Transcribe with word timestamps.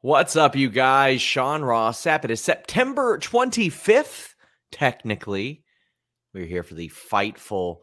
What's 0.00 0.36
up, 0.36 0.54
you 0.54 0.70
guys? 0.70 1.20
Sean 1.20 1.62
Ross 1.62 2.00
Sapp. 2.00 2.24
It 2.24 2.30
is 2.30 2.40
September 2.40 3.18
25th, 3.18 4.34
technically. 4.70 5.64
We're 6.32 6.46
here 6.46 6.62
for 6.62 6.74
the 6.74 6.88
Fightful 6.88 7.78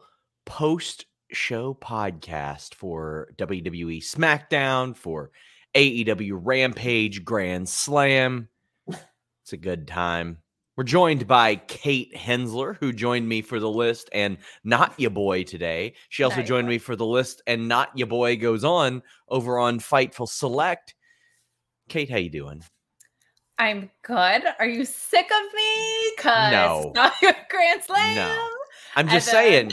post 0.46 1.04
show 1.30 1.74
podcast 1.74 2.74
for 2.74 3.28
WWE 3.36 4.02
SmackDown, 4.02 4.96
for 4.96 5.30
AEW 5.74 6.40
Rampage 6.42 7.22
Grand 7.22 7.68
Slam. 7.68 8.48
It's 8.88 9.52
a 9.52 9.58
good 9.58 9.86
time. 9.86 10.38
We're 10.74 10.84
joined 10.84 11.26
by 11.26 11.56
Kate 11.56 12.16
Hensler, 12.16 12.78
who 12.80 12.94
joined 12.94 13.28
me 13.28 13.42
for 13.42 13.60
the 13.60 13.70
list 13.70 14.08
and 14.12 14.38
not 14.64 14.98
your 14.98 15.10
boy 15.10 15.42
today. 15.42 15.92
She 16.08 16.22
also 16.22 16.38
Not 16.38 16.46
joined 16.46 16.68
me 16.68 16.78
for 16.78 16.96
the 16.96 17.04
list 17.04 17.42
and 17.46 17.68
not 17.68 17.90
your 17.94 18.06
boy 18.06 18.38
goes 18.38 18.64
on 18.64 19.02
over 19.28 19.58
on 19.58 19.80
Fightful 19.80 20.30
Select. 20.30 20.94
Kate, 21.88 22.10
how 22.10 22.16
you 22.18 22.30
doing? 22.30 22.62
I'm 23.58 23.90
good. 24.02 24.42
Are 24.58 24.66
you 24.66 24.84
sick 24.84 25.26
of 25.26 25.54
me? 25.54 26.16
Cause 26.18 26.52
No. 26.52 26.92
not 26.94 27.14
your 27.22 27.34
Grand 27.48 27.82
Slam. 27.82 28.14
No. 28.16 28.48
I'm 28.96 29.08
just 29.08 29.30
then- 29.30 29.70
saying, 29.70 29.72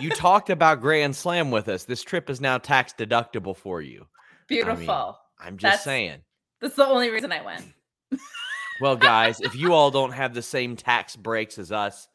you 0.00 0.10
talked 0.10 0.50
about 0.50 0.80
Grand 0.80 1.16
Slam 1.16 1.50
with 1.50 1.68
us. 1.68 1.84
This 1.84 2.02
trip 2.02 2.30
is 2.30 2.40
now 2.40 2.58
tax 2.58 2.92
deductible 2.96 3.56
for 3.56 3.80
you. 3.80 4.06
Beautiful. 4.48 5.18
I'm 5.38 5.56
just 5.56 5.62
That's- 5.62 5.84
saying. 5.84 6.18
That's 6.60 6.76
the 6.76 6.86
only 6.86 7.08
reason 7.10 7.32
I 7.32 7.42
went. 7.42 7.64
Well, 8.82 8.96
guys, 8.96 9.40
if 9.40 9.54
you 9.56 9.72
all 9.72 9.90
don't 9.90 10.12
have 10.12 10.34
the 10.34 10.42
same 10.42 10.76
tax 10.76 11.16
breaks 11.16 11.58
as 11.58 11.72
us, 11.72 12.06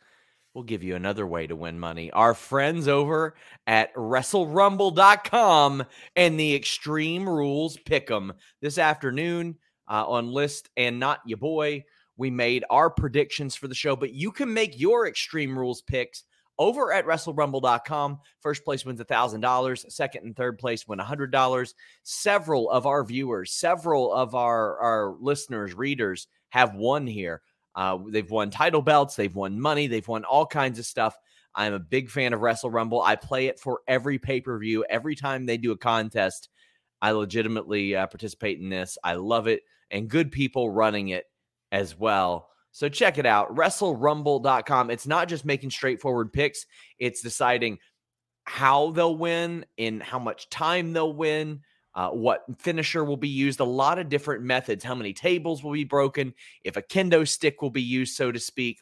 we'll 0.55 0.63
give 0.63 0.83
you 0.83 0.95
another 0.95 1.27
way 1.27 1.45
to 1.45 1.55
win 1.55 1.77
money. 1.77 2.09
Our 2.11 2.33
friends 2.33 2.87
over 2.87 3.35
at 3.67 3.93
WrestleRumble.com 3.93 5.83
and 6.15 6.39
the 6.39 6.55
Extreme 6.55 7.29
Rules 7.29 7.77
Pick'em 7.77 8.31
this 8.61 8.77
afternoon 8.77 9.57
uh, 9.87 10.07
on 10.07 10.31
List 10.31 10.69
and 10.77 10.97
Not 10.97 11.19
Your 11.25 11.37
Boy. 11.37 11.83
We 12.17 12.31
made 12.31 12.63
our 12.69 12.89
predictions 12.89 13.55
for 13.55 13.67
the 13.67 13.75
show, 13.75 13.97
but 13.97 14.13
you 14.13 14.31
can 14.31 14.51
make 14.51 14.79
your 14.79 15.05
Extreme 15.07 15.59
Rules 15.59 15.81
picks 15.81 16.23
over 16.57 16.93
at 16.93 17.05
WrestleRumble.com. 17.05 18.19
First 18.39 18.63
place 18.63 18.85
wins 18.85 19.01
$1,000. 19.01 19.91
Second 19.91 20.23
and 20.23 20.37
third 20.37 20.57
place 20.57 20.87
win 20.87 20.99
$100. 20.99 21.73
Several 22.03 22.69
of 22.69 22.85
our 22.85 23.03
viewers, 23.03 23.51
several 23.51 24.13
of 24.13 24.33
our, 24.35 24.79
our 24.79 25.15
listeners, 25.19 25.73
readers 25.73 26.27
have 26.49 26.75
won 26.75 27.05
here. 27.05 27.41
Uh, 27.75 27.97
they've 28.09 28.29
won 28.29 28.49
title 28.49 28.81
belts, 28.81 29.15
they've 29.15 29.35
won 29.35 29.59
money, 29.59 29.87
they've 29.87 30.07
won 30.07 30.23
all 30.23 30.45
kinds 30.45 30.79
of 30.79 30.85
stuff. 30.85 31.17
I'm 31.53 31.73
a 31.73 31.79
big 31.79 32.09
fan 32.09 32.33
of 32.33 32.41
Wrestle 32.41 32.69
Rumble. 32.69 33.01
I 33.01 33.15
play 33.15 33.47
it 33.47 33.59
for 33.59 33.79
every 33.87 34.17
pay 34.17 34.41
per 34.41 34.57
view. 34.59 34.85
Every 34.89 35.15
time 35.15 35.45
they 35.45 35.57
do 35.57 35.71
a 35.71 35.77
contest, 35.77 36.49
I 37.01 37.11
legitimately 37.11 37.95
uh, 37.95 38.07
participate 38.07 38.59
in 38.59 38.69
this. 38.69 38.97
I 39.03 39.13
love 39.13 39.47
it, 39.47 39.61
and 39.91 40.09
good 40.09 40.31
people 40.31 40.69
running 40.69 41.09
it 41.09 41.25
as 41.71 41.97
well. 41.97 42.49
So 42.71 42.89
check 42.89 43.17
it 43.17 43.25
out, 43.25 43.55
WrestleRumble.com. 43.55 44.89
It's 44.89 45.07
not 45.07 45.29
just 45.29 45.45
making 45.45 45.71
straightforward 45.71 46.33
picks; 46.33 46.65
it's 46.99 47.21
deciding 47.21 47.79
how 48.43 48.91
they'll 48.91 49.17
win, 49.17 49.65
in 49.77 50.01
how 50.01 50.19
much 50.19 50.49
time 50.49 50.93
they'll 50.93 51.13
win, 51.13 51.61
uh, 51.95 52.09
what 52.09 52.43
finisher 52.59 53.03
will 53.03 53.17
be 53.17 53.29
used, 53.29 53.61
a 53.61 53.65
lot 53.65 53.99
of 53.99 54.09
different 54.09 54.43
methods, 54.43 54.83
how 54.83 54.95
many 54.95 55.13
tables 55.13 55.63
will 55.63 55.71
be 55.71 55.85
broken, 55.85 56.33
if 56.63 56.75
a 56.75 56.81
kendo 56.81 57.27
stick 57.27 57.61
will 57.61 57.69
be 57.69 57.81
used, 57.81 58.15
so 58.15 58.31
to 58.31 58.39
speak. 58.39 58.79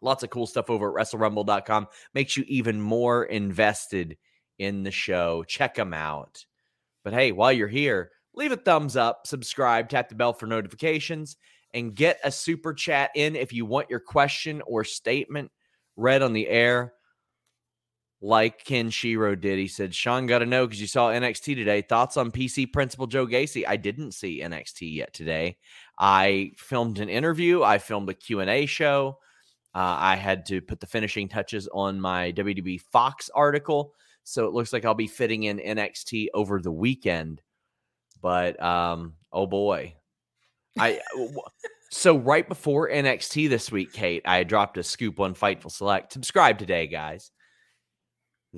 Lots 0.00 0.22
of 0.22 0.30
cool 0.30 0.46
stuff 0.46 0.70
over 0.70 0.98
at 0.98 1.06
WrestleRumble.com. 1.06 1.86
Makes 2.14 2.36
you 2.36 2.44
even 2.48 2.80
more 2.80 3.24
invested 3.24 4.16
in 4.58 4.82
the 4.82 4.90
show. 4.90 5.44
Check 5.44 5.74
them 5.74 5.92
out. 5.92 6.44
But 7.04 7.12
hey, 7.12 7.32
while 7.32 7.52
you're 7.52 7.68
here, 7.68 8.10
leave 8.34 8.52
a 8.52 8.56
thumbs 8.56 8.96
up, 8.96 9.26
subscribe, 9.26 9.88
tap 9.88 10.08
the 10.08 10.14
bell 10.14 10.32
for 10.32 10.46
notifications, 10.46 11.36
and 11.74 11.94
get 11.94 12.20
a 12.24 12.30
super 12.30 12.72
chat 12.72 13.10
in 13.14 13.36
if 13.36 13.52
you 13.52 13.66
want 13.66 13.90
your 13.90 14.00
question 14.00 14.62
or 14.66 14.84
statement 14.84 15.50
read 15.96 16.22
on 16.22 16.32
the 16.32 16.48
air 16.48 16.93
like 18.24 18.64
Ken 18.64 18.88
Shiro 18.88 19.34
did. 19.34 19.58
He 19.58 19.68
said, 19.68 19.94
Sean, 19.94 20.26
got 20.26 20.38
to 20.38 20.46
know 20.46 20.66
because 20.66 20.80
you 20.80 20.86
saw 20.86 21.10
NXT 21.10 21.56
today. 21.56 21.82
Thoughts 21.82 22.16
on 22.16 22.32
PC 22.32 22.72
Principal 22.72 23.06
Joe 23.06 23.26
Gacy? 23.26 23.64
I 23.68 23.76
didn't 23.76 24.12
see 24.12 24.40
NXT 24.40 24.94
yet 24.94 25.12
today. 25.12 25.58
I 25.98 26.52
filmed 26.56 27.00
an 27.00 27.10
interview. 27.10 27.62
I 27.62 27.76
filmed 27.76 28.08
a 28.08 28.14
Q&A 28.14 28.64
show. 28.64 29.18
Uh, 29.74 29.96
I 30.00 30.16
had 30.16 30.46
to 30.46 30.62
put 30.62 30.80
the 30.80 30.86
finishing 30.86 31.28
touches 31.28 31.68
on 31.68 32.00
my 32.00 32.32
WWE 32.32 32.80
Fox 32.80 33.28
article. 33.34 33.92
So 34.22 34.46
it 34.46 34.54
looks 34.54 34.72
like 34.72 34.86
I'll 34.86 34.94
be 34.94 35.06
fitting 35.06 35.42
in 35.42 35.58
NXT 35.58 36.28
over 36.32 36.62
the 36.62 36.72
weekend. 36.72 37.42
But, 38.22 38.60
um, 38.62 39.16
oh 39.34 39.46
boy. 39.46 39.96
I 40.78 41.00
so 41.90 42.16
right 42.16 42.48
before 42.48 42.88
NXT 42.88 43.50
this 43.50 43.70
week, 43.70 43.92
Kate, 43.92 44.22
I 44.24 44.44
dropped 44.44 44.78
a 44.78 44.82
scoop 44.82 45.20
on 45.20 45.34
Fightful 45.34 45.70
Select. 45.70 46.14
Subscribe 46.14 46.58
today, 46.58 46.86
guys 46.86 47.30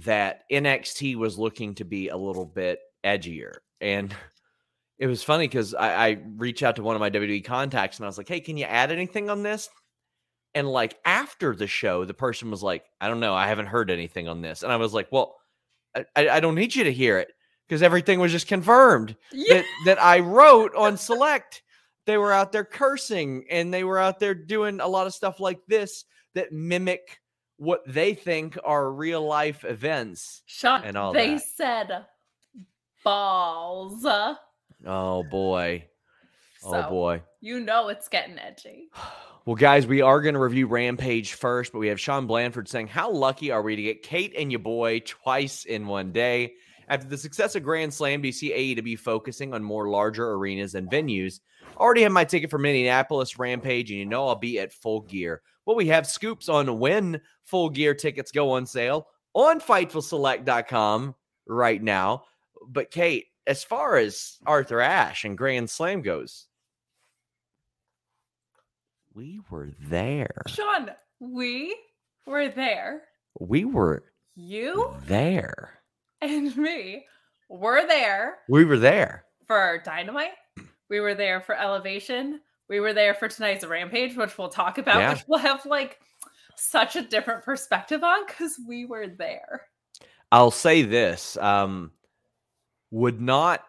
that 0.04 0.42
NXT 0.52 1.16
was 1.16 1.38
looking 1.38 1.74
to 1.76 1.84
be 1.84 2.08
a 2.08 2.16
little 2.16 2.44
bit 2.44 2.80
edgier. 3.04 3.56
And 3.80 4.14
it 4.98 5.06
was 5.06 5.22
funny 5.22 5.46
because 5.46 5.74
I, 5.74 6.08
I 6.08 6.18
reached 6.36 6.62
out 6.62 6.76
to 6.76 6.82
one 6.82 6.96
of 6.96 7.00
my 7.00 7.10
WWE 7.10 7.44
contacts 7.44 7.98
and 7.98 8.04
I 8.04 8.08
was 8.08 8.18
like, 8.18 8.28
hey, 8.28 8.40
can 8.40 8.56
you 8.56 8.64
add 8.64 8.90
anything 8.92 9.30
on 9.30 9.42
this? 9.42 9.68
And 10.54 10.68
like 10.68 10.96
after 11.04 11.54
the 11.54 11.66
show, 11.66 12.04
the 12.04 12.14
person 12.14 12.50
was 12.50 12.62
like, 12.62 12.84
I 13.00 13.08
don't 13.08 13.20
know, 13.20 13.34
I 13.34 13.46
haven't 13.48 13.66
heard 13.66 13.90
anything 13.90 14.28
on 14.28 14.40
this. 14.40 14.62
And 14.62 14.72
I 14.72 14.76
was 14.76 14.94
like, 14.94 15.08
well, 15.10 15.36
I, 15.94 16.28
I 16.28 16.40
don't 16.40 16.54
need 16.54 16.74
you 16.74 16.84
to 16.84 16.92
hear 16.92 17.18
it 17.18 17.28
because 17.68 17.82
everything 17.82 18.20
was 18.20 18.32
just 18.32 18.46
confirmed 18.46 19.16
Yeah. 19.32 19.54
that, 19.56 19.64
that 19.86 20.02
I 20.02 20.20
wrote 20.20 20.74
on 20.74 20.96
Select. 20.96 21.62
They 22.06 22.16
were 22.16 22.32
out 22.32 22.52
there 22.52 22.64
cursing 22.64 23.44
and 23.50 23.72
they 23.72 23.84
were 23.84 23.98
out 23.98 24.18
there 24.20 24.34
doing 24.34 24.80
a 24.80 24.86
lot 24.86 25.06
of 25.06 25.14
stuff 25.14 25.40
like 25.40 25.58
this 25.68 26.04
that 26.34 26.52
mimic 26.52 27.18
what 27.56 27.82
they 27.86 28.14
think 28.14 28.58
are 28.64 28.90
real 28.90 29.26
life 29.26 29.64
events. 29.64 30.42
Sean, 30.46 30.82
and 30.84 30.96
all 30.96 31.12
they 31.12 31.34
that. 31.34 31.42
said 31.42 32.04
balls. 33.04 34.04
Oh 34.84 35.22
boy. 35.24 35.84
Oh 36.64 36.88
boy. 36.88 37.22
You 37.40 37.60
know 37.60 37.88
it's 37.88 38.08
getting 38.08 38.38
edgy. 38.38 38.88
Well, 39.46 39.54
guys, 39.54 39.86
we 39.86 40.00
are 40.00 40.20
going 40.22 40.34
to 40.34 40.40
review 40.40 40.66
Rampage 40.66 41.34
first, 41.34 41.70
but 41.70 41.78
we 41.78 41.86
have 41.86 42.00
Sean 42.00 42.26
Blanford 42.26 42.66
saying, 42.68 42.88
How 42.88 43.12
lucky 43.12 43.52
are 43.52 43.62
we 43.62 43.76
to 43.76 43.82
get 43.82 44.02
Kate 44.02 44.34
and 44.36 44.50
your 44.50 44.58
boy 44.58 45.02
twice 45.06 45.64
in 45.64 45.86
one 45.86 46.10
day? 46.10 46.54
After 46.88 47.06
the 47.06 47.16
success 47.16 47.54
of 47.54 47.62
Grand 47.62 47.94
Slam, 47.94 48.22
do 48.22 48.26
you 48.26 48.32
see 48.32 48.50
AEW 48.50 48.98
focusing 48.98 49.54
on 49.54 49.62
more 49.62 49.88
larger 49.88 50.32
arenas 50.32 50.74
and 50.74 50.90
venues? 50.90 51.38
Already 51.76 52.02
have 52.02 52.12
my 52.12 52.24
ticket 52.24 52.50
for 52.50 52.58
Minneapolis 52.58 53.38
Rampage, 53.38 53.90
and 53.90 53.98
you 53.98 54.06
know 54.06 54.28
I'll 54.28 54.34
be 54.36 54.58
at 54.58 54.72
Full 54.72 55.02
Gear. 55.02 55.42
Well, 55.64 55.76
we 55.76 55.88
have 55.88 56.06
scoops 56.06 56.48
on 56.48 56.78
when 56.78 57.20
Full 57.44 57.70
Gear 57.70 57.94
tickets 57.94 58.32
go 58.32 58.52
on 58.52 58.66
sale 58.66 59.08
on 59.34 59.60
FightfulSelect.com 59.60 61.14
right 61.46 61.82
now. 61.82 62.24
But 62.68 62.90
Kate, 62.90 63.26
as 63.46 63.62
far 63.64 63.96
as 63.96 64.38
Arthur 64.46 64.80
Ashe 64.80 65.24
and 65.24 65.36
Grand 65.36 65.68
Slam 65.70 66.02
goes, 66.02 66.46
we 69.14 69.40
were 69.50 69.70
there. 69.80 70.42
Sean, 70.46 70.90
we 71.20 71.74
were 72.26 72.48
there. 72.48 73.02
We 73.40 73.64
were 73.64 74.04
You 74.34 74.94
there. 75.06 75.80
and 76.20 76.56
me 76.56 77.04
were 77.48 77.86
there 77.86 78.38
We 78.48 78.64
were 78.64 78.78
there. 78.78 79.24
for 79.46 79.80
Dynamite. 79.84 80.30
We 80.88 81.00
were 81.00 81.14
there 81.14 81.40
for 81.40 81.56
Elevation. 81.56 82.40
We 82.68 82.80
were 82.80 82.92
there 82.92 83.14
for 83.14 83.28
tonight's 83.28 83.64
Rampage, 83.64 84.16
which 84.16 84.36
we'll 84.38 84.48
talk 84.48 84.78
about, 84.78 84.98
Yeah. 84.98 85.12
which 85.14 85.24
we'll 85.26 85.38
have 85.38 85.64
like 85.66 86.00
such 86.56 86.96
a 86.96 87.02
different 87.02 87.44
perspective 87.44 88.02
on 88.02 88.26
because 88.26 88.58
we 88.66 88.86
were 88.86 89.08
there. 89.08 89.62
I'll 90.32 90.50
say 90.50 90.82
this: 90.82 91.36
um, 91.36 91.92
would 92.90 93.20
not 93.20 93.62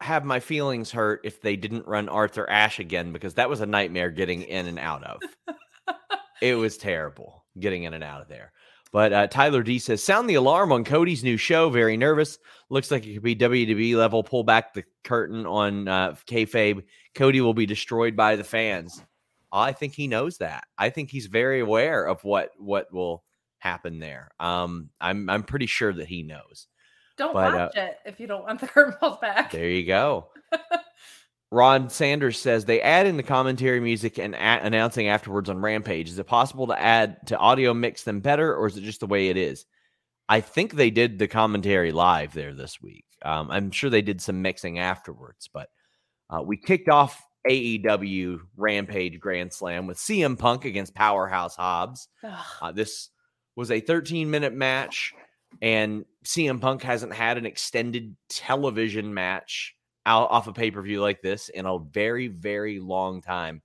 have 0.00 0.24
my 0.24 0.40
feelings 0.40 0.90
hurt 0.90 1.20
if 1.24 1.40
they 1.42 1.56
didn't 1.56 1.86
run 1.86 2.08
Arthur 2.08 2.48
Ashe 2.48 2.78
again 2.78 3.12
because 3.12 3.34
that 3.34 3.50
was 3.50 3.60
a 3.60 3.66
nightmare 3.66 4.10
getting 4.10 4.42
in 4.42 4.66
and 4.66 4.78
out 4.78 5.04
of. 5.04 5.20
it 6.42 6.54
was 6.54 6.78
terrible 6.78 7.44
getting 7.58 7.82
in 7.84 7.94
and 7.94 8.02
out 8.04 8.22
of 8.22 8.28
there. 8.28 8.52
But 8.92 9.12
uh, 9.12 9.26
Tyler 9.28 9.62
D 9.62 9.78
says, 9.78 10.02
"Sound 10.02 10.28
the 10.28 10.34
alarm 10.34 10.72
on 10.72 10.84
Cody's 10.84 11.22
new 11.22 11.36
show. 11.36 11.70
Very 11.70 11.96
nervous. 11.96 12.38
Looks 12.70 12.90
like 12.90 13.06
it 13.06 13.14
could 13.14 13.22
be 13.22 13.36
WWE 13.36 13.96
level. 13.96 14.22
Pull 14.24 14.42
back 14.44 14.74
the 14.74 14.84
curtain 15.04 15.46
on 15.46 15.86
uh, 15.86 16.16
kayfabe. 16.26 16.82
Cody 17.14 17.40
will 17.40 17.54
be 17.54 17.66
destroyed 17.66 18.16
by 18.16 18.36
the 18.36 18.44
fans. 18.44 19.02
I 19.52 19.72
think 19.72 19.94
he 19.94 20.06
knows 20.06 20.38
that. 20.38 20.64
I 20.78 20.90
think 20.90 21.10
he's 21.10 21.26
very 21.26 21.60
aware 21.60 22.04
of 22.04 22.22
what 22.24 22.50
what 22.58 22.92
will 22.92 23.24
happen 23.58 23.98
there. 24.00 24.30
Um, 24.40 24.90
I'm 25.00 25.30
I'm 25.30 25.42
pretty 25.44 25.66
sure 25.66 25.92
that 25.92 26.08
he 26.08 26.22
knows. 26.22 26.66
Don't 27.16 27.34
But, 27.34 27.54
watch 27.54 27.76
it 27.76 27.98
if 28.04 28.18
you 28.18 28.26
don't 28.26 28.42
want 28.44 28.60
the 28.60 28.66
curtain 28.68 28.94
pulled 28.98 29.20
back. 29.20 29.50
There 29.52 29.68
you 29.68 29.86
go. 29.86 30.28
Ron 31.52 31.88
Sanders 31.90 32.38
says 32.38 32.64
they 32.64 32.80
add 32.80 33.06
in 33.06 33.16
the 33.16 33.24
commentary 33.24 33.80
music 33.80 34.18
and 34.18 34.34
a- 34.34 34.64
announcing 34.64 35.08
afterwards 35.08 35.50
on 35.50 35.60
Rampage. 35.60 36.08
Is 36.08 36.18
it 36.18 36.26
possible 36.26 36.68
to 36.68 36.80
add 36.80 37.26
to 37.26 37.36
audio 37.38 37.74
mix 37.74 38.04
them 38.04 38.20
better, 38.20 38.54
or 38.54 38.68
is 38.68 38.76
it 38.76 38.82
just 38.82 39.00
the 39.00 39.06
way 39.06 39.28
it 39.28 39.36
is? 39.36 39.66
I 40.28 40.40
think 40.40 40.74
they 40.74 40.90
did 40.90 41.18
the 41.18 41.26
commentary 41.26 41.90
live 41.90 42.34
there 42.34 42.54
this 42.54 42.80
week. 42.80 43.04
Um, 43.24 43.50
I'm 43.50 43.70
sure 43.72 43.90
they 43.90 44.02
did 44.02 44.20
some 44.20 44.42
mixing 44.42 44.78
afterwards, 44.78 45.48
but 45.52 45.68
uh, 46.30 46.40
we 46.40 46.56
kicked 46.56 46.88
off 46.88 47.20
AEW 47.48 48.38
Rampage 48.56 49.18
Grand 49.18 49.52
Slam 49.52 49.88
with 49.88 49.98
CM 49.98 50.38
Punk 50.38 50.64
against 50.64 50.94
Powerhouse 50.94 51.56
Hobbs. 51.56 52.06
Uh, 52.62 52.70
this 52.70 53.08
was 53.56 53.72
a 53.72 53.80
13 53.80 54.30
minute 54.30 54.54
match, 54.54 55.14
and 55.60 56.04
CM 56.24 56.60
Punk 56.60 56.82
hasn't 56.82 57.12
had 57.12 57.36
an 57.36 57.46
extended 57.46 58.14
television 58.28 59.12
match 59.12 59.74
out 60.06 60.30
off 60.30 60.48
a 60.48 60.52
pay 60.52 60.70
per 60.70 60.82
view 60.82 61.00
like 61.00 61.22
this 61.22 61.48
in 61.48 61.66
a 61.66 61.78
very, 61.78 62.28
very 62.28 62.78
long 62.78 63.20
time. 63.20 63.62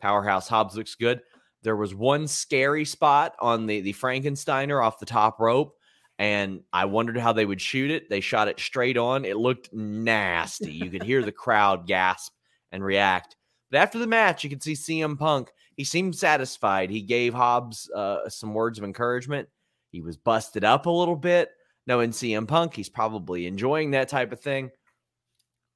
Powerhouse 0.00 0.48
Hobbs 0.48 0.76
looks 0.76 0.94
good. 0.94 1.20
There 1.62 1.76
was 1.76 1.94
one 1.94 2.28
scary 2.28 2.84
spot 2.84 3.34
on 3.40 3.66
the 3.66 3.80
the 3.80 3.92
Frankensteiner 3.92 4.82
off 4.84 5.00
the 5.00 5.06
top 5.06 5.40
rope, 5.40 5.74
and 6.18 6.62
I 6.72 6.84
wondered 6.84 7.16
how 7.16 7.32
they 7.32 7.46
would 7.46 7.60
shoot 7.60 7.90
it. 7.90 8.08
They 8.08 8.20
shot 8.20 8.48
it 8.48 8.60
straight 8.60 8.96
on. 8.96 9.24
It 9.24 9.36
looked 9.36 9.72
nasty. 9.72 10.72
You 10.72 10.90
could 10.90 11.02
hear 11.02 11.22
the 11.22 11.32
crowd 11.32 11.86
gasp 11.86 12.32
and 12.72 12.84
react. 12.84 13.36
But 13.70 13.78
after 13.78 13.98
the 13.98 14.06
match, 14.06 14.44
you 14.44 14.50
could 14.50 14.62
see 14.62 14.74
CM 14.74 15.18
Punk. 15.18 15.50
He 15.76 15.84
seemed 15.84 16.16
satisfied. 16.16 16.90
He 16.90 17.02
gave 17.02 17.34
Hobbs 17.34 17.90
uh, 17.94 18.28
some 18.28 18.54
words 18.54 18.78
of 18.78 18.84
encouragement. 18.84 19.48
He 19.90 20.00
was 20.00 20.16
busted 20.16 20.64
up 20.64 20.86
a 20.86 20.90
little 20.90 21.16
bit. 21.16 21.50
Knowing 21.86 22.10
CM 22.10 22.46
Punk, 22.46 22.74
he's 22.74 22.88
probably 22.88 23.46
enjoying 23.46 23.92
that 23.92 24.08
type 24.08 24.32
of 24.32 24.40
thing. 24.40 24.70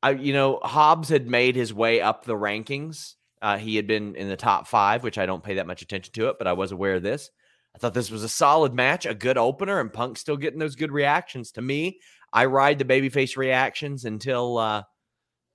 I, 0.02 0.10
you 0.10 0.32
know, 0.32 0.58
Hobbs 0.62 1.08
had 1.08 1.28
made 1.28 1.56
his 1.56 1.72
way 1.72 2.00
up 2.00 2.25
the 2.25 2.34
rankings. 2.34 3.14
Uh, 3.40 3.58
he 3.58 3.76
had 3.76 3.87
been 3.87 4.14
in 4.16 4.28
the 4.28 4.37
top 4.37 4.66
five, 4.66 5.02
which 5.02 5.19
I 5.19 5.26
don't 5.26 5.43
pay 5.43 5.54
that 5.54 5.66
much 5.66 5.82
attention 5.82 6.12
to 6.14 6.28
it, 6.28 6.37
but 6.38 6.46
I 6.46 6.52
was 6.52 6.72
aware 6.72 6.94
of 6.94 7.02
this. 7.02 7.31
I 7.75 7.78
thought 7.78 7.94
this 7.94 8.10
was 8.10 8.22
a 8.22 8.28
solid 8.28 8.75
match, 8.75 9.06
a 9.06 9.14
good 9.14 9.38
opener, 9.38 9.81
and 9.81 9.93
Punk 9.93 10.19
still 10.19 10.37
getting 10.37 10.58
those 10.58 10.76
good 10.76 10.93
reactions. 10.93 11.52
To 11.52 11.62
me, 11.62 12.00
I 12.32 12.44
ride 12.46 12.78
the 12.78 12.84
babyface 12.84 13.37
reactions 13.37 14.04
until 14.04 14.58
uh, 14.58 14.82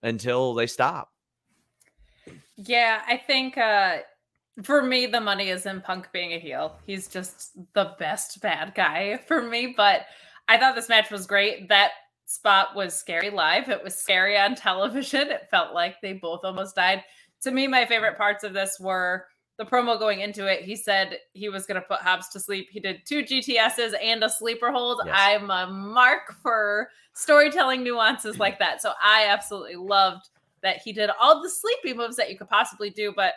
until 0.01 0.53
they 0.53 0.67
stop. 0.67 1.09
Yeah, 2.55 3.01
I 3.07 3.17
think 3.17 3.57
uh 3.57 3.97
for 4.63 4.81
me 4.81 5.05
the 5.05 5.21
money 5.21 5.49
is 5.49 5.65
in 5.65 5.81
Punk 5.81 6.11
being 6.11 6.33
a 6.33 6.39
heel. 6.39 6.75
He's 6.85 7.07
just 7.07 7.51
the 7.73 7.95
best 7.99 8.41
bad 8.41 8.73
guy 8.75 9.17
for 9.27 9.41
me, 9.41 9.73
but 9.77 10.01
I 10.47 10.57
thought 10.57 10.75
this 10.75 10.89
match 10.89 11.11
was 11.11 11.27
great. 11.27 11.69
That 11.69 11.91
spot 12.27 12.75
was 12.75 12.93
scary 12.93 13.31
live. 13.31 13.69
It 13.69 13.83
was 13.83 13.95
scary 13.95 14.37
on 14.37 14.53
television. 14.55 15.29
It 15.31 15.47
felt 15.49 15.73
like 15.73 15.99
they 16.01 16.13
both 16.13 16.41
almost 16.43 16.75
died. 16.75 17.03
To 17.41 17.51
me, 17.51 17.67
my 17.67 17.85
favorite 17.85 18.17
parts 18.17 18.43
of 18.43 18.53
this 18.53 18.79
were 18.79 19.25
the 19.57 19.65
promo 19.65 19.97
going 19.97 20.19
into 20.19 20.45
it. 20.45 20.61
He 20.61 20.75
said 20.75 21.17
he 21.33 21.49
was 21.49 21.65
going 21.65 21.81
to 21.81 21.87
put 21.87 21.99
Hobbs 21.99 22.29
to 22.29 22.39
sleep. 22.39 22.67
He 22.69 22.79
did 22.79 23.01
two 23.05 23.23
GTSs 23.23 23.93
and 24.01 24.23
a 24.23 24.29
sleeper 24.29 24.71
hold. 24.71 25.01
Yes. 25.05 25.15
I'm 25.17 25.49
a 25.49 25.67
mark 25.67 26.35
for 26.43 26.89
storytelling 27.13 27.83
nuances 27.83 28.33
mm-hmm. 28.33 28.41
like 28.41 28.59
that. 28.59 28.81
So 28.81 28.91
I 29.01 29.27
absolutely 29.27 29.75
loved 29.75 30.29
that 30.61 30.77
he 30.83 30.93
did 30.93 31.09
all 31.19 31.41
the 31.41 31.49
sleepy 31.49 31.97
moves 31.97 32.17
that 32.17 32.29
you 32.29 32.37
could 32.37 32.49
possibly 32.49 32.89
do. 32.89 33.13
But 33.15 33.33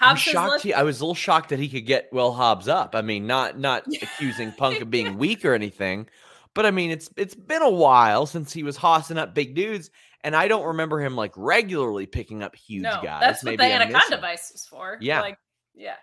I'm 0.00 0.16
shocked. 0.16 0.62
He, 0.62 0.74
I 0.74 0.82
was 0.82 1.00
a 1.00 1.04
little 1.04 1.14
shocked 1.14 1.50
that 1.50 1.58
he 1.58 1.68
could 1.68 1.86
get 1.86 2.12
Will 2.12 2.32
Hobbs 2.32 2.68
up. 2.68 2.94
I 2.94 3.02
mean, 3.02 3.26
not 3.26 3.58
not 3.58 3.86
accusing 3.86 4.52
Punk 4.52 4.80
of 4.80 4.90
being 4.90 5.16
weak 5.18 5.44
or 5.44 5.54
anything, 5.54 6.08
but 6.54 6.66
I 6.66 6.70
mean, 6.70 6.90
it's 6.90 7.10
it's 7.16 7.34
been 7.34 7.62
a 7.62 7.70
while 7.70 8.26
since 8.26 8.52
he 8.52 8.62
was 8.62 8.76
hossing 8.76 9.18
up 9.18 9.34
big 9.34 9.54
dudes, 9.54 9.90
and 10.22 10.36
I 10.36 10.48
don't 10.48 10.66
remember 10.66 11.00
him 11.00 11.16
like 11.16 11.32
regularly 11.36 12.06
picking 12.06 12.42
up 12.42 12.54
huge 12.54 12.82
no, 12.82 13.00
guys. 13.02 13.20
that's 13.20 13.44
what 13.44 13.52
Maybe 13.52 13.68
the 13.68 13.74
I'm 13.74 13.82
anaconda 13.82 14.16
device 14.16 14.50
was 14.52 14.66
for. 14.66 14.98
Yeah. 15.00 15.20
like 15.20 15.38
yeah. 15.74 15.96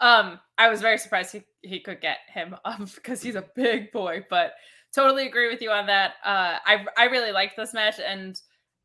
Um, 0.00 0.40
I 0.58 0.68
was 0.68 0.80
very 0.80 0.98
surprised 0.98 1.32
he 1.32 1.42
he 1.62 1.80
could 1.80 2.00
get 2.00 2.18
him 2.28 2.56
up 2.64 2.94
because 2.94 3.22
he's 3.22 3.36
a 3.36 3.44
big 3.54 3.92
boy. 3.92 4.24
But 4.28 4.52
totally 4.94 5.26
agree 5.26 5.48
with 5.48 5.62
you 5.62 5.70
on 5.70 5.86
that. 5.86 6.14
Uh, 6.24 6.58
I 6.64 6.84
I 6.96 7.04
really 7.04 7.32
liked 7.32 7.56
this 7.56 7.74
match 7.74 8.00
and. 8.00 8.40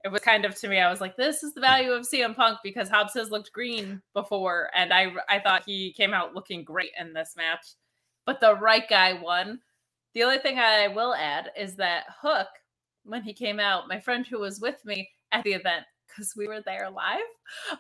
It 0.05 0.13
was 0.13 0.21
kind 0.21 0.45
of 0.45 0.55
to 0.55 0.69
me. 0.69 0.79
I 0.79 0.89
was 0.89 1.01
like, 1.01 1.17
"This 1.17 1.43
is 1.43 1.53
the 1.53 1.59
value 1.59 1.91
of 1.91 2.07
CM 2.07 2.33
Punk 2.33 2.59
because 2.63 2.87
Hobbs 2.87 3.13
has 3.15 3.31
looked 3.31 3.51
green 3.51 4.01
before, 4.13 4.69
and 4.73 4.93
I 4.93 5.11
I 5.27 5.41
thought 5.41 5.63
he 5.65 5.91
came 5.91 6.13
out 6.13 6.33
looking 6.33 6.63
great 6.63 6.91
in 6.97 7.11
this 7.11 7.33
match." 7.35 7.73
But 8.25 8.39
the 8.39 8.55
right 8.55 8.87
guy 8.89 9.19
won. 9.21 9.59
The 10.15 10.23
only 10.23 10.39
thing 10.39 10.57
I 10.57 10.87
will 10.87 11.13
add 11.13 11.51
is 11.57 11.75
that 11.75 12.05
Hook, 12.21 12.47
when 13.03 13.23
he 13.23 13.33
came 13.33 13.59
out, 13.59 13.87
my 13.87 13.99
friend 13.99 14.25
who 14.25 14.39
was 14.39 14.59
with 14.59 14.83
me 14.85 15.09
at 15.31 15.43
the 15.43 15.53
event, 15.53 15.85
because 16.07 16.33
we 16.35 16.47
were 16.47 16.61
there 16.61 16.89
live, 16.89 17.19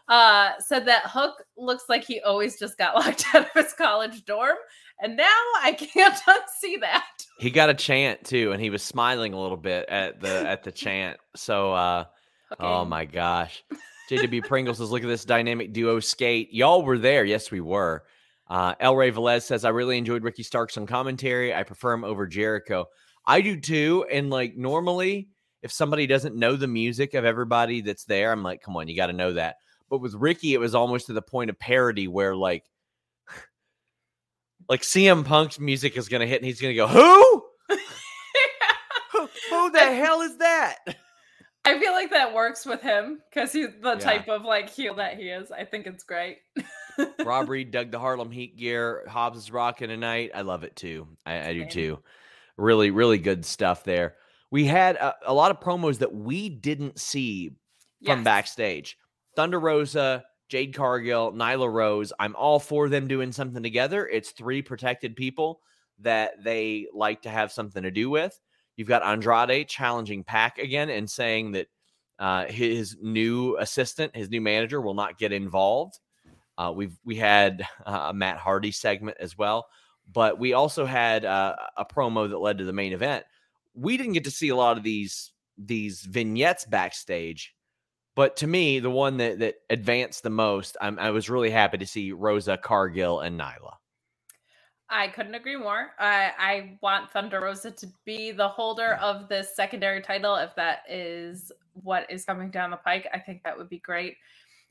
uh, 0.07 0.51
said 0.59 0.85
that 0.85 1.03
Hook 1.05 1.43
looks 1.57 1.85
like 1.89 2.03
he 2.03 2.21
always 2.21 2.59
just 2.59 2.77
got 2.77 2.95
locked 3.05 3.25
out 3.33 3.47
of 3.47 3.51
his 3.53 3.73
college 3.73 4.23
dorm. 4.25 4.57
And 5.01 5.17
now 5.17 5.25
I 5.61 5.73
can't 5.77 6.15
unsee 6.15 6.79
that. 6.81 7.07
He 7.39 7.49
got 7.49 7.69
a 7.69 7.73
chant 7.73 8.25
too, 8.25 8.51
and 8.51 8.61
he 8.61 8.69
was 8.69 8.83
smiling 8.83 9.33
a 9.33 9.41
little 9.41 9.57
bit 9.57 9.87
at 9.89 10.19
the 10.19 10.47
at 10.47 10.63
the 10.63 10.71
chant. 10.71 11.17
So, 11.35 11.73
uh, 11.73 12.05
oh 12.59 12.83
my 12.83 13.05
gosh, 13.05 13.63
JW 14.11 14.43
Pringles 14.45 14.77
says, 14.77 14.91
"Look 14.91 15.03
at 15.03 15.07
this 15.07 15.23
dynamic 15.23 15.71
duo 15.71 16.01
skate." 16.01 16.53
Y'all 16.53 16.83
were 16.83 16.97
there, 16.97 17.23
yes, 17.23 17.49
we 17.49 17.61
were. 17.61 18.03
Uh, 18.49 18.73
El 18.79 18.95
Rey 18.95 19.11
Velez 19.11 19.43
says, 19.43 19.63
"I 19.65 19.69
really 19.69 19.97
enjoyed 19.97 20.23
Ricky 20.23 20.43
Starks 20.43 20.77
on 20.77 20.87
commentary. 20.87 21.53
I 21.53 21.63
prefer 21.63 21.93
him 21.93 22.03
over 22.03 22.25
Jericho. 22.25 22.87
I 23.25 23.41
do 23.41 23.59
too. 23.59 24.05
And 24.11 24.29
like 24.29 24.55
normally, 24.57 25.29
if 25.61 25.71
somebody 25.71 26.07
doesn't 26.07 26.35
know 26.35 26.55
the 26.55 26.67
music 26.67 27.13
of 27.13 27.25
everybody 27.25 27.81
that's 27.81 28.05
there, 28.05 28.31
I'm 28.31 28.41
like, 28.43 28.61
come 28.61 28.75
on, 28.77 28.87
you 28.87 28.95
got 28.95 29.07
to 29.07 29.13
know 29.13 29.33
that. 29.33 29.57
But 29.89 29.99
with 29.99 30.13
Ricky, 30.15 30.53
it 30.53 30.59
was 30.59 30.73
almost 30.73 31.07
to 31.07 31.13
the 31.13 31.21
point 31.21 31.49
of 31.49 31.59
parody 31.59 32.07
where 32.07 32.35
like." 32.35 32.63
Like 34.67 34.81
CM 34.83 35.25
Punk's 35.25 35.59
music 35.59 35.97
is 35.97 36.09
gonna 36.09 36.27
hit, 36.27 36.37
and 36.37 36.45
he's 36.45 36.61
gonna 36.61 36.75
go, 36.75 36.85
"Who? 36.87 37.43
who, 39.11 39.27
who 39.49 39.71
the 39.71 39.79
hell 39.79 40.21
is 40.21 40.37
that? 40.37 40.77
I 41.65 41.79
feel 41.79 41.91
like 41.91 42.11
that 42.11 42.33
works 42.35 42.65
with 42.67 42.81
him 42.81 43.19
because 43.29 43.51
he's 43.51 43.69
the 43.81 43.93
Yeah. 43.93 43.99
type 43.99 44.27
of 44.29 44.43
like 44.43 44.69
heel 44.69 44.93
that 44.95 45.17
he 45.17 45.29
is. 45.29 45.49
I 45.51 45.65
think 45.65 45.87
it's 45.87 46.03
great. 46.03 46.37
Rob 47.23 47.49
Reed 47.49 47.71
dug 47.71 47.91
the 47.91 47.99
Harlem 47.99 48.31
Heat 48.31 48.57
gear. 48.57 49.03
Hobbs 49.07 49.37
is 49.37 49.51
rocking 49.51 49.89
tonight. 49.89 50.31
I 50.33 50.41
love 50.41 50.63
it 50.63 50.75
too. 50.75 51.07
I, 51.25 51.49
I 51.49 51.53
do 51.53 51.65
too. 51.65 51.99
Really, 52.57 52.91
really 52.91 53.17
good 53.17 53.45
stuff 53.45 53.83
there. 53.83 54.15
We 54.51 54.65
had 54.65 54.95
a, 54.95 55.15
a 55.25 55.33
lot 55.33 55.51
of 55.51 55.59
promos 55.59 55.99
that 55.99 56.13
we 56.13 56.49
didn't 56.49 56.99
see 56.99 57.49
from 58.03 58.19
Yes. 58.19 58.23
backstage. 58.23 58.97
Thunder 59.35 59.59
Rosa, 59.59 60.23
Jade 60.49 60.73
Cargill, 60.73 61.31
Nyla 61.31 61.71
Rose. 61.71 62.11
I'm 62.19 62.35
all 62.35 62.59
for 62.59 62.89
them 62.89 63.07
doing 63.07 63.31
something 63.31 63.61
together. 63.61 64.07
It's 64.07 64.31
three 64.31 64.61
protected 64.61 65.15
people 65.15 65.61
that 65.99 66.43
they 66.43 66.87
like 66.93 67.21
to 67.23 67.29
have 67.29 67.51
something 67.51 67.83
to 67.83 67.91
do 67.91 68.09
with. 68.09 68.39
You've 68.75 68.87
got 68.87 69.03
Andrade 69.03 69.67
challenging 69.67 70.23
PAC 70.23 70.57
again 70.57 70.89
and 70.89 71.09
saying 71.09 71.51
that 71.51 71.67
uh, 72.17 72.45
his 72.45 72.97
new 73.01 73.57
assistant, 73.57 74.15
his 74.15 74.29
new 74.29 74.41
manager, 74.41 74.81
will 74.81 74.93
not 74.93 75.17
get 75.17 75.31
involved. 75.31 75.99
Uh, 76.59 76.73
we've 76.75 76.97
we 77.05 77.15
had 77.15 77.65
uh, 77.85 78.07
a 78.09 78.13
Matt 78.13 78.37
Hardy 78.37 78.71
segment 78.71 79.15
as 79.21 79.37
well, 79.37 79.69
but 80.11 80.37
we 80.37 80.51
also 80.51 80.85
had 80.85 81.23
uh, 81.23 81.55
a 81.77 81.85
promo 81.85 82.29
that 82.29 82.37
led 82.37 82.57
to 82.57 82.65
the 82.65 82.73
main 82.73 82.91
event. 82.91 83.23
We 83.73 83.95
didn't 83.95 84.13
get 84.13 84.25
to 84.25 84.31
see 84.31 84.49
a 84.49 84.55
lot 84.55 84.77
of 84.77 84.83
these 84.83 85.31
these 85.57 86.01
vignettes 86.01 86.65
backstage, 86.65 87.55
but 88.13 88.35
to 88.37 88.47
me, 88.47 88.79
the 88.79 88.89
one 88.89 89.15
that 89.17 89.39
that 89.39 89.55
advanced 89.69 90.23
the 90.23 90.29
most, 90.29 90.75
I'm, 90.81 90.99
I 90.99 91.11
was 91.11 91.29
really 91.29 91.49
happy 91.49 91.77
to 91.77 91.87
see 91.87 92.11
Rosa 92.11 92.57
Cargill 92.57 93.21
and 93.21 93.39
Nyla. 93.39 93.75
I 94.89 95.07
couldn't 95.07 95.35
agree 95.35 95.55
more. 95.55 95.91
I, 95.99 96.31
I 96.37 96.79
want 96.81 97.11
Thunder 97.11 97.39
Rosa 97.39 97.71
to 97.71 97.87
be 98.05 98.31
the 98.31 98.47
holder 98.49 98.95
of 98.95 99.29
this 99.29 99.55
secondary 99.55 100.01
title. 100.01 100.35
If 100.35 100.55
that 100.55 100.79
is 100.89 101.51
what 101.73 102.09
is 102.09 102.25
coming 102.25 102.49
down 102.49 102.71
the 102.71 102.77
pike, 102.77 103.07
I 103.13 103.19
think 103.19 103.43
that 103.43 103.57
would 103.57 103.69
be 103.69 103.77
great. 103.77 104.17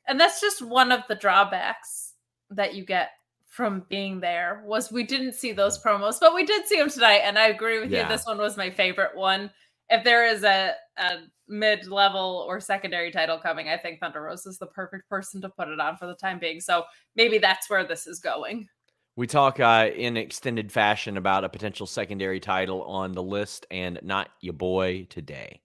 And 0.08 0.18
that's 0.18 0.40
just 0.40 0.62
one 0.62 0.90
of 0.90 1.02
the 1.08 1.14
drawbacks 1.14 2.14
that 2.50 2.74
you 2.74 2.84
get 2.84 3.10
from 3.46 3.84
being 3.88 4.20
there 4.20 4.62
was 4.66 4.92
we 4.92 5.02
didn't 5.02 5.34
see 5.34 5.52
those 5.52 5.82
promos, 5.82 6.20
but 6.20 6.34
we 6.34 6.44
did 6.44 6.66
see 6.66 6.78
them 6.78 6.90
tonight. 6.90 7.22
And 7.24 7.38
I 7.38 7.48
agree 7.48 7.80
with 7.80 7.90
yeah. 7.90 8.02
you. 8.02 8.08
This 8.08 8.26
one 8.26 8.38
was 8.38 8.56
my 8.56 8.70
favorite 8.70 9.16
one. 9.16 9.50
If 9.90 10.04
there 10.04 10.26
is 10.26 10.44
a, 10.44 10.74
a 10.96 11.16
mid-level 11.48 12.44
or 12.46 12.60
secondary 12.60 13.10
title 13.10 13.38
coming, 13.38 13.68
I 13.68 13.76
think 13.76 14.00
Thunder 14.00 14.22
Rosa 14.22 14.50
is 14.50 14.58
the 14.58 14.66
perfect 14.66 15.08
person 15.08 15.40
to 15.40 15.48
put 15.48 15.68
it 15.68 15.80
on 15.80 15.96
for 15.96 16.06
the 16.06 16.14
time 16.14 16.38
being. 16.38 16.60
So 16.60 16.84
maybe 17.16 17.38
that's 17.38 17.68
where 17.70 17.86
this 17.86 18.06
is 18.06 18.20
going. 18.20 18.68
We 19.16 19.26
talk 19.26 19.58
uh, 19.58 19.90
in 19.96 20.16
extended 20.16 20.70
fashion 20.70 21.16
about 21.16 21.42
a 21.42 21.48
potential 21.48 21.86
secondary 21.86 22.38
title 22.38 22.84
on 22.84 23.12
the 23.12 23.22
list, 23.22 23.66
and 23.70 23.98
not 24.04 24.28
your 24.40 24.52
boy 24.52 25.08
today. 25.10 25.60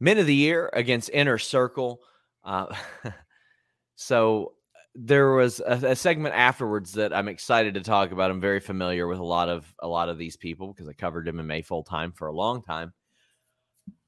Men 0.00 0.18
of 0.18 0.26
the 0.26 0.34
Year 0.34 0.68
against 0.74 1.08
Inner 1.08 1.38
Circle. 1.38 2.00
Uh, 2.44 2.66
so 3.96 4.52
there 4.94 5.32
was 5.32 5.60
a, 5.60 5.90
a, 5.90 5.96
segment 5.96 6.34
afterwards 6.34 6.92
that 6.92 7.12
I'm 7.12 7.28
excited 7.28 7.74
to 7.74 7.80
talk 7.80 8.12
about. 8.12 8.30
I'm 8.30 8.40
very 8.40 8.60
familiar 8.60 9.08
with 9.08 9.18
a 9.18 9.24
lot 9.24 9.48
of 9.48 9.66
a 9.80 9.88
lot 9.88 10.08
of 10.08 10.18
these 10.18 10.36
people 10.36 10.72
because 10.72 10.88
I 10.88 10.92
covered 10.92 11.26
MMA 11.26 11.64
full 11.64 11.82
time 11.82 12.12
for 12.12 12.28
a 12.28 12.32
long 12.32 12.62
time. 12.62 12.92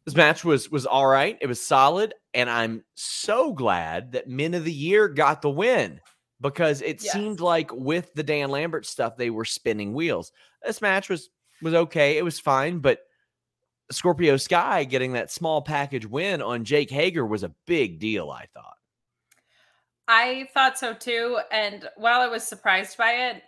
This 0.05 0.15
match 0.15 0.45
was 0.45 0.71
was 0.71 0.87
all 0.87 1.07
right. 1.07 1.37
It 1.41 1.49
was 1.49 1.61
solid, 1.61 2.15
and 2.35 2.49
I'm 2.49 2.85
so 2.95 3.53
glad 3.53 4.13
that 4.13 4.29
Men 4.29 4.55
of 4.55 4.65
the 4.65 4.73
Year 4.73 5.09
got 5.09 5.43
the 5.43 5.51
win 5.51 6.01
because 6.41 6.83
it 6.83 7.03
yes. 7.03 7.13
seemed 7.13 7.41
like 7.41 7.73
with 7.73 8.15
the 8.15 8.23
Dan 8.23 8.51
Lambert 8.51 8.87
stuff, 8.87 9.17
they 9.17 9.31
were 9.31 9.45
spinning 9.45 9.93
wheels. 9.93 10.31
This 10.65 10.81
match 10.81 11.09
was 11.09 11.31
was 11.63 11.75
okay. 11.75 12.17
It 12.17 12.25
was 12.25 12.39
fine, 12.39 12.79
but 12.79 13.01
Scorpio 13.91 14.37
Sky 14.37 14.85
getting 14.85 15.13
that 15.13 15.33
small 15.33 15.63
package 15.63 16.07
win 16.07 16.43
on 16.43 16.65
Jake 16.65 16.91
Hager 16.91 17.25
was 17.27 17.43
a 17.43 17.55
big 17.67 17.99
deal, 17.99 18.31
I 18.31 18.47
thought. 18.55 18.77
I 20.09 20.49
thought 20.55 20.79
so 20.79 20.95
too. 20.95 21.39
And 21.51 21.89
while 21.97 22.21
I 22.21 22.29
was 22.29 22.45
surprised 22.45 22.97
by 22.97 23.13
it, 23.31 23.43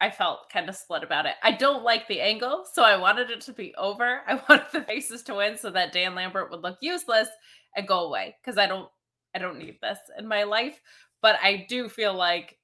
I 0.00 0.10
felt 0.10 0.50
kind 0.50 0.68
of 0.68 0.76
split 0.76 1.02
about 1.02 1.26
it. 1.26 1.34
I 1.42 1.52
don't 1.52 1.82
like 1.82 2.06
the 2.06 2.20
angle, 2.20 2.64
so 2.72 2.84
I 2.84 2.96
wanted 2.96 3.30
it 3.30 3.40
to 3.42 3.52
be 3.52 3.74
over. 3.76 4.20
I 4.28 4.40
wanted 4.48 4.66
the 4.72 4.82
faces 4.82 5.22
to 5.24 5.34
win 5.34 5.56
so 5.56 5.70
that 5.70 5.92
Dan 5.92 6.14
Lambert 6.14 6.50
would 6.50 6.62
look 6.62 6.78
useless 6.80 7.28
and 7.76 7.88
go 7.88 8.06
away 8.06 8.36
because 8.42 8.58
I 8.58 8.66
don't 8.66 8.88
I 9.34 9.38
don't 9.38 9.58
need 9.58 9.78
this 9.82 9.98
in 10.18 10.26
my 10.26 10.44
life. 10.44 10.80
But 11.20 11.36
I 11.42 11.66
do 11.68 11.88
feel 11.88 12.14
like 12.14 12.56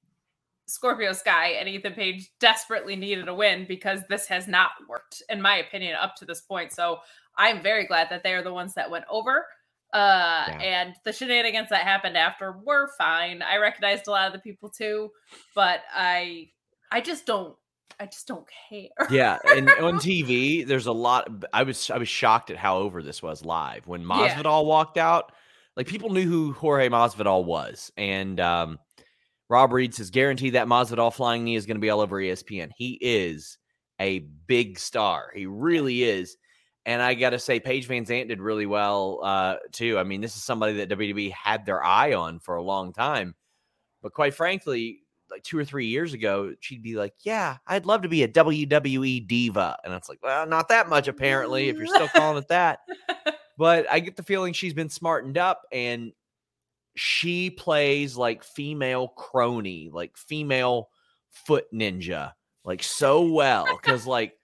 Scorpio 0.66 1.12
Sky 1.12 1.50
and 1.58 1.68
Ethan 1.68 1.92
Page 1.92 2.30
desperately 2.40 2.96
needed 2.96 3.28
a 3.28 3.34
win 3.34 3.66
because 3.68 4.00
this 4.08 4.26
has 4.28 4.48
not 4.48 4.70
worked, 4.88 5.22
in 5.28 5.42
my 5.42 5.56
opinion, 5.56 5.96
up 6.00 6.14
to 6.16 6.24
this 6.24 6.40
point. 6.40 6.72
So 6.72 6.98
I'm 7.36 7.62
very 7.62 7.86
glad 7.86 8.08
that 8.10 8.22
they 8.22 8.32
are 8.32 8.42
the 8.42 8.52
ones 8.52 8.74
that 8.74 8.90
went 8.90 9.04
over. 9.10 9.44
Uh, 9.94 10.44
yeah. 10.48 10.58
And 10.60 10.94
the 11.04 11.12
shenanigans 11.12 11.68
that 11.70 11.84
happened 11.84 12.16
after 12.16 12.52
were 12.64 12.90
fine. 12.98 13.42
I 13.42 13.58
recognized 13.58 14.08
a 14.08 14.10
lot 14.10 14.26
of 14.26 14.32
the 14.32 14.40
people 14.40 14.68
too, 14.68 15.10
but 15.54 15.80
I, 15.94 16.48
I 16.90 17.00
just 17.00 17.26
don't. 17.26 17.56
I 18.00 18.06
just 18.06 18.26
don't 18.26 18.44
care. 18.68 18.88
yeah, 19.08 19.38
and 19.46 19.70
on 19.80 19.98
TV, 19.98 20.66
there's 20.66 20.86
a 20.86 20.92
lot. 20.92 21.28
I 21.52 21.62
was 21.62 21.90
I 21.90 21.98
was 21.98 22.08
shocked 22.08 22.50
at 22.50 22.56
how 22.56 22.78
over 22.78 23.04
this 23.04 23.22
was 23.22 23.44
live 23.44 23.86
when 23.86 24.04
Masvidal 24.04 24.62
yeah. 24.62 24.68
walked 24.68 24.98
out 24.98 25.30
like 25.76 25.86
people 25.86 26.10
knew 26.10 26.28
who 26.28 26.52
Jorge 26.52 26.88
Masvidal 26.88 27.44
was, 27.44 27.92
and 27.96 28.38
um, 28.40 28.78
Rob 29.48 29.72
Reed 29.72 29.94
says 29.94 30.10
guarantee 30.10 30.50
that 30.50 30.66
Masvidal 30.66 31.12
flying 31.12 31.44
knee 31.44 31.56
is 31.56 31.66
going 31.66 31.76
to 31.76 31.80
be 31.80 31.90
all 31.90 32.00
over 32.00 32.20
ESPN. 32.20 32.70
He 32.76 32.98
is 33.00 33.58
a 34.00 34.20
big 34.46 34.78
star. 34.78 35.30
He 35.34 35.46
really 35.46 36.04
is. 36.04 36.36
And 36.86 37.00
I 37.00 37.14
got 37.14 37.30
to 37.30 37.38
say, 37.38 37.60
Paige 37.60 37.88
VanZant 37.88 38.28
did 38.28 38.40
really 38.40 38.66
well 38.66 39.20
uh, 39.22 39.56
too. 39.72 39.98
I 39.98 40.04
mean, 40.04 40.20
this 40.20 40.36
is 40.36 40.44
somebody 40.44 40.74
that 40.74 40.90
WWE 40.90 41.32
had 41.32 41.64
their 41.64 41.82
eye 41.82 42.12
on 42.12 42.40
for 42.40 42.56
a 42.56 42.62
long 42.62 42.92
time. 42.92 43.34
But 44.02 44.12
quite 44.12 44.34
frankly, 44.34 45.00
like 45.30 45.42
two 45.42 45.58
or 45.58 45.64
three 45.64 45.86
years 45.86 46.12
ago, 46.12 46.54
she'd 46.60 46.82
be 46.82 46.94
like, 46.94 47.14
"Yeah, 47.24 47.56
I'd 47.66 47.86
love 47.86 48.02
to 48.02 48.08
be 48.08 48.22
a 48.22 48.28
WWE 48.28 49.26
diva," 49.26 49.78
and 49.82 49.94
it's 49.94 50.08
like, 50.08 50.18
well, 50.22 50.46
not 50.46 50.68
that 50.68 50.88
much 50.88 51.08
apparently. 51.08 51.68
If 51.68 51.76
you're 51.76 51.86
still 51.86 52.08
calling 52.08 52.36
it 52.36 52.48
that, 52.48 52.80
but 53.58 53.90
I 53.90 54.00
get 54.00 54.16
the 54.16 54.22
feeling 54.22 54.52
she's 54.52 54.74
been 54.74 54.90
smartened 54.90 55.38
up 55.38 55.62
and 55.72 56.12
she 56.96 57.50
plays 57.50 58.16
like 58.16 58.44
female 58.44 59.08
crony, 59.08 59.90
like 59.92 60.16
female 60.16 60.90
foot 61.30 61.64
ninja, 61.72 62.32
like 62.64 62.82
so 62.82 63.22
well. 63.22 63.66
Cause 63.78 64.06
like 64.06 64.34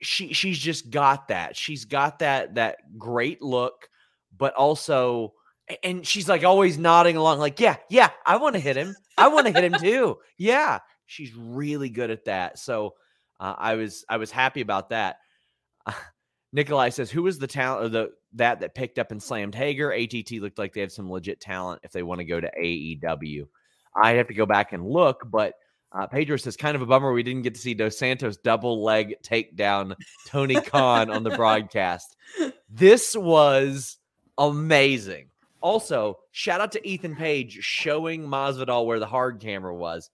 she 0.00 0.32
she's 0.32 0.58
just 0.58 0.90
got 0.90 1.28
that. 1.28 1.56
She's 1.56 1.84
got 1.84 2.20
that 2.20 2.54
that 2.54 2.76
great 2.98 3.42
look, 3.42 3.88
but 4.36 4.54
also 4.54 5.34
and 5.82 6.06
she's 6.06 6.28
like 6.28 6.44
always 6.44 6.78
nodding 6.78 7.16
along, 7.16 7.38
like, 7.38 7.60
yeah, 7.60 7.76
yeah, 7.90 8.10
I 8.24 8.36
want 8.36 8.54
to 8.54 8.60
hit 8.60 8.76
him. 8.76 8.96
I 9.16 9.28
want 9.28 9.46
to 9.46 9.52
hit 9.52 9.64
him 9.64 9.80
too. 9.80 10.18
Yeah. 10.38 10.78
She's 11.06 11.34
really 11.34 11.88
good 11.88 12.10
at 12.10 12.26
that. 12.26 12.58
So 12.58 12.94
uh, 13.40 13.54
I 13.56 13.74
was 13.74 14.04
I 14.10 14.18
was 14.18 14.30
happy 14.30 14.60
about 14.60 14.90
that. 14.90 15.16
Nikolai 16.52 16.90
says, 16.90 17.10
"Who 17.10 17.22
was 17.22 17.38
the 17.38 17.46
talent 17.46 17.86
or 17.86 17.88
the 17.88 18.10
that 18.34 18.60
that 18.60 18.74
picked 18.74 18.98
up 18.98 19.10
and 19.10 19.22
slammed 19.22 19.54
Hager?" 19.54 19.90
ATT 19.90 20.32
looked 20.32 20.58
like 20.58 20.74
they 20.74 20.82
have 20.82 20.92
some 20.92 21.10
legit 21.10 21.40
talent 21.40 21.80
if 21.82 21.92
they 21.92 22.02
want 22.02 22.18
to 22.18 22.26
go 22.26 22.38
to 22.38 22.50
AEW. 22.62 23.44
I'd 23.96 24.16
have 24.18 24.28
to 24.28 24.34
go 24.34 24.44
back 24.44 24.74
and 24.74 24.86
look, 24.86 25.22
but 25.30 25.54
uh, 25.92 26.06
Pedro 26.06 26.36
says, 26.36 26.56
"Kind 26.56 26.76
of 26.76 26.82
a 26.82 26.86
bummer 26.86 27.12
we 27.12 27.22
didn't 27.22 27.42
get 27.42 27.54
to 27.54 27.60
see 27.60 27.74
Dos 27.74 27.98
Santos 27.98 28.36
double 28.36 28.82
leg 28.82 29.16
takedown 29.22 29.94
Tony 30.26 30.60
Khan 30.60 31.10
on 31.10 31.22
the 31.22 31.30
broadcast. 31.30 32.16
This 32.68 33.16
was 33.16 33.98
amazing. 34.36 35.30
Also, 35.60 36.18
shout 36.30 36.60
out 36.60 36.72
to 36.72 36.88
Ethan 36.88 37.16
Page 37.16 37.58
showing 37.62 38.22
Masvidal 38.22 38.86
where 38.86 39.00
the 39.00 39.06
hard 39.06 39.40
camera 39.40 39.74
was. 39.74 40.10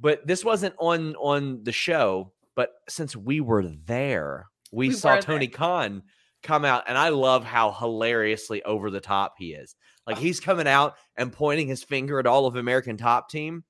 But 0.00 0.26
this 0.26 0.44
wasn't 0.44 0.74
on 0.78 1.16
on 1.16 1.64
the 1.64 1.72
show. 1.72 2.32
But 2.54 2.70
since 2.88 3.16
we 3.16 3.40
were 3.40 3.64
there, 3.64 4.46
we, 4.72 4.88
we 4.88 4.94
saw 4.94 5.16
Tony 5.16 5.48
there. 5.48 5.56
Khan 5.56 6.02
come 6.44 6.64
out, 6.64 6.84
and 6.86 6.96
I 6.96 7.08
love 7.08 7.44
how 7.44 7.72
hilariously 7.72 8.62
over 8.62 8.90
the 8.90 9.00
top 9.00 9.34
he 9.38 9.54
is. 9.54 9.74
Like 10.06 10.18
he's 10.18 10.38
coming 10.38 10.68
out 10.68 10.94
and 11.16 11.32
pointing 11.32 11.66
his 11.66 11.82
finger 11.82 12.20
at 12.20 12.26
all 12.26 12.46
of 12.46 12.56
American 12.56 12.96
Top 12.96 13.28
Team, 13.28 13.64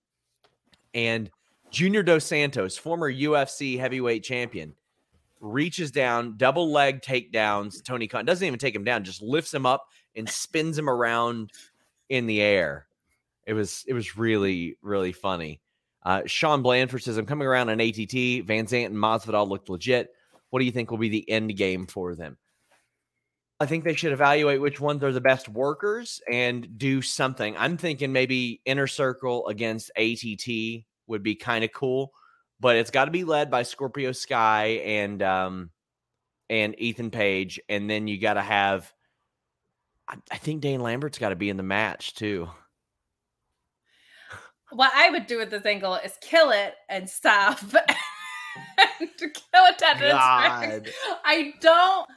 and 0.94 1.30
Junior 1.70 2.02
Dos 2.02 2.24
Santos, 2.24 2.78
former 2.78 3.12
UFC 3.12 3.78
heavyweight 3.78 4.22
champion, 4.22 4.74
reaches 5.40 5.90
down, 5.90 6.36
double 6.36 6.70
leg 6.70 7.02
takedowns. 7.02 7.82
Tony 7.84 8.06
Khan 8.06 8.24
doesn't 8.24 8.46
even 8.46 8.58
take 8.58 8.74
him 8.74 8.84
down, 8.84 9.04
just 9.04 9.20
lifts 9.20 9.52
him 9.52 9.66
up 9.66 9.86
and 10.16 10.28
spins 10.28 10.78
him 10.78 10.88
around 10.88 11.50
in 12.08 12.26
the 12.26 12.40
air. 12.40 12.86
It 13.46 13.54
was 13.54 13.84
it 13.86 13.92
was 13.92 14.16
really 14.16 14.76
really 14.80 15.12
funny. 15.12 15.60
Uh, 16.04 16.22
Sean 16.26 16.62
Blandford 16.62 17.02
says, 17.02 17.16
"I'm 17.16 17.26
coming 17.26 17.48
around 17.48 17.70
on 17.70 17.80
ATT. 17.80 18.44
Van 18.46 18.66
Zant 18.66 18.86
and 18.86 18.96
Masvidal 18.96 19.48
looked 19.48 19.68
legit. 19.68 20.10
What 20.50 20.60
do 20.60 20.64
you 20.64 20.72
think 20.72 20.90
will 20.90 20.98
be 20.98 21.08
the 21.08 21.28
end 21.28 21.56
game 21.56 21.86
for 21.86 22.14
them? 22.14 22.36
I 23.60 23.66
think 23.66 23.84
they 23.84 23.94
should 23.94 24.12
evaluate 24.12 24.60
which 24.60 24.80
ones 24.80 25.04
are 25.04 25.12
the 25.12 25.20
best 25.20 25.48
workers 25.48 26.20
and 26.30 26.76
do 26.76 27.00
something. 27.00 27.56
I'm 27.56 27.76
thinking 27.76 28.12
maybe 28.12 28.60
Inner 28.64 28.88
Circle 28.88 29.46
against 29.46 29.92
ATT 29.96 30.84
would 31.06 31.22
be 31.22 31.36
kind 31.36 31.64
of 31.64 31.72
cool, 31.72 32.12
but 32.58 32.76
it's 32.76 32.90
got 32.90 33.04
to 33.04 33.10
be 33.10 33.24
led 33.24 33.50
by 33.50 33.62
Scorpio 33.62 34.12
Sky 34.12 34.80
and 34.84 35.22
um 35.22 35.70
and 36.50 36.74
Ethan 36.78 37.10
Page, 37.10 37.60
and 37.68 37.88
then 37.88 38.08
you 38.08 38.18
got 38.18 38.34
to 38.34 38.42
have. 38.42 38.92
I, 40.08 40.16
I 40.30 40.36
think 40.36 40.60
Dan 40.60 40.80
Lambert's 40.80 41.18
got 41.18 41.30
to 41.30 41.36
be 41.36 41.48
in 41.48 41.56
the 41.56 41.62
match 41.62 42.14
too. 42.14 42.48
What 44.70 44.92
I 44.94 45.10
would 45.10 45.26
do 45.26 45.38
with 45.38 45.50
this 45.50 45.64
angle 45.64 45.94
is 45.94 46.18
kill 46.20 46.50
it 46.50 46.74
and 46.88 47.08
stop 47.08 47.60
to 47.68 47.76
kill 49.18 49.66
attendance. 49.70 50.12
God. 50.12 50.90
I 51.24 51.54
don't 51.60 52.08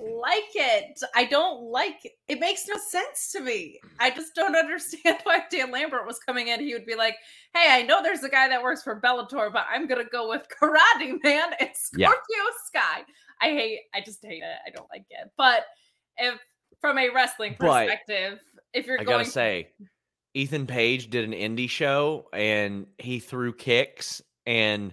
like 0.00 0.50
it. 0.54 0.98
I 1.14 1.24
don't 1.24 1.70
like 1.70 2.04
it. 2.04 2.12
it. 2.28 2.40
makes 2.40 2.66
no 2.68 2.76
sense 2.90 3.32
to 3.32 3.40
me. 3.40 3.80
I 3.98 4.10
just 4.10 4.34
don't 4.34 4.56
understand 4.56 5.18
why 5.24 5.42
Dan 5.50 5.70
Lambert 5.70 6.06
was 6.06 6.18
coming 6.18 6.48
in. 6.48 6.60
He 6.60 6.72
would 6.74 6.86
be 6.86 6.94
like, 6.94 7.16
"Hey, 7.54 7.66
I 7.68 7.82
know 7.82 8.02
there's 8.02 8.22
a 8.22 8.28
guy 8.28 8.48
that 8.48 8.62
works 8.62 8.82
for 8.82 9.00
Bellator, 9.00 9.52
but 9.52 9.66
I'm 9.70 9.86
gonna 9.86 10.04
go 10.04 10.28
with 10.28 10.46
Karate 10.60 11.22
Man. 11.22 11.50
It's 11.60 11.88
Scorpio 11.88 12.06
yeah. 12.08 12.44
Sky." 12.66 13.02
I 13.40 13.50
hate. 13.50 13.80
I 13.94 14.00
just 14.00 14.24
hate 14.24 14.42
it. 14.42 14.58
I 14.66 14.70
don't 14.70 14.88
like 14.90 15.04
it. 15.10 15.30
But 15.36 15.64
if 16.16 16.38
from 16.80 16.98
a 16.98 17.10
wrestling 17.10 17.54
perspective, 17.58 18.38
but 18.54 18.64
if 18.72 18.86
you're 18.86 19.00
I 19.00 19.04
going, 19.04 19.18
gotta 19.18 19.30
say, 19.30 19.68
Ethan 20.34 20.66
Page 20.66 21.10
did 21.10 21.24
an 21.24 21.32
indie 21.32 21.68
show 21.68 22.28
and 22.32 22.86
he 22.98 23.20
threw 23.20 23.54
kicks 23.54 24.22
and 24.46 24.92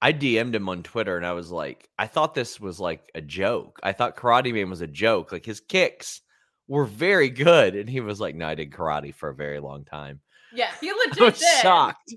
I 0.00 0.12
DM'd 0.12 0.54
him 0.54 0.68
on 0.68 0.82
Twitter 0.82 1.16
and 1.16 1.26
I 1.26 1.32
was 1.32 1.50
like, 1.50 1.88
I 1.98 2.06
thought 2.06 2.34
this 2.34 2.60
was 2.60 2.78
like 2.78 3.10
a 3.14 3.20
joke. 3.20 3.80
I 3.82 3.92
thought 3.92 4.16
Karate 4.16 4.54
Man 4.54 4.70
was 4.70 4.80
a 4.80 4.86
joke. 4.86 5.32
Like 5.32 5.44
his 5.44 5.60
kicks 5.60 6.20
were 6.68 6.84
very 6.84 7.30
good. 7.30 7.74
And 7.74 7.88
he 7.88 8.00
was 8.00 8.20
like, 8.20 8.34
No, 8.34 8.46
I 8.46 8.54
did 8.54 8.70
karate 8.70 9.14
for 9.14 9.30
a 9.30 9.34
very 9.34 9.58
long 9.60 9.84
time. 9.84 10.20
Yeah, 10.52 10.70
he 10.80 10.92
legit 11.06 11.20
I 11.20 11.24
was 11.24 11.38
did. 11.38 11.62
shocked. 11.62 12.14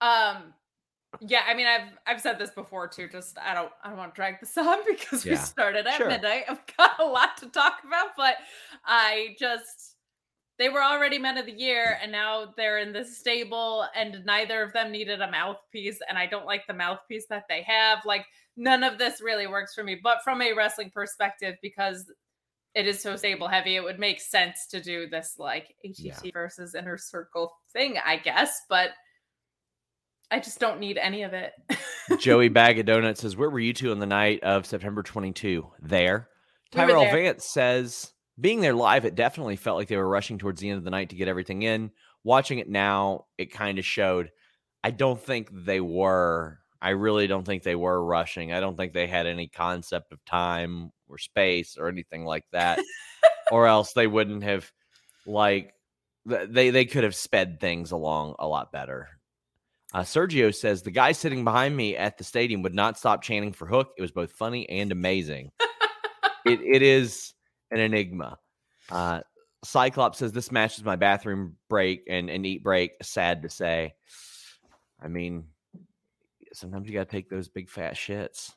Um 0.00 0.54
yeah, 1.20 1.42
I 1.46 1.54
mean 1.54 1.66
I've 1.66 1.98
I've 2.06 2.20
said 2.20 2.38
this 2.38 2.50
before 2.50 2.88
too. 2.88 3.08
Just 3.08 3.38
I 3.38 3.54
don't 3.54 3.70
I 3.84 3.88
don't 3.88 3.98
want 3.98 4.14
to 4.14 4.16
drag 4.16 4.40
this 4.40 4.56
on 4.58 4.78
because 4.86 5.24
yeah. 5.24 5.32
we 5.32 5.36
started 5.36 5.86
at 5.86 5.96
sure. 5.96 6.08
midnight. 6.08 6.44
I've 6.48 6.62
got 6.76 6.98
a 6.98 7.04
lot 7.04 7.36
to 7.38 7.46
talk 7.46 7.80
about, 7.86 8.10
but 8.16 8.36
I 8.84 9.36
just 9.38 9.96
they 10.60 10.68
were 10.68 10.82
already 10.82 11.18
men 11.18 11.38
of 11.38 11.46
the 11.46 11.52
year 11.52 11.98
and 12.02 12.12
now 12.12 12.52
they're 12.54 12.78
in 12.78 12.92
this 12.92 13.18
stable 13.18 13.86
and 13.96 14.22
neither 14.26 14.62
of 14.62 14.74
them 14.74 14.92
needed 14.92 15.20
a 15.20 15.30
mouthpiece 15.30 15.98
and 16.08 16.16
i 16.16 16.26
don't 16.26 16.46
like 16.46 16.64
the 16.68 16.74
mouthpiece 16.74 17.26
that 17.28 17.44
they 17.48 17.62
have 17.62 17.98
like 18.04 18.26
none 18.56 18.84
of 18.84 18.98
this 18.98 19.20
really 19.20 19.48
works 19.48 19.74
for 19.74 19.82
me 19.82 19.98
but 20.00 20.22
from 20.22 20.40
a 20.40 20.52
wrestling 20.52 20.90
perspective 20.90 21.56
because 21.62 22.12
it 22.74 22.86
is 22.86 23.00
so 23.00 23.16
stable 23.16 23.48
heavy 23.48 23.74
it 23.74 23.82
would 23.82 23.98
make 23.98 24.20
sense 24.20 24.66
to 24.70 24.80
do 24.80 25.08
this 25.08 25.36
like 25.38 25.74
att 25.84 25.98
yeah. 25.98 26.14
versus 26.32 26.74
inner 26.74 26.98
circle 26.98 27.50
thing 27.72 27.96
i 28.04 28.16
guess 28.16 28.60
but 28.68 28.90
i 30.30 30.38
just 30.38 30.60
don't 30.60 30.78
need 30.78 30.98
any 30.98 31.22
of 31.22 31.32
it 31.32 31.52
joey 32.18 32.48
bag 32.48 32.78
of 32.78 32.84
donuts 32.84 33.22
says 33.22 33.36
where 33.36 33.50
were 33.50 33.58
you 33.58 33.72
two 33.72 33.90
on 33.90 33.98
the 33.98 34.06
night 34.06 34.42
of 34.42 34.66
september 34.66 35.02
22 35.02 35.66
there 35.80 36.28
tyrell 36.70 37.02
there. 37.02 37.14
vance 37.14 37.46
says 37.46 38.12
being 38.40 38.60
there 38.60 38.74
live, 38.74 39.04
it 39.04 39.14
definitely 39.14 39.56
felt 39.56 39.76
like 39.76 39.88
they 39.88 39.96
were 39.96 40.08
rushing 40.08 40.38
towards 40.38 40.60
the 40.60 40.70
end 40.70 40.78
of 40.78 40.84
the 40.84 40.90
night 40.90 41.10
to 41.10 41.16
get 41.16 41.28
everything 41.28 41.62
in. 41.62 41.90
Watching 42.24 42.58
it 42.58 42.68
now, 42.68 43.26
it 43.38 43.52
kind 43.52 43.78
of 43.78 43.84
showed. 43.84 44.30
I 44.82 44.90
don't 44.90 45.20
think 45.20 45.48
they 45.52 45.80
were. 45.80 46.58
I 46.82 46.90
really 46.90 47.26
don't 47.26 47.44
think 47.44 47.62
they 47.62 47.76
were 47.76 48.02
rushing. 48.02 48.52
I 48.52 48.60
don't 48.60 48.76
think 48.76 48.92
they 48.92 49.06
had 49.06 49.26
any 49.26 49.48
concept 49.48 50.12
of 50.12 50.24
time 50.24 50.92
or 51.08 51.18
space 51.18 51.76
or 51.78 51.88
anything 51.88 52.24
like 52.24 52.44
that, 52.52 52.78
or 53.52 53.66
else 53.66 53.92
they 53.92 54.06
wouldn't 54.06 54.42
have 54.42 54.70
like 55.26 55.74
they 56.24 56.70
they 56.70 56.84
could 56.84 57.04
have 57.04 57.14
sped 57.14 57.60
things 57.60 57.90
along 57.90 58.36
a 58.38 58.46
lot 58.46 58.72
better. 58.72 59.08
Uh, 59.92 60.00
Sergio 60.00 60.54
says 60.54 60.82
the 60.82 60.90
guy 60.90 61.12
sitting 61.12 61.42
behind 61.44 61.76
me 61.76 61.96
at 61.96 62.16
the 62.16 62.24
stadium 62.24 62.62
would 62.62 62.74
not 62.74 62.96
stop 62.96 63.22
chanting 63.22 63.52
for 63.52 63.66
Hook. 63.66 63.90
It 63.98 64.02
was 64.02 64.12
both 64.12 64.30
funny 64.32 64.68
and 64.68 64.92
amazing. 64.92 65.50
it 66.46 66.60
it 66.60 66.82
is 66.82 67.34
an 67.70 67.80
enigma. 67.80 68.38
Uh, 68.90 69.20
Cyclops 69.64 70.18
says 70.18 70.32
this 70.32 70.50
matches 70.50 70.84
my 70.84 70.96
bathroom 70.96 71.56
break 71.68 72.04
and, 72.08 72.30
and 72.30 72.46
eat 72.46 72.62
break. 72.62 72.92
Sad 73.02 73.42
to 73.42 73.48
say. 73.48 73.94
I 75.02 75.08
mean, 75.08 75.44
sometimes 76.52 76.88
you 76.88 76.94
got 76.94 77.08
to 77.08 77.10
take 77.10 77.28
those 77.28 77.48
big 77.48 77.68
fat 77.68 77.94
shits. 77.94 78.52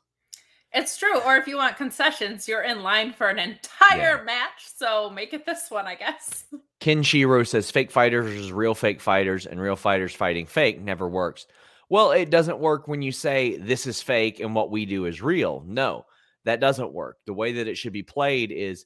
It's 0.74 0.98
true. 0.98 1.20
Or 1.22 1.38
if 1.38 1.48
you 1.48 1.58
want 1.58 1.77
concessions, 1.77 2.48
you're 2.48 2.63
in 2.63 2.82
line 2.82 3.13
for 3.13 3.27
an 3.29 3.38
entire 3.38 4.17
yeah. 4.17 4.24
match. 4.24 4.67
So 4.75 5.10
make 5.10 5.34
it 5.34 5.46
this 5.46 5.70
one, 5.70 5.86
I 5.86 5.96
guess. 5.96 6.46
Ken 6.79 7.03
Shiro 7.03 7.43
says 7.43 7.70
fake 7.70 7.91
fighters 7.91 8.34
is 8.34 8.51
real 8.51 8.74
fake 8.74 9.00
fighters 9.00 9.46
and 9.46 9.62
real 9.62 9.75
fighters 9.75 10.15
fighting 10.15 10.48
fake 10.48 10.82
never 10.82 11.08
works. 11.08 11.46
Well, 11.89 12.12
it 12.12 12.32
doesn't 12.32 12.60
work 12.60 12.88
when 12.88 13.03
you 13.03 13.12
say 13.12 13.58
this 13.58 13.86
is 13.86 14.01
fake 14.01 14.39
and 14.39 14.55
what 14.55 14.72
we 14.72 14.86
do 14.86 15.05
is 15.05 15.22
real. 15.22 15.63
No, 15.67 16.05
that 16.46 16.60
doesn't 16.60 16.91
work. 16.91 17.17
The 17.27 17.34
way 17.34 17.53
that 17.53 17.67
it 17.67 17.77
should 17.77 17.93
be 17.93 18.03
played 18.03 18.51
is 18.51 18.86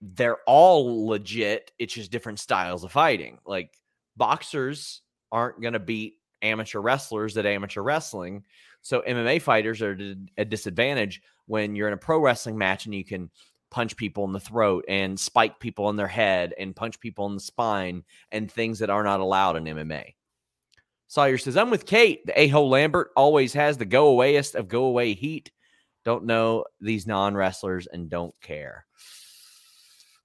they're 0.00 0.38
all 0.46 1.06
legit. 1.06 1.72
It's 1.78 1.94
just 1.94 2.12
different 2.12 2.38
styles 2.38 2.84
of 2.84 2.92
fighting. 2.92 3.38
Like 3.44 3.72
boxers 4.16 5.02
aren't 5.32 5.60
going 5.60 5.72
to 5.72 5.80
beat 5.80 6.14
amateur 6.42 6.80
wrestlers 6.80 7.36
at 7.36 7.46
amateur 7.46 7.82
wrestling. 7.82 8.44
So 8.82 9.02
MMA 9.06 9.42
fighters 9.42 9.82
are 9.82 9.92
at 9.92 10.16
a 10.36 10.44
disadvantage 10.44 11.20
when 11.46 11.74
you're 11.74 11.88
in 11.88 11.94
a 11.94 11.98
pro 11.98 12.20
wrestling 12.20 12.56
match 12.56 12.86
and 12.86 12.94
you 12.94 13.04
can 13.04 13.30
punch 13.70 13.96
people 13.96 14.24
in 14.24 14.32
the 14.32 14.40
throat 14.40 14.84
and 14.88 15.18
spike 15.18 15.58
people 15.60 15.90
in 15.90 15.96
their 15.96 16.06
head 16.06 16.54
and 16.58 16.76
punch 16.76 17.00
people 17.00 17.26
in 17.26 17.34
the 17.34 17.40
spine 17.40 18.02
and 18.32 18.50
things 18.50 18.78
that 18.78 18.90
are 18.90 19.02
not 19.02 19.20
allowed 19.20 19.56
in 19.56 19.64
MMA. 19.64 20.14
Sawyer 21.08 21.38
says, 21.38 21.56
I'm 21.56 21.70
with 21.70 21.86
Kate. 21.86 22.24
The 22.26 22.38
a 22.38 22.48
hole 22.48 22.68
Lambert 22.68 23.10
always 23.16 23.54
has 23.54 23.78
the 23.78 23.86
go 23.86 24.08
awayest 24.08 24.54
of 24.54 24.68
go 24.68 24.84
away 24.84 25.14
heat. 25.14 25.50
Don't 26.04 26.24
know 26.24 26.64
these 26.80 27.06
non 27.06 27.34
wrestlers 27.34 27.86
and 27.86 28.10
don't 28.10 28.34
care. 28.40 28.86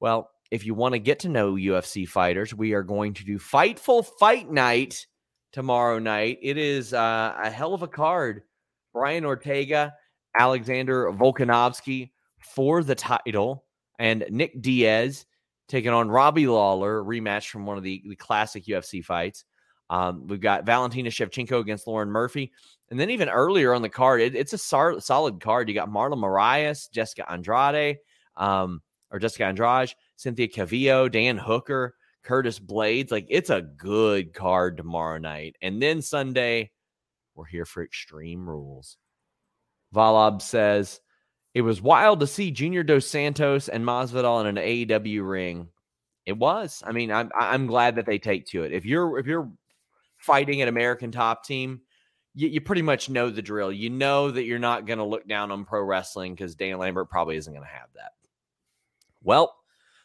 Well, 0.03 0.31
if 0.51 0.65
you 0.65 0.73
want 0.73 0.95
to 0.95 0.99
get 0.99 1.19
to 1.19 1.29
know 1.29 1.53
UFC 1.53 2.05
fighters, 2.05 2.53
we 2.53 2.73
are 2.73 2.83
going 2.83 3.13
to 3.13 3.23
do 3.23 3.39
Fightful 3.39 4.05
Fight 4.19 4.51
Night 4.51 5.07
tomorrow 5.53 5.97
night. 5.97 6.39
It 6.41 6.57
is 6.57 6.93
uh, 6.93 7.33
a 7.41 7.49
hell 7.49 7.73
of 7.73 7.83
a 7.83 7.87
card. 7.87 8.41
Brian 8.91 9.23
Ortega, 9.23 9.93
Alexander 10.37 11.09
Volkanovski 11.13 12.11
for 12.53 12.83
the 12.83 12.95
title, 12.95 13.63
and 13.97 14.25
Nick 14.29 14.61
Diaz 14.61 15.25
taking 15.69 15.91
on 15.93 16.09
Robbie 16.09 16.47
Lawler, 16.47 17.01
rematch 17.01 17.47
from 17.47 17.65
one 17.65 17.77
of 17.77 17.83
the, 17.83 18.03
the 18.05 18.17
classic 18.17 18.65
UFC 18.65 19.01
fights. 19.01 19.45
Um, 19.89 20.27
we've 20.27 20.41
got 20.41 20.65
Valentina 20.65 21.11
Shevchenko 21.11 21.61
against 21.61 21.87
Lauren 21.87 22.09
Murphy. 22.09 22.51
And 22.91 22.99
then 22.99 23.09
even 23.09 23.29
earlier 23.29 23.73
on 23.73 23.81
the 23.81 23.87
card, 23.87 24.19
it, 24.19 24.35
it's 24.35 24.51
a 24.51 24.57
solid 24.57 25.39
card. 25.39 25.69
You 25.69 25.75
got 25.75 25.87
Marlon 25.87 26.19
Moraes, 26.19 26.91
Jessica 26.91 27.31
Andrade. 27.31 27.99
Um, 28.35 28.81
or 29.13 29.19
Jessica 29.19 29.45
Andrade, 29.45 29.93
Cynthia 30.17 30.47
Calvillo, 30.47 31.09
Dan 31.09 31.37
Hooker, 31.37 31.95
Curtis 32.23 32.59
Blaydes. 32.59 33.11
Like 33.11 33.27
it's 33.29 33.51
a 33.51 33.61
good 33.61 34.33
card 34.33 34.75
tomorrow 34.75 35.19
night. 35.19 35.55
And 35.61 35.81
then 35.81 36.01
Sunday, 36.01 36.71
we're 37.35 37.45
here 37.45 37.65
for 37.65 37.83
Extreme 37.83 38.49
Rules. 38.49 38.97
Valab 39.93 40.41
says 40.41 40.99
it 41.53 41.61
was 41.61 41.81
wild 41.81 42.19
to 42.19 42.27
see 42.27 42.51
Junior 42.51 42.83
Dos 42.83 43.05
Santos 43.05 43.69
and 43.69 43.85
Masvidal 43.85 44.41
in 44.41 44.57
an 44.57 44.63
AEW 44.63 45.29
ring. 45.29 45.67
It 46.25 46.37
was. 46.37 46.81
I 46.85 46.91
mean, 46.91 47.11
I'm 47.11 47.29
I'm 47.35 47.67
glad 47.67 47.95
that 47.95 48.05
they 48.05 48.17
take 48.17 48.47
to 48.47 48.63
it. 48.63 48.71
If 48.71 48.85
you're 48.85 49.19
if 49.19 49.27
you're 49.27 49.51
fighting 50.17 50.61
an 50.61 50.69
American 50.69 51.11
top 51.11 51.43
team, 51.43 51.81
you, 52.33 52.47
you 52.47 52.61
pretty 52.61 52.81
much 52.81 53.09
know 53.09 53.29
the 53.29 53.41
drill. 53.41 53.71
You 53.71 53.89
know 53.89 54.31
that 54.31 54.45
you're 54.45 54.57
not 54.57 54.87
going 54.87 54.99
to 54.99 55.05
look 55.05 55.27
down 55.27 55.51
on 55.51 55.65
pro 55.65 55.83
wrestling 55.83 56.33
because 56.33 56.55
Dan 56.55 56.77
Lambert 56.77 57.09
probably 57.09 57.35
isn't 57.35 57.53
going 57.53 57.65
to 57.65 57.73
have 57.73 57.89
that. 57.95 58.12
Well, 59.23 59.55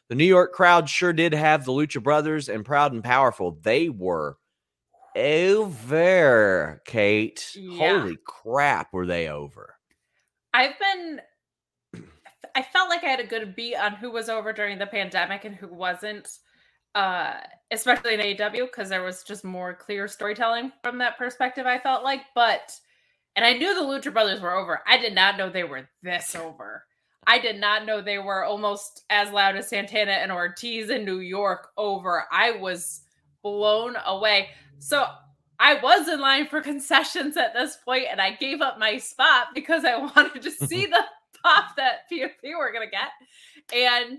the 0.08 0.14
New 0.14 0.24
York 0.24 0.52
crowd 0.52 0.88
sure 0.88 1.12
did 1.12 1.34
have 1.34 1.64
the 1.64 1.72
Lucha 1.72 2.02
Brothers 2.02 2.48
and 2.48 2.64
Proud 2.64 2.92
and 2.92 3.04
Powerful. 3.04 3.58
They 3.62 3.88
were 3.88 4.38
over, 5.16 6.82
Kate. 6.86 7.50
Yeah. 7.54 8.00
Holy 8.00 8.18
crap, 8.24 8.92
were 8.92 9.06
they 9.06 9.28
over? 9.28 9.74
I've 10.54 10.78
been 10.78 11.20
I 12.54 12.62
felt 12.62 12.88
like 12.88 13.04
I 13.04 13.08
had 13.08 13.20
a 13.20 13.26
good 13.26 13.54
beat 13.54 13.76
on 13.76 13.92
who 13.92 14.10
was 14.10 14.28
over 14.28 14.52
during 14.52 14.78
the 14.78 14.86
pandemic 14.86 15.44
and 15.44 15.54
who 15.54 15.68
wasn't. 15.68 16.28
Uh, 16.94 17.34
especially 17.70 18.14
in 18.14 18.20
AEW, 18.20 18.64
because 18.64 18.88
there 18.88 19.04
was 19.04 19.22
just 19.22 19.44
more 19.44 19.74
clear 19.74 20.08
storytelling 20.08 20.72
from 20.82 20.98
that 20.98 21.18
perspective, 21.18 21.66
I 21.66 21.78
felt 21.78 22.02
like. 22.02 22.22
But 22.34 22.72
and 23.36 23.44
I 23.44 23.52
knew 23.52 23.74
the 23.74 23.82
Lucha 23.82 24.12
Brothers 24.12 24.40
were 24.40 24.56
over. 24.56 24.80
I 24.86 24.98
did 24.98 25.14
not 25.14 25.36
know 25.36 25.48
they 25.48 25.62
were 25.62 25.88
this 26.02 26.34
over. 26.34 26.84
I 27.28 27.38
did 27.38 27.60
not 27.60 27.84
know 27.84 28.00
they 28.00 28.18
were 28.18 28.42
almost 28.42 29.04
as 29.10 29.30
loud 29.30 29.54
as 29.54 29.68
Santana 29.68 30.12
and 30.12 30.32
Ortiz 30.32 30.88
in 30.88 31.04
New 31.04 31.20
York 31.20 31.68
over. 31.76 32.24
I 32.32 32.52
was 32.52 33.02
blown 33.42 33.96
away. 34.06 34.48
So 34.78 35.04
I 35.60 35.74
was 35.74 36.08
in 36.08 36.20
line 36.20 36.46
for 36.46 36.60
concessions 36.62 37.36
at 37.36 37.52
this 37.52 37.76
point, 37.84 38.06
and 38.10 38.18
I 38.18 38.32
gave 38.32 38.62
up 38.62 38.78
my 38.78 38.96
spot 38.96 39.48
because 39.54 39.84
I 39.84 39.96
wanted 40.16 40.40
to 40.40 40.50
see 40.50 40.86
the 40.86 41.04
pop 41.44 41.76
that 41.76 42.10
PFP 42.10 42.56
were 42.58 42.72
gonna 42.72 42.86
get. 42.90 43.10
And 43.76 44.18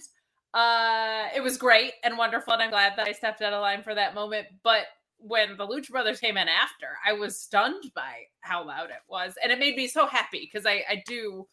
uh 0.53 1.29
it 1.35 1.41
was 1.41 1.57
great 1.57 1.93
and 2.03 2.15
wonderful, 2.15 2.53
and 2.53 2.61
I'm 2.61 2.69
glad 2.69 2.93
that 2.95 3.07
I 3.07 3.13
stepped 3.13 3.41
out 3.41 3.53
of 3.53 3.61
line 3.61 3.81
for 3.81 3.95
that 3.95 4.13
moment. 4.13 4.47
But 4.63 4.85
when 5.17 5.57
the 5.57 5.65
Lucha 5.65 5.89
Brothers 5.89 6.19
came 6.19 6.37
in 6.37 6.47
after, 6.47 6.89
I 7.05 7.13
was 7.13 7.39
stunned 7.39 7.91
by 7.95 8.25
how 8.41 8.65
loud 8.65 8.91
it 8.91 9.01
was. 9.09 9.33
And 9.41 9.51
it 9.51 9.59
made 9.59 9.75
me 9.75 9.87
so 9.87 10.05
happy 10.05 10.47
because 10.49 10.65
I, 10.65 10.83
I 10.89 11.03
do 11.05 11.47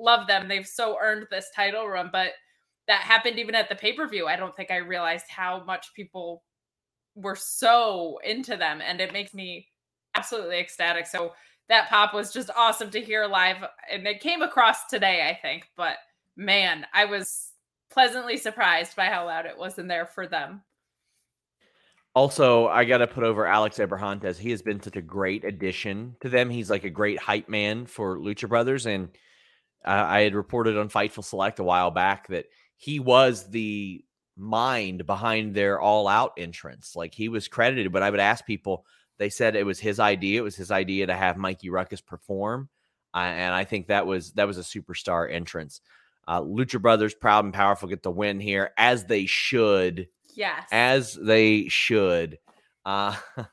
love 0.00 0.26
them. 0.26 0.48
They've 0.48 0.66
so 0.66 0.96
earned 1.00 1.26
this 1.30 1.50
title 1.54 1.86
run, 1.86 2.10
but 2.12 2.32
that 2.88 3.02
happened 3.02 3.38
even 3.38 3.54
at 3.54 3.68
the 3.68 3.74
pay 3.74 3.92
per 3.92 4.08
view. 4.08 4.26
I 4.26 4.36
don't 4.36 4.56
think 4.56 4.70
I 4.70 4.78
realized 4.78 5.26
how 5.28 5.62
much 5.64 5.94
people 5.94 6.42
were 7.14 7.36
so 7.36 8.18
into 8.24 8.56
them, 8.56 8.80
and 8.80 9.00
it 9.00 9.12
makes 9.12 9.34
me 9.34 9.68
absolutely 10.14 10.58
ecstatic. 10.58 11.06
So 11.06 11.32
that 11.68 11.88
pop 11.88 12.14
was 12.14 12.32
just 12.32 12.50
awesome 12.56 12.90
to 12.90 13.00
hear 13.00 13.26
live, 13.26 13.58
and 13.90 14.06
it 14.06 14.20
came 14.20 14.42
across 14.42 14.86
today, 14.86 15.28
I 15.28 15.38
think. 15.40 15.68
But 15.76 15.96
man, 16.36 16.86
I 16.92 17.04
was 17.04 17.52
pleasantly 17.92 18.36
surprised 18.36 18.96
by 18.96 19.06
how 19.06 19.26
loud 19.26 19.46
it 19.46 19.58
was 19.58 19.78
in 19.78 19.88
there 19.88 20.06
for 20.06 20.26
them. 20.26 20.62
Also, 22.14 22.66
I 22.66 22.84
got 22.84 22.98
to 22.98 23.06
put 23.06 23.22
over 23.22 23.46
Alex 23.46 23.78
Abrahantes. 23.78 24.36
He 24.36 24.50
has 24.50 24.62
been 24.62 24.82
such 24.82 24.96
a 24.96 25.02
great 25.02 25.44
addition 25.44 26.16
to 26.22 26.28
them. 26.28 26.50
He's 26.50 26.70
like 26.70 26.82
a 26.82 26.90
great 26.90 27.20
hype 27.20 27.48
man 27.48 27.86
for 27.86 28.18
Lucha 28.18 28.48
Brothers. 28.48 28.86
And 28.86 29.10
uh, 29.84 30.04
I 30.06 30.20
had 30.20 30.34
reported 30.34 30.76
on 30.76 30.88
Fightful 30.88 31.24
Select 31.24 31.58
a 31.58 31.64
while 31.64 31.90
back 31.90 32.28
that 32.28 32.46
he 32.76 33.00
was 33.00 33.48
the 33.50 34.04
mind 34.36 35.06
behind 35.06 35.54
their 35.54 35.80
all 35.80 36.08
out 36.08 36.32
entrance. 36.38 36.96
Like 36.96 37.14
he 37.14 37.28
was 37.28 37.48
credited, 37.48 37.92
but 37.92 38.02
I 38.02 38.10
would 38.10 38.20
ask 38.20 38.44
people, 38.46 38.84
they 39.18 39.28
said 39.28 39.54
it 39.54 39.66
was 39.66 39.78
his 39.78 40.00
idea. 40.00 40.40
It 40.40 40.44
was 40.44 40.56
his 40.56 40.70
idea 40.70 41.06
to 41.06 41.14
have 41.14 41.36
Mikey 41.36 41.68
Rukus 41.70 42.00
perform. 42.00 42.68
Uh, 43.14 43.18
and 43.18 43.54
I 43.54 43.64
think 43.64 43.88
that 43.88 44.06
was 44.06 44.32
that 44.32 44.46
was 44.46 44.56
a 44.56 44.62
superstar 44.62 45.30
entrance. 45.30 45.80
Uh, 46.28 46.40
Lucha 46.40 46.80
Brothers, 46.80 47.12
proud 47.14 47.44
and 47.44 47.52
powerful, 47.52 47.88
get 47.88 48.02
the 48.02 48.10
win 48.10 48.38
here 48.40 48.70
as 48.78 49.04
they 49.04 49.26
should 49.26 50.08
Yes. 50.34 50.68
as 50.70 51.14
they 51.20 51.68
should. 51.68 52.38
Uh, 52.86 53.16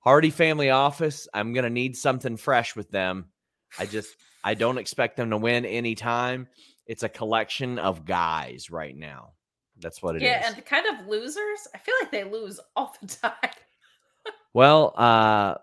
Hardy 0.00 0.30
Family 0.30 0.70
Office, 0.70 1.28
I'm 1.32 1.52
gonna 1.52 1.70
need 1.70 1.96
something 1.96 2.36
fresh 2.36 2.74
with 2.76 2.90
them. 2.90 3.26
I 3.78 3.86
just 3.86 4.16
I 4.44 4.54
don't 4.54 4.78
expect 4.78 5.16
them 5.16 5.30
to 5.30 5.36
win 5.36 5.64
anytime. 5.64 6.48
It's 6.86 7.02
a 7.02 7.08
collection 7.08 7.78
of 7.78 8.04
guys 8.04 8.70
right 8.70 8.96
now. 8.96 9.32
That's 9.80 10.02
what 10.02 10.16
it 10.16 10.22
is. 10.22 10.26
yeah, 10.26 10.52
and 10.54 10.64
kind 10.64 10.86
of 10.86 11.06
losers. 11.06 11.68
I 11.74 11.78
feel 11.78 11.94
like 12.00 12.10
they 12.10 12.24
lose 12.24 12.58
all 12.76 12.94
the 13.00 13.06
time. 13.08 13.32
Well, 14.54 14.92
uh, 14.96 15.54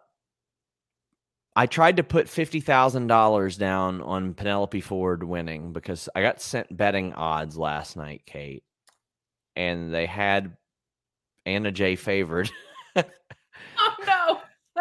I 1.55 1.65
tried 1.65 1.97
to 1.97 2.03
put 2.03 2.29
fifty 2.29 2.59
thousand 2.59 3.07
dollars 3.07 3.57
down 3.57 4.01
on 4.01 4.33
Penelope 4.33 4.81
Ford 4.81 5.23
winning 5.23 5.73
because 5.73 6.07
I 6.15 6.21
got 6.21 6.41
sent 6.41 6.75
betting 6.75 7.13
odds 7.13 7.57
last 7.57 7.97
night, 7.97 8.23
Kate, 8.25 8.63
and 9.55 9.93
they 9.93 10.05
had 10.05 10.55
Anna 11.45 11.71
Jay 11.71 11.95
favored. 11.95 12.49
Oh 13.77 13.93
no. 14.05 14.14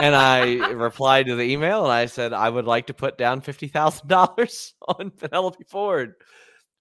And 0.01 0.15
I 0.15 0.71
replied 0.73 1.27
to 1.27 1.37
the 1.37 1.45
email 1.45 1.85
and 1.85 1.93
I 1.93 2.07
said 2.07 2.33
I 2.33 2.51
would 2.51 2.67
like 2.67 2.87
to 2.89 2.95
put 2.95 3.19
down 3.19 3.41
fifty 3.41 3.69
thousand 3.69 4.09
dollars 4.09 4.75
on 4.89 5.11
Penelope 5.11 5.65
Ford, 5.69 6.15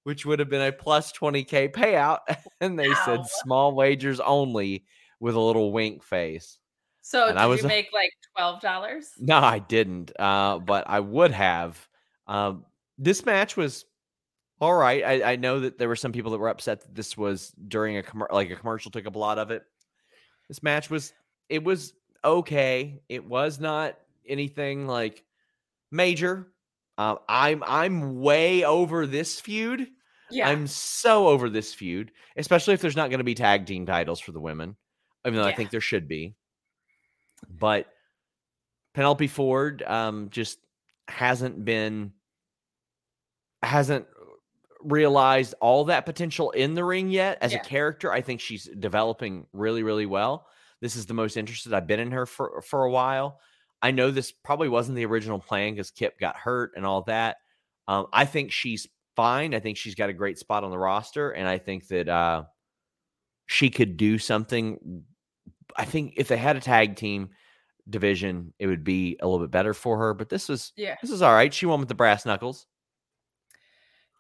which 0.03 0.25
would 0.25 0.39
have 0.39 0.49
been 0.49 0.61
a 0.61 0.71
plus 0.71 1.11
twenty 1.11 1.43
k 1.43 1.67
payout. 1.67 2.19
And 2.61 2.79
they 2.79 2.93
said 3.05 3.25
small 3.27 3.75
wagers 3.75 4.21
only 4.21 4.85
with 5.19 5.35
a 5.35 5.39
little 5.39 5.73
wink 5.73 6.01
face. 6.01 6.59
So 7.01 7.27
And 7.27 7.33
did 7.33 7.41
I 7.41 7.45
was 7.47 7.61
you 7.61 7.67
make 7.67 7.89
like 7.93 8.11
twelve 8.35 8.61
dollars? 8.61 9.09
No, 9.19 9.37
I 9.37 9.59
didn't, 9.59 10.11
uh, 10.17 10.59
but 10.59 10.85
I 10.87 11.01
would 11.01 11.31
have. 11.31 11.87
Um, 12.27 12.65
this 12.97 13.25
match 13.25 13.57
was 13.57 13.85
all 14.61 14.73
right. 14.73 15.03
I, 15.03 15.33
I 15.33 15.35
know 15.35 15.59
that 15.59 15.77
there 15.77 15.89
were 15.89 15.97
some 15.97 16.13
people 16.13 16.31
that 16.31 16.37
were 16.37 16.47
upset 16.47 16.79
that 16.81 16.95
this 16.95 17.17
was 17.17 17.53
during 17.67 17.97
a 17.97 18.01
commer- 18.01 18.31
like 18.31 18.49
a 18.49 18.55
commercial 18.55 18.91
took 18.91 19.05
up 19.05 19.15
a 19.15 19.19
lot 19.19 19.37
of 19.37 19.51
it. 19.51 19.63
This 20.47 20.63
match 20.63 20.89
was 20.89 21.13
it 21.49 21.63
was 21.63 21.93
okay. 22.23 23.01
It 23.09 23.25
was 23.25 23.59
not 23.59 23.97
anything 24.27 24.87
like 24.87 25.23
major. 25.91 26.47
Um, 26.97 27.19
I'm 27.27 27.63
I'm 27.65 28.19
way 28.21 28.63
over 28.63 29.07
this 29.07 29.39
feud. 29.39 29.87
Yeah. 30.29 30.47
I'm 30.49 30.67
so 30.67 31.27
over 31.27 31.49
this 31.49 31.73
feud, 31.73 32.11
especially 32.37 32.73
if 32.73 32.81
there's 32.81 32.95
not 32.95 33.09
going 33.09 33.19
to 33.19 33.23
be 33.23 33.35
tag 33.35 33.65
team 33.65 33.85
titles 33.85 34.19
for 34.19 34.31
the 34.31 34.39
women, 34.39 34.75
even 35.25 35.39
though 35.39 35.45
I 35.47 35.53
think 35.53 35.69
there 35.69 35.81
should 35.81 36.07
be. 36.07 36.35
But 37.49 37.87
Penelope 38.93 39.27
Ford 39.27 39.83
um, 39.83 40.29
just 40.31 40.59
hasn't 41.07 41.63
been 41.65 42.13
hasn't 43.61 44.05
realized 44.81 45.55
all 45.61 45.85
that 45.85 46.05
potential 46.05 46.51
in 46.51 46.73
the 46.73 46.83
ring 46.83 47.09
yet 47.09 47.37
as 47.41 47.53
Yeah. 47.53 47.59
a 47.59 47.63
character. 47.63 48.11
I 48.11 48.21
think 48.21 48.41
she's 48.41 48.65
developing 48.65 49.47
really, 49.53 49.83
really 49.83 50.05
well. 50.05 50.47
This 50.83 50.97
is 50.97 51.05
the 51.05 51.13
most 51.13 51.37
interested 51.37 51.73
I've 51.73 51.87
been 51.87 52.01
in 52.01 52.11
her 52.11 52.25
for 52.25 52.61
for 52.61 52.83
a 52.83 52.91
while. 52.91 53.39
I 53.81 53.91
know 53.91 54.11
this 54.11 54.33
probably 54.33 54.67
wasn't 54.67 54.97
the 54.97 55.05
original 55.05 55.39
plan 55.39 55.73
because 55.73 55.91
Kip 55.91 56.19
got 56.19 56.35
hurt 56.35 56.73
and 56.75 56.85
all 56.85 57.03
that. 57.03 57.37
Um, 57.87 58.07
I 58.11 58.25
think 58.25 58.51
she's 58.51 58.85
fine. 59.15 59.55
I 59.55 59.61
think 59.61 59.77
she's 59.77 59.95
got 59.95 60.09
a 60.09 60.13
great 60.13 60.37
spot 60.37 60.65
on 60.65 60.71
the 60.71 60.77
roster, 60.77 61.31
and 61.31 61.47
I 61.47 61.57
think 61.57 61.87
that 61.87 62.09
uh, 62.09 62.43
she 63.45 63.69
could 63.69 63.95
do 63.95 64.17
something. 64.17 65.03
I 65.77 65.85
think 65.85 66.15
if 66.17 66.27
they 66.27 66.35
had 66.35 66.57
a 66.57 66.59
tag 66.59 66.97
team 66.97 67.29
division, 67.89 68.53
it 68.59 68.67
would 68.67 68.83
be 68.83 69.17
a 69.21 69.25
little 69.25 69.39
bit 69.39 69.51
better 69.51 69.73
for 69.73 69.97
her. 69.99 70.13
But 70.13 70.27
this 70.27 70.49
was 70.49 70.73
yeah. 70.75 70.95
this 71.01 71.11
is 71.11 71.21
all 71.21 71.33
right. 71.33 71.53
She 71.53 71.65
won 71.65 71.79
with 71.79 71.87
the 71.87 71.95
brass 71.95 72.25
knuckles. 72.25 72.67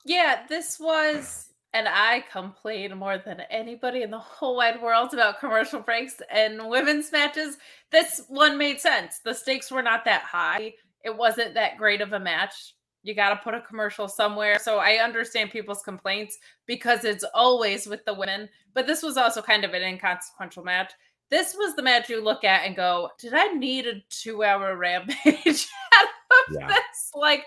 Yeah, 0.05 0.45
this 0.47 0.79
was, 0.79 1.52
and 1.73 1.87
I 1.87 2.23
complain 2.31 2.95
more 2.97 3.17
than 3.17 3.41
anybody 3.49 4.03
in 4.03 4.11
the 4.11 4.19
whole 4.19 4.57
wide 4.57 4.81
world 4.81 5.13
about 5.13 5.39
commercial 5.39 5.79
breaks 5.79 6.21
and 6.31 6.69
women's 6.69 7.11
matches. 7.11 7.57
This 7.91 8.21
one 8.27 8.57
made 8.57 8.79
sense. 8.79 9.19
The 9.19 9.33
stakes 9.33 9.71
were 9.71 9.81
not 9.81 10.05
that 10.05 10.21
high. 10.21 10.73
It 11.03 11.15
wasn't 11.15 11.53
that 11.55 11.77
great 11.77 12.01
of 12.01 12.13
a 12.13 12.19
match. 12.19 12.75
You 13.01 13.13
got 13.13 13.29
to 13.29 13.35
put 13.37 13.53
a 13.53 13.61
commercial 13.61 14.07
somewhere. 14.07 14.59
So 14.59 14.77
I 14.77 15.03
understand 15.03 15.51
people's 15.51 15.81
complaints 15.83 16.37
because 16.67 17.03
it's 17.03 17.25
always 17.33 17.85
with 17.85 18.05
the 18.05 18.13
women, 18.13 18.47
but 18.73 18.87
this 18.87 19.03
was 19.03 19.17
also 19.17 19.41
kind 19.41 19.65
of 19.65 19.73
an 19.73 19.81
inconsequential 19.83 20.63
match. 20.63 20.93
This 21.29 21.55
was 21.55 21.75
the 21.75 21.81
match 21.81 22.09
you 22.09 22.23
look 22.23 22.43
at 22.43 22.65
and 22.65 22.75
go, 22.75 23.09
Did 23.19 23.33
I 23.35 23.47
need 23.47 23.87
a 23.87 24.01
two 24.09 24.43
hour 24.43 24.77
rampage 24.77 25.67
out 25.95 26.05
of 26.05 26.55
Yeah. 26.59 26.67
this? 26.67 27.11
Like, 27.15 27.45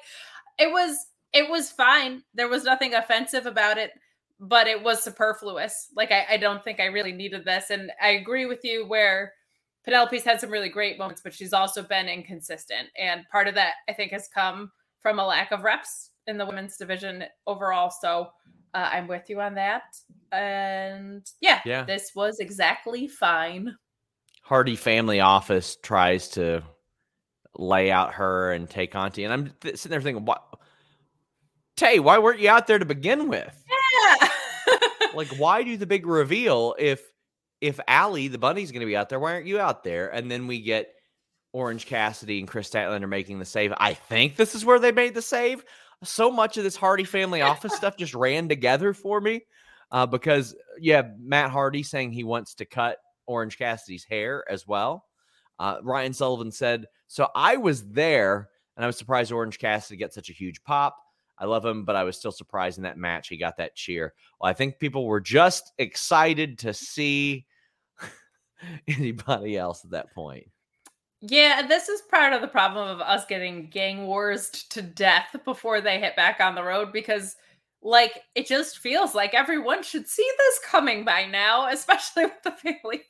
it 0.58 0.70
was 0.70 1.06
it 1.32 1.48
was 1.50 1.70
fine. 1.70 2.22
There 2.34 2.48
was 2.48 2.64
nothing 2.64 2.94
offensive 2.94 3.46
about 3.46 3.78
it, 3.78 3.92
but 4.40 4.66
it 4.66 4.82
was 4.82 5.02
superfluous. 5.02 5.88
Like 5.96 6.12
I, 6.12 6.26
I 6.30 6.36
don't 6.36 6.62
think 6.62 6.80
I 6.80 6.86
really 6.86 7.12
needed 7.12 7.44
this. 7.44 7.70
And 7.70 7.90
I 8.02 8.10
agree 8.10 8.46
with 8.46 8.64
you 8.64 8.86
where 8.86 9.32
Penelope's 9.84 10.24
had 10.24 10.40
some 10.40 10.50
really 10.50 10.68
great 10.68 10.98
moments, 10.98 11.22
but 11.22 11.32
she's 11.32 11.52
also 11.52 11.82
been 11.82 12.08
inconsistent. 12.08 12.88
And 12.98 13.22
part 13.30 13.48
of 13.48 13.54
that 13.54 13.74
I 13.88 13.92
think 13.92 14.12
has 14.12 14.28
come 14.32 14.70
from 15.00 15.18
a 15.18 15.26
lack 15.26 15.52
of 15.52 15.62
reps 15.62 16.10
in 16.26 16.36
the 16.38 16.44
women's 16.46 16.76
division 16.76 17.24
overall. 17.46 17.90
So 17.90 18.28
uh, 18.74 18.90
I'm 18.92 19.06
with 19.06 19.30
you 19.30 19.40
on 19.40 19.54
that. 19.54 19.84
And 20.32 21.24
yeah, 21.40 21.60
Yeah. 21.64 21.84
this 21.84 22.10
was 22.14 22.40
exactly 22.40 23.06
fine. 23.08 23.76
Hardy 24.42 24.76
Family 24.76 25.20
Office 25.20 25.76
tries 25.82 26.28
to 26.30 26.62
lay 27.58 27.90
out 27.90 28.14
her 28.14 28.52
and 28.52 28.68
Tay 28.68 28.86
Conti, 28.86 29.24
and 29.24 29.32
I'm 29.32 29.52
sitting 29.64 29.90
there 29.90 30.00
thinking, 30.00 30.24
what? 30.24 30.42
Tay, 31.76 31.98
why 31.98 32.18
weren't 32.18 32.40
you 32.40 32.48
out 32.48 32.66
there 32.66 32.78
to 32.78 32.84
begin 32.84 33.28
with? 33.28 33.64
Yeah. 34.06 34.28
Like, 35.14 35.28
why 35.38 35.62
do 35.62 35.78
the 35.78 35.86
big 35.86 36.06
reveal 36.06 36.74
if 36.78 37.00
if 37.62 37.80
Allie 37.88 38.28
the 38.28 38.36
bunny's 38.36 38.70
going 38.70 38.80
to 38.80 38.86
be 38.86 38.96
out 38.96 39.08
there? 39.08 39.18
Why 39.18 39.32
aren't 39.32 39.46
you 39.46 39.58
out 39.58 39.82
there? 39.82 40.08
And 40.08 40.30
then 40.30 40.46
we 40.46 40.60
get 40.60 40.88
Orange 41.52 41.86
Cassidy 41.86 42.38
and 42.38 42.46
Kris 42.46 42.68
Statlander 42.68 43.08
making 43.08 43.38
the 43.38 43.46
save. 43.46 43.72
I 43.78 43.94
think 43.94 44.36
this 44.36 44.54
is 44.54 44.64
where 44.64 44.78
they 44.78 44.92
made 44.92 45.14
the 45.14 45.22
save. 45.22 45.64
So 46.04 46.30
much 46.30 46.58
of 46.58 46.64
this 46.64 46.76
Hardy 46.76 47.04
Family 47.04 47.40
Office 47.40 47.74
stuff 47.74 47.96
just 47.96 48.14
ran 48.14 48.46
together 48.48 48.92
for 48.92 49.18
me 49.20 49.46
uh, 49.90 50.04
because 50.04 50.54
have 50.84 51.12
Matt 51.18 51.50
Hardy 51.50 51.82
saying 51.82 52.12
he 52.12 52.24
wants 52.24 52.54
to 52.56 52.66
cut 52.66 52.98
Orange 53.26 53.56
Cassidy's 53.56 54.04
hair 54.04 54.44
as 54.50 54.66
well. 54.66 55.06
Uh, 55.58 55.78
Ryan 55.82 56.12
Sullivan 56.12 56.52
said, 56.52 56.86
So 57.06 57.28
I 57.34 57.56
was 57.56 57.82
there 57.88 58.50
and 58.76 58.84
I 58.84 58.86
was 58.86 58.98
surprised 58.98 59.32
Orange 59.32 59.58
Cassidy 59.58 59.98
got 59.98 60.12
such 60.12 60.28
a 60.28 60.34
huge 60.34 60.62
pop. 60.62 60.96
I 61.38 61.44
love 61.44 61.64
him, 61.64 61.84
but 61.84 61.96
I 61.96 62.04
was 62.04 62.16
still 62.16 62.32
surprised 62.32 62.78
in 62.78 62.84
that 62.84 62.98
match 62.98 63.28
he 63.28 63.36
got 63.36 63.56
that 63.58 63.74
cheer. 63.74 64.14
Well, 64.40 64.50
I 64.50 64.54
think 64.54 64.78
people 64.78 65.06
were 65.06 65.20
just 65.20 65.72
excited 65.78 66.58
to 66.60 66.72
see 66.72 67.46
anybody 68.88 69.56
else 69.56 69.84
at 69.84 69.90
that 69.90 70.12
point. 70.14 70.48
Yeah, 71.20 71.66
this 71.66 71.88
is 71.88 72.02
part 72.02 72.32
of 72.32 72.40
the 72.40 72.48
problem 72.48 72.88
of 72.88 73.00
us 73.00 73.24
getting 73.26 73.68
gang 73.70 74.06
wars 74.06 74.50
to 74.70 74.82
death 74.82 75.34
before 75.44 75.80
they 75.80 75.98
hit 75.98 76.14
back 76.14 76.40
on 76.40 76.54
the 76.54 76.62
road 76.62 76.92
because 76.92 77.36
like 77.82 78.20
it 78.34 78.46
just 78.46 78.78
feels 78.78 79.14
like 79.14 79.34
everyone 79.34 79.82
should 79.82 80.06
see 80.06 80.28
this 80.38 80.60
coming 80.64 81.04
by 81.04 81.26
now, 81.26 81.68
especially 81.72 82.24
with 82.24 82.42
the 82.44 82.52
family 82.52 83.02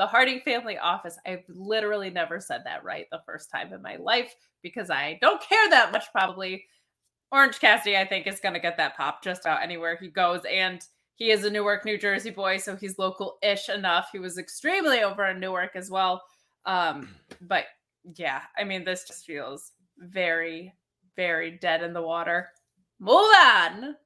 the 0.00 0.06
Harding 0.06 0.40
family 0.40 0.78
office. 0.78 1.18
I've 1.26 1.44
literally 1.46 2.08
never 2.08 2.40
said 2.40 2.62
that 2.64 2.82
right 2.82 3.04
the 3.12 3.20
first 3.26 3.50
time 3.50 3.70
in 3.74 3.82
my 3.82 3.96
life 3.96 4.34
because 4.62 4.88
I 4.88 5.18
don't 5.20 5.42
care 5.42 5.68
that 5.68 5.92
much 5.92 6.06
probably. 6.10 6.64
Orange 7.32 7.60
Cassidy, 7.60 7.96
I 7.96 8.04
think, 8.04 8.26
is 8.26 8.40
going 8.40 8.54
to 8.54 8.60
get 8.60 8.76
that 8.76 8.96
pop 8.96 9.22
just 9.22 9.42
about 9.42 9.62
anywhere 9.62 9.96
he 9.96 10.08
goes. 10.08 10.40
And 10.50 10.84
he 11.14 11.30
is 11.30 11.44
a 11.44 11.50
Newark, 11.50 11.84
New 11.84 11.98
Jersey 11.98 12.30
boy, 12.30 12.56
so 12.56 12.74
he's 12.74 12.98
local 12.98 13.36
ish 13.42 13.68
enough. 13.68 14.08
He 14.12 14.18
was 14.18 14.38
extremely 14.38 15.02
over 15.02 15.26
in 15.26 15.38
Newark 15.38 15.76
as 15.76 15.90
well. 15.90 16.22
Um, 16.64 17.14
but 17.42 17.66
yeah, 18.16 18.42
I 18.58 18.64
mean, 18.64 18.84
this 18.84 19.04
just 19.06 19.26
feels 19.26 19.72
very, 19.98 20.72
very 21.16 21.52
dead 21.58 21.82
in 21.82 21.92
the 21.92 22.02
water. 22.02 22.48
Move 22.98 23.30
on. 23.38 23.96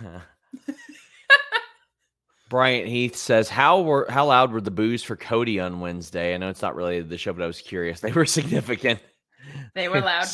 Bryant 2.50 2.86
Heath 2.86 3.16
says, 3.16 3.48
"How 3.48 3.80
were 3.80 4.06
how 4.08 4.26
loud 4.26 4.52
were 4.52 4.60
the 4.60 4.70
boos 4.70 5.02
for 5.02 5.16
Cody 5.16 5.58
on 5.58 5.80
Wednesday? 5.80 6.34
I 6.34 6.36
know 6.36 6.50
it's 6.50 6.62
not 6.62 6.76
really 6.76 7.00
the 7.00 7.18
show, 7.18 7.32
but 7.32 7.42
I 7.42 7.46
was 7.46 7.60
curious. 7.60 8.00
They 8.00 8.12
were 8.12 8.26
significant. 8.26 9.00
They 9.74 9.88
were 9.88 10.00
loud. 10.00 10.28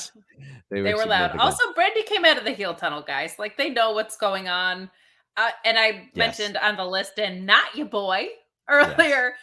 They, 0.71 0.83
they 0.83 0.95
were 0.95 1.07
loud. 1.07 1.37
Also, 1.39 1.73
Brandi 1.73 2.05
came 2.07 2.25
out 2.25 2.39
of 2.39 2.45
the 2.45 2.53
heel 2.53 2.75
tunnel, 2.75 3.03
guys. 3.03 3.37
Like 3.39 3.57
they 3.57 3.71
know 3.71 3.93
what's 3.93 4.17
going 4.17 4.49
on. 4.49 4.91
Uh, 5.37 5.51
and 5.65 5.79
I 5.79 5.87
yes. 5.87 6.09
mentioned 6.15 6.57
on 6.57 6.77
the 6.77 6.85
list 6.85 7.19
and 7.19 7.47
not 7.47 7.75
your 7.75 7.87
boy 7.87 8.27
earlier. 8.69 9.35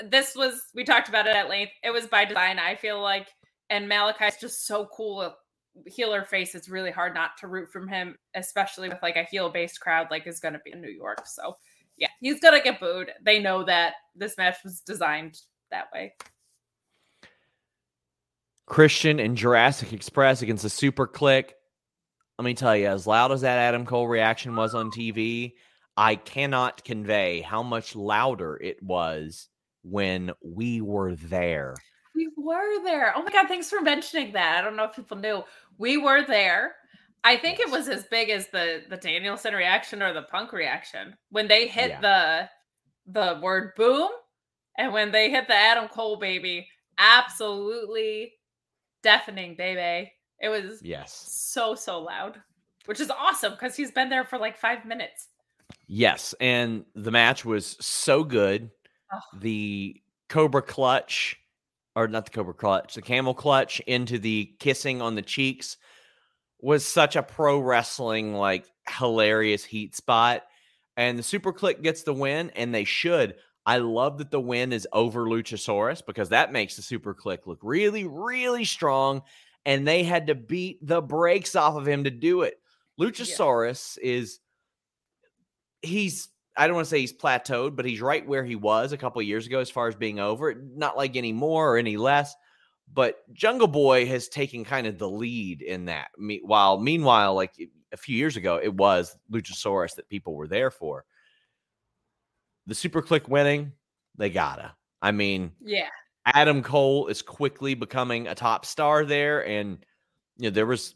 Yes. 0.00 0.10
This 0.10 0.34
was 0.34 0.62
we 0.74 0.84
talked 0.84 1.08
about 1.08 1.26
it 1.26 1.36
at 1.36 1.48
length. 1.48 1.72
It 1.84 1.90
was 1.90 2.06
by 2.06 2.24
design. 2.24 2.58
I 2.58 2.74
feel 2.74 3.02
like, 3.02 3.28
and 3.68 3.90
Malakai's 3.90 4.38
just 4.40 4.66
so 4.66 4.88
cool. 4.94 5.34
Healer 5.86 6.24
face. 6.24 6.54
It's 6.54 6.68
really 6.68 6.90
hard 6.90 7.14
not 7.14 7.36
to 7.40 7.48
root 7.48 7.70
from 7.70 7.86
him, 7.86 8.16
especially 8.34 8.88
with 8.88 8.98
like 9.02 9.16
a 9.16 9.24
heel 9.24 9.50
based 9.50 9.80
crowd 9.80 10.08
like 10.10 10.26
is 10.26 10.40
going 10.40 10.54
to 10.54 10.60
be 10.64 10.72
in 10.72 10.80
New 10.80 10.90
York. 10.90 11.26
So 11.26 11.56
yeah, 12.00 12.08
he's 12.20 12.40
gonna 12.40 12.62
get 12.62 12.80
booed. 12.80 13.12
They 13.22 13.38
know 13.38 13.62
that 13.64 13.94
this 14.16 14.36
match 14.38 14.56
was 14.64 14.80
designed 14.80 15.38
that 15.70 15.88
way. 15.92 16.14
Christian 18.66 19.18
and 19.18 19.36
Jurassic 19.36 19.92
Express 19.92 20.42
against 20.42 20.62
the 20.62 20.70
Super 20.70 21.06
Kliq. 21.06 21.50
Let 22.38 22.44
me 22.44 22.54
tell 22.54 22.76
you, 22.76 22.86
as 22.86 23.06
loud 23.06 23.32
as 23.32 23.42
that 23.42 23.58
Adam 23.58 23.84
Cole 23.84 24.08
reaction 24.08 24.56
was 24.56 24.74
on 24.74 24.90
TV, 24.90 25.52
I 25.96 26.14
cannot 26.14 26.84
convey 26.84 27.42
how 27.42 27.62
much 27.62 27.94
louder 27.94 28.56
it 28.56 28.82
was 28.82 29.48
when 29.82 30.32
we 30.42 30.80
were 30.80 31.14
there. 31.14 31.74
We 32.14 32.30
were 32.36 32.82
there. 32.84 33.12
Oh 33.14 33.22
my 33.22 33.30
God, 33.30 33.48
thanks 33.48 33.68
for 33.68 33.80
mentioning 33.80 34.32
that. 34.32 34.58
I 34.58 34.62
don't 34.62 34.76
know 34.76 34.84
if 34.84 34.96
people 34.96 35.18
knew. 35.18 35.42
We 35.78 35.96
were 35.96 36.24
there. 36.24 36.74
I 37.22 37.36
think 37.36 37.60
it 37.60 37.70
was 37.70 37.88
as 37.88 38.04
big 38.04 38.30
as 38.30 38.48
the 38.48 38.82
the 38.88 38.96
Danielson 38.96 39.54
reaction 39.54 40.02
or 40.02 40.12
the 40.12 40.22
Punk 40.22 40.52
reaction 40.52 41.16
when 41.30 41.48
they 41.48 41.66
hit 41.68 41.90
yeah. 41.90 42.00
the 42.00 42.48
the 43.12 43.40
word 43.40 43.72
boom 43.76 44.08
and 44.78 44.92
when 44.92 45.12
they 45.12 45.30
hit 45.30 45.48
the 45.48 45.54
Adam 45.54 45.88
Cole 45.88 46.16
baby. 46.18 46.66
Absolutely 46.98 48.32
deafening, 49.02 49.54
baby. 49.56 50.12
It 50.40 50.48
was 50.48 50.80
yes 50.82 51.12
so 51.28 51.74
so 51.74 52.00
loud, 52.00 52.40
which 52.86 53.00
is 53.00 53.10
awesome 53.10 53.52
because 53.52 53.76
he's 53.76 53.92
been 53.92 54.08
there 54.08 54.24
for 54.24 54.38
like 54.38 54.58
five 54.58 54.84
minutes. 54.84 55.28
Yes, 55.86 56.34
and 56.40 56.84
the 56.94 57.10
match 57.10 57.44
was 57.44 57.76
so 57.80 58.24
good. 58.24 58.70
Oh. 59.12 59.18
The 59.38 60.00
Cobra 60.28 60.62
clutch, 60.62 61.36
or 61.94 62.08
not 62.08 62.24
the 62.24 62.30
Cobra 62.30 62.54
clutch, 62.54 62.94
the 62.94 63.02
camel 63.02 63.34
clutch 63.34 63.80
into 63.80 64.18
the 64.18 64.52
kissing 64.60 65.02
on 65.02 65.14
the 65.14 65.22
cheeks 65.22 65.76
was 66.60 66.86
such 66.86 67.16
a 67.16 67.22
pro 67.22 67.58
wrestling 67.58 68.34
like 68.34 68.66
hilarious 68.88 69.64
heat 69.64 69.94
spot. 69.94 70.42
And 70.96 71.18
the 71.18 71.22
Super 71.22 71.52
Kliq 71.52 71.82
gets 71.82 72.02
the 72.02 72.12
win, 72.12 72.50
and 72.54 72.74
they 72.74 72.84
should. 72.84 73.36
I 73.70 73.78
love 73.78 74.18
that 74.18 74.32
the 74.32 74.40
win 74.40 74.72
is 74.72 74.88
over 74.92 75.26
Luchasaurus 75.26 76.04
because 76.04 76.30
that 76.30 76.50
makes 76.50 76.74
the 76.74 76.82
Super 76.82 77.14
Kliq 77.14 77.46
look 77.46 77.60
really, 77.62 78.04
really 78.04 78.64
strong. 78.64 79.22
And 79.64 79.86
they 79.86 80.02
had 80.02 80.26
to 80.26 80.34
beat 80.34 80.84
the 80.84 81.00
brakes 81.00 81.54
off 81.54 81.76
of 81.76 81.86
him 81.86 82.02
to 82.02 82.10
do 82.10 82.42
it. 82.42 82.54
Luchasaurus 83.00 83.96
yeah. 84.02 84.14
is 84.14 84.40
he's 85.82 86.30
I 86.56 86.66
don't 86.66 86.74
want 86.74 86.86
to 86.86 86.90
say 86.90 86.98
he's 86.98 87.12
plateaued, 87.12 87.76
but 87.76 87.84
he's 87.84 88.00
right 88.00 88.26
where 88.26 88.42
he 88.44 88.56
was 88.56 88.90
a 88.90 88.96
couple 88.96 89.22
years 89.22 89.46
ago 89.46 89.60
as 89.60 89.70
far 89.70 89.86
as 89.86 89.94
being 89.94 90.18
over. 90.18 90.52
Not 90.52 90.96
like 90.96 91.14
any 91.14 91.32
more 91.32 91.72
or 91.72 91.78
any 91.78 91.96
less, 91.96 92.34
but 92.92 93.18
Jungle 93.32 93.68
Boy 93.68 94.04
has 94.06 94.28
taken 94.28 94.64
kind 94.64 94.88
of 94.88 94.98
the 94.98 95.08
lead 95.08 95.62
in 95.62 95.84
that. 95.84 96.08
While 96.42 96.80
meanwhile, 96.80 97.36
like 97.36 97.54
a 97.92 97.96
few 97.96 98.16
years 98.16 98.36
ago, 98.36 98.58
it 98.60 98.74
was 98.74 99.16
Luchasaurus 99.30 99.94
that 99.94 100.08
people 100.08 100.34
were 100.34 100.48
there 100.48 100.72
for 100.72 101.04
the 102.66 102.74
Super 102.74 103.02
Kliq 103.02 103.28
winning, 103.28 103.72
they 104.16 104.30
gotta. 104.30 104.74
I 105.02 105.12
mean, 105.12 105.52
yeah. 105.60 105.88
Adam 106.26 106.62
Cole 106.62 107.06
is 107.08 107.22
quickly 107.22 107.74
becoming 107.74 108.26
a 108.26 108.34
top 108.34 108.64
star 108.66 109.04
there, 109.04 109.46
and 109.46 109.78
you 110.36 110.44
know 110.44 110.50
there 110.50 110.66
was 110.66 110.94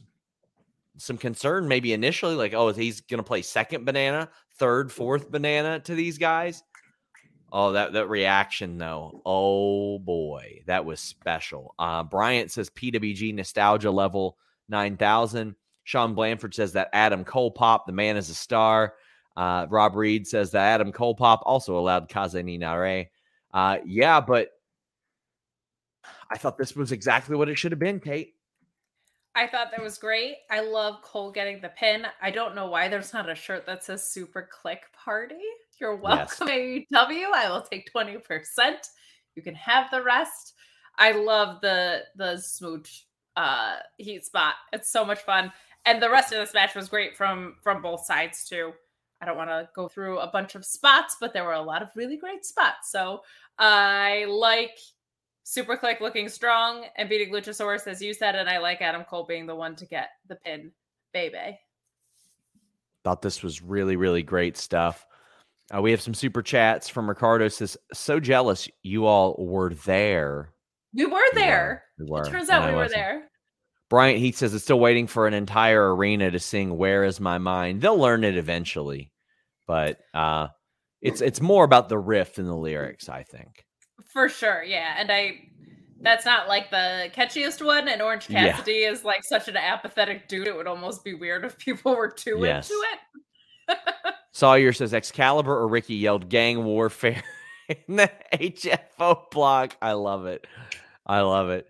some 0.96 1.18
concern 1.18 1.66
maybe 1.66 1.92
initially, 1.92 2.35
like, 2.35 2.55
oh, 2.55 2.72
he's 2.72 3.00
going 3.00 3.18
to 3.18 3.24
play 3.24 3.42
second 3.42 3.85
banana, 3.85 4.29
third, 4.59 4.92
fourth 4.92 5.31
banana 5.31 5.81
to 5.81 5.94
these 5.94 6.18
guys. 6.18 6.62
Oh, 7.53 7.72
that 7.72 7.92
that 7.92 8.09
reaction 8.09 8.79
though. 8.79 9.22
Oh 9.24 10.00
boy, 10.00 10.62
that 10.66 10.85
was 10.85 10.98
special. 10.98 11.74
Uh, 11.79 12.03
Bryant 12.03 12.50
says 12.50 12.68
PWG 12.70 13.33
nostalgia 13.33 13.92
level 13.92 14.37
nine 14.68 14.96
thousand. 14.96 15.55
Sean 15.85 16.14
Blanford 16.14 16.53
says 16.53 16.72
that 16.72 16.88
Adam 16.92 17.22
Cole 17.22 17.53
pop, 17.53 17.87
the 17.87 17.92
man 17.92 18.16
is 18.16 18.29
a 18.29 18.35
star. 18.35 18.94
Uh, 19.37 19.66
Rob 19.68 19.97
Reed 19.97 20.27
says 20.27 20.53
that 20.53 20.75
Adam 20.75 20.92
Cole 20.92 21.14
pop 21.14 21.42
also 21.44 21.79
allowed 21.79 22.09
Kaze 22.09 22.35
ni 22.35 22.59
Nare. 22.59 23.07
Uh, 23.53 23.79
yeah, 23.85 24.20
but 24.20 24.51
I 26.31 26.38
thought 26.38 26.59
this 26.59 26.77
was 26.77 26.92
exactly 26.92 27.37
what 27.37 27.49
it 27.49 27.59
should 27.59 27.73
have 27.73 27.79
been, 27.79 28.01
Kate. 28.01 28.35
I 29.37 29.49
thought 29.49 29.73
that 29.73 29.83
was 29.83 29.99
great. 29.99 30.37
I 30.51 30.61
love 30.61 31.03
Cole 31.03 31.33
getting 31.33 31.61
the 31.61 31.70
pin. 31.70 32.07
I 32.23 32.31
don't 32.31 32.55
know 32.55 32.68
why 32.68 32.88
there's 32.88 33.12
not 33.12 33.29
a 33.29 33.35
shirt 33.35 33.66
that 33.66 33.85
says 33.85 34.09
Super 34.09 34.49
Kliq 34.53 34.79
Party. 34.92 35.35
You're 35.81 35.97
welcome, 35.97 36.49
yes. 36.49 36.87
AEW. 36.92 37.33
I 37.35 37.51
will 37.51 37.62
take 37.62 37.90
20%. 37.92 38.20
You 39.35 39.42
can 39.42 39.57
have 39.57 39.90
the 39.90 40.03
rest. 40.03 40.55
I 40.99 41.11
love 41.12 41.61
the 41.61 42.03
the 42.14 42.37
smooch 42.38 43.07
uh 43.37 43.77
heat 43.99 44.25
spot. 44.25 44.55
It's 44.73 44.92
so 44.92 45.05
much 45.05 45.20
fun. 45.20 45.53
And 45.85 46.01
the 46.01 46.11
rest 46.11 46.33
of 46.33 46.38
this 46.38 46.55
match 46.55 46.77
was 46.77 46.88
great 46.88 47.16
from 47.16 47.57
from 47.62 47.83
both 47.83 48.05
sides 48.07 48.49
too. 48.49 48.73
I 49.25 49.27
don't 49.27 49.39
want 49.39 49.49
to 49.49 49.71
go 49.75 49.89
through 49.89 50.19
a 50.19 50.27
bunch 50.27 50.55
of 50.55 50.67
spots, 50.67 51.17
but 51.19 51.33
there 51.33 51.45
were 51.45 51.55
a 51.55 51.63
lot 51.63 51.81
of 51.81 51.89
really 51.95 52.19
great 52.19 52.45
spots. 52.45 52.91
So 52.91 53.23
I 53.59 54.27
like 54.29 54.77
Super 55.45 55.79
Kliq 55.79 56.01
looking 56.01 56.29
strong 56.29 56.85
and 56.97 57.09
beating 57.09 57.33
Luchasaurus, 57.33 57.87
as 57.87 58.03
you 58.03 58.13
said, 58.13 58.35
and 58.35 58.51
I 58.51 58.59
like 58.59 58.83
Adam 58.83 59.03
Cole 59.05 59.25
being 59.25 59.47
the 59.47 59.55
one 59.55 59.77
to 59.77 59.87
get 59.87 60.11
the 60.29 60.37
pin, 60.37 60.73
baby. 61.15 61.59
Thought 63.03 63.23
this 63.23 63.43
was 63.43 63.63
really, 63.63 63.97
really 63.97 64.23
great 64.23 64.59
stuff. 64.59 65.07
Uh, 65.75 65.81
we 65.81 65.91
have 65.91 66.03
some 66.03 66.13
super 66.13 66.43
chats 66.43 66.91
from 66.91 67.09
Ricardo. 67.09 67.49
Says, 67.49 67.79
"So 67.95 68.21
jealous 68.21 68.69
you 68.83 69.07
all 69.07 69.37
were 69.39 69.73
there." 69.73 70.51
We 70.93 71.07
were 71.07 71.33
there. 71.33 71.85
We 71.99 72.05
were. 72.05 72.27
It 72.27 72.31
turns 72.31 72.51
out 72.51 72.69
we 72.69 72.77
were 72.77 72.91
there. 72.91 73.31
Bryant 73.89 74.19
Heat 74.19 74.37
says 74.37 74.53
it's 74.55 74.65
still 74.65 74.81
waiting 74.81 75.07
for 75.07 75.27
an 75.27 75.33
entire 75.33 75.95
arena 75.95 76.31
to 76.31 76.39
sing 76.39 76.77
"Where 76.77 77.05
Is 77.05 77.21
My 77.21 77.39
Mind." 77.39 77.81
They'll 77.81 77.97
learn 77.97 78.23
it 78.23 78.37
eventually 78.37 79.11
but 79.66 79.98
uh, 80.12 80.48
it's 81.00 81.20
it's 81.20 81.40
more 81.40 81.64
about 81.64 81.88
the 81.88 81.98
riff 81.98 82.35
than 82.35 82.46
the 82.46 82.57
lyrics, 82.57 83.09
I 83.09 83.22
think. 83.22 83.64
For 84.12 84.29
sure, 84.29 84.62
yeah, 84.62 84.94
and 84.98 85.11
I 85.11 85.40
that's 86.00 86.24
not 86.24 86.48
like 86.48 86.70
the 86.70 87.11
catchiest 87.14 87.64
one. 87.64 87.88
And 87.88 88.03
Orange 88.03 88.29
Cassidy 88.29 88.81
yeah. 88.83 88.90
is 88.90 89.05
like 89.05 89.24
such 89.24 89.48
an 89.48 89.57
apathetic 89.57 90.29
dude; 90.29 90.46
it 90.46 90.57
would 90.57 90.66
almost 90.66 91.05
be 91.05 91.14
weird 91.14 91.44
if 91.44 91.59
people 91.59 91.94
were 91.96 92.11
too 92.11 92.38
yes. 92.40 92.70
into 92.70 92.85
it. 92.92 93.79
Sawyer 94.33 94.72
says 94.72 94.92
Excalibur 94.92 95.57
or 95.57 95.68
Ricky 95.68 95.94
yelled 95.94 96.29
gang 96.29 96.64
warfare 96.64 97.22
in 97.68 97.96
the 97.96 98.11
HFO 98.33 99.31
block. 99.31 99.77
I 99.81 99.92
love 99.92 100.27
it. 100.27 100.46
I 101.07 101.20
love 101.20 101.50
it. 101.50 101.66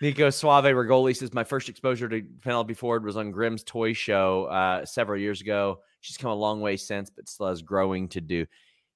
Nico 0.00 0.30
Suave 0.30 0.64
Regoli 0.64 1.14
says 1.14 1.34
my 1.34 1.44
first 1.44 1.68
exposure 1.68 2.08
to 2.08 2.22
Penelope 2.40 2.72
Ford 2.74 3.04
was 3.04 3.18
on 3.18 3.32
Grim's 3.32 3.62
Toy 3.62 3.92
Show 3.92 4.44
uh, 4.46 4.86
several 4.86 5.20
years 5.20 5.42
ago. 5.42 5.80
She's 6.00 6.16
come 6.16 6.30
a 6.30 6.34
long 6.34 6.60
way 6.60 6.76
since, 6.76 7.10
but 7.10 7.28
still 7.28 7.48
has 7.48 7.62
growing 7.62 8.08
to 8.08 8.20
do. 8.20 8.46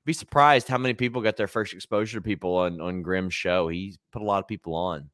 Be 0.05 0.13
surprised 0.13 0.69
how 0.69 0.79
many 0.79 0.95
people 0.95 1.23
got 1.23 1.37
their 1.37 1.49
first 1.49 1.73
exposure 1.73 2.19
to 2.19 2.23
people 2.23 2.57
on 2.57 2.81
on 2.81 3.03
Grim's 3.03 3.35
show. 3.35 3.69
He 3.69 3.97
put 4.13 4.23
a 4.23 4.25
lot 4.25 4.43
of 4.43 4.49
people 4.49 4.75
on. 4.75 5.11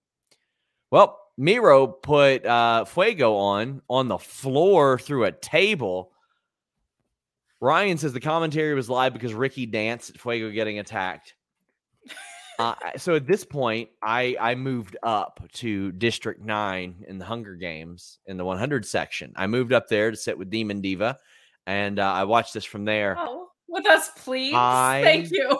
Well, 0.90 1.18
Miro 1.36 1.86
put 1.86 2.44
uh, 2.44 2.84
Fuego 2.84 3.36
on 3.36 3.82
on 3.88 4.08
the 4.08 4.18
floor 4.18 4.98
through 4.98 5.24
a 5.24 5.32
table. 5.32 6.12
Ryan 7.60 7.98
says 7.98 8.12
the 8.12 8.20
commentary 8.20 8.74
was 8.74 8.88
live 8.88 9.12
because 9.12 9.34
Ricky 9.34 9.66
danced 9.66 10.10
at 10.10 10.20
Fuego 10.20 10.50
getting 10.50 10.78
attacked. 10.78 11.34
Uh, 12.58 12.74
so 12.98 13.14
at 13.14 13.26
this 13.26 13.42
point, 13.42 13.88
I 14.02 14.36
I 14.38 14.54
moved 14.54 14.94
up 15.02 15.40
to 15.54 15.92
District 15.92 16.44
Nine 16.44 17.04
in 17.08 17.16
the 17.16 17.24
Hunger 17.24 17.54
Games 17.54 18.18
in 18.26 18.36
the 18.36 18.44
100 18.44 18.84
section. 18.84 19.32
I 19.34 19.46
moved 19.46 19.72
up 19.72 19.88
there 19.88 20.10
to 20.10 20.16
sit 20.16 20.36
with 20.36 20.50
Demon 20.50 20.82
Diva 20.82 21.18
and 21.66 21.98
uh, 21.98 22.12
I 22.12 22.24
watched 22.24 22.54
this 22.54 22.64
from 22.64 22.84
there. 22.84 23.16
Oh, 23.18 23.48
with 23.68 23.86
us, 23.86 24.10
please. 24.16 24.54
I 24.56 25.00
Thank 25.04 25.30
you. 25.30 25.58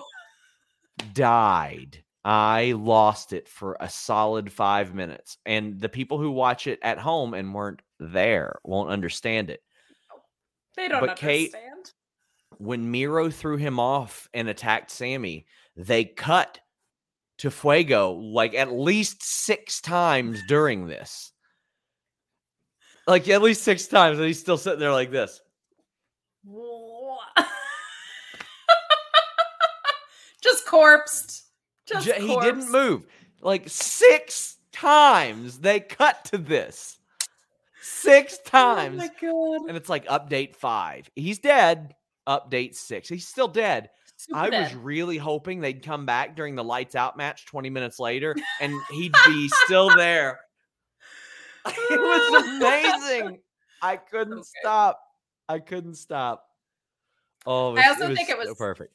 died. 1.14 2.02
I 2.24 2.74
lost 2.76 3.32
it 3.32 3.48
for 3.48 3.76
a 3.80 3.88
solid 3.88 4.52
five 4.52 4.94
minutes, 4.94 5.38
and 5.46 5.80
the 5.80 5.88
people 5.88 6.18
who 6.18 6.30
watch 6.30 6.66
it 6.66 6.78
at 6.82 6.98
home 6.98 7.34
and 7.34 7.54
weren't 7.54 7.80
there 7.98 8.58
won't 8.64 8.90
understand 8.90 9.50
it. 9.50 9.62
They 10.76 10.88
don't 10.88 11.00
but 11.00 11.10
understand. 11.10 11.52
Kate, 11.52 11.92
when 12.58 12.90
Miro 12.90 13.30
threw 13.30 13.56
him 13.56 13.80
off 13.80 14.28
and 14.34 14.48
attacked 14.48 14.90
Sammy, 14.90 15.46
they 15.76 16.04
cut 16.04 16.60
to 17.38 17.50
Fuego 17.50 18.12
like 18.12 18.54
at 18.54 18.70
least 18.70 19.22
six 19.22 19.80
times 19.80 20.40
during 20.46 20.86
this. 20.86 21.32
Like 23.06 23.28
at 23.30 23.40
least 23.40 23.62
six 23.62 23.86
times, 23.86 24.18
and 24.18 24.26
he's 24.26 24.38
still 24.38 24.58
sitting 24.58 24.78
there 24.78 24.92
like 24.92 25.10
this. 25.10 25.40
Just 30.42 30.66
corpsed. 30.66 31.42
Just 31.86 32.10
he 32.12 32.38
didn't 32.40 32.70
move. 32.70 33.06
Like 33.42 33.64
six 33.66 34.56
times 34.72 35.58
they 35.58 35.80
cut 35.80 36.24
to 36.26 36.38
this. 36.38 36.98
Six 37.82 38.38
oh 38.46 38.48
times. 38.48 38.98
my 38.98 39.10
god. 39.20 39.68
and 39.68 39.76
it's 39.76 39.88
like 39.88 40.06
update 40.06 40.54
five. 40.54 41.10
He's 41.16 41.38
dead. 41.38 41.94
Update 42.28 42.74
six. 42.74 43.08
He's 43.08 43.26
still 43.26 43.48
dead. 43.48 43.90
Super 44.16 44.38
I 44.38 44.48
was 44.50 44.74
really 44.74 45.16
hoping 45.18 45.60
they'd 45.60 45.82
come 45.82 46.04
back 46.04 46.36
during 46.36 46.54
the 46.54 46.64
lights 46.64 46.94
out 46.94 47.16
match 47.16 47.46
20 47.46 47.70
minutes 47.70 47.98
later 47.98 48.36
and 48.60 48.74
he'd 48.90 49.14
be 49.26 49.48
still 49.64 49.94
there. 49.96 50.40
it 51.66 52.00
was 52.00 52.44
amazing. 52.46 53.40
I 53.82 53.96
couldn't 53.96 54.34
Okay. 54.34 54.48
stop. 54.60 55.00
I 55.50 55.58
couldn't 55.58 55.94
stop. 55.94 56.46
Oh, 57.46 57.76
I 57.76 57.88
also 57.88 58.14
think 58.14 58.28
it 58.28 58.32
so 58.32 58.38
was- 58.38 58.58
perfect. 58.58 58.92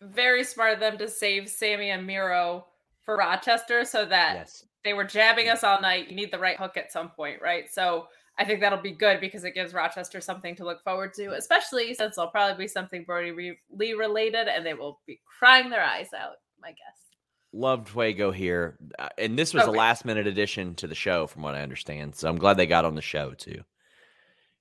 very 0.00 0.44
smart 0.44 0.74
of 0.74 0.80
them 0.80 0.96
to 0.98 1.08
save 1.08 1.48
Sammy 1.48 1.90
and 1.90 2.06
Miro 2.06 2.66
for 3.04 3.16
Rochester 3.16 3.84
so 3.84 4.04
that 4.04 4.36
Yes. 4.36 4.64
they 4.84 4.94
were 4.94 5.04
jabbing 5.04 5.48
us 5.48 5.64
all 5.64 5.80
night. 5.80 6.08
You 6.08 6.14
need 6.16 6.30
the 6.30 6.38
right 6.38 6.56
hook 6.56 6.76
at 6.76 6.92
some 6.92 7.10
point, 7.10 7.42
right? 7.42 7.68
So 7.70 8.06
I 8.38 8.44
think 8.44 8.60
that'll 8.60 8.80
be 8.80 8.92
good 8.92 9.20
because 9.20 9.42
it 9.42 9.54
gives 9.54 9.74
Rochester 9.74 10.20
something 10.20 10.54
to 10.56 10.64
look 10.64 10.82
forward 10.84 11.12
to, 11.14 11.32
especially 11.32 11.92
since 11.94 12.16
it'll 12.16 12.30
probably 12.30 12.64
be 12.64 12.68
something 12.68 13.02
Brody 13.04 13.32
Re- 13.32 13.58
Lee 13.70 13.94
related 13.94 14.46
and 14.46 14.64
they 14.64 14.74
will 14.74 15.00
be 15.06 15.20
crying 15.38 15.68
their 15.70 15.82
eyes 15.82 16.10
out, 16.16 16.36
my 16.60 16.68
guess. 16.68 16.96
Loved 17.52 17.88
Fuego 17.88 18.30
here. 18.30 18.78
Uh, 19.00 19.08
and 19.18 19.36
this 19.36 19.52
was 19.52 19.64
a 19.64 19.70
last 19.72 20.04
minute 20.04 20.28
addition 20.28 20.76
to 20.76 20.86
the 20.86 20.94
show, 20.94 21.26
from 21.26 21.42
what 21.42 21.56
I 21.56 21.62
understand. 21.62 22.14
So 22.14 22.28
I'm 22.28 22.38
glad 22.38 22.56
they 22.56 22.66
got 22.66 22.84
on 22.84 22.94
the 22.94 23.02
show 23.02 23.32
too. 23.34 23.64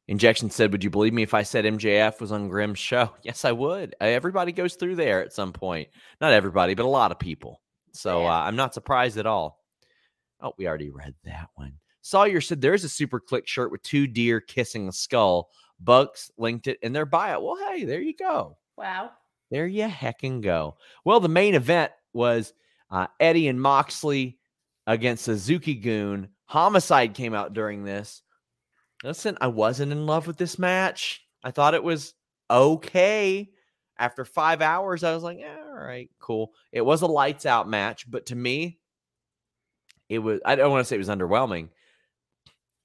Injection 0.07 0.49
said, 0.49 0.71
Would 0.71 0.83
you 0.83 0.89
believe 0.89 1.13
me 1.13 1.23
if 1.23 1.33
I 1.33 1.43
said 1.43 1.65
MJF 1.65 2.19
was 2.21 2.31
on 2.31 2.47
Grim's 2.49 2.79
show? 2.79 3.13
Yes, 3.23 3.43
I 3.45 3.51
would. 3.51 3.95
Uh, 3.99 4.05
Everybody 4.05 4.51
goes 4.51 4.75
through 4.75 4.95
there 4.95 5.21
at 5.23 5.33
some 5.33 5.51
point. 5.51 5.89
Not 6.21 6.33
everybody, 6.33 6.75
but 6.75 6.85
a 6.85 6.89
lot 6.89 7.11
of 7.11 7.19
people. 7.19 7.61
So 7.91 8.21
Yeah. 8.21 8.27
uh, 8.27 8.39
I'm 8.41 8.55
not 8.55 8.73
surprised 8.73 9.17
at 9.17 9.25
all. 9.25 9.63
Oh, 10.41 10.53
we 10.57 10.67
already 10.67 10.89
read 10.91 11.15
that 11.25 11.49
one. 11.55 11.73
Sawyer 12.01 12.39
said 12.39 12.61
there's 12.61 12.83
a 12.85 12.89
Super 12.89 13.19
Kliq 13.19 13.45
shirt 13.47 13.71
with 13.71 13.81
two 13.81 14.07
deer 14.07 14.39
kissing 14.39 14.87
a 14.87 14.91
skull. 14.91 15.49
Bucks 15.79 16.31
linked 16.37 16.67
it 16.67 16.79
in 16.81 16.93
their 16.93 17.05
bio. 17.05 17.41
Well, 17.41 17.57
hey, 17.69 17.83
there 17.83 18.01
you 18.01 18.15
go. 18.15 18.57
Wow. 18.77 19.11
There 19.51 19.67
you 19.67 19.87
heckin' 19.87 20.41
go. 20.41 20.77
Well, 21.05 21.19
the 21.19 21.29
main 21.29 21.53
event 21.55 21.91
was 22.13 22.53
uh, 22.91 23.07
Eddie 23.19 23.47
and 23.47 23.61
Moxley 23.61 24.37
against 24.85 25.25
Suzuki-gun. 25.25 26.29
Homicide 26.45 27.13
came 27.13 27.33
out 27.33 27.53
during 27.53 27.83
this. 27.83 28.21
Listen, 29.03 29.37
I 29.39 29.47
wasn't 29.47 29.91
in 29.91 30.05
love 30.05 30.27
with 30.27 30.37
this 30.37 30.57
match. 30.57 31.21
I 31.43 31.51
thought 31.51 31.73
it 31.73 31.83
was 31.83 32.13
okay. 32.49 33.49
After 33.99 34.25
five 34.25 34.61
hours, 34.61 35.03
I 35.03 35.13
was 35.13 35.23
like, 35.23 35.39
yeah, 35.39 35.57
all 35.67 35.75
right, 35.75 36.09
cool. 36.19 36.51
It 36.71 36.81
was 36.81 37.01
a 37.01 37.07
lights 37.07 37.45
out 37.45 37.67
match, 37.67 38.09
but 38.09 38.27
to 38.27 38.35
me, 38.35 38.79
it 40.07 40.19
was, 40.19 40.39
I 40.45 40.55
don't 40.55 40.71
want 40.71 40.81
to 40.81 40.85
say 40.85 40.95
it 40.95 40.99
was 40.99 41.09
underwhelming. 41.09 41.69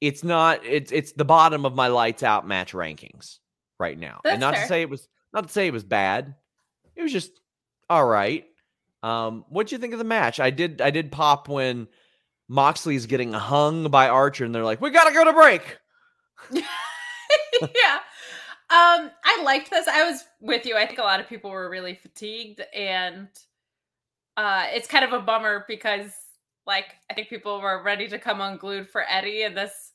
It's 0.00 0.24
not, 0.24 0.64
it's 0.64 0.90
it's 0.90 1.12
the 1.12 1.24
bottom 1.24 1.64
of 1.64 1.74
my 1.74 1.88
lights 1.88 2.22
out 2.22 2.46
match 2.46 2.72
rankings 2.72 3.38
right 3.78 3.98
now. 3.98 4.20
That's 4.24 4.34
and 4.34 4.40
not 4.40 4.54
fair. 4.54 4.62
to 4.62 4.68
say 4.68 4.82
it 4.82 4.90
was 4.90 5.06
not 5.32 5.46
to 5.46 5.52
say 5.52 5.66
it 5.66 5.72
was 5.72 5.84
bad. 5.84 6.34
It 6.96 7.02
was 7.02 7.12
just 7.12 7.30
all 7.88 8.04
right. 8.04 8.44
Um, 9.02 9.44
what'd 9.48 9.70
you 9.70 9.78
think 9.78 9.92
of 9.92 9.98
the 9.98 10.04
match? 10.04 10.40
I 10.40 10.50
did 10.50 10.80
I 10.80 10.90
did 10.90 11.12
pop 11.12 11.48
when 11.48 11.88
Moxley's 12.48 13.06
getting 13.06 13.32
hung 13.32 13.88
by 13.90 14.08
Archer, 14.08 14.44
and 14.44 14.54
they're 14.54 14.64
like, 14.64 14.80
"We 14.80 14.90
gotta 14.90 15.12
go 15.12 15.24
to 15.24 15.32
break." 15.32 15.78
yeah. 16.52 17.98
Um, 18.70 19.10
I 19.24 19.42
liked 19.44 19.70
this. 19.70 19.86
I 19.86 20.08
was 20.08 20.24
with 20.40 20.64
you. 20.64 20.76
I 20.76 20.86
think 20.86 20.98
a 20.98 21.02
lot 21.02 21.20
of 21.20 21.28
people 21.28 21.50
were 21.50 21.68
really 21.68 21.94
fatigued 21.94 22.62
and 22.74 23.28
uh 24.38 24.64
it's 24.70 24.88
kind 24.88 25.04
of 25.04 25.12
a 25.12 25.20
bummer 25.20 25.66
because 25.68 26.10
like 26.66 26.94
I 27.10 27.14
think 27.14 27.28
people 27.28 27.60
were 27.60 27.82
ready 27.82 28.08
to 28.08 28.18
come 28.18 28.40
unglued 28.40 28.88
for 28.88 29.04
Eddie 29.08 29.42
and 29.42 29.54
this 29.54 29.92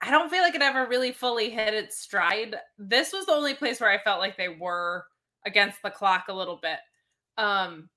I 0.00 0.10
don't 0.10 0.30
feel 0.30 0.42
like 0.42 0.54
it 0.54 0.62
ever 0.62 0.86
really 0.86 1.12
fully 1.12 1.50
hit 1.50 1.72
its 1.74 1.98
stride. 1.98 2.56
This 2.78 3.12
was 3.12 3.26
the 3.26 3.32
only 3.32 3.54
place 3.54 3.80
where 3.80 3.90
I 3.90 3.98
felt 3.98 4.20
like 4.20 4.36
they 4.36 4.50
were 4.50 5.06
against 5.46 5.82
the 5.82 5.90
clock 5.90 6.26
a 6.28 6.34
little 6.34 6.60
bit. 6.62 6.78
Um 7.38 7.88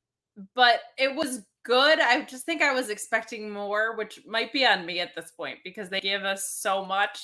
but 0.56 0.80
it 0.98 1.14
was 1.14 1.46
good. 1.64 2.00
I 2.00 2.24
just 2.24 2.46
think 2.46 2.62
I 2.64 2.74
was 2.74 2.90
expecting 2.90 3.50
more, 3.50 3.96
which 3.96 4.22
might 4.26 4.54
be 4.54 4.66
on 4.66 4.86
me 4.86 5.02
at 5.02 5.14
this 5.16 5.32
point 5.32 5.60
because 5.64 5.90
they 5.90 6.00
give 6.00 6.24
us 6.24 6.50
so 6.50 6.84
much 6.86 7.20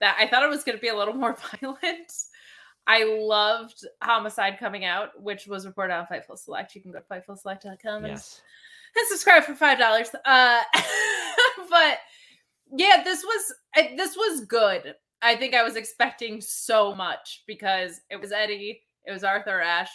that 0.00 0.16
I 0.18 0.26
thought 0.26 0.42
it 0.42 0.50
was 0.50 0.64
going 0.64 0.76
to 0.76 0.82
be 0.82 0.88
a 0.88 0.96
little 0.96 1.14
more 1.14 1.36
violent. 1.60 2.12
I 2.86 3.04
loved 3.04 3.84
Homicide 4.02 4.58
coming 4.60 4.84
out, 4.84 5.20
which 5.20 5.46
was 5.46 5.66
reported 5.66 5.94
on 5.94 6.06
Fightful 6.06 6.38
Select. 6.38 6.74
You 6.74 6.80
can 6.82 6.92
go 6.92 7.00
to 7.00 7.04
fightfulselect.com 7.04 8.04
and, 8.04 8.06
Yes. 8.12 8.40
and 8.96 9.06
subscribe 9.08 9.42
for 9.44 9.54
five 9.54 9.78
dollars. 9.78 10.10
Uh, 10.24 10.60
but 11.70 11.98
yeah, 12.72 13.02
this 13.02 13.24
was 13.24 13.54
this 13.96 14.16
was 14.16 14.44
good. 14.44 14.94
I 15.22 15.34
think 15.34 15.54
I 15.54 15.62
was 15.64 15.76
expecting 15.76 16.40
so 16.40 16.94
much 16.94 17.42
because 17.46 18.00
it 18.10 18.20
was 18.20 18.30
Eddie, 18.32 18.82
it 19.04 19.12
was 19.12 19.24
Arthur 19.24 19.60
Ashe. 19.60 19.90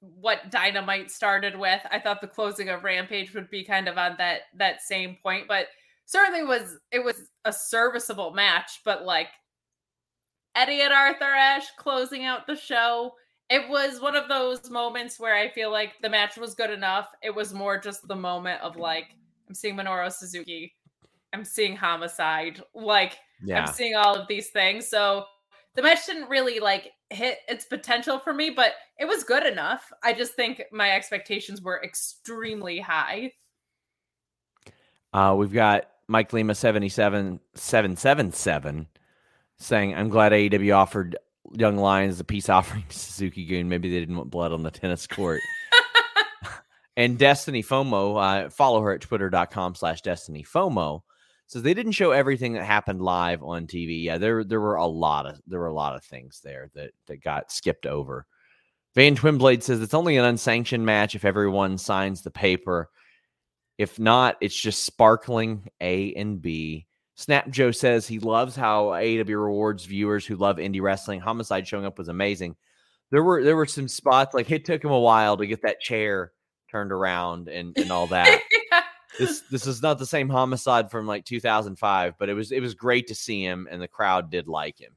What 0.00 0.50
Dynamite 0.50 1.10
started 1.10 1.56
with, 1.58 1.80
I 1.90 1.98
thought 1.98 2.20
the 2.20 2.26
closing 2.28 2.68
of 2.68 2.84
Rampage 2.84 3.32
would 3.34 3.50
be 3.50 3.64
kind 3.64 3.88
of 3.88 3.96
on 3.98 4.14
that 4.18 4.42
that 4.58 4.82
same 4.82 5.16
point, 5.22 5.48
but 5.48 5.66
certainly 6.08 6.42
was 6.42 6.78
it 6.90 7.04
was 7.04 7.28
a 7.44 7.52
serviceable 7.52 8.32
match. 8.32 8.80
But 8.84 9.04
like 9.04 9.28
Eddie 10.56 10.80
and 10.80 10.92
Arthur 10.92 11.24
Ashe 11.24 11.70
closing 11.76 12.24
out 12.24 12.46
the 12.46 12.56
show, 12.56 13.12
it 13.50 13.68
was 13.68 14.00
one 14.00 14.16
of 14.16 14.28
those 14.28 14.70
moments 14.70 15.20
where 15.20 15.36
I 15.36 15.50
feel 15.50 15.70
like 15.70 15.92
the 16.02 16.10
match 16.10 16.36
was 16.36 16.54
good 16.54 16.70
enough. 16.70 17.08
It 17.22 17.34
was 17.34 17.54
more 17.54 17.78
just 17.78 18.08
the 18.08 18.16
moment 18.16 18.62
of 18.62 18.76
like 18.76 19.14
I'm 19.48 19.54
seeing 19.54 19.76
Minoru 19.76 20.10
Suzuki, 20.10 20.74
I'm 21.32 21.44
seeing 21.44 21.76
Homicide, 21.76 22.62
like 22.74 23.18
Yeah. 23.44 23.60
I'm 23.60 23.72
seeing 23.72 23.94
all 23.94 24.14
of 24.16 24.26
these 24.28 24.48
things. 24.48 24.88
So 24.88 25.26
the 25.74 25.82
match 25.82 26.06
didn't 26.06 26.30
really 26.30 26.58
like 26.58 26.90
hit 27.10 27.38
its 27.48 27.66
potential 27.66 28.18
for 28.18 28.32
me, 28.32 28.50
but 28.50 28.72
it 28.98 29.06
was 29.06 29.24
good 29.24 29.46
enough. 29.46 29.92
I 30.02 30.14
just 30.14 30.34
think 30.34 30.62
my 30.72 30.90
expectations 30.90 31.60
were 31.60 31.82
extremely 31.84 32.80
high. 32.80 33.32
Uh, 35.12 35.34
we've 35.38 35.52
got 35.52 35.86
Mike 36.08 36.32
Lima 36.32 36.54
77777 36.54 38.86
saying, 39.58 39.94
I'm 39.94 40.08
glad 40.08 40.32
AEW 40.32 40.74
offered 40.74 41.18
Young 41.52 41.76
Lions 41.76 42.18
a 42.20 42.24
peace 42.24 42.48
offering 42.48 42.84
to 42.88 42.98
Suzuki-gun. 42.98 43.68
Maybe 43.68 43.90
they 43.90 44.00
didn't 44.00 44.16
want 44.16 44.30
blood 44.30 44.52
on 44.52 44.62
the 44.62 44.70
tennis 44.70 45.06
court. 45.06 45.42
and 46.96 47.18
Destiny 47.18 47.62
FOMO, 47.62 48.46
uh, 48.46 48.50
follow 48.50 48.80
her 48.80 48.92
at 48.92 49.02
twitter.com 49.02 49.74
slash 49.74 50.00
Destiny 50.02 50.44
FOMO. 50.44 51.02
Says 51.46 51.62
they 51.62 51.74
didn't 51.74 51.92
show 51.92 52.10
everything 52.10 52.54
that 52.54 52.64
happened 52.64 53.00
live 53.00 53.42
on 53.42 53.66
TV. 53.66 54.04
Yeah, 54.04 54.18
there 54.18 54.44
there 54.44 54.60
were 54.60 54.74
a 54.74 54.86
lot 54.86 55.24
of 55.24 55.40
there 55.46 55.60
were 55.60 55.68
a 55.68 55.72
lot 55.72 55.96
of 55.96 56.04
things 56.04 56.42
there 56.44 56.68
that 56.74 56.90
that 57.06 57.22
got 57.22 57.50
skipped 57.50 57.86
over. 57.86 58.26
Van 58.94 59.16
Twinblade 59.16 59.62
says 59.62 59.80
it's 59.80 59.94
only 59.94 60.18
an 60.18 60.26
unsanctioned 60.26 60.84
match 60.84 61.14
if 61.14 61.24
everyone 61.24 61.78
signs 61.78 62.20
the 62.20 62.30
paper. 62.30 62.90
If 63.78 64.00
not, 64.00 64.36
it's 64.40 64.58
just 64.58 64.82
sparkling 64.82 65.70
A 65.80 66.12
and 66.14 66.42
B. 66.42 66.86
Snap 67.14 67.48
Joe 67.48 67.70
says 67.70 68.06
he 68.06 68.18
loves 68.18 68.54
how 68.54 68.86
AEW 68.86 69.28
rewards 69.28 69.84
viewers 69.84 70.26
who 70.26 70.36
love 70.36 70.56
indie 70.56 70.82
wrestling. 70.82 71.20
Homicide 71.20 71.66
showing 71.66 71.86
up 71.86 71.98
was 71.98 72.08
amazing. 72.08 72.56
There 73.10 73.22
were 73.22 73.42
there 73.42 73.56
were 73.56 73.66
some 73.66 73.88
spots 73.88 74.34
like 74.34 74.50
it 74.50 74.64
took 74.64 74.84
him 74.84 74.90
a 74.90 75.00
while 75.00 75.36
to 75.36 75.46
get 75.46 75.62
that 75.62 75.80
chair 75.80 76.32
turned 76.70 76.92
around 76.92 77.48
and 77.48 77.76
and 77.78 77.90
all 77.90 78.08
that. 78.08 78.40
this 79.18 79.40
this 79.50 79.66
is 79.66 79.82
not 79.82 79.98
the 79.98 80.06
same 80.06 80.28
homicide 80.28 80.90
from 80.90 81.06
like 81.06 81.24
2005, 81.24 82.14
but 82.18 82.28
it 82.28 82.34
was 82.34 82.52
it 82.52 82.60
was 82.60 82.74
great 82.74 83.08
to 83.08 83.14
see 83.14 83.42
him 83.42 83.66
and 83.70 83.80
the 83.80 83.88
crowd 83.88 84.30
did 84.30 84.46
like 84.46 84.80
him. 84.80 84.92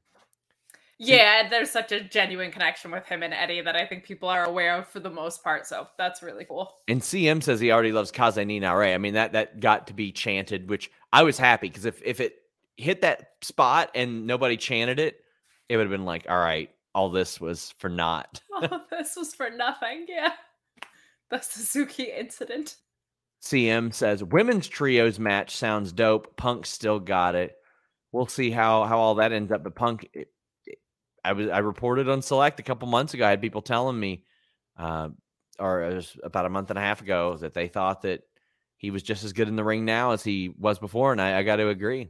Yeah, 1.03 1.49
there's 1.49 1.71
such 1.71 1.91
a 1.91 1.99
genuine 1.99 2.51
connection 2.51 2.91
with 2.91 3.07
him 3.07 3.23
and 3.23 3.33
Eddie 3.33 3.61
that 3.61 3.75
I 3.75 3.87
think 3.87 4.03
people 4.03 4.29
are 4.29 4.45
aware 4.45 4.77
of 4.77 4.87
for 4.87 4.99
the 4.99 5.09
most 5.09 5.43
part. 5.43 5.65
So 5.65 5.87
that's 5.97 6.21
really 6.21 6.45
cool. 6.45 6.75
And 6.87 7.01
CM 7.01 7.41
says 7.41 7.59
he 7.59 7.71
already 7.71 7.91
loves 7.91 8.11
Kaze 8.11 8.37
ni 8.37 8.63
I 8.63 8.97
mean 8.99 9.15
that 9.15 9.33
that 9.33 9.59
got 9.59 9.87
to 9.87 9.93
be 9.93 10.11
chanted, 10.11 10.69
which 10.69 10.91
I 11.11 11.23
was 11.23 11.39
happy 11.39 11.69
because 11.69 11.85
if 11.85 12.01
if 12.05 12.19
it 12.19 12.35
hit 12.77 13.01
that 13.01 13.31
spot 13.41 13.89
and 13.95 14.27
nobody 14.27 14.57
chanted 14.57 14.99
it, 14.99 15.21
it 15.69 15.77
would 15.77 15.87
have 15.87 15.91
been 15.91 16.05
like, 16.05 16.27
all 16.29 16.37
right, 16.37 16.69
all 16.93 17.09
this 17.09 17.41
was 17.41 17.73
for 17.79 17.89
naught. 17.89 18.41
Oh, 18.63 18.81
this 18.91 19.15
was 19.15 19.33
for 19.33 19.49
nothing. 19.49 20.05
Yeah. 20.07 20.33
The 21.31 21.39
Suzuki 21.39 22.11
incident. 22.15 22.75
CM 23.41 23.91
says 23.91 24.23
women's 24.23 24.67
trios 24.67 25.17
match 25.17 25.55
sounds 25.55 25.91
dope. 25.91 26.37
Punk 26.37 26.67
still 26.67 26.99
got 26.99 27.33
it. 27.33 27.55
We'll 28.11 28.27
see 28.27 28.51
how 28.51 28.83
how 28.83 28.99
all 28.99 29.15
that 29.15 29.31
ends 29.31 29.51
up. 29.51 29.63
But 29.63 29.73
Punk, 29.73 30.07
I 31.23 31.33
was 31.33 31.49
I 31.49 31.59
reported 31.59 32.09
on 32.09 32.21
Select 32.21 32.59
a 32.59 32.63
couple 32.63 32.87
months 32.87 33.13
ago. 33.13 33.25
I 33.25 33.29
had 33.29 33.41
people 33.41 33.61
telling 33.61 33.99
me, 33.99 34.23
uh, 34.77 35.09
or 35.59 35.83
it 35.83 35.93
was 35.95 36.17
about 36.23 36.45
a 36.45 36.49
month 36.49 36.69
and 36.69 36.79
a 36.79 36.81
half 36.81 37.01
ago, 37.01 37.37
that 37.37 37.53
they 37.53 37.67
thought 37.67 38.01
that 38.03 38.21
he 38.77 38.89
was 38.89 39.03
just 39.03 39.23
as 39.23 39.33
good 39.33 39.47
in 39.47 39.55
the 39.55 39.63
ring 39.63 39.85
now 39.85 40.11
as 40.11 40.23
he 40.23 40.53
was 40.57 40.79
before, 40.79 41.11
and 41.11 41.21
I, 41.21 41.39
I 41.39 41.43
got 41.43 41.57
to 41.57 41.69
agree. 41.69 42.09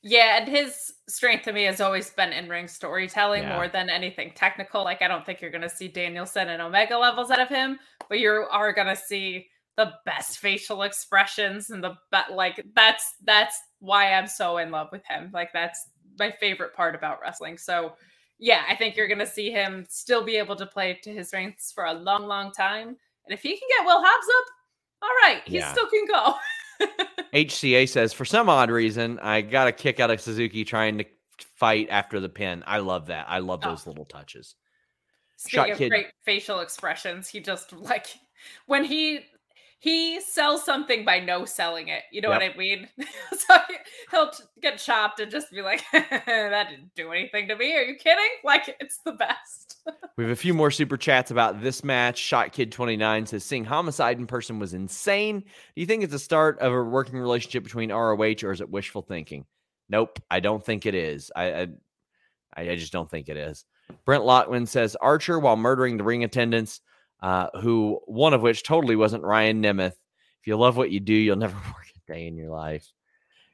Yeah, 0.00 0.38
and 0.38 0.48
his 0.48 0.92
strength 1.08 1.44
to 1.44 1.52
me 1.52 1.64
has 1.64 1.80
always 1.80 2.08
been 2.10 2.32
in 2.32 2.48
ring 2.48 2.68
storytelling 2.68 3.42
Yeah. 3.42 3.56
more 3.56 3.68
than 3.68 3.90
anything 3.90 4.32
technical. 4.34 4.84
Like, 4.84 5.02
I 5.02 5.08
don't 5.08 5.26
think 5.26 5.40
you're 5.40 5.50
going 5.50 5.62
to 5.62 5.68
see 5.68 5.88
Danielson 5.88 6.48
and 6.48 6.62
Omega 6.62 6.96
levels 6.96 7.30
out 7.30 7.40
of 7.40 7.48
him, 7.48 7.78
but 8.08 8.20
you 8.20 8.30
are 8.30 8.72
going 8.72 8.86
to 8.86 8.96
see 8.96 9.48
the 9.76 9.92
best 10.06 10.38
facial 10.38 10.82
expressions 10.84 11.70
and 11.70 11.82
the 11.82 11.94
be- 12.12 12.34
like. 12.34 12.64
That's 12.74 13.14
that's 13.24 13.58
why 13.80 14.12
I'm 14.12 14.26
so 14.28 14.58
in 14.58 14.70
love 14.70 14.88
with 14.92 15.04
him. 15.04 15.30
Like 15.32 15.52
that's 15.52 15.88
my 16.18 16.30
favorite 16.30 16.74
part 16.74 16.94
about 16.94 17.20
wrestling. 17.20 17.58
So 17.58 17.94
yeah, 18.38 18.62
I 18.68 18.74
think 18.76 18.96
you're 18.96 19.08
gonna 19.08 19.26
see 19.26 19.50
him 19.50 19.84
still 19.88 20.24
be 20.24 20.36
able 20.36 20.56
to 20.56 20.66
play 20.66 20.98
to 21.02 21.12
his 21.12 21.28
strengths 21.28 21.72
for 21.72 21.84
a 21.86 21.92
long, 21.92 22.26
long 22.26 22.52
time. 22.52 22.88
And 22.88 23.34
if 23.34 23.42
he 23.42 23.50
can 23.58 23.68
get 23.76 23.84
Will 23.86 24.00
Hobbs 24.02 24.26
up, 24.40 24.46
all 25.02 25.08
right, 25.22 25.42
he 25.44 25.58
Yeah. 25.58 25.72
still 25.72 25.86
can 25.88 26.06
go. 26.06 26.34
HCA 27.34 27.88
says, 27.88 28.12
for 28.12 28.24
some 28.24 28.48
odd 28.48 28.70
reason, 28.70 29.18
I 29.20 29.42
got 29.42 29.68
a 29.68 29.72
kick 29.72 30.00
out 30.00 30.10
of 30.10 30.20
Suzuki 30.20 30.64
trying 30.64 30.98
to 30.98 31.04
fight 31.56 31.88
after 31.90 32.20
the 32.20 32.28
pin. 32.28 32.62
I 32.66 32.78
love 32.78 33.06
that. 33.06 33.26
I 33.28 33.38
love 33.40 33.60
Oh. 33.64 33.70
those 33.70 33.86
little 33.86 34.04
touches. 34.04 34.54
Speaking 35.36 35.58
Shot 35.60 35.70
of 35.70 35.78
Kid- 35.78 35.90
great 35.90 36.06
facial 36.24 36.60
expressions, 36.60 37.28
he 37.28 37.40
just 37.40 37.72
like 37.72 38.06
when 38.66 38.84
he 38.84 39.20
he 39.80 40.20
sells 40.20 40.64
something 40.64 41.04
by 41.04 41.20
no 41.20 41.44
selling 41.44 41.88
it. 41.88 42.02
You 42.10 42.20
know 42.20 42.30
what 42.30 42.42
I 42.42 42.52
mean? 42.56 42.88
so 42.98 43.54
he- 43.68 43.76
he'll 44.10 44.30
get 44.60 44.78
chopped 44.78 45.20
and 45.20 45.30
just 45.30 45.50
be 45.52 45.62
like, 45.62 45.82
"That 45.92 46.66
didn't 46.70 46.94
do 46.96 47.12
anything 47.12 47.48
to 47.48 47.56
me. 47.56 47.76
Are 47.76 47.82
you 47.82 47.96
kidding?" 47.96 48.24
Like 48.44 48.76
it's 48.80 48.98
the 49.04 49.12
best. 49.12 49.76
We 50.16 50.24
have 50.24 50.32
a 50.32 50.36
few 50.36 50.54
more 50.54 50.70
super 50.70 50.96
chats 50.96 51.30
about 51.30 51.60
this 51.62 51.84
match. 51.84 52.18
Shot 52.18 52.52
Kid 52.52 52.72
29 52.72 53.26
says, 53.26 53.44
seeing 53.44 53.64
homicide 53.64 54.18
in 54.18 54.26
person 54.26 54.58
was 54.58 54.74
insane. 54.74 55.40
Do 55.40 55.46
you 55.80 55.86
think 55.86 56.02
it's 56.02 56.12
the 56.12 56.18
start 56.18 56.58
of 56.60 56.72
a 56.72 56.82
working 56.82 57.18
relationship 57.18 57.62
between 57.62 57.92
ROH 57.92 58.42
or 58.42 58.52
is 58.52 58.60
it 58.60 58.70
wishful 58.70 59.02
thinking? 59.02 59.44
Nope, 59.88 60.18
I 60.30 60.40
don't 60.40 60.64
think 60.64 60.86
it 60.86 60.94
is. 60.94 61.30
I 61.36 61.52
I, 61.52 61.66
I 62.56 62.70
I 62.70 62.76
just 62.76 62.92
don't 62.92 63.10
think 63.10 63.28
it 63.28 63.36
is. 63.36 63.64
Brent 64.04 64.24
Lockman 64.24 64.66
says 64.66 64.96
Archer 65.00 65.38
while 65.38 65.56
murdering 65.56 65.96
the 65.96 66.04
ring 66.04 66.24
attendants, 66.24 66.80
uh, 67.20 67.48
who 67.60 68.00
one 68.06 68.34
of 68.34 68.42
which 68.42 68.62
totally 68.62 68.96
wasn't 68.96 69.24
Ryan 69.24 69.62
Nemeth. 69.62 69.94
If 70.40 70.46
you 70.46 70.56
love 70.56 70.76
what 70.76 70.90
you 70.90 71.00
do, 71.00 71.14
you'll 71.14 71.36
never 71.46 71.56
work 71.56 71.86
a 71.94 72.12
day 72.12 72.26
in 72.26 72.36
your 72.36 72.50
life. 72.50 72.90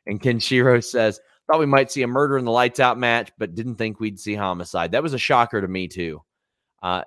And 0.07 0.21
Kenshiro 0.21 0.85
says, 0.85 1.21
thought 1.47 1.61
we 1.61 1.67
might 1.67 1.91
see 1.91 2.03
a 2.03 2.07
murder 2.07 2.39
in 2.39 2.45
the 2.45 2.51
lights 2.51 2.81
out 2.81 2.99
match, 2.99 3.31
but 3.39 3.55
didn't 3.55 3.77
think 3.77 4.01
we'd 4.01 4.21
see 4.21 4.35
homicide. 4.35 4.93
That 4.93 5.03
was 5.03 5.15
a 5.15 5.19
shocker 5.19 5.61
to 5.61 5.69
me 5.69 5.89
too. 5.89 6.23
Uh, 6.83 7.03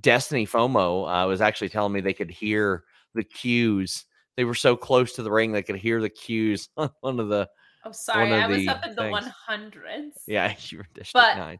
Destiny 0.00 0.46
FOMO 0.46 1.24
uh, 1.24 1.26
was 1.26 1.40
actually 1.40 1.68
telling 1.68 1.92
me 1.92 2.00
they 2.00 2.12
could 2.12 2.30
hear 2.30 2.84
the 3.14 3.24
cues. 3.24 4.04
They 4.36 4.44
were 4.44 4.54
so 4.54 4.76
close 4.76 5.14
to 5.14 5.22
the 5.22 5.30
ring 5.30 5.52
they 5.52 5.62
could 5.62 5.76
hear 5.76 6.00
the 6.00 6.10
cues 6.10 6.68
on 6.76 6.90
one 7.00 7.20
of 7.20 7.28
the. 7.28 7.48
Oh, 7.84 7.92
sorry, 7.92 8.32
I 8.32 8.46
was 8.48 8.66
up 8.66 8.84
in 8.84 8.96
the 8.96 9.08
one 9.08 9.32
hundreds. 9.46 10.18
Yeah, 10.26 10.54
you 10.68 10.78
were 10.78 10.86
District 10.94 11.12
But- 11.14 11.36
Nine. 11.38 11.58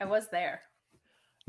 I 0.00 0.04
was 0.04 0.28
there. 0.30 0.62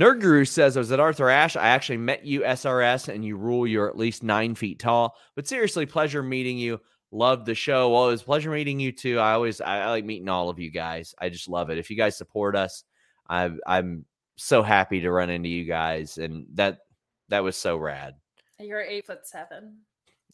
Nerd 0.02 0.22
Guru 0.22 0.46
says 0.46 0.76
I 0.76 0.80
was 0.80 0.92
at 0.92 1.00
Arthur 1.00 1.30
Ashe. 1.30 1.56
I 1.56 1.68
actually 1.68 1.98
met 1.98 2.26
you 2.26 2.42
SRS, 2.42 3.14
and 3.14 3.24
you 3.24 3.38
rule. 3.38 3.68
You're 3.68 3.90
at 3.90 3.98
least 3.98 4.24
nine 4.24 4.56
feet 4.56 4.80
tall. 4.80 5.16
But 5.36 5.48
seriously, 5.48 5.86
pleasure 5.86 6.24
meeting 6.24 6.58
you. 6.58 6.80
Loved 7.12 7.46
the 7.46 7.54
show. 7.54 7.92
Well, 7.92 8.08
it 8.08 8.12
was 8.12 8.24
a 8.24 8.26
pleasure 8.26 8.50
meeting 8.50 8.80
you 8.80 8.92
too. 8.92 9.20
I 9.20 9.34
always 9.34 9.62
I, 9.62 9.82
I 9.82 9.90
like 9.90 10.06
meeting 10.06 10.30
all 10.30 10.50
of 10.50 10.60
you 10.60 10.72
guys. 10.72 11.14
I 11.20 11.30
just 11.30 11.48
love 11.48 11.70
it. 11.70 11.78
If 11.78 11.92
you 11.92 11.96
guys 11.96 12.18
support 12.18 12.56
us, 12.56 12.84
I, 13.30 13.52
I'm 13.68 14.06
so 14.36 14.64
happy 14.64 15.02
to 15.02 15.12
run 15.12 15.30
into 15.30 15.50
you 15.50 15.66
guys, 15.66 16.18
and 16.18 16.48
that 16.56 16.80
that 17.30 17.44
was 17.44 17.56
so 17.56 17.78
rad. 17.78 18.16
You're 18.60 18.82
eight 18.82 19.06
foot 19.06 19.28
seven. 19.28 19.82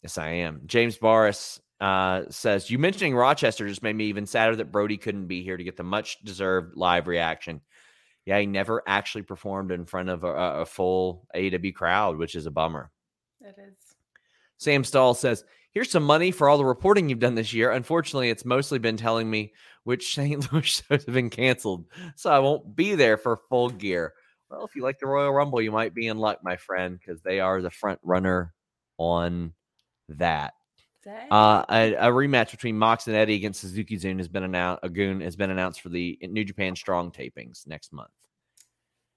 Yes, 0.03 0.18
I 0.18 0.30
am. 0.30 0.62
James 0.66 0.97
Barris 0.97 1.60
uh, 1.82 2.24
says, 2.30 2.70
You 2.70 2.80
mentioning 2.80 3.16
Rochester 3.16 3.68
just 3.68 3.84
made 3.84 3.95
me 3.95 4.05
even 4.05 4.26
sadder 4.26 4.55
that 4.57 4.72
Brody 4.72 4.97
couldn't 4.97 5.28
be 5.28 5.43
here 5.43 5.57
to 5.57 5.64
get 5.64 5.78
the 5.78 5.84
much 5.84 6.20
deserved 6.24 6.76
live 6.76 7.07
reaction. 7.07 7.62
Yeah, 8.30 8.38
he 8.41 8.45
never 8.45 8.84
actually 8.86 9.23
performed 9.23 9.71
in 9.71 9.88
front 9.88 10.07
of 10.07 10.23
a, 10.23 10.27
a 10.61 10.65
full 10.67 11.25
AEW 11.36 11.73
crowd, 11.73 12.15
which 12.15 12.36
is 12.36 12.45
a 12.45 12.51
bummer. 12.51 12.91
It 13.41 13.55
is. 13.57 13.75
Sam 14.59 14.84
Stahl 14.84 15.15
says, 15.15 15.43
Here's 15.71 15.89
some 15.89 16.03
money 16.03 16.30
for 16.30 16.47
all 16.47 16.59
the 16.59 16.65
reporting 16.65 17.09
you've 17.09 17.17
done 17.17 17.34
this 17.34 17.53
year. 17.53 17.71
Unfortunately, 17.71 18.30
it's 18.30 18.45
mostly 18.45 18.77
been 18.77 18.97
telling 18.97 19.32
me 19.32 19.51
which 19.84 20.13
St. 20.13 20.51
Louis 20.53 20.61
shows 20.61 21.05
have 21.05 21.15
been 21.15 21.32
canceled, 21.32 21.86
so 22.15 22.30
I 22.30 22.38
won't 22.38 22.75
be 22.75 22.93
there 22.93 23.17
for 23.17 23.39
full 23.49 23.71
gear. 23.71 24.13
Well, 24.47 24.63
if 24.63 24.75
you 24.75 24.84
like 24.84 24.99
the 24.99 25.07
Royal 25.07 25.34
Rumble, 25.34 25.59
you 25.59 25.71
might 25.71 25.95
be 25.95 26.05
in 26.05 26.19
luck, 26.19 26.41
my 26.43 26.57
friend, 26.57 26.99
because 26.99 27.23
they 27.23 27.39
are 27.39 27.63
the 27.63 27.71
front 27.71 27.99
runner 28.03 28.53
on 28.99 29.53
that. 30.09 30.53
Uh, 31.08 31.64
a, 31.70 31.93
a 31.95 32.08
rematch 32.08 32.52
between 32.52 32.78
Mox 32.78 33.08
and 33.08 33.16
Eddie 33.16 33.36
against 33.36 33.62
Suzuki-gun 33.62 34.18
has 34.18 34.28
been 34.28 34.43
announced. 34.43 34.80
A 34.84 34.89
goon 34.89 35.22
has 35.22 35.36
been 35.36 35.50
announced 35.52 35.82
for 35.82 35.89
the 35.89 36.18
New 36.22 36.43
Japan 36.43 36.76
Strong 36.76 37.12
tapings 37.12 37.66
next 37.68 37.93
month. 37.93 38.10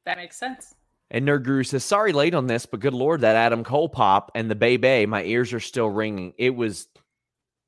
that 0.04 0.16
makes 0.16 0.36
sense. 0.36 0.74
And 1.10 1.26
Nerd 1.28 1.42
Guru 1.44 1.62
says, 1.62 1.84
"Sorry, 1.84 2.12
late 2.12 2.34
on 2.34 2.46
this, 2.46 2.64
but 2.64 2.80
good 2.80 2.94
lord, 2.94 3.20
that 3.20 3.36
Adam 3.36 3.64
Cole 3.64 3.88
pop 3.90 4.30
and 4.34 4.50
the 4.50 4.54
Bay 4.54 4.78
Bay, 4.78 5.04
my 5.04 5.22
ears 5.24 5.52
are 5.52 5.60
still 5.60 5.90
ringing. 5.90 6.32
It 6.38 6.50
was, 6.50 6.88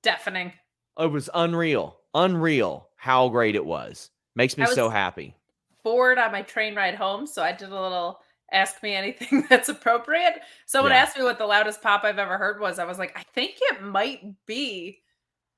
Deafening. 0.03 0.53
it 0.99 1.11
was 1.11 1.29
unreal, 1.35 1.99
unreal. 2.15 2.89
How 2.97 3.29
great 3.29 3.55
it 3.55 3.65
was. 3.65 4.11
Makes 4.35 4.57
me 4.57 4.65
I 4.65 4.73
so 4.73 4.89
happy. 4.89 5.37
bored 5.83 6.19
on 6.19 6.33
my 6.33 6.41
train 6.43 6.75
ride 6.75 6.95
home, 6.95 7.27
so 7.27 7.43
I 7.43 7.53
did 7.53 7.69
a 7.69 7.81
little 7.81 8.21
ask 8.55 8.83
me 8.83 8.95
anything 8.95 9.45
that's 9.51 9.69
appropriate. 9.69 10.41
Someone 10.67 10.93
Yeah. 10.93 10.99
asked 10.99 11.19
me 11.19 11.25
what 11.25 11.39
the 11.39 11.47
loudest 11.47 11.83
pop 11.83 12.05
I've 12.05 12.19
ever 12.19 12.39
heard 12.39 12.61
was. 12.61 12.79
I 12.79 12.85
was 12.85 12.99
like, 12.99 13.13
I 13.19 13.23
think 13.35 13.57
it 13.61 13.83
might 13.83 14.23
be 14.47 15.01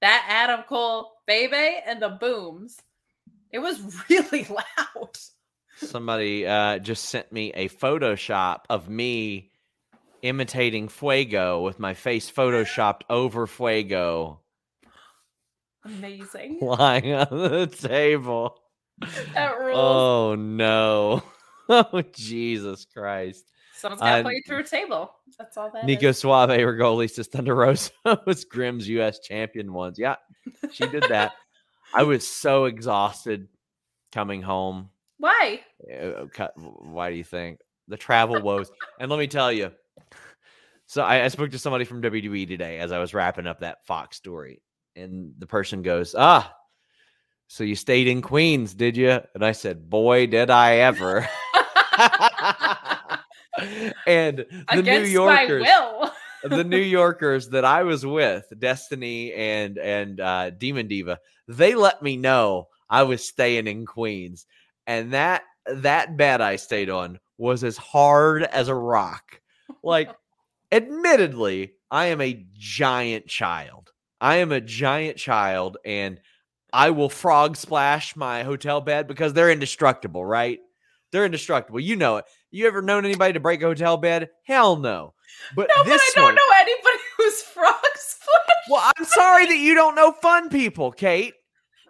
that 0.00 0.24
Adam 0.28 0.64
Cole 0.68 1.12
baby 1.26 1.78
and 1.86 2.00
the 2.02 2.08
booms. 2.10 2.78
It 3.52 3.58
was 3.60 3.80
really 4.10 4.44
loud. 4.44 5.10
Somebody 5.76 6.46
uh, 6.46 6.78
just 6.78 7.04
sent 7.04 7.30
me 7.32 7.52
a 7.54 7.68
Photoshop 7.68 8.60
of 8.70 8.88
me 8.88 9.50
imitating 10.22 10.88
Fuego 10.88 11.62
with 11.62 11.78
my 11.78 11.92
face 11.94 12.30
photoshopped 12.30 13.02
over 13.10 13.46
Fuego, 13.46 14.40
Amazing. 15.84 16.58
lying 16.62 17.12
on 17.12 17.28
the 17.30 17.66
table." 17.66 18.58
That 19.34 19.58
rules. 19.60 19.76
Oh 19.78 20.34
no. 20.34 21.22
Oh 21.68 22.02
Jesus 22.12 22.86
Christ. 22.92 23.44
Someone's 23.74 24.00
got 24.00 24.14
to 24.16 24.20
uh, 24.20 24.22
put 24.22 24.34
you 24.34 24.42
through 24.46 24.58
a 24.60 24.64
table. 24.64 25.12
That's 25.38 25.56
all 25.56 25.70
that 25.72 25.84
Nico 25.84 26.08
is. 26.08 26.18
Suave 26.18 26.48
Rigoli 26.48 27.10
says 27.10 27.26
Thunder 27.26 27.54
Rosa 27.54 27.90
was 28.26 28.44
Grim's 28.50 28.88
US 28.88 29.18
champion 29.18 29.72
once. 29.72 29.98
Yeah, 29.98 30.16
she 30.72 30.86
did 30.86 31.04
that. 31.04 31.32
I 31.94 32.02
was 32.04 32.26
so 32.26 32.64
exhausted 32.64 33.48
coming 34.12 34.42
home. 34.42 34.90
Why? 35.18 35.60
Uh, 35.92 36.26
Why 36.56 37.10
do 37.10 37.16
you 37.16 37.24
think? 37.24 37.60
The 37.88 37.96
travel 37.96 38.40
woes. 38.40 38.70
And 38.98 39.10
let 39.10 39.18
me 39.18 39.26
tell 39.26 39.52
you. 39.52 39.72
So 40.86 41.02
I, 41.02 41.24
I 41.24 41.28
spoke 41.28 41.50
to 41.50 41.58
somebody 41.58 41.84
from 41.84 42.02
WWE 42.02 42.46
today 42.46 42.78
as 42.78 42.92
I 42.92 42.98
was 42.98 43.12
wrapping 43.12 43.46
up 43.46 43.60
that 43.60 43.84
Fox 43.86 44.16
story. 44.16 44.62
And 44.94 45.34
the 45.38 45.46
person 45.46 45.82
goes, 45.82 46.14
Ah, 46.16 46.54
so 47.48 47.64
you 47.64 47.76
stayed 47.76 48.08
in 48.08 48.22
Queens, 48.22 48.74
did 48.74 48.96
you? 48.96 49.20
And 49.34 49.44
I 49.44 49.52
said, 49.52 49.88
Boy, 49.88 50.26
did 50.26 50.50
I 50.50 50.76
ever. 50.76 51.28
and 54.06 54.38
the 54.38 54.64
Against 54.68 55.06
New 55.06 55.08
Yorkers, 55.08 55.62
will. 55.62 56.12
the 56.44 56.64
New 56.64 56.76
Yorkers 56.78 57.48
that 57.50 57.64
I 57.64 57.82
was 57.82 58.04
with, 58.04 58.52
Destiny 58.58 59.32
and 59.32 59.78
and 59.78 60.20
uh, 60.20 60.50
Demon 60.50 60.88
Diva, 60.88 61.18
they 61.48 61.74
let 61.74 62.02
me 62.02 62.16
know 62.16 62.68
I 62.88 63.04
was 63.04 63.26
staying 63.26 63.66
in 63.66 63.86
Queens, 63.86 64.46
and 64.86 65.12
that 65.12 65.42
that 65.66 66.16
bed 66.16 66.40
I 66.40 66.56
stayed 66.56 66.90
on 66.90 67.18
was 67.38 67.64
as 67.64 67.76
hard 67.76 68.44
as 68.44 68.68
a 68.68 68.74
rock. 68.74 69.40
Like, 69.82 70.10
admittedly, 70.72 71.72
I 71.90 72.06
am 72.06 72.20
a 72.20 72.46
giant 72.54 73.26
child. 73.26 73.92
I 74.20 74.36
am 74.36 74.52
a 74.52 74.60
giant 74.60 75.18
child, 75.18 75.76
and 75.84 76.20
I 76.72 76.90
will 76.90 77.08
frog 77.08 77.56
splash 77.56 78.16
my 78.16 78.42
hotel 78.42 78.80
bed 78.80 79.06
because 79.06 79.32
they're 79.32 79.50
indestructible, 79.50 80.24
right? 80.24 80.60
They're 81.12 81.24
indestructible. 81.24 81.80
You 81.80 81.96
know 81.96 82.16
it. 82.16 82.24
You 82.50 82.66
ever 82.66 82.82
known 82.82 83.04
anybody 83.04 83.34
to 83.34 83.40
break 83.40 83.62
a 83.62 83.66
hotel 83.66 83.96
bed? 83.96 84.30
Hell 84.44 84.76
no. 84.76 85.14
But 85.54 85.68
no, 85.74 85.84
but 85.84 85.92
I 85.92 86.10
don't 86.14 86.24
one, 86.24 86.34
know 86.34 86.40
anybody 86.56 86.98
who's 87.16 87.42
frog 87.42 87.74
split. 87.94 88.56
well, 88.70 88.92
I'm 88.96 89.04
sorry 89.04 89.46
that 89.46 89.56
you 89.56 89.74
don't 89.74 89.94
know 89.94 90.12
fun 90.12 90.48
people, 90.48 90.92
Kate. 90.92 91.34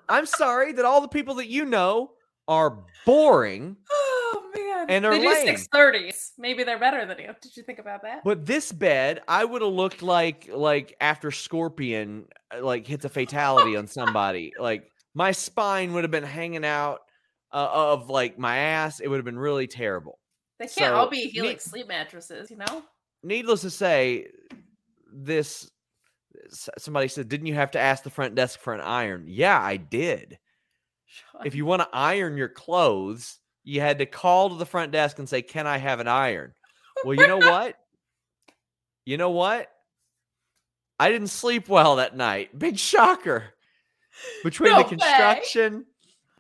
I'm 0.09 0.27
sorry 0.27 0.73
that 0.73 0.85
all 0.85 1.01
the 1.01 1.09
people 1.09 1.37
that 1.37 1.49
you 1.49 1.65
know 1.65 2.11
are 2.49 2.85
boring. 3.05 3.77
Oh 4.29 4.51
man. 4.57 4.87
And 4.89 5.05
they 5.05 5.21
they're 5.21 5.35
do 5.35 5.47
six 5.47 5.69
thirties. 5.69 6.33
Maybe 6.37 6.65
they're 6.65 6.81
better 6.81 7.07
than 7.07 7.17
you. 7.19 7.31
Did 7.41 7.57
you 7.57 7.63
think 7.63 7.79
about 7.79 8.03
that? 8.03 8.25
But 8.25 8.45
this 8.45 8.73
bed, 8.73 9.21
I 9.29 9.45
would 9.45 9.63
have 9.63 9.73
looked 9.73 10.03
like 10.03 10.51
like 10.53 10.97
after 11.01 11.31
Scorpion 11.31 12.25
uh, 12.53 12.65
like 12.65 12.87
hits 12.87 13.05
a 13.05 13.09
fatality 13.09 13.77
on 13.77 13.87
somebody. 13.87 14.53
Like 14.59 14.91
my 15.15 15.31
spine 15.31 15.93
would 15.93 16.03
have 16.03 16.11
been 16.11 16.25
hanging 16.25 16.65
out 16.65 17.03
uh, 17.57 17.93
of 17.93 18.11
like 18.11 18.39
my 18.39 18.57
ass. 18.59 19.01
It 19.01 19.09
would 19.09 19.17
have 19.17 19.25
been 19.25 19.39
really 19.39 19.67
terrible. 19.67 20.19
They 20.59 20.67
can't 20.69 20.95
all 20.95 21.07
So, 21.07 21.11
be 21.11 21.29
Helix 21.29 21.67
neat- 21.67 21.71
sleep 21.71 21.89
mattresses, 21.89 22.51
you 22.51 22.57
know? 22.57 22.83
Needless 23.23 23.63
to 23.63 23.71
say, 23.71 24.27
this 25.13 25.71
somebody 26.79 27.09
said, 27.09 27.29
"Didn't 27.29 27.47
you 27.47 27.55
have 27.55 27.71
to 27.73 27.79
ask 27.81 28.03
the 28.03 28.11
front 28.11 28.35
desk 28.35 28.61
for 28.61 28.75
an 28.75 28.81
iron?" 28.81 29.25
Yeah, 29.27 29.61
I 29.61 29.77
did. 29.79 30.39
if 31.45 31.55
you 31.55 31.65
want 31.65 31.83
to 31.83 31.89
iron 31.93 32.37
your 32.37 32.49
clothes, 32.49 33.39
you 33.65 33.81
had 33.81 33.99
to 33.99 34.07
call 34.07 34.51
to 34.51 34.55
the 34.57 34.67
front 34.67 34.93
desk 34.93 35.19
and 35.19 35.29
say, 35.29 35.41
"Can 35.43 35.67
I 35.67 35.79
have 35.79 35.99
an 36.01 36.09
iron?" 36.09 36.53
Well, 37.05 37.15
you 37.15 37.27
know 37.27 37.39
what? 37.39 37.77
You 39.09 39.17
know 39.19 39.31
what? 39.31 39.71
I 40.99 41.11
didn't 41.13 41.29
sleep 41.29 41.69
well 41.69 41.95
that 41.97 42.17
night. 42.17 42.59
Big 42.59 42.77
shocker. 42.77 43.45
between 44.43 44.73
No 44.73 44.79
the 44.83 44.97
way. 44.97 45.07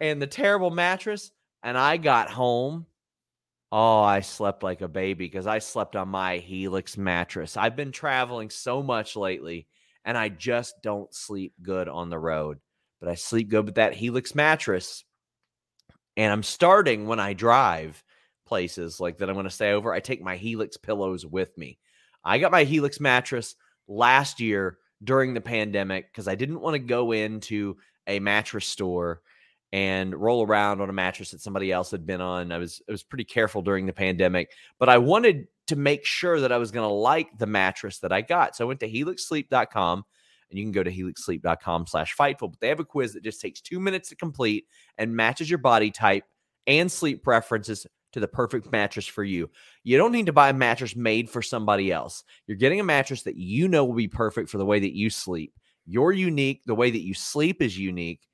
And 0.00 0.20
the 0.20 0.26
terrible 0.26 0.70
mattress. 0.70 1.30
And 1.62 1.76
I 1.76 1.96
got 1.96 2.30
home. 2.30 2.86
Oh, 3.72 4.00
I 4.00 4.20
slept 4.20 4.62
like 4.62 4.80
a 4.80 4.88
baby 4.88 5.26
because 5.26 5.46
I 5.46 5.58
slept 5.58 5.96
on 5.96 6.08
my 6.08 6.36
Helix 6.36 6.96
mattress. 6.96 7.56
I've 7.56 7.76
been 7.76 7.92
traveling 7.92 8.50
so 8.50 8.82
much 8.82 9.16
lately 9.16 9.66
and 10.04 10.16
I 10.16 10.28
just 10.28 10.80
don't 10.82 11.12
sleep 11.12 11.52
good 11.62 11.88
on 11.88 12.08
the 12.08 12.18
road, 12.18 12.58
but 13.00 13.08
I 13.08 13.16
sleep 13.16 13.48
good 13.48 13.66
with 13.66 13.74
that 13.74 13.94
Helix 13.94 14.34
mattress. 14.34 15.04
And 16.16 16.32
I'm 16.32 16.44
starting 16.44 17.06
when 17.06 17.18
I 17.18 17.32
drive 17.32 18.02
places 18.46 19.00
like 19.00 19.18
that 19.18 19.28
I'm 19.28 19.34
going 19.34 19.44
to 19.44 19.50
stay 19.50 19.72
over. 19.72 19.92
I 19.92 20.00
take 20.00 20.22
my 20.22 20.36
Helix 20.36 20.76
pillows 20.76 21.26
with 21.26 21.58
me. 21.58 21.78
I 22.24 22.38
got 22.38 22.52
my 22.52 22.62
Helix 22.64 23.00
mattress 23.00 23.56
last 23.88 24.40
year 24.40 24.78
during 25.02 25.34
the 25.34 25.40
pandemic 25.40 26.10
because 26.10 26.28
I 26.28 26.36
didn't 26.36 26.60
want 26.60 26.74
to 26.74 26.78
go 26.78 27.12
into 27.12 27.76
a 28.06 28.20
mattress 28.20 28.66
store 28.66 29.20
and 29.76 30.14
roll 30.14 30.42
around 30.42 30.80
on 30.80 30.88
a 30.88 30.92
mattress 30.92 31.32
that 31.32 31.42
somebody 31.42 31.70
else 31.70 31.90
had 31.90 32.06
been 32.06 32.22
on. 32.22 32.50
I 32.50 32.56
was 32.56 32.80
I 32.88 32.92
was 32.92 33.02
pretty 33.02 33.24
careful 33.24 33.60
during 33.60 33.84
the 33.84 33.92
pandemic, 33.92 34.50
but 34.78 34.88
I 34.88 34.96
wanted 34.96 35.48
to 35.66 35.76
make 35.76 36.06
sure 36.06 36.40
that 36.40 36.50
I 36.50 36.56
was 36.56 36.70
going 36.70 36.88
to 36.88 36.94
like 36.94 37.36
the 37.36 37.46
mattress 37.46 37.98
that 37.98 38.10
I 38.10 38.22
got. 38.22 38.56
So 38.56 38.64
I 38.64 38.68
went 38.68 38.80
to 38.80 38.90
helixsleep.com 38.90 40.02
and 40.48 40.58
you 40.58 40.64
can 40.64 40.72
go 40.72 40.82
to 40.82 40.90
helixsleep.com 40.90 41.88
slash 41.88 42.16
fightful. 42.16 42.50
But 42.52 42.60
they 42.60 42.68
have 42.68 42.80
a 42.80 42.86
quiz 42.86 43.12
that 43.12 43.22
just 43.22 43.42
takes 43.42 43.60
two 43.60 43.78
minutes 43.78 44.08
to 44.08 44.16
complete 44.16 44.64
and 44.96 45.14
matches 45.14 45.50
your 45.50 45.58
body 45.58 45.90
type 45.90 46.24
and 46.66 46.90
sleep 46.90 47.22
preferences 47.22 47.86
to 48.12 48.20
the 48.20 48.28
perfect 48.28 48.72
mattress 48.72 49.06
for 49.06 49.24
you. 49.24 49.50
You 49.84 49.98
don't 49.98 50.12
need 50.12 50.26
to 50.26 50.32
buy 50.32 50.48
a 50.48 50.54
mattress 50.54 50.96
made 50.96 51.28
for 51.28 51.42
somebody 51.42 51.92
else. 51.92 52.24
You're 52.46 52.56
getting 52.56 52.80
a 52.80 52.84
mattress 52.84 53.24
that 53.24 53.36
you 53.36 53.68
know 53.68 53.84
will 53.84 53.92
be 53.92 54.08
perfect 54.08 54.48
for 54.48 54.56
the 54.56 54.64
way 54.64 54.80
that 54.80 54.96
you 54.96 55.10
sleep. 55.10 55.52
You're 55.84 56.12
unique. 56.12 56.62
The 56.64 56.74
way 56.74 56.90
that 56.90 57.02
you 57.02 57.12
sleep 57.12 57.60
is 57.60 57.76
unique. 57.76 58.26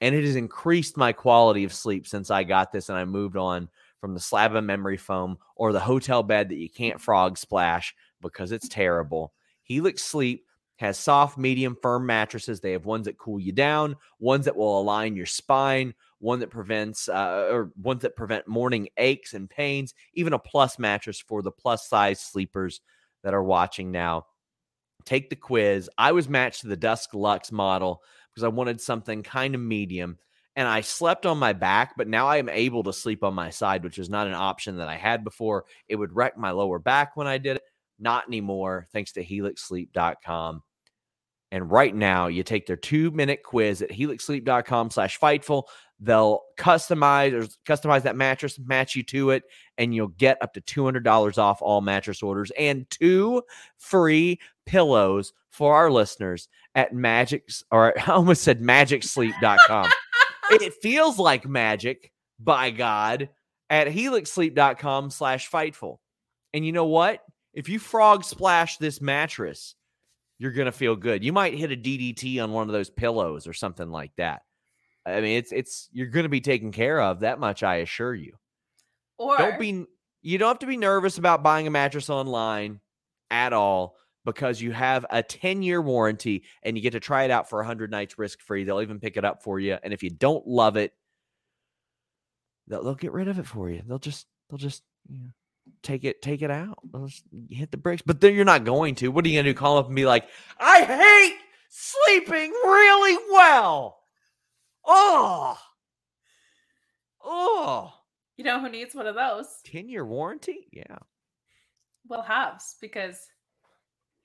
And 0.00 0.14
it 0.14 0.24
has 0.24 0.36
increased 0.36 0.96
my 0.96 1.12
quality 1.12 1.64
of 1.64 1.74
sleep 1.74 2.06
since 2.06 2.30
I 2.30 2.44
got 2.44 2.72
this 2.72 2.88
and 2.88 2.96
I 2.96 3.04
moved 3.04 3.36
on 3.36 3.68
from 4.00 4.14
the 4.14 4.20
slab 4.20 4.54
of 4.54 4.64
memory 4.64 4.96
foam 4.96 5.38
or 5.56 5.72
the 5.72 5.80
hotel 5.80 6.22
bed 6.22 6.48
that 6.48 6.56
you 6.58 6.70
can't 6.70 7.00
frog 7.00 7.36
splash 7.36 7.94
because 8.20 8.52
it's 8.52 8.68
terrible. 8.68 9.32
Helix 9.62 10.02
Sleep 10.02 10.44
has 10.76 10.96
soft, 10.96 11.36
medium, 11.36 11.76
firm 11.82 12.06
mattresses. 12.06 12.60
They 12.60 12.72
have 12.72 12.86
ones 12.86 13.06
that 13.06 13.18
cool 13.18 13.40
you 13.40 13.52
down, 13.52 13.96
ones 14.20 14.44
that 14.44 14.56
will 14.56 14.80
align 14.80 15.16
your 15.16 15.26
spine, 15.26 15.92
one 16.20 16.38
that 16.40 16.50
prevents 16.50 17.08
uh, 17.08 17.48
or 17.50 17.72
ones 17.76 18.02
that 18.02 18.16
prevent 18.16 18.46
morning 18.46 18.88
aches 18.96 19.34
and 19.34 19.50
pains, 19.50 19.94
even 20.14 20.32
a 20.32 20.38
plus 20.38 20.78
mattress 20.78 21.20
for 21.20 21.42
the 21.42 21.50
plus 21.50 21.88
size 21.88 22.20
sleepers 22.20 22.80
that 23.24 23.34
are 23.34 23.42
watching 23.42 23.90
now. 23.90 24.26
Take 25.04 25.30
the 25.30 25.36
quiz. 25.36 25.90
I 25.98 26.12
was 26.12 26.28
matched 26.28 26.60
to 26.60 26.68
the 26.68 26.76
Dusk 26.76 27.12
Luxe 27.12 27.50
model 27.50 28.02
because 28.38 28.44
I 28.44 28.56
wanted 28.56 28.80
something 28.80 29.24
kind 29.24 29.56
of 29.56 29.60
medium. 29.60 30.16
And 30.54 30.68
I 30.68 30.80
slept 30.82 31.26
on 31.26 31.38
my 31.38 31.52
back, 31.52 31.94
but 31.96 32.06
now 32.06 32.28
I 32.28 32.36
am 32.36 32.48
able 32.48 32.84
to 32.84 32.92
sleep 32.92 33.24
on 33.24 33.34
my 33.34 33.50
side, 33.50 33.82
which 33.82 33.98
is 33.98 34.08
not 34.08 34.28
an 34.28 34.34
option 34.34 34.76
that 34.76 34.88
I 34.88 34.96
had 34.96 35.24
before. 35.24 35.64
It 35.88 35.96
would 35.96 36.14
wreck 36.14 36.36
my 36.36 36.52
lower 36.52 36.78
back 36.78 37.16
when 37.16 37.26
I 37.26 37.38
did 37.38 37.56
it. 37.56 37.62
Not 37.98 38.28
anymore, 38.28 38.86
thanks 38.92 39.12
to 39.12 39.24
helixsleep.com. 39.24 40.62
And 41.50 41.70
right 41.70 41.94
now, 41.94 42.26
you 42.26 42.42
take 42.42 42.66
their 42.66 42.76
two 42.76 43.10
minute 43.10 43.42
quiz 43.42 43.82
at 43.82 43.90
helixsleep.com 43.90 44.90
slash 44.90 45.18
fightful. 45.18 45.64
They'll 45.98 46.42
customize 46.56 47.32
or 47.32 47.48
customize 47.66 48.02
that 48.02 48.16
mattress, 48.16 48.58
match 48.58 48.94
you 48.94 49.02
to 49.04 49.30
it, 49.30 49.44
and 49.78 49.94
you'll 49.94 50.08
get 50.08 50.38
up 50.42 50.54
to 50.54 50.60
$200 50.60 51.38
off 51.38 51.62
all 51.62 51.80
mattress 51.80 52.22
orders 52.22 52.52
and 52.58 52.88
two 52.90 53.42
free 53.78 54.38
pillows 54.66 55.32
for 55.50 55.74
our 55.74 55.90
listeners 55.90 56.48
at 56.78 56.94
Magic's, 56.94 57.64
or 57.72 57.98
I 58.08 58.12
almost 58.12 58.44
said 58.44 58.62
magicsleep.com. 58.62 59.90
it 60.50 60.74
feels 60.74 61.18
like 61.18 61.46
magic, 61.46 62.12
by 62.38 62.70
God, 62.70 63.30
at 63.68 63.88
helixsleep.com 63.88 65.10
slash 65.10 65.50
fightful. 65.50 65.98
And 66.54 66.64
you 66.64 66.70
know 66.70 66.86
what? 66.86 67.24
If 67.52 67.68
you 67.68 67.80
frog 67.80 68.22
splash 68.22 68.78
this 68.78 69.00
mattress, 69.00 69.74
you're 70.38 70.52
going 70.52 70.66
to 70.66 70.72
feel 70.72 70.94
good. 70.94 71.24
You 71.24 71.32
might 71.32 71.54
hit 71.54 71.72
a 71.72 71.76
DDT 71.76 72.40
on 72.42 72.52
one 72.52 72.68
of 72.68 72.72
those 72.72 72.90
pillows 72.90 73.48
or 73.48 73.52
something 73.52 73.90
like 73.90 74.12
that. 74.16 74.42
I 75.04 75.20
mean, 75.20 75.38
it's 75.38 75.50
it's 75.50 75.88
you're 75.92 76.06
going 76.06 76.24
to 76.24 76.28
be 76.28 76.40
taken 76.40 76.70
care 76.70 77.00
of 77.00 77.20
that 77.20 77.40
much 77.40 77.62
I 77.62 77.76
assure 77.76 78.14
you. 78.14 78.34
Or 79.16 79.36
Don't 79.36 79.58
be 79.58 79.84
you 80.22 80.38
don't 80.38 80.48
have 80.48 80.58
to 80.60 80.66
be 80.66 80.76
nervous 80.76 81.18
about 81.18 81.42
buying 81.42 81.66
a 81.66 81.70
mattress 81.70 82.08
online 82.08 82.80
at 83.30 83.52
all 83.52 83.96
because 84.28 84.60
you 84.60 84.72
have 84.72 85.06
a 85.10 85.22
10-year 85.22 85.80
warranty 85.80 86.44
and 86.62 86.76
you 86.76 86.82
get 86.82 86.90
to 86.90 87.00
try 87.00 87.24
it 87.24 87.30
out 87.30 87.48
for 87.48 87.58
100 87.60 87.90
nights 87.90 88.18
risk-free. 88.18 88.64
They'll 88.64 88.82
even 88.82 89.00
pick 89.00 89.16
it 89.16 89.24
up 89.24 89.42
for 89.42 89.58
you 89.58 89.78
and 89.82 89.92
if 89.92 90.02
you 90.02 90.10
don't 90.10 90.46
love 90.46 90.76
it, 90.76 90.92
they'll, 92.66 92.84
they'll 92.84 92.94
get 92.94 93.12
rid 93.12 93.28
of 93.28 93.38
it 93.38 93.46
for 93.46 93.70
you. 93.70 93.82
They'll 93.86 93.98
just 93.98 94.26
they'll 94.50 94.58
just 94.58 94.82
you 95.08 95.18
know, 95.18 95.30
take 95.82 96.04
it 96.04 96.20
take 96.20 96.42
it 96.42 96.50
out. 96.50 96.78
They'll 96.92 97.08
hit 97.50 97.70
the 97.70 97.78
brakes. 97.78 98.02
But 98.04 98.20
then 98.20 98.34
you're 98.34 98.44
not 98.44 98.64
going 98.64 98.94
to. 98.96 99.08
What 99.08 99.24
are 99.24 99.28
you 99.28 99.36
going 99.36 99.46
to 99.46 99.52
do? 99.52 99.58
Call 99.58 99.78
up 99.78 99.86
and 99.86 99.96
be 99.96 100.04
like, 100.04 100.28
"I 100.60 100.82
hate 100.82 101.36
sleeping 101.70 102.50
really 102.50 103.18
well." 103.30 103.98
Oh. 104.86 105.58
Oh. 107.24 107.92
you 108.36 108.44
know 108.44 108.60
who 108.60 108.70
needs 108.70 108.94
one 108.94 109.06
of 109.06 109.14
those? 109.14 109.46
10 109.64 109.88
year 109.88 110.04
warranty? 110.04 110.66
Yeah. 110.72 110.96
Will 112.08 112.22
Hobbs, 112.22 112.76
because 112.80 113.18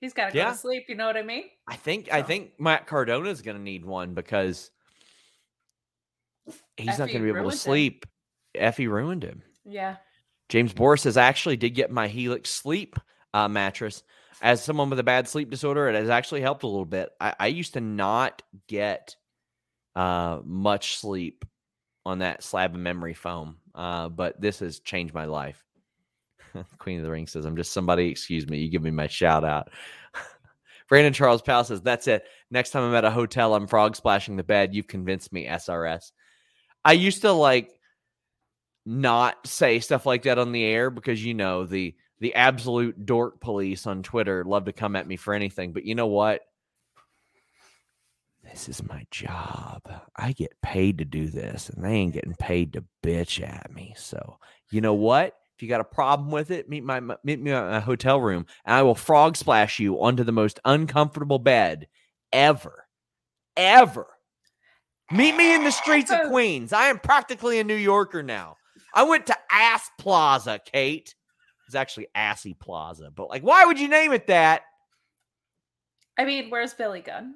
he's 0.04 0.12
got 0.12 0.30
to 0.30 0.36
go 0.36 0.50
to 0.50 0.54
sleep. 0.56 0.84
You 0.88 0.94
know 0.94 1.06
what 1.06 1.16
I 1.16 1.22
mean? 1.22 1.44
I 1.66 1.76
think 1.76 2.12
I 2.12 2.22
think 2.22 2.52
Matt 2.60 2.86
Cardona 2.86 3.30
is 3.30 3.42
going 3.42 3.56
to 3.56 3.62
need 3.62 3.84
one 3.84 4.14
because 4.14 4.70
he's 6.76 6.98
not 6.98 7.08
going 7.08 7.12
to 7.12 7.20
be 7.20 7.28
able 7.28 7.50
to 7.50 7.54
him. 7.54 7.56
sleep. 7.56 8.06
Effie 8.54 8.86
ruined 8.86 9.24
him. 9.24 9.42
Yeah. 9.64 9.96
James 10.48 10.72
Boris 10.72 11.02
says 11.02 11.16
I 11.16 11.24
actually 11.24 11.56
did 11.56 11.70
get 11.70 11.90
my 11.90 12.06
Helix 12.06 12.50
sleep 12.50 12.96
uh, 13.32 13.48
mattress. 13.48 14.02
As 14.42 14.62
someone 14.62 14.90
with 14.90 14.98
a 14.98 15.04
bad 15.04 15.26
sleep 15.26 15.50
disorder, 15.50 15.88
it 15.88 15.94
has 15.94 16.10
actually 16.10 16.42
helped 16.42 16.64
a 16.64 16.68
little 16.68 16.84
bit. 16.84 17.10
I, 17.18 17.34
I 17.40 17.46
used 17.46 17.74
to 17.74 17.80
not 17.80 18.42
get 18.68 19.16
uh, 19.96 20.40
much 20.44 20.98
sleep 20.98 21.44
on 22.04 22.18
that 22.18 22.42
slab 22.42 22.74
of 22.74 22.80
memory 22.80 23.14
foam, 23.14 23.56
uh, 23.74 24.10
but 24.10 24.38
this 24.40 24.58
has 24.58 24.80
changed 24.80 25.14
my 25.14 25.24
life. 25.24 25.64
Queen 26.78 26.98
of 26.98 27.04
the 27.04 27.10
Ring 27.10 27.26
says, 27.26 27.44
I'm 27.44 27.56
just 27.56 27.72
somebody, 27.72 28.08
excuse 28.08 28.48
me, 28.48 28.58
you 28.58 28.68
give 28.68 28.82
me 28.82 28.90
my 28.90 29.06
shout 29.06 29.44
out. 29.44 29.70
Brandon 30.88 31.12
Charles 31.12 31.42
Powell 31.42 31.64
says, 31.64 31.80
That's 31.82 32.06
it. 32.06 32.24
Next 32.50 32.70
time 32.70 32.84
I'm 32.84 32.94
at 32.94 33.04
a 33.04 33.10
hotel, 33.10 33.54
I'm 33.54 33.66
frog 33.66 33.96
splashing 33.96 34.36
the 34.36 34.44
bed. 34.44 34.74
You've 34.74 34.86
convinced 34.86 35.32
me, 35.32 35.46
SRS. 35.46 36.12
I 36.84 36.92
used 36.92 37.22
to 37.22 37.32
like 37.32 37.70
not 38.86 39.46
say 39.46 39.80
stuff 39.80 40.04
like 40.04 40.22
that 40.24 40.38
on 40.38 40.52
the 40.52 40.64
air 40.64 40.90
because 40.90 41.24
you 41.24 41.34
know 41.34 41.64
the 41.64 41.94
the 42.20 42.34
absolute 42.34 43.06
dork 43.06 43.40
police 43.40 43.86
on 43.86 44.02
Twitter 44.02 44.44
love 44.44 44.66
to 44.66 44.72
come 44.72 44.96
at 44.96 45.06
me 45.06 45.16
for 45.16 45.34
anything. 45.34 45.72
But 45.72 45.84
you 45.84 45.94
know 45.94 46.06
what? 46.06 46.42
This 48.42 48.68
is 48.68 48.86
my 48.86 49.06
job. 49.10 49.82
I 50.16 50.32
get 50.32 50.60
paid 50.62 50.98
to 50.98 51.04
do 51.04 51.28
this, 51.28 51.70
and 51.70 51.82
they 51.82 51.92
ain't 51.92 52.12
getting 52.12 52.34
paid 52.34 52.74
to 52.74 52.84
bitch 53.02 53.42
at 53.42 53.72
me. 53.74 53.94
So 53.96 54.38
you 54.70 54.80
know 54.80 54.94
what? 54.94 55.34
If 55.56 55.62
you 55.62 55.68
got 55.68 55.80
a 55.80 55.84
problem 55.84 56.30
with 56.30 56.50
it, 56.50 56.68
meet 56.68 56.82
my 56.82 57.00
meet 57.00 57.40
me 57.40 57.52
at 57.52 57.70
my 57.70 57.80
hotel 57.80 58.20
room, 58.20 58.46
and 58.64 58.74
I 58.74 58.82
will 58.82 58.94
frog 58.94 59.36
splash 59.36 59.78
you 59.78 60.02
onto 60.02 60.24
the 60.24 60.32
most 60.32 60.58
uncomfortable 60.64 61.38
bed 61.38 61.86
ever, 62.32 62.86
ever. 63.56 64.06
Meet 65.12 65.36
me 65.36 65.54
in 65.54 65.62
the 65.62 65.70
streets 65.70 66.10
of 66.10 66.18
Queens. 66.30 66.72
I 66.72 66.86
am 66.86 66.98
practically 66.98 67.60
a 67.60 67.64
New 67.64 67.76
Yorker 67.76 68.22
now. 68.22 68.56
I 68.94 69.04
went 69.04 69.26
to 69.26 69.36
Ass 69.50 69.88
Plaza, 69.98 70.60
Kate. 70.64 71.14
It's 71.66 71.76
actually 71.76 72.08
Assy 72.14 72.54
Plaza, 72.54 73.10
but 73.14 73.28
like, 73.28 73.42
why 73.42 73.64
would 73.64 73.78
you 73.78 73.88
name 73.88 74.12
it 74.12 74.26
that? 74.26 74.62
I 76.18 76.24
mean, 76.24 76.50
where's 76.50 76.74
Billy 76.74 77.00
Gunn? 77.00 77.34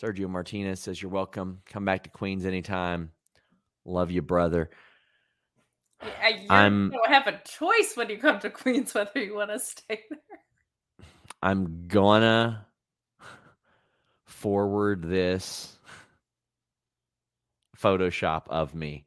Sergio 0.00 0.28
Martinez 0.28 0.80
says, 0.80 1.00
You're 1.00 1.10
welcome. 1.10 1.62
Come 1.66 1.84
back 1.84 2.04
to 2.04 2.10
Queens 2.10 2.44
anytime. 2.44 3.12
Love 3.84 4.10
you, 4.10 4.22
brother. 4.22 4.70
Yeah, 6.02 6.28
you 6.28 6.46
I'm- 6.50 6.90
don't 6.90 7.08
have 7.08 7.26
a 7.26 7.40
choice 7.44 7.96
when 7.96 8.08
you 8.10 8.18
come 8.18 8.38
to 8.40 8.50
Queens 8.50 8.94
whether 8.94 9.18
you 9.22 9.34
want 9.34 9.50
to 9.50 9.58
stay 9.58 10.02
there. 10.10 10.18
I'm 11.42 11.86
gonna 11.88 12.66
forward 14.26 15.02
this 15.02 15.78
Photoshop 17.78 18.42
of 18.48 18.74
me. 18.74 19.06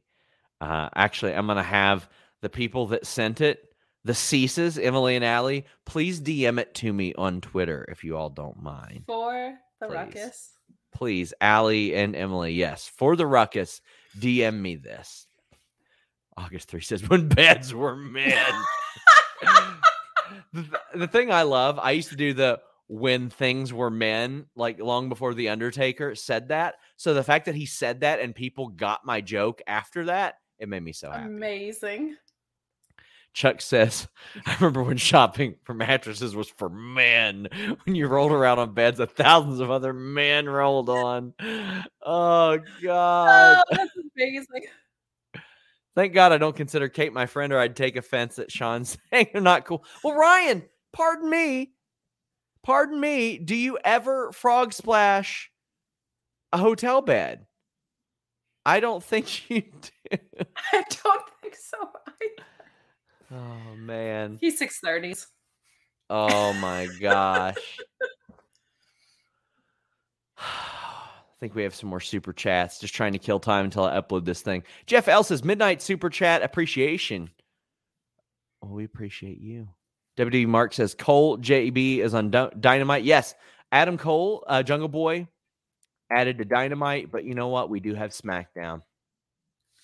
Uh, 0.60 0.88
actually, 0.94 1.34
I'm 1.34 1.46
gonna 1.46 1.62
have 1.62 2.08
the 2.42 2.48
people 2.50 2.86
that 2.88 3.06
sent 3.06 3.40
it, 3.40 3.74
the 4.04 4.14
ceases, 4.14 4.78
Emily 4.78 5.16
and 5.16 5.24
Allie, 5.24 5.66
please 5.84 6.20
DM 6.20 6.58
it 6.58 6.74
to 6.76 6.92
me 6.92 7.12
on 7.14 7.40
Twitter 7.40 7.84
if 7.90 8.02
you 8.04 8.16
all 8.16 8.30
don't 8.30 8.62
mind. 8.62 9.04
For 9.06 9.54
the 9.80 9.86
Please. 9.86 9.94
ruckus. 9.94 10.50
Please, 10.94 11.34
Allie 11.40 11.94
and 11.94 12.16
Emily, 12.16 12.52
yes, 12.52 12.88
for 12.88 13.14
the 13.16 13.26
ruckus, 13.26 13.80
DM 14.18 14.60
me 14.60 14.76
this. 14.76 15.26
August 16.40 16.68
3 16.68 16.80
says, 16.80 17.08
when 17.08 17.28
beds 17.28 17.74
were 17.74 17.96
men. 17.96 18.52
the, 20.52 20.64
the 20.94 21.08
thing 21.08 21.30
I 21.30 21.42
love, 21.42 21.78
I 21.78 21.92
used 21.92 22.10
to 22.10 22.16
do 22.16 22.32
the 22.32 22.60
when 22.88 23.30
things 23.30 23.72
were 23.72 23.90
men, 23.90 24.46
like 24.56 24.80
long 24.80 25.08
before 25.08 25.32
The 25.32 25.50
Undertaker 25.50 26.16
said 26.16 26.48
that. 26.48 26.74
So 26.96 27.14
the 27.14 27.22
fact 27.22 27.44
that 27.46 27.54
he 27.54 27.64
said 27.64 28.00
that 28.00 28.18
and 28.18 28.34
people 28.34 28.68
got 28.68 29.06
my 29.06 29.20
joke 29.20 29.62
after 29.66 30.06
that, 30.06 30.34
it 30.58 30.68
made 30.68 30.82
me 30.82 30.92
so 30.92 31.10
happy. 31.10 31.26
Amazing. 31.26 32.16
Chuck 33.32 33.60
says, 33.60 34.08
I 34.46 34.54
remember 34.54 34.82
when 34.82 34.96
shopping 34.96 35.54
for 35.62 35.72
mattresses 35.72 36.34
was 36.34 36.48
for 36.48 36.68
men. 36.68 37.48
When 37.84 37.94
you 37.94 38.08
rolled 38.08 38.32
around 38.32 38.58
on 38.58 38.74
beds 38.74 38.98
that 38.98 39.12
thousands 39.12 39.60
of 39.60 39.70
other 39.70 39.92
men 39.92 40.48
rolled 40.48 40.88
on. 40.88 41.32
Oh, 42.04 42.58
God. 42.82 43.62
Oh, 43.70 43.76
that's 43.76 43.92
amazing. 44.16 44.64
Thank 45.96 46.14
God 46.14 46.32
I 46.32 46.38
don't 46.38 46.56
consider 46.56 46.88
Kate 46.88 47.12
my 47.12 47.26
friend, 47.26 47.52
or 47.52 47.58
I'd 47.58 47.76
take 47.76 47.96
offense 47.96 48.38
at 48.38 48.52
Sean 48.52 48.84
saying 49.12 49.28
they're 49.32 49.42
not 49.42 49.64
cool. 49.64 49.84
Well, 50.04 50.14
Ryan, 50.14 50.62
pardon 50.92 51.28
me. 51.28 51.72
Pardon 52.62 53.00
me. 53.00 53.38
Do 53.38 53.54
you 53.56 53.78
ever 53.84 54.32
frog 54.32 54.72
splash 54.72 55.50
a 56.52 56.58
hotel 56.58 57.00
bed? 57.00 57.46
I 58.64 58.80
don't 58.80 59.02
think 59.02 59.50
you 59.50 59.62
do. 59.62 60.18
I 60.72 60.84
don't 61.02 61.22
think 61.42 61.56
so. 61.56 61.78
either. 62.22 62.46
Oh, 63.32 63.76
man. 63.76 64.38
He's 64.40 64.58
six 64.58 64.78
thirties. 64.78 65.26
Oh, 66.08 66.52
my 66.54 66.88
gosh. 67.00 67.56
I 71.40 71.46
think 71.46 71.54
we 71.54 71.62
have 71.62 71.74
some 71.74 71.88
more 71.88 72.00
super 72.00 72.34
chats. 72.34 72.78
Just 72.78 72.94
trying 72.94 73.14
to 73.14 73.18
kill 73.18 73.40
time 73.40 73.64
until 73.64 73.84
I 73.84 73.98
upload 73.98 74.26
this 74.26 74.42
thing. 74.42 74.62
Jeff 74.84 75.08
L 75.08 75.24
says 75.24 75.42
midnight 75.42 75.80
super 75.80 76.10
chat 76.10 76.42
appreciation. 76.42 77.30
Well, 78.60 78.72
we 78.72 78.84
appreciate 78.84 79.40
you. 79.40 79.68
WD 80.18 80.46
Mark 80.48 80.74
says 80.74 80.94
Cole 80.94 81.38
JB 81.38 81.98
is 82.00 82.12
on 82.12 82.30
Dynamite. 82.60 83.04
Yes, 83.04 83.34
Adam 83.72 83.96
Cole, 83.96 84.44
uh, 84.48 84.62
Jungle 84.62 84.88
Boy, 84.88 85.28
added 86.12 86.36
to 86.38 86.44
Dynamite. 86.44 87.10
But 87.10 87.24
you 87.24 87.34
know 87.34 87.48
what? 87.48 87.70
We 87.70 87.80
do 87.80 87.94
have 87.94 88.10
SmackDown, 88.10 88.82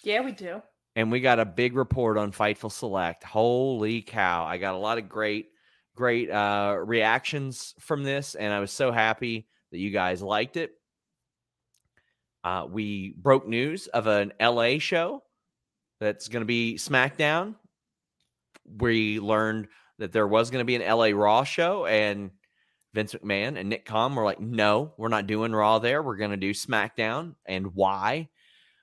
Yeah, 0.03 0.21
we 0.21 0.33
do. 0.33 0.61
and 0.95 1.11
we 1.11 1.21
got 1.21 1.41
a 1.41 1.47
big 1.47 1.75
report 1.75 2.19
on 2.19 2.33
Fightful 2.33 2.71
Select. 2.71 3.25
Holy 3.25 4.03
cow! 4.03 4.45
I 4.45 4.59
got 4.59 4.75
a 4.75 4.79
lot 4.79 4.99
of 4.99 5.09
great, 5.09 5.53
great 5.95 6.31
uh, 6.31 6.77
reactions 6.85 7.75
from 7.81 8.03
this, 8.05 8.35
and 8.35 8.53
I 8.53 8.61
was 8.61 8.73
so 8.73 8.93
happy 8.93 9.49
that 9.73 9.79
you 9.79 9.89
guys 9.91 10.21
liked 10.21 10.59
it. 10.59 10.73
Uh, 12.47 12.64
we 12.64 13.12
broke 13.18 13.49
news 13.49 13.88
of 13.88 14.07
an 14.07 14.32
LA 14.40 14.78
show 14.78 15.20
that's 15.99 16.28
going 16.28 16.42
to 16.42 16.47
be 16.47 16.76
SmackDown. 16.76 17.57
We 18.78 19.18
learned 19.18 19.66
that 19.99 20.12
there 20.12 20.28
was 20.28 20.51
going 20.51 20.61
to 20.61 20.64
be 20.64 20.76
an 20.76 20.97
LA 20.97 21.07
Raw 21.07 21.42
show, 21.42 21.86
and 21.86 22.30
Vince 22.94 23.14
McMahon 23.14 23.59
and 23.59 23.68
Nick 23.68 23.84
Khan 23.84 24.14
were 24.14 24.22
like, 24.22 24.38
no, 24.38 24.92
we're 24.97 25.09
not 25.09 25.26
doing 25.26 25.51
Raw 25.51 25.80
there. 25.80 26.05
We're 26.05 26.18
going 26.18 26.30
to 26.30 26.36
do 26.36 26.53
SmackDown. 26.53 27.34
And 27.47 27.74
why? 27.74 28.28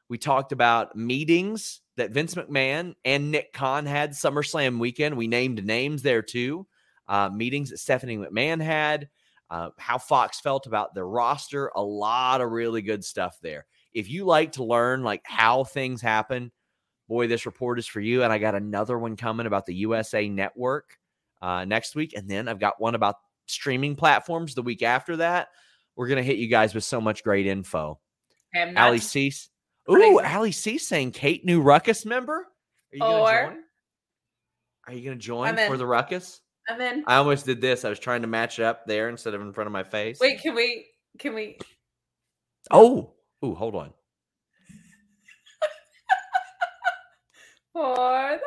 We 0.09 0.17
talked 0.17 0.51
about 0.51 0.97
meetings 0.97 1.79
that 1.95 2.11
Vince 2.11 2.35
McMahon 2.35 2.95
and 3.05 3.31
Nick 3.31 3.53
Khan 3.53 3.85
had 3.85 4.11
SummerSlam 4.11 4.77
weekend. 4.77 5.15
We 5.15 5.27
named 5.27 5.65
names 5.65 6.01
there 6.01 6.21
too. 6.21 6.67
Uh, 7.07 7.29
meetings 7.29 7.69
that 7.69 7.79
Stephanie 7.79 8.17
McMahon 8.17 8.61
had, 8.61 9.07
uh, 9.53 9.69
how 9.77 9.99
Fox 9.99 10.39
felt 10.39 10.65
about 10.65 10.95
their 10.95 11.05
roster, 11.05 11.71
a 11.75 11.81
lot 11.83 12.41
of 12.41 12.49
really 12.49 12.81
good 12.81 13.05
stuff 13.05 13.37
there. 13.39 13.67
If 13.93 14.09
you 14.09 14.25
like 14.25 14.53
to 14.53 14.63
learn 14.63 15.03
like 15.03 15.21
how 15.23 15.63
things 15.63 16.01
happen, 16.01 16.51
boy, 17.07 17.27
this 17.27 17.45
report 17.45 17.77
is 17.77 17.85
for 17.85 17.99
you. 17.99 18.23
And 18.23 18.33
I 18.33 18.39
got 18.39 18.55
another 18.55 18.97
one 18.97 19.15
coming 19.15 19.45
about 19.45 19.67
the 19.67 19.75
USA 19.75 20.27
Network 20.27 20.97
uh, 21.39 21.65
next 21.65 21.93
week, 21.93 22.13
and 22.17 22.27
then 22.27 22.47
I've 22.47 22.59
got 22.59 22.81
one 22.81 22.95
about 22.95 23.17
streaming 23.45 23.95
platforms 23.95 24.55
the 24.55 24.63
week 24.63 24.81
after 24.81 25.17
that. 25.17 25.49
We're 25.95 26.07
gonna 26.07 26.23
hit 26.23 26.37
you 26.37 26.47
guys 26.47 26.73
with 26.73 26.83
so 26.83 26.99
much 26.99 27.23
great 27.23 27.45
info. 27.45 27.99
Ali 28.75 28.97
Cease. 28.97 29.49
Ooh, 29.91 30.19
Ali 30.19 30.51
Cease 30.51 30.87
saying 30.87 31.11
Kate 31.11 31.45
new 31.45 31.61
Ruckus 31.61 32.05
member. 32.05 32.33
Are 32.33 32.95
you 32.95 32.99
gonna 32.99 33.21
Or- 33.21 33.45
join? 33.49 33.63
Are 34.87 34.93
you 34.93 35.03
gonna 35.05 35.17
join 35.17 35.55
for 35.67 35.77
the 35.77 35.85
Ruckus? 35.85 36.41
And 36.69 36.79
then 36.79 37.03
I 37.07 37.15
almost 37.17 37.45
did 37.45 37.59
this. 37.61 37.83
I 37.85 37.89
was 37.89 37.99
trying 37.99 38.21
to 38.21 38.27
match 38.27 38.59
it 38.59 38.63
up 38.63 38.85
there 38.85 39.09
instead 39.09 39.33
of 39.33 39.41
in 39.41 39.51
front 39.53 39.67
of 39.67 39.71
my 39.73 39.83
face. 39.83 40.19
wait, 40.19 40.41
can 40.41 40.55
we 40.55 40.85
can 41.19 41.33
we 41.35 41.57
Oh, 42.71 43.11
oh, 43.41 43.53
hold 43.53 43.75
on. 43.75 43.91
for 47.73 47.95
the 47.95 47.99
rocket? 47.99 48.39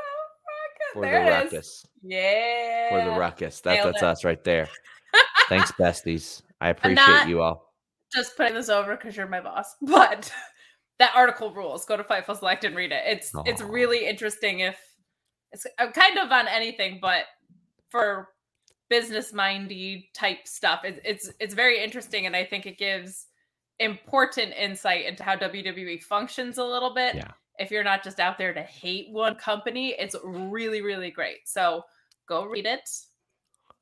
For 0.95 1.03
there 1.03 1.25
the 1.25 1.31
it 1.31 1.47
is. 1.47 1.53
Ruckus. 1.53 1.87
Yeah. 2.03 2.89
For 2.91 3.11
the 3.11 3.19
Ruckus. 3.19 3.61
That, 3.61 3.75
Nailed 3.75 3.95
that's 3.95 4.03
it. 4.03 4.09
us 4.09 4.25
right 4.25 4.43
there. 4.45 4.69
Thanks, 5.49 5.73
besties. 5.73 6.43
I 6.61 6.71
appreciate 6.71 7.29
you 7.29 7.43
all. 7.43 7.75
Just 8.15 8.37
putting 8.37 8.55
this 8.55 8.69
over 8.69 8.97
because 8.97 9.17
you're 9.17 9.29
my 9.29 9.41
boss. 9.41 9.75
But 9.83 10.33
that 10.99 11.13
article 11.15 11.53
rules. 11.53 11.85
Go 11.85 11.97
to 11.97 12.05
Fightful 12.05 12.39
Select 12.39 12.65
and 12.65 12.75
read 12.75 12.93
it. 12.93 13.03
It's 13.05 13.33
it's 13.45 13.61
really 13.61 14.07
interesting 14.07 14.61
if 14.61 14.79
it's 15.53 15.67
uh, 15.79 15.91
kind 15.91 16.19
of 16.19 16.31
on 16.33 16.49
anything, 16.49 16.99
but 17.03 17.25
for 17.91 18.29
business 18.89 19.33
mindy 19.33 20.11
type 20.15 20.47
stuff, 20.47 20.83
it's 20.85 21.01
it's 21.05 21.33
it's 21.41 21.55
very 21.55 21.83
interesting, 21.83 22.27
and 22.27 22.37
I 22.37 22.45
think 22.45 22.67
it 22.67 22.79
gives 22.79 23.27
important 23.79 24.55
insight 24.55 25.05
into 25.05 25.23
how 25.23 25.37
WWE 25.37 26.03
functions 26.03 26.59
a 26.59 26.65
little 26.65 26.95
bit. 26.95 27.17
Yeah. 27.17 27.31
If 27.59 27.71
you're 27.71 27.85
not 27.85 28.05
just 28.05 28.21
out 28.21 28.39
there 28.39 28.53
to 28.53 28.63
hate 28.63 29.11
one 29.11 29.35
company, 29.37 29.95
it's 29.99 30.17
really 30.25 30.83
really 30.83 31.11
great. 31.11 31.47
So 31.47 31.83
go 32.29 32.45
read 32.45 32.67
it. 32.67 32.89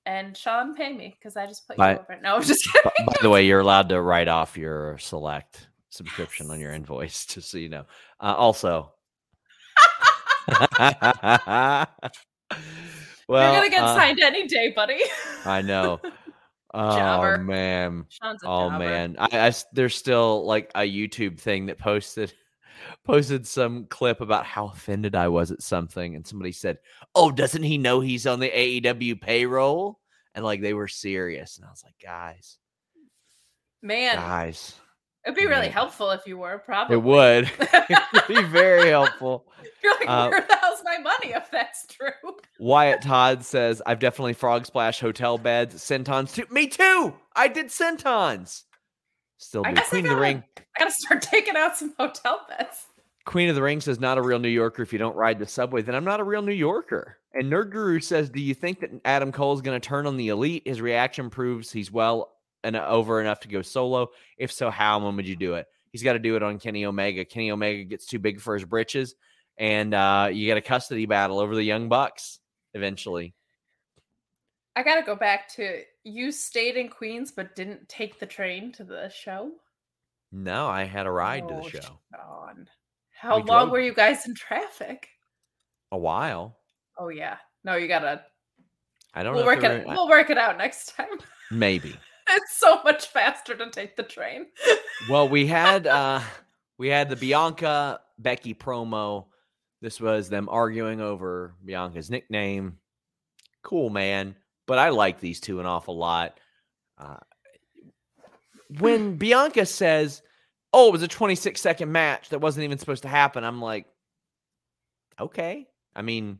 And 0.07 0.37
Sean, 0.37 0.75
pay 0.75 0.93
me 0.93 1.17
because 1.19 1.37
I 1.37 1.47
just 1.47 1.67
put 1.67 1.79
Bye. 1.79 1.95
you 1.95 1.99
over. 2.01 2.21
No, 2.23 2.37
I'm 2.37 2.43
just 2.43 2.69
By, 2.85 2.91
kidding. 2.91 3.07
by 3.07 3.17
the 3.23 3.31
way, 3.31 3.47
you're 3.47 3.61
allowed 3.67 3.89
to 3.89 4.01
write 4.01 4.29
off 4.29 4.57
your 4.57 4.99
select 4.99 5.69
subscription 5.91 6.51
on 6.51 6.61
your 6.61 6.73
invoice, 6.73 7.25
just 7.35 7.51
so 7.51 7.59
you 7.59 7.69
know. 7.71 7.85
Uh, 8.21 8.35
also, 8.37 8.93
well, 13.29 13.53
You're 13.53 13.61
gonna 13.61 13.71
get 13.71 13.83
uh, 13.85 13.95
signed 13.95 14.21
any 14.21 14.47
day, 14.47 14.73
buddy. 14.75 15.01
I 15.45 15.63
know. 15.63 16.01
Oh 16.77 16.97
Jobber. 16.99 17.39
man. 17.39 18.05
Oh 18.21 18.69
jobber. 18.69 18.79
man. 18.81 19.15
I, 19.17 19.47
I 19.47 19.53
there's 19.73 19.95
still 19.95 20.45
like 20.45 20.73
a 20.75 20.81
YouTube 20.81 21.39
thing 21.39 21.67
that 21.67 21.79
posted 21.79 22.33
posted 23.05 23.47
some 23.47 23.87
clip 23.87 24.21
about 24.21 24.45
how 24.45 24.67
offended 24.71 25.15
I 25.15 25.29
was 25.29 25.53
at 25.53 25.63
something, 25.63 26.17
and 26.17 26.27
somebody 26.27 26.51
said, 26.51 26.79
"Oh, 27.15 27.31
doesn't 27.31 27.63
he 27.63 27.79
know 27.79 28.01
he's 28.01 28.27
on 28.27 28.41
the 28.41 28.51
AEW 28.51 29.21
payroll?" 29.21 30.01
And 30.35 30.45
like 30.45 30.63
they 30.63 30.75
were 30.75 30.89
serious, 30.89 31.59
and 31.59 31.65
I 31.65 31.71
was 31.71 31.85
like, 31.85 31.95
"Guys, 32.03 32.59
Man, 33.81 34.17
guys, 34.17 34.75
it'd 35.25 35.37
be 35.37 35.47
really 35.47 35.69
helpful 35.69 36.11
if 36.11 36.27
you 36.27 36.39
were. 36.39 36.59
Probably 36.59 36.97
it 36.97 37.03
would 37.05 37.45
it 37.61 38.03
would 38.13 38.27
be 38.27 38.43
very 38.49 38.89
helpful." 38.99 39.47
You're 39.81 39.95
like, 40.01 40.09
Uh, 40.09 40.29
where 40.31 40.41
the 40.41 40.57
hell's 40.57 40.81
my 40.85 40.99
money 40.99 41.35
if 41.35 41.49
that's 41.53 41.87
true? 41.87 42.09
Wyatt 42.65 43.03
Todd 43.03 43.45
says, 43.45 43.83
"I've 43.85 43.99
definitely 43.99 44.33
frog 44.33 44.65
splash 44.65 44.99
hotel 44.99 45.37
beds, 45.37 45.75
sentons 45.83 46.35
too. 46.35 46.47
Me 46.51 46.67
too. 46.67 47.13
I 47.37 47.47
did 47.47 47.67
sentons. 47.67 48.65
Still 49.37 49.65
do. 49.65 49.75
Queen 49.91 50.07
of 50.07 50.11
the 50.11 50.17
Ring." 50.17 50.43
I 50.57 50.79
gotta 50.79 50.91
start 50.91 51.21
taking 51.31 51.57
out 51.57 51.77
some 51.77 51.93
hotel 51.99 52.41
beds. 52.49 52.87
Queen 53.27 53.51
of 53.51 53.55
the 53.55 53.61
Ring 53.61 53.83
says, 53.83 54.01
not 54.01 54.17
a 54.17 54.23
real 54.23 54.39
New 54.39 54.49
Yorker 54.49 54.83
if 54.83 54.95
you 54.95 54.99
don't 54.99 55.15
ride 55.15 55.39
the 55.39 55.47
subway, 55.47 55.83
then 55.83 55.95
I'm 55.95 56.05
not 56.05 56.21
a 56.21 56.25
real 56.25 56.41
New 56.41 56.55
Yorker. 56.55 57.19
And 57.35 57.53
Nerd 57.53 57.71
Guru 57.71 58.01
says, 58.01 58.31
Do 58.31 58.41
you 58.41 58.55
think 58.55 58.81
that 58.81 58.91
Adam 59.05 59.31
Cole 59.31 59.53
is 59.53 59.61
going 59.61 59.79
to 59.79 59.87
turn 59.87 60.07
on 60.07 60.17
the 60.17 60.29
elite? 60.29 60.63
His 60.65 60.81
reaction 60.81 61.29
proves 61.29 61.71
he's 61.71 61.93
well 61.93 62.33
and 62.63 62.77
over 62.77 63.21
enough 63.21 63.41
to 63.41 63.49
go 63.49 63.61
solo. 63.61 64.09
If 64.39 64.51
so, 64.51 64.71
how 64.71 64.97
and 64.97 65.05
when 65.05 65.17
would 65.17 65.29
you 65.29 65.37
do 65.37 65.55
it? 65.55 65.67
He's 65.91 66.03
got 66.03 66.15
to 66.15 66.19
do 66.19 66.35
it 66.35 66.43
on 66.43 66.59
Kenny 66.59 66.87
Omega. 66.87 67.27
Kenny 67.27 67.51
Omega 67.51 67.85
gets 67.85 68.07
too 68.07 68.19
big 68.19 68.41
for 68.41 68.55
his 68.55 68.65
britches, 68.65 69.15
and 69.59 69.93
uh, 69.93 70.31
you 70.33 70.47
get 70.47 70.57
a 70.57 70.63
custody 70.63 71.05
battle 71.05 71.39
over 71.39 71.55
the 71.55 71.63
Young 71.63 71.91
Bucks 71.91 72.41
eventually. 72.75 73.35
I 74.77 74.83
gotta 74.83 75.03
go 75.03 75.15
back 75.15 75.49
to 75.55 75.83
you 76.03 76.33
stayed 76.33 76.77
in 76.77 76.89
Queens 76.89 77.31
but 77.33 77.55
didn't 77.55 77.89
take 77.89 78.19
the 78.19 78.27
train 78.27 78.73
to 78.73 78.85
the 78.85 79.09
show. 79.09 79.53
No, 80.33 80.67
I 80.67 80.85
had 80.85 81.07
a 81.07 81.11
ride 81.11 81.47
to 81.49 81.55
Oh, 81.55 81.63
the 81.63 81.71
show. 81.71 82.01
Sean. 82.15 82.69
How 83.13 83.37
We 83.37 83.45
long 83.45 83.67
drove. 83.67 83.71
were 83.71 83.81
you 83.81 83.95
guys 83.95 84.27
in 84.27 84.35
traffic? 84.35 85.09
A 85.93 85.99
while. 85.99 86.59
Oh 86.99 87.09
yeah. 87.09 87.37
No, 87.63 87.77
you 87.77 87.87
gotta. 87.89 88.25
I 89.15 89.23
don't 89.23 89.35
We'll 89.35 89.43
know. 89.45 89.47
work 89.47 89.63
it. 89.63 89.87
were- 89.87 89.95
We'll 89.95 90.09
work 90.09 90.31
it 90.31 90.39
out 90.39 90.59
next 90.59 90.97
time. 90.97 91.07
maybe. 91.53 91.97
It's 92.31 92.59
so 92.59 92.83
much 92.83 93.07
faster 93.09 93.55
to 93.55 93.71
take 93.71 93.97
the 93.97 94.03
train. 94.03 94.47
Well, 95.09 95.29
we 95.29 95.47
had 95.47 95.87
uh 96.01 96.21
we 96.79 96.89
had 96.89 97.09
the 97.11 97.17
Bianca 97.17 98.01
Becky 98.19 98.55
promo. 98.55 99.27
This 99.85 100.01
was 100.01 100.31
them 100.31 100.49
arguing 100.51 101.03
over 101.03 101.55
Bianca's 101.63 102.11
nickname. 102.11 102.79
Cool, 103.63 103.91
man. 103.91 104.35
But 104.67 104.79
I 104.79 104.89
like 104.89 105.21
these 105.21 105.41
two 105.41 105.61
an 105.61 105.67
awful 105.67 105.95
lot. 105.99 106.41
Uh, 106.97 107.19
when 108.79 109.17
Bianca 109.17 109.67
says, 109.67 110.23
"Oh, 110.73 110.89
it 110.89 110.93
was 110.93 111.03
a 111.03 111.09
26 111.09 111.61
second 111.61 111.93
match 111.93 112.31
that 112.31 112.39
wasn't 112.39 112.65
even 112.65 112.79
supposed 112.79 113.03
to 113.03 113.11
happen," 113.11 113.45
I'm 113.45 113.61
like, 113.61 113.85
"Okay." 115.21 115.69
I 115.95 116.01
mean, 116.01 116.39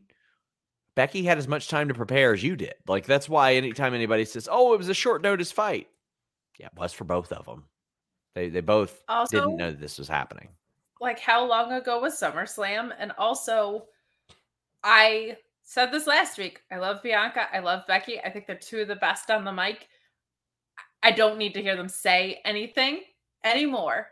Becky 0.95 1.21
had 1.23 1.37
as 1.37 1.47
much 1.47 1.67
time 1.67 1.89
to 1.89 1.93
prepare 1.93 2.33
as 2.33 2.43
you 2.43 2.55
did. 2.55 2.73
Like 2.87 3.05
that's 3.05 3.29
why 3.29 3.53
anytime 3.53 3.93
anybody 3.93 4.25
says, 4.25 4.49
"Oh, 4.51 4.73
it 4.73 4.77
was 4.77 4.89
a 4.89 4.95
short 4.95 5.21
notice 5.21 5.51
fight," 5.51 5.87
yeah, 6.57 6.65
it 6.67 6.73
was 6.79 6.93
for 6.93 7.03
both 7.03 7.31
of 7.31 7.45
them. 7.45 7.65
They 8.33 8.49
they 8.49 8.61
both 8.61 9.03
Also- 9.07 9.37
didn't 9.39 9.57
know 9.57 9.71
this 9.71 9.99
was 9.99 10.07
happening. 10.07 10.49
Like 11.01 11.19
how 11.19 11.45
long 11.45 11.71
ago 11.73 11.99
was 11.99 12.19
SummerSlam? 12.19 12.91
And 12.97 13.11
also, 13.17 13.85
I 14.83 15.37
said 15.63 15.91
this 15.91 16.07
last 16.07 16.37
week. 16.37 16.61
I 16.71 16.77
love 16.77 17.01
Bianca. 17.03 17.47
I 17.51 17.59
love 17.59 17.83
Becky. 17.87 18.19
I 18.19 18.29
think 18.29 18.47
they're 18.47 18.55
two 18.55 18.81
of 18.81 18.87
the 18.87 18.95
best 18.95 19.31
on 19.31 19.43
the 19.43 19.51
mic. 19.51 19.87
I 21.03 21.11
don't 21.11 21.37
need 21.37 21.53
to 21.55 21.61
hear 21.61 21.75
them 21.75 21.89
say 21.89 22.41
anything 22.45 23.01
anymore. 23.43 24.07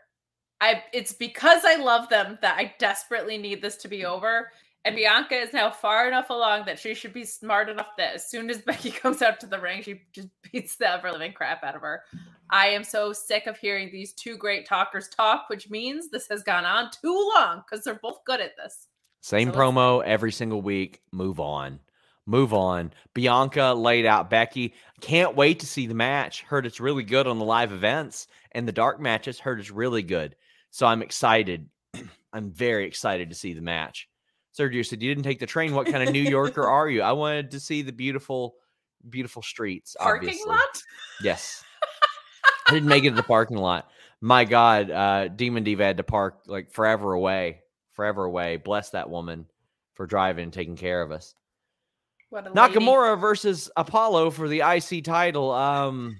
I 0.60 0.84
it's 0.92 1.12
because 1.12 1.64
I 1.64 1.76
love 1.76 2.08
them 2.08 2.38
that 2.40 2.56
I 2.58 2.74
desperately 2.78 3.38
need 3.38 3.60
this 3.60 3.76
to 3.78 3.88
be 3.88 4.04
over. 4.04 4.50
And 4.84 4.94
Bianca 4.94 5.34
is 5.34 5.52
now 5.54 5.70
far 5.70 6.06
enough 6.06 6.28
along 6.28 6.66
that 6.66 6.78
she 6.78 6.92
should 6.94 7.14
be 7.14 7.24
smart 7.24 7.70
enough 7.70 7.96
that 7.96 8.14
as 8.14 8.28
soon 8.28 8.50
as 8.50 8.58
Becky 8.66 8.90
comes 8.90 9.22
out 9.22 9.40
to 9.40 9.46
the 9.46 9.58
ring, 9.58 9.82
she 9.82 10.02
just 10.12 10.28
beats 10.52 10.76
the 10.76 10.90
ever 10.90 11.10
living 11.10 11.32
crap 11.32 11.64
out 11.64 11.74
of 11.74 11.82
her. 11.82 12.02
I 12.50 12.68
am 12.68 12.84
so 12.84 13.12
sick 13.12 13.46
of 13.46 13.56
hearing 13.56 13.90
these 13.90 14.12
two 14.12 14.36
great 14.36 14.66
talkers 14.66 15.08
talk, 15.08 15.46
which 15.48 15.70
means 15.70 16.08
this 16.08 16.28
has 16.28 16.42
gone 16.42 16.64
on 16.66 16.90
too 16.90 17.32
long 17.34 17.62
because 17.64 17.84
they're 17.84 17.94
both 17.94 18.24
good 18.26 18.40
at 18.40 18.56
this. 18.56 18.88
Same 19.22 19.50
So 19.52 19.58
promo 19.58 20.04
every 20.04 20.32
single 20.32 20.60
week. 20.60 21.00
Move 21.10 21.40
on. 21.40 21.80
Move 22.26 22.52
on. 22.52 22.92
Bianca 23.14 23.72
laid 23.72 24.04
out 24.04 24.28
Becky. 24.28 24.74
Can't 25.00 25.34
wait 25.34 25.60
to 25.60 25.66
see 25.66 25.86
the 25.86 25.94
match. 25.94 26.42
Heard 26.42 26.66
it's 26.66 26.80
really 26.80 27.04
good 27.04 27.26
on 27.26 27.38
the 27.38 27.44
live 27.44 27.72
events 27.72 28.28
and 28.52 28.68
the 28.68 28.72
dark 28.72 29.00
matches. 29.00 29.40
Heard 29.40 29.60
it's 29.60 29.70
really 29.70 30.02
good. 30.02 30.36
So 30.70 30.86
I'm 30.86 31.02
excited. 31.02 31.68
I'm 32.32 32.50
very 32.50 32.86
excited 32.86 33.30
to 33.30 33.34
see 33.34 33.54
the 33.54 33.62
match. 33.62 34.08
Sergio 34.58 34.84
said, 34.86 35.02
You 35.02 35.12
didn't 35.12 35.24
take 35.24 35.40
the 35.40 35.46
train. 35.46 35.74
What 35.74 35.86
kind 35.86 36.02
of 36.02 36.12
New 36.12 36.22
Yorker 36.22 36.62
are 36.68 36.88
you? 36.88 37.02
I 37.02 37.12
wanted 37.12 37.50
to 37.52 37.60
see 37.60 37.82
the 37.82 37.92
beautiful, 37.92 38.56
beautiful 39.08 39.42
streets. 39.42 39.96
Parking 39.98 40.28
obviously. 40.28 40.48
lot? 40.48 40.82
Yes. 41.22 41.64
I 42.68 42.72
didn't 42.72 42.88
make 42.88 43.04
it 43.04 43.10
to 43.10 43.16
the 43.16 43.22
parking 43.24 43.58
lot. 43.58 43.88
My 44.20 44.44
God, 44.44 44.90
uh, 44.90 45.28
Demon 45.28 45.64
Diva 45.64 45.84
had 45.84 45.96
to 45.98 46.02
park 46.02 46.40
like 46.46 46.70
forever 46.70 47.12
away, 47.12 47.60
forever 47.92 48.24
away. 48.24 48.56
Bless 48.56 48.90
that 48.90 49.10
woman 49.10 49.46
for 49.94 50.06
driving 50.06 50.44
and 50.44 50.52
taking 50.52 50.76
care 50.76 51.02
of 51.02 51.10
us. 51.10 51.34
What 52.30 52.46
a 52.46 52.50
lady. 52.50 52.74
Nakamura 52.74 53.20
versus 53.20 53.70
Apollo 53.76 54.30
for 54.30 54.48
the 54.48 54.60
IC 54.60 55.04
title. 55.04 55.50
Um, 55.52 56.16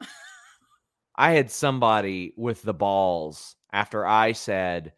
I 1.16 1.32
had 1.32 1.50
somebody 1.50 2.32
with 2.36 2.62
the 2.62 2.74
balls 2.74 3.56
after 3.72 4.06
I 4.06 4.32
said, 4.32 4.92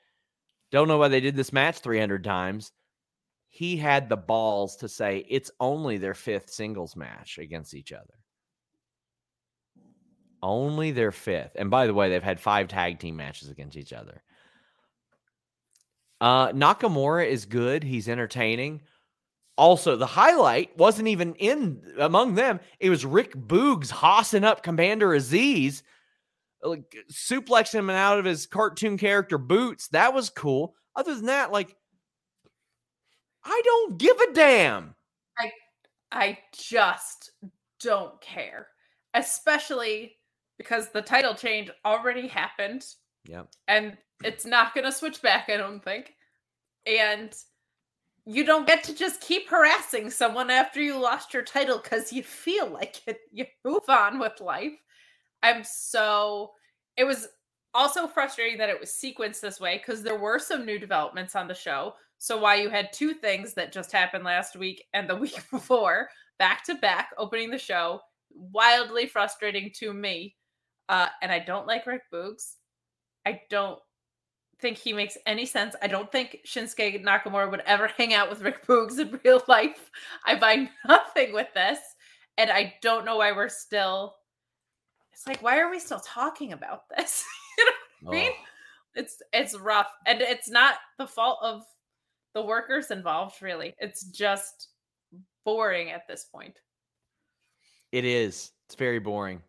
"Don't 0.71 0.89
know 0.89 0.99
why 0.99 1.09
they 1.09 1.21
did 1.21 1.37
this 1.37 1.53
match 1.53 1.79
300 1.79 2.25
times." 2.25 2.73
He 3.49 3.77
had 3.77 4.09
the 4.09 4.17
balls 4.17 4.77
to 4.77 4.89
say 4.89 5.27
it's 5.29 5.51
only 5.59 5.99
their 5.99 6.15
fifth 6.15 6.51
singles 6.51 6.95
match 6.95 7.39
against 7.39 7.75
each 7.75 7.93
other. 7.93 8.15
Only 10.43 10.93
their 10.93 11.13
fifth. 11.13 11.57
And 11.57 11.69
by 11.69 11.87
the 11.87 11.95
way, 11.95 12.09
they've 12.09 12.23
had 12.23 12.41
five 12.41 12.69
tag 12.69 13.01
team 13.01 13.17
matches 13.17 13.51
against 13.51 13.77
each 13.77 13.93
other. 13.93 14.23
Uh, 16.21 16.53
Nakamura 16.53 17.27
is 17.27 17.45
good. 17.45 17.83
He's 17.83 18.09
entertaining. 18.09 18.83
Also, 19.57 19.97
the 19.97 20.07
highlight 20.07 20.77
wasn't 20.79 21.09
even 21.09 21.35
in 21.35 21.83
among 21.99 22.35
them. 22.35 22.61
It 22.79 22.89
was 22.89 23.05
Rick 23.05 23.35
Boogs 23.35 23.91
hossing 23.91 24.45
up 24.45 24.63
Commander 24.63 25.09
Azeez, 25.09 25.83
like 26.63 26.95
suplexing 27.11 27.79
him 27.79 27.91
out 27.91 28.19
of 28.19 28.25
his 28.25 28.47
cartoon 28.47 28.99
character 28.99 29.39
boots. 29.39 29.89
That 29.89 30.13
was 30.15 30.31
cool. 30.31 30.75
Other 30.97 31.15
than 31.15 31.27
that, 31.27 31.53
like, 31.53 31.75
I 33.45 33.61
don't 33.65 33.99
give 33.99 34.19
a 34.21 34.33
damn. 34.33 34.95
I 35.39 35.53
I 36.13 36.39
just 36.53 37.31
don't 37.81 38.21
care, 38.21 38.69
especially 39.15 40.17
because 40.59 40.91
the 40.91 41.01
title 41.03 41.35
change 41.35 41.71
already 41.87 42.27
happened 42.29 42.85
Yeah. 43.25 43.45
and 43.69 43.97
it's 44.23 44.45
not 44.45 44.75
going 44.75 44.85
to 44.85 44.93
switch 44.93 45.23
back, 45.23 45.49
I 45.49 45.57
don't 45.57 45.83
think. 45.83 46.13
And 46.87 47.35
you 48.27 48.45
don't 48.45 48.67
get 48.67 48.85
to 48.85 48.95
just 48.95 49.23
keep 49.23 49.49
harassing 49.49 50.11
someone 50.11 50.51
after 50.51 50.83
you 50.83 50.99
lost 50.99 51.33
your 51.33 51.43
title 51.43 51.79
because 51.79 52.13
you 52.13 52.23
feel 52.23 52.67
like 52.69 53.01
it. 53.07 53.21
You 53.33 53.47
move 53.65 53.89
on 53.89 54.19
with 54.19 54.41
life. 54.43 54.75
I'm 55.43 55.65
so. 55.65 56.53
It 56.97 57.05
was 57.05 57.29
also 57.75 58.07
frustrating 58.09 58.59
that 58.59 58.71
it 58.71 58.81
was 58.81 58.91
sequenced 58.91 59.41
this 59.41 59.61
way 59.61 59.79
because 59.79 60.03
there 60.03 60.19
were 60.19 60.39
some 60.39 60.67
new 60.67 60.79
developments 60.79 61.37
on 61.37 61.49
the 61.49 61.55
show. 61.55 61.95
So 62.19 62.39
why 62.39 62.57
you 62.57 62.71
had 62.71 62.93
two 62.93 63.15
things 63.15 63.55
that 63.55 63.73
just 63.73 63.93
happened 63.93 64.25
last 64.25 64.57
week 64.57 64.85
and 64.95 65.09
the 65.09 65.17
week 65.17 65.39
before 65.51 66.09
back 66.39 66.65
to 66.65 66.75
back 66.77 67.11
opening 67.19 67.51
the 67.51 67.59
show, 67.59 68.01
wildly 68.31 69.07
frustrating 69.07 69.71
to 69.79 69.93
me. 69.93 70.37
Uh, 70.89 71.09
and 71.23 71.31
I 71.33 71.39
don't 71.39 71.67
like 71.69 71.87
Rick 71.87 72.03
Boogs. 72.13 72.55
I 73.27 73.43
don't 73.51 73.79
think 74.61 74.79
he 74.79 74.93
makes 74.93 75.19
any 75.27 75.47
sense. 75.47 75.77
I 75.83 75.89
don't 75.89 76.11
think 76.13 76.39
Shinsuke 76.47 77.05
Nakamura 77.05 77.51
would 77.51 77.63
ever 77.67 77.89
hang 77.89 78.15
out 78.15 78.31
with 78.31 78.43
Rick 78.43 78.67
Boogs 78.67 78.99
in 78.99 79.21
real 79.25 79.43
life. 79.49 79.91
I 80.27 80.37
buy 80.37 80.71
nothing 80.89 81.33
with 81.33 81.49
this. 81.55 81.79
And 82.39 82.51
I 82.51 82.75
don't 82.83 83.05
know 83.07 83.19
why 83.19 83.33
we're 83.33 83.49
still. 83.51 84.17
It's 85.21 85.27
like, 85.27 85.43
why 85.43 85.59
are 85.59 85.71
we 85.71 85.79
still 85.79 86.01
talking 86.01 86.55
about 86.55 86.85
this? 86.97 87.27
you 87.59 87.67
know 87.67 87.73
what 88.01 88.17
I 88.17 88.21
mean? 88.23 88.33
Oh, 88.33 88.45
It's 88.95 89.23
it's 89.35 89.59
rough. 89.59 89.89
And 90.07 90.23
it's 90.23 90.49
not 90.49 90.77
the 90.97 91.07
fault 91.07 91.41
of 91.43 91.63
the 92.33 92.41
workers 92.41 92.91
involved, 92.91 93.43
really. 93.43 93.75
It's 93.79 94.05
just 94.05 94.69
boring 95.45 95.91
at 95.91 96.09
this 96.09 96.25
point. 96.25 96.59
it 97.93 98.07
is. 98.07 98.51
It's 98.67 98.77
very 98.77 98.99
boring. 98.99 99.43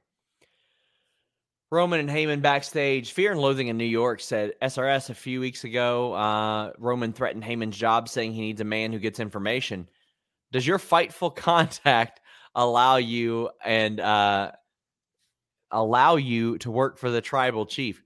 Roman 1.71 2.01
and 2.01 2.09
Heyman 2.09 2.41
backstage. 2.41 3.13
Fear 3.13 3.31
and 3.31 3.39
Loathing 3.39 3.69
in 3.69 3.77
New 3.77 3.85
York 3.85 4.19
said 4.19 4.51
SRS 4.61 5.09
a 5.09 5.13
few 5.13 5.39
weeks 5.39 5.63
ago. 5.63 6.11
Uh, 6.13 6.73
Roman 6.79 7.13
threatened 7.13 7.45
Heyman's 7.45 7.77
job, 7.77 8.09
saying 8.09 8.33
he 8.33 8.41
needs 8.41 8.59
a 8.59 8.65
man 8.65 8.91
who 8.91 8.99
gets 8.99 9.21
information. 9.21 9.87
Does 10.51 10.67
your 10.67 10.79
fightful 10.79 11.29
contact 11.33 12.19
allow 12.55 12.97
you 12.97 13.49
and 13.63 14.01
uh, 14.01 14.51
allow 15.71 16.15
you 16.15 16.57
to 16.59 16.71
work 16.71 16.97
for 16.97 17.09
the 17.09 17.21
tribal 17.21 17.65
chief? 17.65 18.03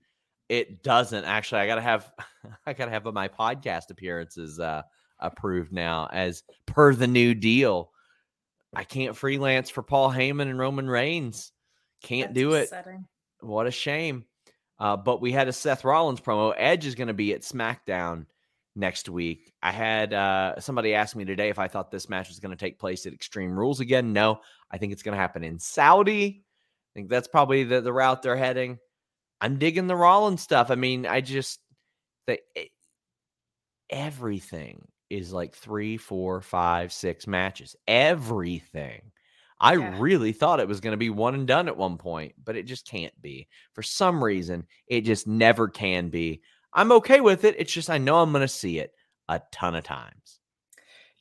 It 0.48 0.82
doesn't 0.82 1.24
actually. 1.24 1.60
I 1.62 1.66
gotta 1.66 1.82
have 1.82 2.12
I 2.66 2.72
gotta 2.72 2.90
have 2.90 3.04
my 3.04 3.28
podcast 3.28 3.90
appearances 3.90 4.60
uh, 4.60 4.82
approved 5.18 5.72
now 5.72 6.08
as 6.12 6.42
per 6.66 6.94
the 6.94 7.06
new 7.06 7.34
deal. 7.34 7.90
I 8.74 8.84
can't 8.84 9.16
freelance 9.16 9.70
for 9.70 9.82
Paul 9.82 10.10
Heyman 10.10 10.42
and 10.42 10.58
Roman 10.58 10.88
Reigns. 10.88 11.52
Can't 12.02 12.34
That's 12.34 12.38
do 12.38 12.52
it. 12.54 12.64
upsetting. 12.64 13.06
What 13.40 13.66
a 13.66 13.70
shame. 13.70 14.24
Uh, 14.78 14.96
but 14.96 15.20
we 15.22 15.32
had 15.32 15.48
a 15.48 15.52
Seth 15.52 15.84
Rollins 15.84 16.20
promo. 16.20 16.52
Edge 16.56 16.84
is 16.84 16.94
going 16.94 17.08
to 17.08 17.14
be 17.14 17.32
at 17.32 17.40
SmackDown 17.40 18.26
next 18.74 19.08
week. 19.08 19.52
I 19.62 19.72
had 19.72 20.12
uh, 20.12 20.60
somebody 20.60 20.94
ask 20.94 21.16
me 21.16 21.24
today 21.24 21.48
if 21.48 21.58
I 21.58 21.68
thought 21.68 21.90
this 21.90 22.08
match 22.08 22.28
was 22.28 22.38
going 22.38 22.50
to 22.50 22.62
take 22.62 22.78
place 22.78 23.06
at 23.06 23.14
Extreme 23.14 23.58
Rules 23.58 23.80
again. 23.80 24.12
No, 24.12 24.40
I 24.70 24.78
think 24.78 24.92
it's 24.92 25.02
going 25.02 25.14
to 25.14 25.20
happen 25.20 25.42
in 25.42 25.58
Saudi. 25.58 26.44
I 26.96 26.98
think 26.98 27.10
that's 27.10 27.28
probably 27.28 27.62
the, 27.64 27.82
the 27.82 27.92
route 27.92 28.22
they're 28.22 28.36
heading. 28.36 28.78
I'm 29.42 29.58
digging 29.58 29.86
the 29.86 29.94
Rollins 29.94 30.40
stuff. 30.40 30.70
I 30.70 30.76
mean, 30.76 31.04
I 31.04 31.20
just 31.20 31.60
the 32.26 32.34
it, 32.34 32.40
eh, 32.56 32.64
everything 33.90 34.88
is 35.10 35.30
like 35.30 35.54
three, 35.54 35.98
four, 35.98 36.40
five, 36.40 36.90
six 36.94 37.26
matches. 37.26 37.76
Everything. 37.86 39.12
I 39.60 39.74
Yeah. 39.74 39.94
really 40.00 40.32
thought 40.32 40.58
it 40.58 40.68
was 40.68 40.80
going 40.80 40.92
to 40.92 40.96
be 40.96 41.10
one 41.10 41.34
and 41.34 41.46
done 41.46 41.68
at 41.68 41.76
one 41.76 41.98
point, 41.98 42.32
but 42.42 42.56
it 42.56 42.62
just 42.62 42.86
can't 42.88 43.20
be. 43.20 43.46
For 43.74 43.82
some 43.82 44.24
reason, 44.24 44.66
it 44.86 45.02
just 45.02 45.26
never 45.26 45.68
can 45.68 46.08
be. 46.08 46.40
I'm 46.72 46.92
okay 46.92 47.20
with 47.20 47.44
it. 47.44 47.56
It's 47.58 47.72
just 47.72 47.90
I 47.90 47.98
know 47.98 48.22
I'm 48.22 48.32
going 48.32 48.40
to 48.40 48.48
see 48.48 48.78
it 48.78 48.94
a 49.28 49.42
ton 49.52 49.74
of 49.74 49.84
times. 49.84 50.40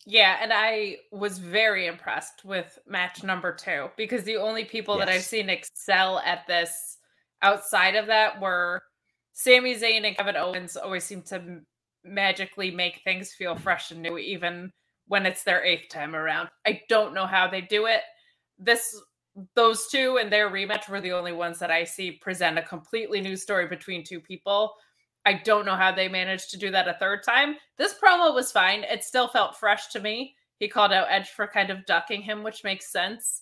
Yeah, 0.06 0.38
and 0.40 0.54
I 0.54 0.98
was 1.12 1.40
very 1.40 1.88
impressed 1.88 2.46
with 2.46 2.78
match 2.88 3.24
number 3.24 3.52
two 3.52 3.88
because 3.98 4.24
the 4.24 4.38
only 4.38 4.64
people 4.64 5.00
that 5.00 5.10
I've 5.10 5.24
seen 5.24 5.50
excel 5.50 6.20
at 6.20 6.46
this 6.48 6.98
outside 7.42 7.96
of 7.96 8.06
that 8.08 8.40
were 8.40 8.84
Sami 9.34 9.76
Zayn 9.76 10.06
and 10.06 10.16
Kevin 10.16 10.36
Owens 10.36 10.78
always 10.78 11.04
seem 11.04 11.24
to 11.24 11.36
m- 11.36 11.66
magically 12.04 12.70
make 12.70 13.02
things 13.04 13.34
feel 13.34 13.56
fresh 13.56 13.90
and 13.90 14.02
new, 14.02 14.20
even 14.20 14.72
when 15.08 15.26
it's 15.26 15.44
their 15.44 15.64
eighth 15.64 15.90
time 15.90 16.16
around. 16.16 16.50
I 16.68 16.82
don't 16.88 17.16
know 17.16 17.26
how 17.26 17.48
they 17.48 17.62
do 17.62 17.88
it. 17.88 18.02
This 18.60 18.96
those 19.56 19.88
two 19.88 20.18
and 20.22 20.32
their 20.32 20.50
rematch 20.50 20.88
were 20.88 21.02
the 21.02 21.12
only 21.12 21.34
ones 21.34 21.60
that 21.60 21.72
I 21.72 21.84
see 21.84 22.12
present 22.12 22.58
a 22.58 22.62
completely 22.62 23.20
new 23.22 23.36
story 23.36 23.68
between 23.68 24.04
two 24.04 24.22
people. 24.22 24.74
I 25.26 25.34
don't 25.34 25.66
know 25.66 25.76
how 25.76 25.92
they 25.92 26.08
managed 26.08 26.52
to 26.52 26.58
do 26.58 26.72
that 26.72 26.88
a 26.88 26.94
third 27.00 27.24
time. 27.24 27.56
This 27.78 27.96
promo 27.96 28.34
was 28.34 28.52
fine. 28.52 28.84
It 28.84 29.04
still 29.04 29.28
felt 29.28 29.58
fresh 29.58 29.88
to 29.88 30.00
me. 30.00 30.36
He 30.60 30.68
called 30.68 30.94
out 30.94 31.08
Edge 31.10 31.30
for 31.30 31.48
kind 31.48 31.70
of 31.70 31.86
ducking 31.86 32.22
him, 32.22 32.44
which 32.44 32.64
makes 32.64 32.92
sense. 32.92 33.42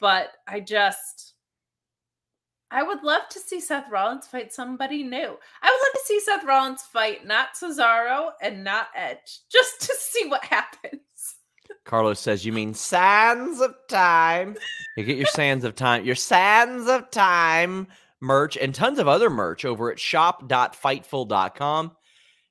But 0.00 0.32
I 0.46 0.60
just 0.60 1.34
I 2.70 2.82
would 2.82 3.02
love 3.02 3.22
to 3.30 3.40
see 3.40 3.60
Seth 3.60 3.90
Rollins 3.90 4.28
fight 4.28 4.52
somebody 4.52 5.02
new. 5.02 5.18
I 5.18 5.70
would 5.70 5.82
love 5.82 5.94
to 5.94 6.00
see 6.04 6.20
Seth 6.20 6.44
Rollins 6.44 6.82
fight 6.82 7.26
not 7.26 7.54
Cesaro 7.54 8.30
and 8.40 8.62
not 8.62 8.88
Edge, 8.94 9.40
just 9.52 9.80
to 9.82 9.94
see 9.98 10.28
what 10.28 10.44
happens. 10.44 11.00
Carlos 11.84 12.20
says, 12.20 12.44
You 12.44 12.52
mean 12.52 12.74
sands 12.74 13.60
of 13.60 13.74
time? 13.88 14.56
You 14.96 15.04
get 15.04 15.16
your 15.16 15.26
sands 15.26 15.64
of 15.64 15.74
time, 15.74 16.04
your 16.04 16.14
sands 16.14 16.88
of 16.88 17.10
time 17.10 17.88
merch 18.20 18.56
and 18.56 18.74
tons 18.74 18.98
of 18.98 19.08
other 19.08 19.30
merch 19.30 19.64
over 19.64 19.90
at 19.90 19.98
shop.fightful.com. 19.98 21.92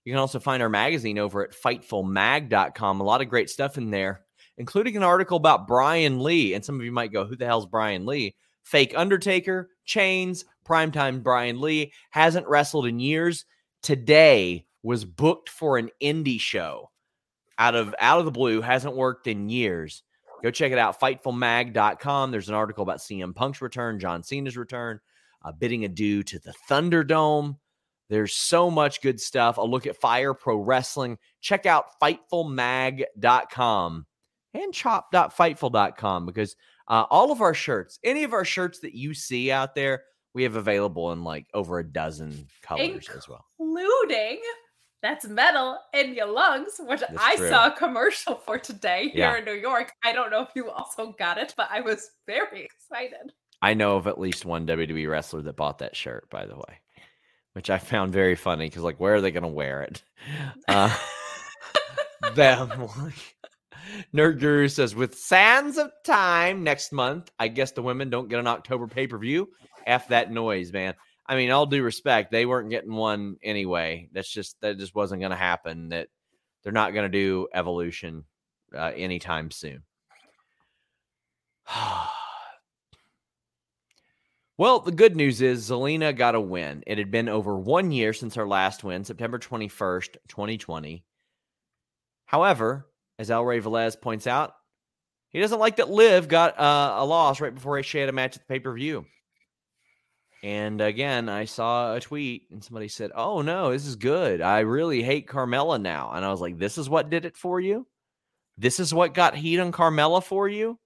You 0.06 0.14
can 0.14 0.20
also 0.20 0.40
find 0.40 0.64
our 0.64 0.70
magazine 0.70 1.20
over 1.20 1.44
at 1.44 1.54
fightfulmag.com. 1.54 3.02
A 3.02 3.04
lot 3.04 3.22
of 3.22 3.30
great 3.30 3.50
stuff 3.50 3.78
in 3.78 3.92
there, 3.92 4.22
including 4.58 4.98
an 4.98 5.04
article 5.04 5.38
about 5.38 5.68
Brian 5.68 6.24
Lee. 6.24 6.54
And 6.54 6.66
some 6.66 6.80
of 6.80 6.86
you 6.86 6.92
might 6.92 7.14
go, 7.14 7.26
Who 7.26 7.36
the 7.36 7.46
hell's 7.46 7.66
Brian 7.68 8.06
Lee? 8.06 8.36
Fake 8.64 8.94
Undertaker, 8.96 9.70
chains, 9.86 10.46
primetime 10.66 11.24
Brian 11.24 11.60
Lee, 11.60 11.94
hasn't 12.12 12.48
wrestled 12.48 12.86
in 12.86 13.00
years. 13.00 13.46
Today 13.82 14.66
was 14.84 15.06
booked 15.06 15.50
for 15.50 15.78
an 15.78 15.90
indie 16.02 16.40
show 16.40 16.90
out 17.58 17.76
of 17.76 17.94
out 18.00 18.20
of 18.20 18.26
the 18.26 18.32
blue, 18.32 18.62
hasn't 18.62 18.96
worked 18.96 19.28
in 19.28 19.50
years. 19.50 20.04
Go 20.42 20.52
check 20.52 20.72
it 20.72 20.78
out, 20.78 21.00
fightfulmag.com. 21.00 22.32
There's 22.32 22.50
an 22.50 22.56
article 22.56 22.84
about 22.84 23.00
CM 23.00 23.36
Punk's 23.36 23.62
return, 23.62 24.00
John 24.00 24.24
Cena's 24.24 24.56
return, 24.56 25.00
uh, 25.44 25.52
bidding 25.52 25.86
adieu 25.86 26.24
to 26.24 26.40
the 26.40 26.54
Thunderdome. 26.70 27.58
There's 28.10 28.34
so 28.34 28.72
much 28.72 29.02
good 29.02 29.22
stuff. 29.22 29.58
A 29.58 29.62
look 29.62 29.86
at 29.86 29.98
Fire 29.98 30.34
Pro 30.34 30.58
Wrestling. 30.58 31.18
Check 31.42 31.66
out 31.66 31.86
fightfulmag.com 32.02 34.06
and 34.54 34.74
chop.fightful.com 34.74 36.26
because 36.26 36.56
uh, 36.88 37.06
all 37.12 37.32
of 37.32 37.42
our 37.42 37.54
shirts, 37.54 38.00
any 38.04 38.24
of 38.24 38.34
our 38.34 38.46
shirts 38.46 38.80
that 38.80 38.96
you 38.96 39.14
see 39.14 39.52
out 39.52 39.76
there, 39.76 40.04
we 40.34 40.44
have 40.44 40.56
available 40.56 41.12
in 41.12 41.24
like 41.24 41.46
over 41.54 41.80
a 41.80 41.84
dozen 41.84 42.48
colors 42.64 43.08
as 43.16 43.28
well. 43.28 43.46
Including 43.60 44.40
that's 45.02 45.28
metal 45.28 45.78
in 45.94 46.14
your 46.14 46.28
lungs, 46.28 46.80
which 46.80 47.00
that's 47.00 47.14
I 47.18 47.36
true. 47.36 47.50
saw 47.50 47.68
a 47.68 47.76
commercial 47.76 48.36
for 48.36 48.58
today 48.58 49.10
here 49.10 49.32
yeah. 49.32 49.38
in 49.38 49.46
New 49.46 49.54
York. 49.54 49.92
I 50.04 50.14
don't 50.14 50.32
know 50.32 50.42
if 50.42 50.50
you 50.56 50.70
also 50.70 51.14
got 51.18 51.38
it, 51.38 51.54
but 51.56 51.70
I 51.72 51.82
was 51.82 52.12
very 52.28 52.64
excited. 52.64 53.32
I 53.62 53.74
know 53.74 53.98
of 53.98 54.08
at 54.08 54.20
least 54.20 54.46
one 54.46 54.66
WWE 54.68 55.10
wrestler 55.10 55.42
that 55.42 55.56
bought 55.56 55.80
that 55.80 55.96
shirt, 55.96 56.30
by 56.30 56.46
the 56.46 56.56
way, 56.56 56.80
which 57.54 57.70
I 57.70 57.78
found 57.78 58.14
very 58.14 58.36
funny 58.36 58.68
because, 58.68 58.84
like, 58.84 59.00
where 59.00 59.16
are 59.16 59.22
they 59.22 59.32
going 59.32 59.44
to 59.44 59.50
wear 59.50 59.82
it? 59.82 60.04
Uh, 60.68 60.96
them. 62.36 62.70
Nerd 64.14 64.40
Guru 64.40 64.68
says, 64.68 64.96
with 64.96 65.18
Sands 65.18 65.78
of 65.78 65.92
Time 66.06 66.64
next 66.64 66.92
month, 66.92 67.32
I 67.40 67.48
guess 67.48 67.72
the 67.72 67.82
women 67.82 68.10
don't 68.10 68.30
get 68.30 68.40
an 68.40 68.48
October 68.48 68.88
pay 68.88 69.08
per 69.08 69.18
view. 69.18 69.50
F 69.86 70.10
that 70.10 70.32
noise, 70.32 70.72
man. 70.72 70.94
I 71.26 71.36
mean, 71.36 71.52
all 71.52 71.66
due 71.66 71.84
respect, 71.84 72.32
they 72.32 72.46
weren't 72.46 72.70
getting 72.70 72.94
one 72.94 73.38
anyway. 73.44 74.10
That's 74.14 74.30
just 74.30 74.60
that 74.62 74.78
just 74.78 74.96
wasn't 74.96 75.22
going 75.22 75.32
to 75.32 75.38
happen. 75.38 75.90
That 75.90 76.08
they're 76.64 76.72
not 76.72 76.94
going 76.94 77.12
to 77.12 77.18
do 77.18 77.48
evolution 77.54 78.26
uh, 78.76 78.92
anytime 78.96 79.52
soon. 79.52 79.84
well, 84.60 84.82
the 84.82 84.92
good 84.92 85.16
news 85.16 85.42
is 85.42 85.70
Zelina 85.70 86.14
got 86.14 86.36
a 86.36 86.42
win. 86.42 86.84
It 86.86 86.98
had 86.98 87.10
been 87.10 87.30
over 87.30 87.58
one 87.58 87.94
year 87.94 88.12
since 88.12 88.36
her 88.36 88.46
last 88.46 88.84
win, 88.84 89.06
September 89.06 89.40
21st, 89.40 90.18
2020. 90.28 91.06
However, 92.26 92.86
as 93.18 93.32
El 93.32 93.46
Rey 93.46 93.62
Velez 93.62 94.00
points 94.00 94.28
out, 94.28 94.52
he 95.30 95.40
doesn't 95.40 95.60
like 95.60 95.78
that 95.78 95.90
Liv 95.90 96.28
got 96.28 96.60
uh, 96.60 96.96
a 96.98 97.06
loss 97.06 97.40
right 97.40 97.56
before 97.56 97.82
she 97.84 98.00
had 98.00 98.10
a 98.10 98.12
match 98.12 98.36
at 98.36 98.42
the 98.42 98.54
pay 98.54 98.60
per 98.60 98.74
view. 98.74 99.06
And 100.44 100.82
again, 100.82 101.30
I 101.30 101.46
saw 101.46 101.96
a 101.96 102.02
tweet 102.02 102.48
and 102.52 102.62
somebody 102.62 102.90
said, 102.90 103.12
Oh 103.16 103.42
no, 103.42 103.72
this 103.72 103.86
is 103.86 103.96
good. 103.96 104.42
I 104.42 104.60
really 104.60 105.02
hate 105.02 105.30
Carmella 105.30 105.82
now. 105.82 106.12
And 106.14 106.26
I 106.26 106.32
was 106.32 106.42
like, 106.42 106.58
This 106.58 106.78
is 106.78 106.90
what 106.90 107.10
did 107.10 107.24
it 107.24 107.38
for 107.38 107.62
you? 107.62 107.88
This 108.58 108.82
is 108.82 108.94
what 108.94 109.14
got 109.14 109.38
heat 109.38 109.60
on 109.60 109.72
Carmella 109.72 110.22
for 110.22 110.50
you? 110.50 110.78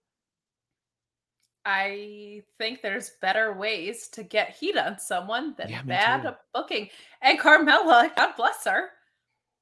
I 1.65 2.43
think 2.57 2.81
there's 2.81 3.11
better 3.21 3.53
ways 3.53 4.09
to 4.09 4.23
get 4.23 4.55
heat 4.55 4.77
on 4.77 4.99
someone 4.99 5.55
than 5.57 5.69
yeah, 5.69 5.81
bad 5.83 6.23
too. 6.23 6.31
booking. 6.53 6.89
And 7.21 7.39
Carmella, 7.39 8.13
God 8.17 8.33
bless 8.35 8.65
her, 8.65 8.89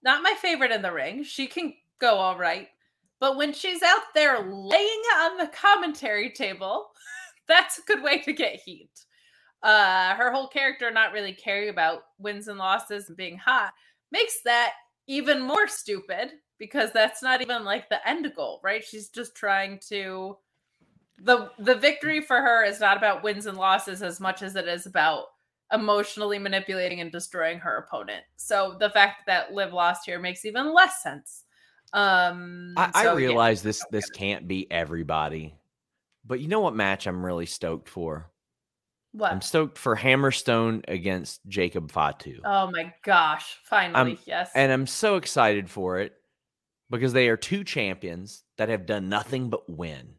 not 0.03 0.23
my 0.23 0.33
favorite 0.41 0.71
in 0.71 0.81
the 0.81 0.91
ring. 0.91 1.23
She 1.23 1.47
can 1.47 1.73
go 1.99 2.15
all 2.15 2.37
right. 2.37 2.67
But 3.19 3.37
when 3.37 3.53
she's 3.53 3.83
out 3.83 4.01
there 4.15 4.39
laying 4.39 5.01
on 5.19 5.37
the 5.37 5.51
commentary 5.53 6.31
table, 6.31 6.87
that's 7.47 7.77
a 7.77 7.83
good 7.83 8.01
way 8.01 8.19
to 8.21 8.33
get 8.33 8.59
heat 8.59 8.89
uh 9.63 10.15
her 10.15 10.31
whole 10.31 10.47
character 10.47 10.89
not 10.89 11.13
really 11.13 11.33
caring 11.33 11.69
about 11.69 12.03
wins 12.17 12.47
and 12.47 12.57
losses 12.57 13.07
and 13.07 13.17
being 13.17 13.37
hot 13.37 13.73
makes 14.11 14.41
that 14.43 14.73
even 15.07 15.39
more 15.41 15.67
stupid 15.67 16.31
because 16.57 16.91
that's 16.91 17.21
not 17.21 17.41
even 17.41 17.63
like 17.63 17.87
the 17.89 18.07
end 18.07 18.31
goal 18.35 18.59
right 18.63 18.83
she's 18.83 19.09
just 19.09 19.35
trying 19.35 19.79
to 19.87 20.35
the 21.23 21.51
the 21.59 21.75
victory 21.75 22.21
for 22.21 22.37
her 22.37 22.63
is 22.63 22.79
not 22.79 22.97
about 22.97 23.23
wins 23.23 23.45
and 23.45 23.57
losses 23.57 24.01
as 24.01 24.19
much 24.19 24.41
as 24.41 24.55
it 24.55 24.67
is 24.67 24.85
about 24.85 25.25
emotionally 25.71 26.37
manipulating 26.37 26.99
and 26.99 27.11
destroying 27.11 27.59
her 27.59 27.77
opponent 27.77 28.23
so 28.35 28.75
the 28.79 28.89
fact 28.89 29.21
that 29.27 29.53
liv 29.53 29.71
lost 29.71 30.05
here 30.05 30.19
makes 30.19 30.45
even 30.45 30.73
less 30.73 31.01
sense 31.01 31.43
um 31.93 32.73
i, 32.77 33.03
so, 33.03 33.11
I 33.11 33.13
realize 33.13 33.61
yeah. 33.61 33.69
this 33.69 33.85
this 33.91 34.09
can't 34.09 34.47
be 34.47 34.69
everybody 34.71 35.55
but 36.25 36.39
you 36.39 36.47
know 36.47 36.59
what 36.59 36.75
match 36.75 37.07
i'm 37.07 37.25
really 37.25 37.45
stoked 37.45 37.87
for 37.87 38.31
what? 39.13 39.31
I'm 39.31 39.41
stoked 39.41 39.77
for 39.77 39.95
Hammerstone 39.97 40.85
against 40.87 41.41
Jacob 41.47 41.91
Fatu. 41.91 42.39
Oh 42.45 42.71
my 42.71 42.93
gosh. 43.03 43.57
Finally, 43.65 44.11
I'm, 44.13 44.17
yes. 44.25 44.51
And 44.55 44.71
I'm 44.71 44.87
so 44.87 45.17
excited 45.17 45.69
for 45.69 45.99
it 45.99 46.13
because 46.89 47.11
they 47.11 47.27
are 47.27 47.35
two 47.35 47.65
champions 47.65 48.43
that 48.57 48.69
have 48.69 48.85
done 48.85 49.09
nothing 49.09 49.49
but 49.49 49.69
win. 49.69 50.13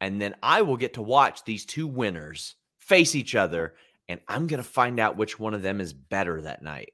And 0.00 0.20
then 0.20 0.34
I 0.42 0.62
will 0.62 0.76
get 0.76 0.94
to 0.94 1.02
watch 1.02 1.44
these 1.44 1.64
two 1.64 1.86
winners 1.86 2.54
face 2.78 3.14
each 3.14 3.34
other, 3.34 3.74
and 4.08 4.20
I'm 4.28 4.46
going 4.46 4.62
to 4.62 4.68
find 4.68 5.00
out 5.00 5.16
which 5.16 5.38
one 5.38 5.54
of 5.54 5.62
them 5.62 5.80
is 5.80 5.92
better 5.92 6.42
that 6.42 6.62
night. 6.62 6.92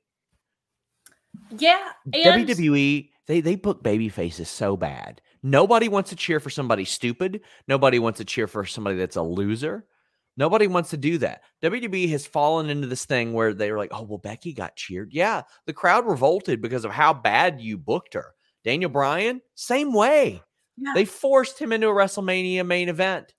Yeah. 1.51 1.91
And- 2.13 2.49
WWE, 2.49 3.11
they, 3.27 3.41
they 3.41 3.57
book 3.57 3.83
baby 3.83 4.09
faces 4.09 4.49
so 4.49 4.77
bad. 4.77 5.21
Nobody 5.43 5.89
wants 5.89 6.11
to 6.11 6.17
cheer 6.17 6.39
for 6.39 6.51
somebody 6.51 6.85
stupid. 6.85 7.41
Nobody 7.67 7.99
wants 7.99 8.19
to 8.19 8.25
cheer 8.25 8.47
for 8.47 8.65
somebody 8.65 8.97
that's 8.97 9.17
a 9.17 9.23
loser. 9.23 9.85
Nobody 10.37 10.67
wants 10.67 10.91
to 10.91 10.97
do 10.97 11.19
that. 11.19 11.43
WWE 11.63 12.09
has 12.11 12.27
fallen 12.27 12.71
into 12.71 12.87
this 12.87 13.05
thing 13.05 13.33
where 13.33 13.53
they 13.53 13.71
were 13.71 13.77
like, 13.77 13.91
oh, 13.93 14.03
well, 14.03 14.19
Becky 14.19 14.53
got 14.53 14.77
cheered. 14.77 15.13
Yeah, 15.13 15.43
the 15.67 15.75
crowd 15.75 16.07
revolted 16.07 16.63
because 16.63 16.85
of 16.85 16.93
how 16.93 17.13
bad 17.13 17.61
you 17.61 17.77
booked 17.77 18.15
her. 18.15 18.35
Daniel 18.65 18.91
Bryan, 18.91 19.43
same 19.57 19.93
way. 19.93 20.41
Yeah. 20.77 20.93
They 20.95 21.05
forced 21.05 21.59
him 21.59 21.73
into 21.73 21.89
a 21.89 21.93
WrestleMania 21.93 22.67
main 22.67 22.89
event. 22.89 23.33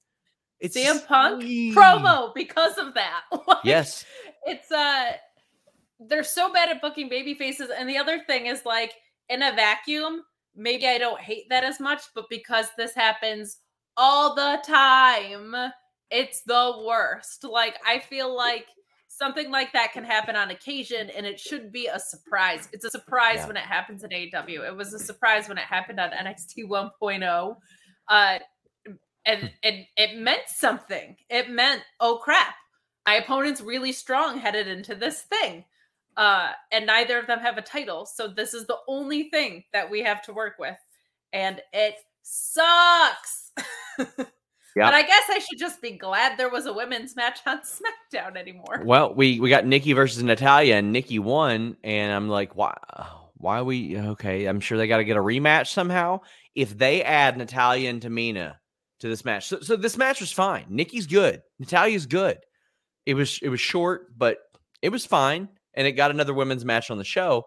It's 0.60 0.78
CM 0.78 1.06
Punk 1.08 1.42
sweet. 1.42 1.76
promo 1.76 2.34
because 2.34 2.78
of 2.78 2.94
that. 2.94 3.22
like, 3.48 3.58
yes. 3.64 4.06
It's 4.46 4.72
uh 4.72 5.12
they're 6.00 6.24
so 6.24 6.52
bad 6.52 6.70
at 6.70 6.82
booking 6.82 7.10
baby 7.10 7.34
faces. 7.34 7.70
And 7.76 7.90
the 7.90 7.98
other 7.98 8.20
thing 8.28 8.48
is 8.48 8.66
like 8.66 8.94
in 9.30 9.42
a 9.42 9.54
vacuum, 9.54 10.24
maybe 10.56 10.88
I 10.88 10.98
don't 10.98 11.20
hate 11.20 11.50
that 11.50 11.64
as 11.64 11.80
much, 11.80 12.02
but 12.14 12.26
because 12.30 12.68
this 12.78 12.94
happens 12.94 13.58
all 13.98 14.36
the 14.36 14.62
time 14.66 15.56
it's 16.14 16.44
the 16.44 16.84
worst. 16.86 17.44
Like 17.44 17.78
I 17.86 18.00
feel 18.00 18.34
like 18.34 18.68
something 19.18 19.52
like 19.52 19.74
that 19.74 19.94
can 19.94 20.04
happen 20.04 20.36
on 20.36 20.50
occasion 20.52 21.10
and 21.10 21.26
it 21.26 21.40
should 21.40 21.72
be 21.72 21.88
a 21.88 22.00
surprise. 22.00 22.68
It's 22.72 22.86
a 22.86 22.90
surprise 22.90 23.38
yeah. 23.38 23.48
when 23.48 23.58
it 23.58 23.64
happens 23.64 24.04
in 24.04 24.10
AEW. 24.10 24.68
It 24.68 24.76
was 24.76 24.94
a 24.94 25.00
surprise 25.00 25.48
when 25.48 25.58
it 25.58 25.66
happened 25.66 26.00
on 26.00 26.10
NXT 26.12 26.68
1.0. 26.68 27.56
Uh 28.08 28.40
and 29.26 29.52
it 29.62 29.88
it 29.96 30.18
meant 30.18 30.48
something. 30.48 31.16
It 31.30 31.50
meant, 31.50 31.82
oh 32.00 32.20
crap, 32.22 32.56
my 33.06 33.16
opponent's 33.16 33.62
really 33.62 33.92
strong 33.92 34.40
headed 34.40 34.68
into 34.68 34.96
this 34.96 35.22
thing. 35.22 35.66
Uh, 36.16 36.52
and 36.72 36.86
neither 36.86 37.18
of 37.18 37.28
them 37.28 37.40
have 37.40 37.58
a 37.58 37.62
title. 37.62 38.06
So 38.06 38.28
this 38.28 38.54
is 38.54 38.68
the 38.68 38.78
only 38.88 39.30
thing 39.30 39.64
that 39.74 39.90
we 39.90 40.04
have 40.04 40.22
to 40.24 40.34
work 40.34 40.56
with. 40.60 40.78
And 41.32 41.60
it 41.72 41.96
sucks. 42.22 43.52
Yep. 44.76 44.88
But 44.88 44.94
I 44.96 45.02
guess 45.04 45.24
I 45.30 45.40
should 45.40 45.60
just 45.60 45.82
be 45.82 45.92
glad 45.92 46.38
there 46.38 46.50
was 46.50 46.66
a 46.66 46.74
women's 46.74 47.16
match 47.16 47.40
on 47.46 47.60
SmackDown 48.14 48.36
anymore. 48.36 48.82
Well, 48.84 49.14
we 49.14 49.40
we 49.40 49.50
got 49.50 49.66
Nikki 49.66 49.94
versus 49.94 50.24
Natalya, 50.24 50.76
and 50.76 50.92
Nikki 50.92 51.20
won, 51.20 51.78
and 51.84 52.12
I'm 52.12 52.28
like, 52.28 52.56
why? 52.56 52.76
Why 53.36 53.62
we 53.62 53.98
okay? 53.98 54.46
I'm 54.46 54.60
sure 54.60 54.78
they 54.78 54.88
got 54.88 54.98
to 54.98 55.04
get 55.04 55.18
a 55.18 55.22
rematch 55.22 55.68
somehow. 55.68 56.22
If 56.56 56.78
they 56.78 57.04
add 57.04 57.38
Natalya 57.38 57.90
and 57.90 58.02
Tamina 58.02 58.56
to 59.00 59.10
this 59.10 59.26
match, 59.26 59.48
so, 59.48 59.60
so 59.60 59.76
this 59.76 59.98
match 59.98 60.22
was 60.22 60.32
fine. 60.32 60.66
Nikki's 60.70 61.08
good, 61.08 61.44
Natalya's 61.60 62.08
good. 62.08 62.40
It 63.06 63.14
was 63.14 63.40
it 63.44 63.50
was 63.50 63.60
short, 63.60 64.18
but 64.18 64.40
it 64.82 64.90
was 64.90 65.06
fine, 65.06 65.50
and 65.76 65.86
it 65.86 65.92
got 65.92 66.10
another 66.10 66.34
women's 66.34 66.66
match 66.66 66.90
on 66.90 66.98
the 66.98 67.04
show. 67.04 67.46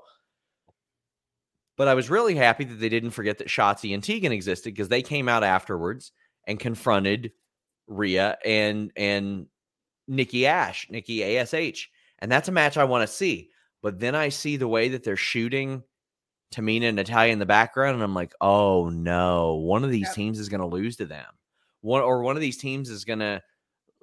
But 1.76 1.88
I 1.88 1.94
was 1.94 2.08
really 2.08 2.36
happy 2.36 2.64
that 2.64 2.76
they 2.76 2.88
didn't 2.88 3.10
forget 3.10 3.38
that 3.38 3.48
Shotzi 3.48 3.92
and 3.92 4.02
Tegan 4.02 4.32
existed 4.32 4.72
because 4.72 4.88
they 4.88 5.02
came 5.02 5.28
out 5.28 5.44
afterwards 5.44 6.12
and 6.46 6.58
confronted 6.60 7.32
Rhea 7.86 8.36
and 8.44 8.92
and 8.96 9.46
Nikki 10.08 10.46
Ash, 10.46 10.86
Nikki 10.90 11.38
ASH. 11.38 11.90
And 12.18 12.32
that's 12.32 12.48
a 12.48 12.52
match 12.52 12.76
I 12.76 12.84
want 12.84 13.08
to 13.08 13.14
see. 13.14 13.50
But 13.82 14.00
then 14.00 14.14
I 14.14 14.30
see 14.30 14.56
the 14.56 14.68
way 14.68 14.88
that 14.90 15.04
they're 15.04 15.16
shooting 15.16 15.82
Tamina 16.54 16.84
and 16.84 16.96
Natalya 16.96 17.32
in 17.32 17.38
the 17.38 17.46
background, 17.46 17.94
and 17.94 18.02
I'm 18.02 18.14
like, 18.14 18.32
oh 18.40 18.88
no, 18.88 19.56
one 19.56 19.84
of 19.84 19.90
these 19.90 20.12
teams 20.14 20.38
is 20.38 20.48
going 20.48 20.60
to 20.60 20.66
lose 20.66 20.96
to 20.96 21.06
them. 21.06 21.26
One 21.80 22.02
or 22.02 22.22
one 22.22 22.36
of 22.36 22.40
these 22.40 22.56
teams 22.56 22.88
is 22.88 23.04
going 23.04 23.18
to 23.18 23.42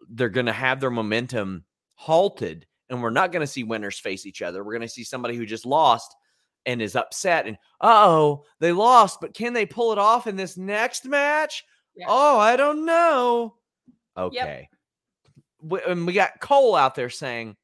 they're 0.09 0.29
going 0.29 0.45
to 0.45 0.51
have 0.51 0.79
their 0.79 0.91
momentum 0.91 1.63
halted, 1.95 2.65
and 2.89 3.01
we're 3.01 3.09
not 3.09 3.31
going 3.31 3.41
to 3.41 3.51
see 3.51 3.63
winners 3.63 3.97
face 3.97 4.25
each 4.25 4.41
other. 4.41 4.63
We're 4.63 4.73
going 4.73 4.87
to 4.87 4.93
see 4.93 5.03
somebody 5.03 5.35
who 5.35 5.45
just 5.45 5.65
lost 5.65 6.13
and 6.65 6.81
is 6.81 6.95
upset 6.95 7.45
and 7.45 7.57
oh, 7.81 8.43
they 8.59 8.71
lost, 8.71 9.19
but 9.21 9.33
can 9.33 9.53
they 9.53 9.65
pull 9.65 9.91
it 9.91 9.97
off 9.97 10.27
in 10.27 10.35
this 10.35 10.57
next 10.57 11.05
match? 11.05 11.63
Yeah. 11.95 12.05
Oh, 12.09 12.37
I 12.39 12.55
don't 12.55 12.85
know. 12.85 13.55
Okay. 14.17 14.67
We, 15.61 15.79
and 15.87 16.05
we 16.07 16.13
got 16.13 16.39
Cole 16.39 16.75
out 16.75 16.95
there 16.95 17.09
saying, 17.09 17.55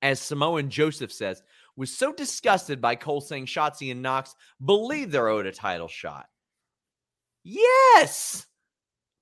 as 0.00 0.20
Samoan 0.20 0.70
Joseph 0.70 1.12
says, 1.12 1.42
was 1.76 1.96
so 1.96 2.12
disgusted 2.12 2.80
by 2.80 2.94
Cole 2.96 3.20
saying 3.20 3.46
Shotzi 3.46 3.90
and 3.90 4.02
Nox 4.02 4.34
believe 4.64 5.10
they're 5.10 5.28
owed 5.28 5.46
a 5.46 5.52
title 5.52 5.88
shot. 5.88 6.26
Yes, 7.44 8.46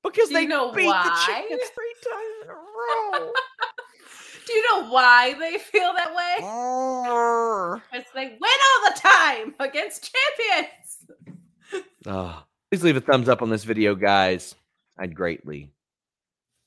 because 0.04 0.28
Do 0.28 0.34
they 0.34 0.42
you 0.42 0.48
know 0.48 0.72
beat 0.72 0.86
why? 0.86 1.02
the 1.04 1.32
chickens 1.32 1.70
three 1.74 1.94
times 2.04 2.34
in 2.44 2.50
a 2.50 2.54
row. 2.54 3.32
Do 4.46 4.52
you 4.52 4.62
know 4.72 4.90
why 4.90 5.34
they 5.38 5.58
feel 5.58 5.92
that 5.94 6.14
way? 6.14 6.36
oh, 6.42 7.80
Because 7.92 8.06
they 8.14 8.24
win 8.24 8.38
all 8.40 8.90
the 8.90 9.00
time 9.00 9.54
against 9.60 10.12
champions. 10.12 11.86
Ah, 12.06 12.44
please 12.70 12.82
leave 12.84 12.96
a 12.96 13.00
thumbs 13.00 13.28
up 13.28 13.42
on 13.42 13.50
this 13.50 13.64
video, 13.64 13.94
guys. 13.94 14.54
I'd 14.98 15.14
greatly 15.14 15.72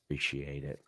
appreciate 0.05 0.63
it. 0.63 0.79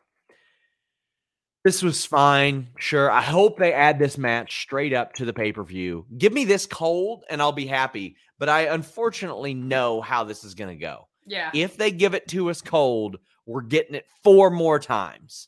This 1.64 1.82
was 1.82 2.06
fine. 2.06 2.68
Sure. 2.78 3.10
I 3.10 3.22
hope 3.22 3.58
they 3.58 3.74
add 3.74 3.98
this 3.98 4.18
match 4.20 4.62
straight 4.62 4.94
up 4.94 5.14
to 5.14 5.26
the 5.26 5.34
pay 5.34 5.52
per 5.52 5.64
view. 5.64 6.06
Give 6.18 6.32
me 6.32 6.46
this 6.46 6.68
cold 6.68 7.24
and 7.30 7.42
I'll 7.42 7.52
be 7.52 7.66
happy. 7.66 8.18
But 8.38 8.50
I 8.50 8.62
unfortunately 8.64 9.54
know 9.54 10.02
how 10.02 10.24
this 10.26 10.44
is 10.44 10.54
going 10.54 10.78
to 10.78 10.80
go. 10.80 11.08
Yeah. 11.26 11.50
If 11.56 11.76
they 11.78 11.90
give 11.90 12.14
it 12.14 12.28
to 12.30 12.50
us 12.52 12.62
cold, 12.62 13.18
we're 13.48 13.62
getting 13.62 13.96
it 13.96 14.06
four 14.24 14.52
more 14.52 14.78
times 14.78 15.48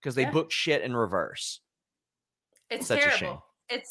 because 0.00 0.14
they 0.14 0.22
Yeah. 0.22 0.30
book 0.30 0.52
shit 0.52 0.82
in 0.82 0.94
reverse. 0.94 1.60
It's 2.70 2.86
Such 2.86 2.98
a 2.98 3.02
terrible. 3.02 3.18
shame. 3.18 3.38
It's 3.78 3.90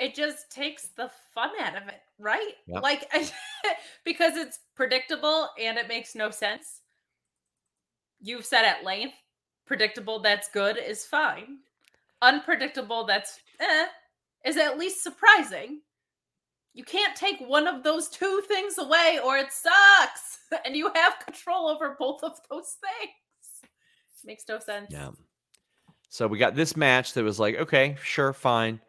it 0.00 0.14
just 0.14 0.50
takes 0.50 0.88
the 0.96 1.10
fun 1.34 1.50
out 1.60 1.80
of 1.80 1.86
it, 1.88 2.00
right? 2.18 2.54
Yep. 2.66 2.82
Like 2.82 3.10
because 4.04 4.36
it's 4.36 4.58
predictable 4.74 5.48
and 5.60 5.76
it 5.76 5.88
makes 5.88 6.14
no 6.14 6.30
sense. 6.30 6.80
You've 8.20 8.46
said 8.46 8.64
at 8.64 8.82
length, 8.82 9.14
predictable 9.66 10.18
that's 10.18 10.48
good 10.48 10.78
is 10.78 11.04
fine. 11.04 11.58
Unpredictable 12.22 13.04
that's 13.04 13.40
eh 13.60 13.86
is 14.44 14.56
at 14.56 14.78
least 14.78 15.02
surprising. 15.02 15.80
You 16.72 16.84
can't 16.84 17.14
take 17.16 17.40
one 17.40 17.66
of 17.66 17.82
those 17.82 18.08
two 18.08 18.42
things 18.48 18.78
away 18.78 19.20
or 19.22 19.36
it 19.36 19.52
sucks. 19.52 20.38
And 20.66 20.74
you 20.74 20.90
have 20.96 21.24
control 21.24 21.68
over 21.68 21.94
both 21.96 22.24
of 22.24 22.32
those 22.50 22.76
things. 22.80 23.70
Makes 24.24 24.44
no 24.48 24.58
sense. 24.58 24.88
Yeah. 24.90 25.10
So 26.08 26.26
we 26.26 26.38
got 26.38 26.56
this 26.56 26.76
match 26.76 27.12
that 27.12 27.22
was 27.22 27.38
like, 27.38 27.54
okay, 27.54 27.96
sure, 28.02 28.32
fine. 28.32 28.80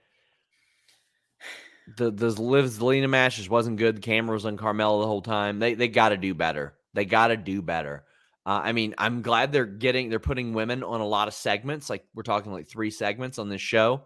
The 1.98 2.12
the 2.12 2.28
Zelina 2.28 3.10
match 3.10 3.38
just 3.38 3.50
wasn't 3.50 3.78
good. 3.78 3.98
The 3.98 4.02
camera 4.02 4.34
was 4.34 4.46
on 4.46 4.58
Carmella 4.58 5.02
the 5.02 5.08
whole 5.08 5.22
time. 5.22 5.60
They 5.60 5.74
they 5.74 5.88
got 5.88 6.10
to 6.10 6.18
do 6.18 6.34
better. 6.34 6.74
They 6.94 7.06
got 7.06 7.28
to 7.28 7.38
do 7.38 7.62
better. 7.62 8.04
Uh, 8.46 8.62
I 8.64 8.72
mean, 8.72 8.96
I'm 8.98 9.22
glad 9.22 9.52
they're 9.52 9.66
getting 9.66 10.10
they're 10.10 10.20
putting 10.20 10.54
women 10.54 10.84
on 10.84 11.02
a 11.02 11.06
lot 11.06 11.28
of 11.28 11.34
segments. 11.34 11.90
Like 11.90 12.06
we're 12.14 12.24
talking 12.24 12.52
like 12.52 12.68
three 12.68 12.92
segments 12.92 13.38
on 13.40 13.50
this 13.50 13.62
show, 13.62 14.04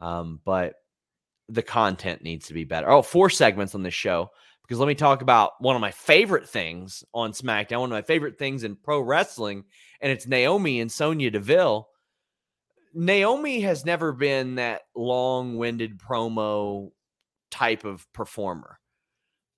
um, 0.00 0.40
but 0.44 0.74
the 1.48 1.62
content 1.62 2.22
needs 2.22 2.46
to 2.46 2.54
be 2.54 2.64
better. 2.64 2.88
Oh, 2.88 3.02
four 3.02 3.28
segments 3.28 3.74
on 3.74 3.82
this 3.82 3.94
show 3.94 4.30
because 4.62 4.78
let 4.78 4.88
me 4.88 4.94
talk 4.94 5.22
about 5.22 5.60
one 5.60 5.76
of 5.76 5.80
my 5.82 5.90
favorite 5.90 6.48
things 6.48 7.04
on 7.12 7.32
SmackDown. 7.32 7.80
One 7.80 7.90
of 7.92 7.96
my 7.96 8.02
favorite 8.02 8.38
things 8.38 8.64
in 8.64 8.76
pro 8.76 9.00
wrestling, 9.00 9.64
and 10.00 10.12
it's 10.12 10.26
Naomi 10.26 10.80
and 10.80 10.90
Sonya 10.90 11.30
Deville. 11.30 11.88
Naomi 12.94 13.60
has 13.60 13.84
never 13.84 14.12
been 14.12 14.54
that 14.56 14.82
long-winded 14.94 15.98
promo 15.98 16.90
type 17.52 17.84
of 17.84 18.10
performer. 18.12 18.80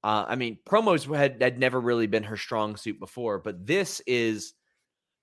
Uh, 0.03 0.27
I 0.29 0.37
mean, 0.37 0.59
promos 0.69 1.07
had, 1.17 1.41
had 1.41 1.59
never 1.59 1.81
really 1.81 2.07
been 2.07 2.25
her 2.25 2.37
strong 2.37 2.77
suit 2.77 3.01
before, 3.01 3.39
but 3.39 3.67
this 3.67 4.03
is 4.07 4.53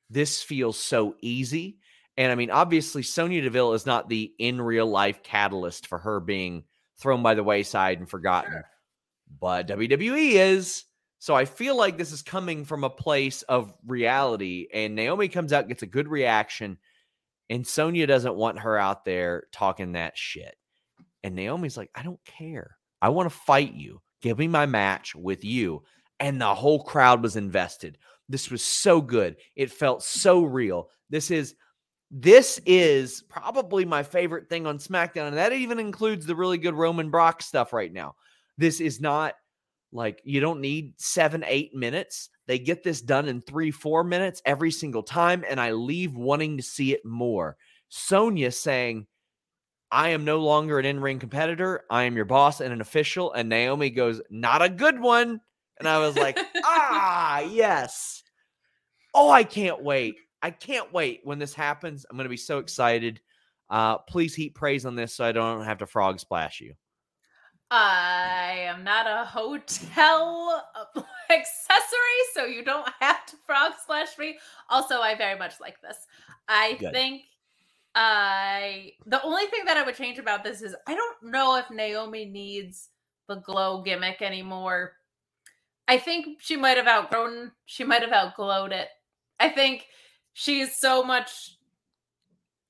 this 0.10 0.42
feels 0.42 0.78
so 0.78 1.16
easy. 1.22 1.78
And 2.18 2.32
I 2.32 2.36
mean, 2.36 2.50
obviously, 2.50 3.04
Sonya 3.04 3.44
Deville 3.44 3.74
is 3.74 3.86
not 3.86 4.10
the 4.10 4.34
in 4.40 4.60
real 4.60 4.88
life 4.88 5.22
catalyst 5.24 5.86
for 5.88 6.00
her 6.00 6.20
being 6.20 6.64
thrown 7.00 7.22
by 7.24 7.36
the 7.36 7.44
wayside 7.44 8.00
and 8.00 8.10
forgotten, 8.10 8.52
Sure. 8.52 8.70
but 9.40 9.68
WWE 9.68 10.34
is. 10.34 10.84
So 11.20 11.36
I 11.36 11.46
feel 11.46 11.78
like 11.78 11.98
this 11.98 12.12
is 12.12 12.24
coming 12.24 12.66
from 12.66 12.84
a 12.84 12.90
place 12.90 13.44
of 13.44 13.72
reality. 13.86 14.68
And 14.74 14.96
Naomi 14.96 15.28
comes 15.28 15.54
out, 15.54 15.68
gets 15.68 15.84
a 15.84 15.88
good 15.88 16.08
reaction, 16.08 16.80
and 17.50 17.66
Sonya 17.66 18.08
doesn't 18.08 18.36
want 18.36 18.60
her 18.60 18.78
out 18.78 19.06
there 19.06 19.44
talking 19.52 19.92
that 19.92 20.18
shit. 20.18 20.56
And 21.24 21.36
Naomi's 21.36 21.78
like, 21.78 21.92
I 21.96 22.04
don't 22.04 22.24
care. 22.26 22.78
I 23.02 23.10
want 23.10 23.30
to 23.30 23.36
fight 23.36 23.74
you. 23.74 24.02
Give 24.22 24.38
me 24.38 24.48
my 24.48 24.66
match 24.66 25.16
with 25.16 25.44
you. 25.44 25.84
And 26.20 26.40
the 26.40 26.54
whole 26.54 26.84
crowd 26.84 27.24
was 27.24 27.36
invested. 27.36 27.98
This 28.30 28.50
was 28.50 28.64
so 28.64 29.02
good. 29.02 29.38
It 29.56 29.72
felt 29.72 30.04
so 30.04 30.44
real. 30.44 30.90
This 31.10 31.32
is 31.32 31.56
this 32.12 32.60
is 32.66 33.24
probably 33.30 33.86
my 33.86 34.04
favorite 34.04 34.50
thing 34.50 34.68
on 34.68 34.78
SmackDown. 34.78 35.28
And 35.28 35.38
that 35.38 35.54
even 35.54 35.80
includes 35.80 36.26
the 36.26 36.36
really 36.36 36.58
good 36.58 36.74
Roman 36.74 37.10
Brock 37.10 37.42
stuff 37.42 37.72
right 37.72 37.92
now. 37.92 38.16
This 38.58 38.82
is 38.82 39.00
not 39.00 39.36
like 39.94 40.22
you 40.26 40.42
don't 40.42 40.60
need 40.60 40.94
seven, 40.98 41.44
eight 41.48 41.74
minutes. 41.74 42.30
They 42.48 42.60
get 42.60 42.84
this 42.84 43.02
done 43.02 43.30
in 43.30 43.42
three, 43.42 43.72
four 43.72 44.04
minutes 44.04 44.42
every 44.46 44.72
single 44.72 45.04
time. 45.04 45.46
And 45.48 45.60
I 45.60 45.72
leave 45.72 46.16
wanting 46.16 46.58
to 46.58 46.64
see 46.64 46.94
it 46.94 47.06
more. 47.06 47.56
Sonya 47.88 48.52
saying, 48.52 49.08
I 49.92 50.10
am 50.10 50.24
no 50.24 50.40
longer 50.40 50.80
an 50.80 50.86
in 50.86 51.00
ring 51.00 51.20
competitor. 51.20 51.84
I 51.90 52.04
am 52.04 52.16
your 52.16 52.26
boss 52.26 52.62
and 52.62 52.72
an 52.72 52.82
official. 52.82 53.34
And 53.34 53.50
Naomi 53.50 53.90
goes, 53.90 54.22
Not 54.30 54.62
a 54.62 54.70
good 54.70 55.00
one. 55.00 55.42
And 55.80 55.88
I 55.88 56.00
was 56.00 56.16
like, 56.16 56.40
Ah, 56.64 57.40
yes. 57.42 58.24
Oh, 59.14 59.30
I 59.30 59.44
can't 59.44 59.84
wait. 59.84 60.16
I 60.42 60.52
can't 60.52 60.92
wait 60.94 61.22
when 61.24 61.40
this 61.40 61.54
happens. 61.54 62.06
I'm 62.10 62.18
going 62.18 62.26
to 62.26 62.30
be 62.30 62.38
so 62.38 62.60
excited. 62.60 63.20
Uh, 63.70 63.98
please 63.98 64.34
heap 64.34 64.56
praise 64.56 64.86
on 64.86 64.96
this 64.96 65.14
so 65.14 65.24
I 65.24 65.32
don't 65.32 65.64
have 65.64 65.80
to 65.80 65.86
frog 65.86 66.20
splash 66.20 66.62
you. 66.62 66.74
I 67.70 68.66
am 68.68 68.84
not 68.84 69.08
a 69.08 69.24
hotel 69.24 70.62
accessory, 71.30 72.20
so 72.34 72.46
you 72.46 72.66
don't 72.66 72.90
have 73.00 73.26
to 73.28 73.38
frog 73.46 73.74
slash 73.86 74.18
me. 74.18 74.38
Also, 74.70 75.00
I 75.00 75.16
very 75.16 75.40
much 75.40 75.54
like 75.62 75.80
this. 75.82 75.96
I 76.50 76.76
Good. 76.82 76.92
think 76.92 77.22
I 77.96 78.94
the 79.06 79.22
only 79.24 79.46
thing 79.48 79.66
that 79.66 79.78
I 79.78 79.84
would 79.84 79.96
change 79.96 80.18
about 80.18 80.44
this 80.44 80.62
is 80.62 80.76
I 80.88 80.96
don't 80.96 81.32
know 81.32 81.58
if 81.58 81.70
Naomi 81.70 82.26
needs 82.26 82.90
the 83.28 83.36
glow 83.36 83.82
gimmick 83.82 84.22
anymore. 84.22 84.94
I 85.88 85.98
think 85.98 86.42
she 86.42 86.56
might 86.56 86.78
have 86.78 86.88
outgrown 86.88 87.52
she 87.66 87.84
might 87.84 88.02
have 88.02 88.14
outglowed 88.14 88.72
it. 88.72 88.88
I 89.40 89.50
think 89.50 89.88
she's 90.34 90.76
so 90.76 91.04
much 91.04 91.58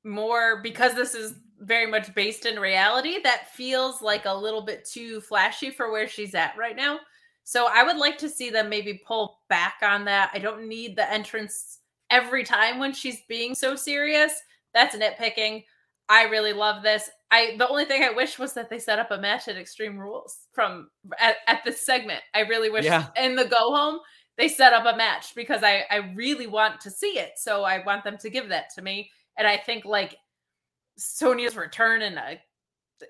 more 0.03 0.61
because 0.63 0.95
this 0.95 1.13
is 1.13 1.35
very 1.59 1.85
much 1.85 2.13
based 2.15 2.45
in 2.47 2.59
reality 2.59 3.21
that 3.23 3.51
feels 3.53 4.01
like 4.01 4.25
a 4.25 4.33
little 4.33 4.63
bit 4.63 4.85
too 4.85 5.21
flashy 5.21 5.69
for 5.69 5.91
where 5.91 6.07
she's 6.07 6.33
at 6.33 6.57
right 6.57 6.75
now. 6.75 6.99
So 7.43 7.67
I 7.71 7.83
would 7.83 7.97
like 7.97 8.17
to 8.19 8.29
see 8.29 8.49
them 8.49 8.69
maybe 8.69 9.01
pull 9.05 9.39
back 9.49 9.75
on 9.83 10.05
that. 10.05 10.31
I 10.33 10.39
don't 10.39 10.67
need 10.67 10.95
the 10.95 11.11
entrance 11.11 11.79
every 12.09 12.43
time 12.43 12.79
when 12.79 12.93
she's 12.93 13.21
being 13.27 13.53
so 13.53 13.75
serious. 13.75 14.33
That's 14.73 14.95
nitpicking. 14.95 15.63
I 16.09 16.23
really 16.23 16.53
love 16.53 16.83
this. 16.83 17.09
I 17.31 17.55
the 17.57 17.67
only 17.69 17.85
thing 17.85 18.03
I 18.03 18.11
wish 18.11 18.37
was 18.37 18.53
that 18.53 18.69
they 18.69 18.79
set 18.79 18.99
up 18.99 19.11
a 19.11 19.17
match 19.17 19.47
at 19.47 19.55
Extreme 19.57 19.97
Rules 19.97 20.37
from 20.53 20.89
at, 21.19 21.37
at 21.47 21.63
this 21.63 21.85
segment. 21.85 22.21
I 22.33 22.41
really 22.41 22.69
wish 22.69 22.85
Yeah. 22.85 23.07
in 23.17 23.35
the 23.35 23.45
go 23.45 23.73
home 23.75 23.99
they 24.37 24.47
set 24.47 24.73
up 24.73 24.85
a 24.91 24.97
match 24.97 25.33
because 25.35 25.63
I 25.63 25.83
I 25.89 26.13
really 26.15 26.47
want 26.47 26.81
to 26.81 26.89
see 26.91 27.17
it. 27.19 27.33
So 27.37 27.63
I 27.63 27.83
want 27.85 28.03
them 28.03 28.17
to 28.19 28.29
give 28.29 28.49
that 28.49 28.69
to 28.75 28.81
me. 28.81 29.09
And 29.37 29.47
I 29.47 29.57
think 29.57 29.85
like 29.85 30.15
Sonya's 30.97 31.55
return 31.55 32.01
in 32.01 32.17
a 32.17 32.39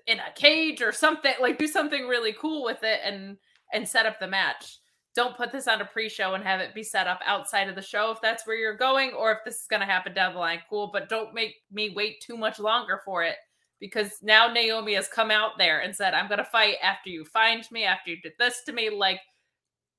in 0.06 0.18
a 0.20 0.32
cage 0.34 0.80
or 0.80 0.92
something 0.92 1.34
like 1.40 1.58
do 1.58 1.66
something 1.66 2.06
really 2.06 2.32
cool 2.32 2.64
with 2.64 2.82
it 2.82 3.00
and 3.04 3.36
and 3.72 3.88
set 3.88 4.06
up 4.06 4.20
the 4.20 4.28
match. 4.28 4.78
Don't 5.14 5.36
put 5.36 5.52
this 5.52 5.68
on 5.68 5.80
a 5.80 5.84
pre-show 5.84 6.34
and 6.34 6.42
have 6.42 6.60
it 6.60 6.74
be 6.74 6.82
set 6.82 7.06
up 7.06 7.20
outside 7.26 7.68
of 7.68 7.74
the 7.74 7.82
show 7.82 8.10
if 8.10 8.20
that's 8.20 8.46
where 8.46 8.56
you're 8.56 8.76
going 8.76 9.12
or 9.12 9.32
if 9.32 9.38
this 9.44 9.60
is 9.60 9.66
going 9.68 9.80
to 9.80 9.86
happen 9.86 10.14
down 10.14 10.32
the 10.32 10.38
line. 10.40 10.60
Cool, 10.70 10.90
but 10.92 11.08
don't 11.08 11.34
make 11.34 11.56
me 11.70 11.92
wait 11.94 12.20
too 12.20 12.36
much 12.36 12.58
longer 12.58 13.02
for 13.04 13.22
it 13.22 13.36
because 13.78 14.18
now 14.22 14.50
Naomi 14.50 14.94
has 14.94 15.08
come 15.08 15.30
out 15.30 15.58
there 15.58 15.80
and 15.80 15.94
said, 15.94 16.14
"I'm 16.14 16.28
going 16.28 16.38
to 16.38 16.44
fight 16.44 16.76
after 16.82 17.10
you 17.10 17.24
find 17.24 17.64
me, 17.70 17.84
after 17.84 18.10
you 18.10 18.20
did 18.22 18.32
this 18.38 18.62
to 18.64 18.72
me." 18.72 18.88
Like 18.90 19.20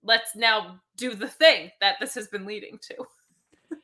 let's 0.04 0.36
now 0.36 0.80
do 0.98 1.16
the 1.16 1.28
thing 1.28 1.72
that 1.82 1.96
this 2.00 2.14
has 2.16 2.28
been 2.28 2.46
leading 2.46 2.80
to. 2.90 2.96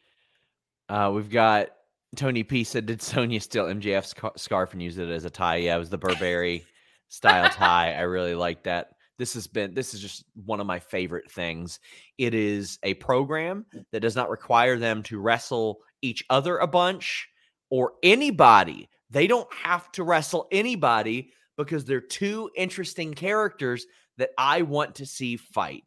Uh, 0.90 1.12
we've 1.14 1.30
got 1.30 1.68
Tony 2.16 2.42
P 2.42 2.64
said, 2.64 2.88
Did 2.88 3.00
Sonya 3.00 3.40
steal 3.42 3.66
MJF's 3.66 4.16
scarf 4.42 4.74
and 4.74 4.82
use 4.82 4.98
it 4.98 5.08
as 5.08 5.24
a 5.24 5.30
tie? 5.30 5.58
Yeah, 5.58 5.76
it 5.76 5.80
was 5.80 5.92
the 5.92 6.00
Burberry 6.00 6.66
style 7.10 7.48
tie. 7.52 7.94
I 7.94 8.02
really 8.02 8.34
like 8.34 8.64
that. 8.64 8.96
This 9.20 9.34
has 9.36 9.46
been 9.46 9.76
this 9.76 9.94
is 9.94 10.00
just 10.00 10.24
one 10.46 10.60
of 10.60 10.66
my 10.66 10.80
favorite 10.80 11.30
things. 11.30 11.80
It 12.18 12.34
is 12.34 12.80
a 12.84 12.96
program 12.96 13.66
that 13.92 14.00
does 14.00 14.16
not 14.16 14.30
require 14.30 14.80
them 14.80 15.04
to 15.04 15.20
wrestle 15.20 15.82
each 16.02 16.24
other 16.30 16.58
a 16.58 16.68
bunch 16.68 17.28
or 17.70 17.94
anybody. 18.02 18.90
They 19.12 19.28
don't 19.28 19.52
have 19.54 19.92
to 19.92 20.04
wrestle 20.04 20.48
anybody 20.52 21.34
because 21.58 21.84
they're 21.84 22.00
two 22.00 22.50
interesting 22.56 23.14
characters 23.14 23.86
that 24.18 24.30
I 24.38 24.62
want 24.62 24.96
to 24.96 25.06
see 25.06 25.36
fight. 25.36 25.84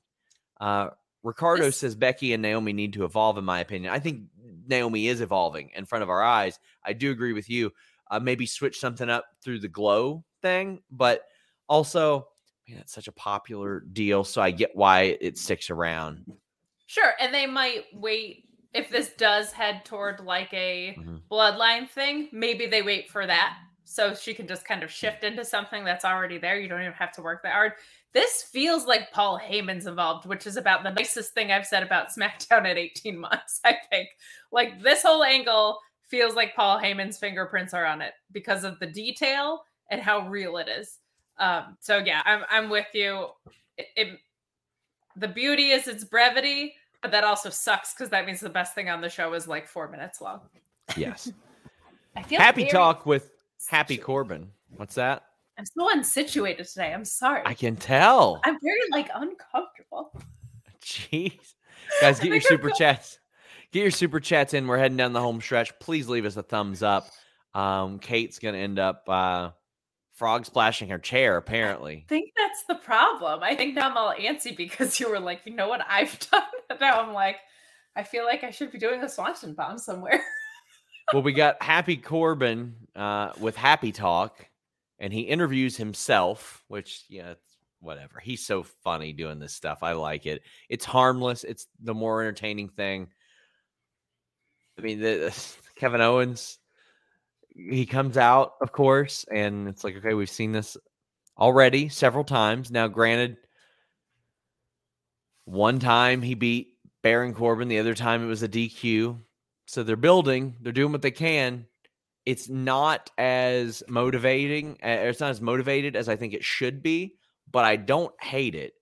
Uh, 0.61 0.91
Ricardo 1.23 1.65
This- 1.65 1.79
says 1.79 1.95
Becky 1.95 2.35
and 2.35 2.43
Naomi 2.43 2.75
need 2.75 2.93
to 2.95 3.05
evolve, 3.05 3.39
in 3.39 3.45
my 3.45 3.61
opinion. 3.61 3.93
I 3.93 3.99
think 3.99 4.25
Naomi 4.67 5.09
is 5.09 5.23
evolving 5.23 5.71
in 5.75 5.87
front 5.87 6.03
of 6.03 6.11
our 6.11 6.23
eyes. 6.23 6.59
I 6.85 6.93
do 6.93 7.11
agree 7.11 7.33
with 7.33 7.49
you. 7.49 7.73
Uh, 8.11 8.21
maybe 8.21 8.45
switch 8.45 8.79
something 8.79 9.09
up 9.09 9.25
through 9.43 9.61
the 9.61 9.69
glow 9.69 10.23
thing, 10.43 10.83
but 10.91 11.23
also, 11.69 12.29
man, 12.69 12.79
it's 12.81 12.93
such 12.93 13.09
a 13.09 13.13
popular 13.13 13.81
deal. 13.93 14.25
So 14.25 14.41
I 14.43 14.51
get 14.51 14.75
why 14.75 15.17
it 15.21 15.39
sticks 15.39 15.71
around. 15.71 16.25
Sure, 16.87 17.13
and 17.21 17.33
they 17.33 17.47
might 17.47 17.85
wait 17.93 18.49
if 18.75 18.89
this 18.91 19.11
does 19.15 19.53
head 19.53 19.85
toward 19.85 20.21
like 20.21 20.53
a 20.55 20.95
Mhm. 20.99 21.23
bloodline 21.31 21.89
thing. 21.89 22.29
Maybe 22.33 22.67
they 22.67 22.83
wait 22.83 23.11
for 23.11 23.27
that 23.27 23.59
so 23.85 24.15
she 24.15 24.33
can 24.33 24.47
just 24.47 24.65
kind 24.65 24.83
of 24.83 24.91
shift 24.91 25.25
into 25.25 25.45
something 25.45 25.85
that's 25.85 26.05
already 26.05 26.39
there. 26.39 26.59
You 26.59 26.69
don't 26.69 26.81
even 26.81 26.93
have 26.95 27.13
to 27.13 27.23
work 27.23 27.43
that 27.43 27.53
hard. 27.53 27.75
This 28.13 28.43
feels 28.43 28.87
like 28.87 29.11
Paul 29.11 29.39
Heyman's 29.39 29.87
involved, 29.87 30.27
which 30.27 30.47
is 30.47 30.57
about 30.57 30.83
the 30.83 30.91
nicest 30.91 31.33
thing 31.35 31.51
I've 31.51 31.67
said 31.67 31.83
about 31.83 32.09
SmackDown 32.17 32.67
at 32.67 32.79
18 32.79 33.19
months. 33.19 33.61
I 33.65 33.77
think 33.91 34.09
like 34.51 34.83
this 34.83 35.03
whole 35.03 35.25
angle 35.25 35.81
feels 36.09 36.35
like 36.35 36.55
Paul 36.55 36.79
Heyman's 36.79 37.19
fingerprints 37.19 37.73
are 37.75 37.87
on 37.87 38.03
it 38.03 38.13
because 38.33 38.65
of 38.65 38.79
the 38.81 38.87
detail 38.87 39.65
and 39.91 40.01
how 40.01 40.29
real 40.29 40.59
it 40.59 40.69
is. 40.69 40.99
Um, 41.39 41.77
so 41.81 41.99
yeah, 41.99 42.23
I'm 42.25 42.43
I'm 42.51 42.71
with 42.71 42.87
you. 42.95 43.29
It, 43.77 43.87
it 43.97 44.19
the 45.17 45.29
beauty 45.29 45.71
is 45.71 45.89
its 45.89 46.05
brevity, 46.05 46.75
but 47.01 47.11
that 47.11 47.25
also 47.25 47.51
sucks 47.51 47.95
because 47.95 48.11
that 48.11 48.27
means 48.27 48.41
the 48.41 48.49
best 48.49 48.75
thing 48.75 48.89
on 48.89 49.01
the 49.01 49.09
show 49.09 49.33
is 49.35 49.49
like 49.49 49.69
four 49.69 49.89
minutes 49.89 50.21
long. 50.21 50.41
Yes. 50.97 51.31
I 52.17 52.23
feel 52.23 52.41
Happy 52.41 52.63
very 52.63 52.73
talk 52.73 53.07
with 53.07 53.31
Happy 53.69 53.97
Corbin. 53.97 54.49
What's 54.77 54.95
that? 54.97 55.25
I'm 55.59 55.67
so 55.67 55.95
unsituated 55.95 56.71
today. 56.71 56.93
I'm 56.93 57.05
sorry. 57.05 57.43
I 57.45 57.55
can 57.55 57.77
tell. 57.77 58.41
I'm 58.45 58.59
very 58.63 58.81
like 58.91 59.09
uncomfortable. 59.15 60.21
Jeez. 60.83 61.55
Guys, 62.01 62.19
get 62.19 62.25
your 62.29 62.41
think 62.41 62.53
I'm 62.53 62.59
super 62.59 62.71
chats. 62.71 63.19
Get 63.71 63.81
your 63.81 63.91
super 63.91 64.21
chats 64.21 64.55
in. 64.55 64.67
We're 64.67 64.79
heading 64.79 64.97
down 64.97 65.13
the 65.13 65.21
home 65.21 65.41
stretch. 65.41 65.79
Please 65.79 66.09
leave 66.09 66.25
us 66.25 66.37
a 66.37 66.43
thumbs 66.43 66.83
up. 66.83 67.09
Um, 67.55 67.99
Kate's 67.99 68.39
gonna 68.39 68.59
end 68.59 68.79
up 68.79 69.05
uh 69.09 69.51
frog 70.13 70.47
splashing 70.47 70.89
her 70.89 70.99
chair, 70.99 71.37
apparently. 71.37 72.05
I 72.07 72.09
think 72.09 72.33
that's 72.37 72.65
the 72.69 72.75
problem. 72.75 73.43
I 73.43 73.55
think 73.55 73.75
now 73.75 73.91
I'm 73.91 73.97
all 73.97 74.15
antsy 74.15 74.57
because 74.57 75.01
you 75.01 75.11
were 75.11 75.21
like, 75.21 75.41
you 75.45 75.55
know 75.55 75.69
what 75.69 75.81
I've 75.89 76.19
done? 76.31 76.43
Now 76.81 77.01
I'm 77.01 77.13
like, 77.13 77.37
I 77.97 78.03
feel 78.03 78.25
like 78.25 78.45
I 78.45 78.51
should 78.51 78.73
be 78.73 78.79
doing 78.79 79.03
a 79.03 79.09
Swanton 79.09 79.55
bomb 79.55 79.79
somewhere. 79.79 80.23
well, 81.13 81.23
we 81.23 81.33
got 81.33 81.63
Happy 81.63 81.97
Corbin 81.97 82.75
uh 82.97 83.33
with 83.41 83.57
Happy 83.57 83.93
Talk, 83.93 84.47
and 84.99 85.13
he 85.13 85.21
interviews 85.23 85.77
himself, 85.77 86.65
which 86.69 87.05
yeah, 87.09 87.33
it's 87.33 87.57
whatever. 87.81 88.21
He's 88.21 88.47
so 88.47 88.63
funny 88.63 89.13
doing 89.13 89.39
this 89.39 89.53
stuff. 89.53 89.83
I 89.83 89.93
like 89.93 90.27
it. 90.27 90.43
It's 90.69 90.85
harmless, 90.85 91.45
it's 91.45 91.67
the 91.83 91.95
more 91.95 92.23
entertaining 92.23 92.69
thing. 92.69 93.09
I 94.79 94.83
mean, 94.83 95.01
the, 95.01 95.35
Kevin 95.77 96.01
Owens, 96.01 96.59
he 97.55 97.87
comes 97.87 98.17
out, 98.17 98.55
of 98.61 98.73
course, 98.73 99.25
and 99.33 99.69
it's 99.69 99.85
like, 99.85 99.97
okay, 99.97 100.15
we've 100.15 100.31
seen 100.31 100.53
this 100.53 100.77
already 101.39 101.89
several 101.89 102.25
times. 102.25 102.71
Now, 102.71 102.89
granted, 102.89 103.37
one 105.45 105.79
time 105.79 106.23
he 106.23 106.35
beat 106.35 106.77
Baron 107.03 107.35
Corbin, 107.35 107.69
the 107.69 107.79
other 107.79 107.95
time 107.95 108.23
it 108.23 108.29
was 108.29 108.43
a 108.43 108.49
DQ. 108.49 109.19
So 109.67 109.83
they're 109.83 109.97
building, 109.97 110.57
they're 110.61 110.73
doing 110.73 110.93
what 110.93 111.03
they 111.03 111.11
can. 111.11 111.67
It's 112.27 112.49
not 112.49 113.11
as 113.19 113.83
motivating, 113.89 114.79
it's 114.83 115.21
not 115.21 115.31
as 115.31 115.41
motivated 115.41 115.97
as 115.97 116.09
I 116.09 116.17
think 116.17 116.35
it 116.35 116.45
should 116.45 116.83
be, 116.83 117.17
but 117.51 117.65
I 117.65 117.77
don't 117.77 118.15
hate 118.21 118.55
it. 118.55 118.75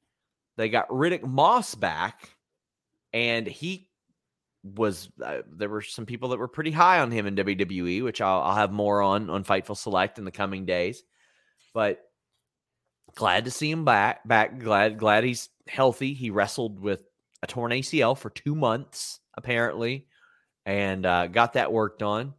They 0.56 0.68
got 0.68 0.88
Riddick 0.88 1.22
Moss 1.22 1.74
back, 1.74 2.30
and 3.12 3.46
he 3.46 3.89
was 4.62 5.08
uh, 5.24 5.38
there 5.50 5.68
were 5.68 5.82
some 5.82 6.06
people 6.06 6.30
that 6.30 6.38
were 6.38 6.48
pretty 6.48 6.70
high 6.70 7.00
on 7.00 7.10
him 7.10 7.26
in 7.26 7.36
WWE, 7.36 8.02
which 8.02 8.20
I'll, 8.20 8.42
I'll 8.42 8.56
have 8.56 8.72
more 8.72 9.00
on 9.02 9.30
on 9.30 9.44
Fightful 9.44 9.76
Select 9.76 10.18
in 10.18 10.24
the 10.24 10.30
coming 10.30 10.66
days. 10.66 11.02
But 11.72 12.00
glad 13.14 13.46
to 13.46 13.50
see 13.50 13.70
him 13.70 13.84
back. 13.84 14.26
Back 14.26 14.58
glad 14.58 14.98
glad 14.98 15.24
he's 15.24 15.48
healthy. 15.66 16.14
He 16.14 16.30
wrestled 16.30 16.80
with 16.80 17.02
a 17.42 17.46
torn 17.46 17.72
ACL 17.72 18.16
for 18.16 18.30
two 18.30 18.54
months 18.54 19.20
apparently, 19.34 20.06
and 20.66 21.06
uh, 21.06 21.26
got 21.26 21.54
that 21.54 21.72
worked 21.72 22.02
on. 22.02 22.34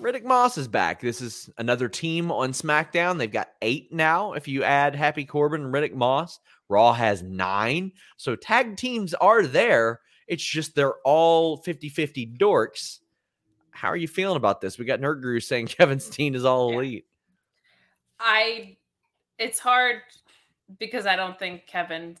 Riddick 0.00 0.24
Moss 0.24 0.56
is 0.56 0.68
back. 0.68 1.00
This 1.00 1.20
is 1.20 1.50
another 1.58 1.88
team 1.88 2.30
on 2.30 2.52
SmackDown. 2.52 3.18
They've 3.18 3.30
got 3.30 3.48
eight 3.60 3.92
now. 3.92 4.32
If 4.32 4.48
you 4.48 4.64
add 4.64 4.94
Happy 4.94 5.24
Corbin 5.24 5.64
and 5.64 5.74
Riddick 5.74 5.94
Moss, 5.94 6.38
Raw 6.68 6.92
has 6.92 7.22
nine. 7.22 7.92
So 8.16 8.36
tag 8.36 8.76
teams 8.76 9.12
are 9.14 9.46
there. 9.46 10.00
It's 10.28 10.44
just 10.44 10.74
they're 10.74 10.94
all 11.04 11.56
50 11.58 11.88
50 11.88 12.26
dorks. 12.38 13.00
How 13.70 13.88
are 13.88 13.96
you 13.96 14.08
feeling 14.08 14.36
about 14.36 14.60
this? 14.60 14.78
We 14.78 14.84
got 14.84 15.00
Nerd 15.00 15.22
Guru 15.22 15.40
saying 15.40 15.66
Kevin 15.78 16.00
Steen 16.00 16.34
is 16.34 16.44
all 16.44 16.70
Yeah. 16.70 16.76
elite. 16.78 17.06
I 18.20 18.76
it's 19.38 19.58
hard 19.58 20.02
because 20.78 21.06
I 21.06 21.16
don't 21.16 21.38
think 21.38 21.66
Kevin 21.66 22.16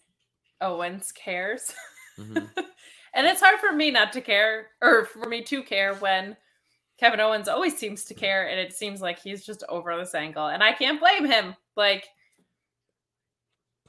Owens 0.60 1.12
cares. 1.12 1.72
Mhm. 2.18 2.48
and 3.14 3.26
it's 3.26 3.40
hard 3.40 3.60
for 3.60 3.72
me 3.72 3.90
not 3.90 4.12
to 4.14 4.20
care 4.20 4.68
or 4.80 5.04
for 5.06 5.28
me 5.28 5.42
to 5.42 5.62
care 5.62 5.94
when 5.96 6.36
Kevin 6.98 7.20
Owens 7.20 7.48
always 7.48 7.76
seems 7.76 8.04
to 8.04 8.14
care 8.14 8.48
and 8.48 8.58
it 8.60 8.72
seems 8.72 9.00
like 9.00 9.18
he's 9.18 9.44
just 9.44 9.64
over 9.68 9.96
this 9.96 10.14
angle 10.14 10.48
and 10.48 10.62
I 10.62 10.72
can't 10.72 11.00
blame 11.00 11.24
him. 11.24 11.54
Like 11.76 12.06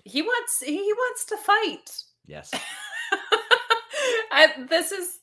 he 0.06 0.22
wants 0.22 0.62
he 0.62 0.94
wants 0.94 1.26
to 1.26 1.38
fight. 1.38 2.04
Yes. 2.26 2.52
I, 4.32 4.66
this 4.70 4.92
is 4.92 5.20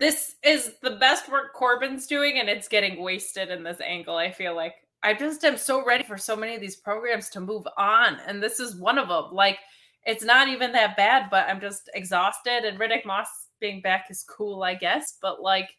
this 0.00 0.36
is 0.42 0.72
the 0.82 0.96
best 0.96 1.30
work 1.30 1.54
Corbin's 1.54 2.06
doing, 2.06 2.38
and 2.38 2.48
it's 2.48 2.68
getting 2.68 3.02
wasted 3.02 3.50
in 3.50 3.62
this 3.62 3.80
angle. 3.80 4.16
I 4.16 4.30
feel 4.30 4.54
like 4.54 4.74
I 5.02 5.14
just 5.14 5.44
am 5.44 5.56
so 5.56 5.84
ready 5.84 6.04
for 6.04 6.18
so 6.18 6.36
many 6.36 6.54
of 6.54 6.60
these 6.60 6.76
programs 6.76 7.28
to 7.30 7.40
move 7.40 7.66
on, 7.76 8.18
and 8.26 8.42
this 8.42 8.60
is 8.60 8.76
one 8.76 8.98
of 8.98 9.08
them. 9.08 9.32
Like 9.32 9.58
it's 10.04 10.24
not 10.24 10.48
even 10.48 10.72
that 10.72 10.96
bad, 10.96 11.28
but 11.30 11.48
I'm 11.48 11.60
just 11.60 11.88
exhausted. 11.94 12.64
And 12.64 12.78
Riddick 12.78 13.06
Moss 13.06 13.28
being 13.60 13.80
back 13.80 14.06
is 14.10 14.24
cool, 14.28 14.62
I 14.62 14.74
guess, 14.74 15.18
but 15.20 15.42
like. 15.42 15.70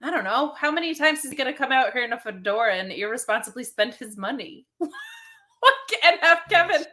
I 0.00 0.12
don't 0.12 0.22
know. 0.22 0.54
How 0.56 0.70
many 0.70 0.94
times 0.94 1.24
is 1.24 1.32
he 1.32 1.36
going 1.36 1.52
to 1.52 1.58
come 1.58 1.72
out 1.72 1.92
here 1.92 2.04
in 2.04 2.12
a 2.12 2.20
fedora 2.20 2.76
and 2.76 2.92
irresponsibly 2.92 3.64
spend 3.64 3.94
his 3.94 4.16
money? 4.16 4.64
and 6.04 6.20
have 6.20 6.40
Kevin 6.48 6.84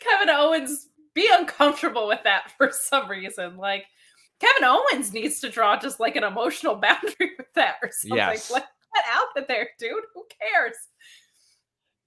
Kevin 0.00 0.30
Owens 0.30 0.88
be 1.14 1.28
uncomfortable 1.32 2.08
with 2.08 2.22
that 2.24 2.52
for 2.58 2.70
some 2.72 3.08
reason. 3.08 3.56
Like 3.56 3.86
Kevin 4.40 4.64
Owens 4.64 5.12
needs 5.12 5.40
to 5.40 5.48
draw 5.48 5.78
just 5.78 6.00
like 6.00 6.16
an 6.16 6.24
emotional 6.24 6.74
boundary 6.82 7.32
with 7.38 7.52
that 7.54 7.76
or 7.82 7.90
something. 7.92 8.16
Yes. 8.16 8.50
Let 8.50 8.66
that 8.94 9.04
out 9.12 9.42
of 9.42 9.48
there, 9.48 9.68
dude. 9.78 10.04
Who 10.14 10.24
cares? 10.40 10.76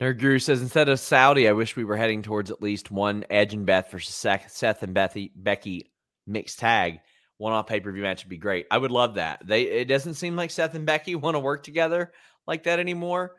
Nerd 0.02 0.20
Guru 0.20 0.38
says 0.38 0.62
instead 0.62 0.90
of 0.90 1.00
Saudi, 1.00 1.48
I 1.48 1.54
wish 1.54 1.76
we 1.76 1.84
were 1.84 1.98
heading 1.98 2.22
towards 2.22 2.52
at 2.52 2.62
least 2.62 2.92
one 2.92 3.26
Edge 3.32 3.54
and 3.54 3.66
Beth 3.66 3.90
versus 3.90 4.14
Seth 4.14 4.52
Seth 4.52 4.84
and 4.84 4.96
Bethy, 4.96 5.32
Becky 5.36 5.92
mixed 6.28 6.60
tag. 6.60 7.00
One 7.38 7.54
off 7.54 7.68
pay 7.68 7.80
per 7.80 7.92
view 7.92 8.04
match 8.04 8.24
would 8.24 8.30
be 8.30 8.38
great. 8.38 8.68
I 8.70 8.78
would 8.78 8.92
love 8.92 9.16
that. 9.16 9.42
They 9.46 9.64
it 9.64 9.86
doesn't 9.86 10.16
seem 10.16 10.36
like 10.36 10.52
Seth 10.52 10.76
and 10.76 10.86
Becky 10.86 11.16
want 11.16 11.36
to 11.36 11.40
work 11.40 11.64
together 11.64 12.12
like 12.46 12.64
that 12.64 12.80
anymore. 12.80 13.34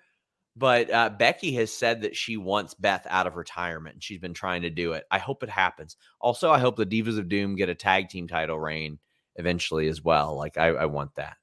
But 0.59 0.91
uh, 0.91 1.11
Becky 1.11 1.53
has 1.55 1.73
said 1.73 2.03
that 2.03 2.17
she 2.17 2.37
wants 2.37 2.75
Beth 2.75 3.07
out 3.09 3.29
of 3.29 3.37
retirement. 3.37 3.97
and 3.97 4.03
She's 4.03 4.19
been 4.19 4.35
trying 4.35 4.63
to 4.63 4.71
do 4.71 4.95
it. 4.95 5.05
I 5.11 5.19
hope 5.19 5.45
it 5.45 5.51
happens. 5.51 5.97
Also, 6.21 6.51
I 6.51 6.59
hope 6.59 6.77
the 6.77 6.85
Divas 6.85 7.19
of 7.19 7.29
Doom 7.29 7.55
get 7.55 7.69
a 7.69 7.75
tag 7.77 8.09
team 8.09 8.27
title 8.27 8.59
reign 8.59 8.99
eventually 9.37 9.87
as 9.87 10.03
well. 10.03 10.37
Like 10.37 10.59
I, 10.59 10.69
I 10.69 10.87
want 10.87 11.15
that. 11.15 11.37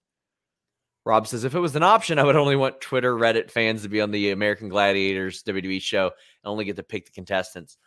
Rob 1.05 1.27
says, 1.27 1.43
if 1.43 1.55
it 1.55 1.59
was 1.59 1.75
an 1.75 1.83
option, 1.83 2.19
I 2.19 2.23
would 2.23 2.35
only 2.35 2.55
want 2.55 2.81
Twitter, 2.81 3.13
Reddit 3.13 3.51
fans 3.51 3.83
to 3.83 3.89
be 3.89 4.01
on 4.01 4.11
the 4.11 4.31
American 4.31 4.69
Gladiators 4.69 5.43
WWE 5.43 5.79
show 5.81 6.05
and 6.05 6.51
only 6.51 6.65
get 6.65 6.75
to 6.77 6.83
pick 6.83 7.05
the 7.05 7.11
contestants. 7.11 7.77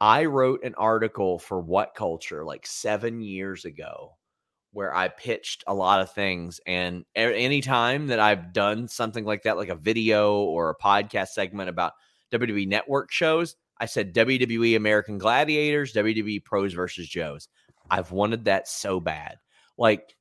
I 0.00 0.26
wrote 0.26 0.62
an 0.62 0.74
article 0.74 1.38
for 1.38 1.60
What 1.60 1.94
Culture 1.94 2.44
like 2.44 2.66
seven 2.66 3.20
years 3.20 3.64
ago 3.64 4.15
where 4.76 4.94
I 4.94 5.08
pitched 5.08 5.64
a 5.66 5.72
lot 5.72 6.02
of 6.02 6.12
things. 6.12 6.60
And 6.66 7.06
a- 7.16 7.34
anytime 7.34 8.08
that 8.08 8.20
I've 8.20 8.52
done 8.52 8.88
something 8.88 9.24
like 9.24 9.44
that, 9.44 9.56
like 9.56 9.70
a 9.70 9.74
video 9.74 10.40
or 10.40 10.68
a 10.68 10.76
podcast 10.76 11.28
segment 11.28 11.70
about 11.70 11.94
WWE 12.30 12.68
network 12.68 13.10
shows, 13.10 13.56
I 13.80 13.86
said 13.86 14.14
WWE 14.14 14.76
American 14.76 15.16
Gladiators, 15.16 15.94
WWE 15.94 16.44
Pros 16.44 16.74
versus 16.74 17.08
Joes. 17.08 17.48
I've 17.90 18.10
wanted 18.10 18.44
that 18.44 18.68
so 18.68 19.00
bad. 19.00 19.38
Like, 19.78 20.14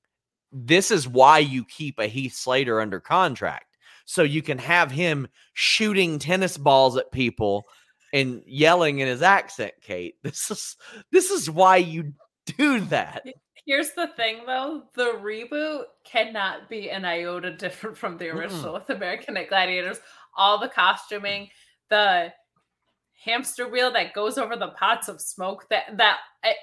this 0.53 0.89
is 0.89 1.05
why 1.05 1.39
you 1.39 1.65
keep 1.65 1.99
a 1.99 2.07
Heath 2.07 2.35
Slater 2.35 2.79
under 2.79 3.01
contract. 3.01 3.75
so 4.05 4.23
you 4.23 4.41
can 4.41 4.59
have 4.59 4.89
him 4.89 5.27
shooting 5.53 6.17
tennis 6.17 6.57
balls 6.57 6.95
at 6.95 7.11
people 7.11 7.65
and 8.13 8.41
yelling 8.47 8.99
in 8.99 9.07
his 9.09 9.21
accent, 9.21 9.73
Kate. 9.81 10.15
This 10.23 10.49
is 10.49 10.77
this 11.11 11.29
is 11.29 11.49
why 11.49 11.75
you 11.75 12.13
do 12.57 12.79
that. 12.85 13.25
Here's 13.65 13.91
the 13.91 14.07
thing 14.15 14.41
though, 14.45 14.83
the 14.93 15.19
reboot 15.23 15.85
cannot 16.03 16.69
be 16.69 16.91
an 16.91 17.03
iota 17.03 17.51
different 17.51 17.97
from 17.97 18.17
the 18.17 18.29
original 18.29 18.73
mm 18.73 18.73
with 18.73 18.89
American 18.89 19.37
Gladiators. 19.49 19.99
All 20.37 20.59
the 20.59 20.69
costuming, 20.69 21.49
the 21.89 22.31
hamster 23.23 23.67
wheel 23.67 23.91
that 23.91 24.13
goes 24.13 24.37
over 24.37 24.55
the 24.55 24.67
pots 24.77 25.07
of 25.07 25.19
smoke 25.19 25.65
that 25.69 25.97
that 25.97 26.17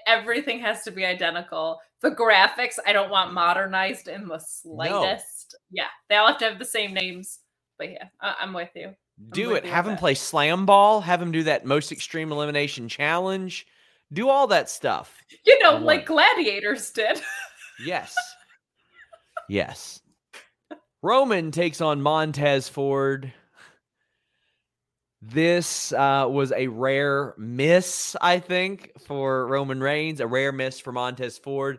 everything 0.07 0.61
has 0.61 0.85
to 0.85 0.93
be 0.93 1.05
identical. 1.05 1.81
The 2.03 2.11
graphics 2.11 2.79
i 2.87 2.93
don't 2.93 3.11
want 3.11 3.33
modernized 3.33 4.09
in 4.09 4.29
the 4.29 4.39
slightest. 4.39 5.57
No. 5.70 5.83
yeah 5.83 5.89
they 6.09 6.16
all 6.16 6.29
have 6.29 6.39
to 6.39 6.49
have 6.49 6.59
the 6.59 6.65
same 6.65 6.95
names 6.95 7.41
but 7.79 7.91
yeah 7.91 8.05
I- 8.20 8.37
am 8.43 8.53
with 8.53 8.70
you. 8.77 8.89
I'm 8.89 9.31
do 9.33 9.55
it. 9.55 9.65
have 9.65 9.89
him 9.89 9.97
play 9.97 10.15
slam 10.15 10.66
ball. 10.66 11.01
Have 11.01 11.20
him 11.20 11.33
do 11.33 11.43
that 11.45 11.65
most 11.65 11.91
extreme 11.91 12.31
elimination 12.31 12.89
challenge 12.89 13.66
do 14.12 14.28
all 14.28 14.47
that 14.47 14.68
stuff 14.68 15.16
you 15.44 15.59
know 15.62 15.76
like 15.76 16.06
gladiators 16.06 16.90
did 16.90 17.20
yes 17.84 18.14
yes 19.48 20.01
roman 21.02 21.51
takes 21.51 21.80
on 21.80 22.02
montez 22.02 22.68
ford 22.68 23.32
this 25.22 25.93
uh, 25.93 26.26
was 26.28 26.51
a 26.51 26.66
rare 26.66 27.34
miss, 27.39 28.16
I 28.20 28.40
think, 28.40 28.90
for 29.06 29.47
Roman 29.47 29.80
Reigns, 29.80 30.18
a 30.18 30.26
rare 30.26 30.51
miss 30.51 30.80
for 30.80 30.90
Montez 30.90 31.39
Ford. 31.39 31.78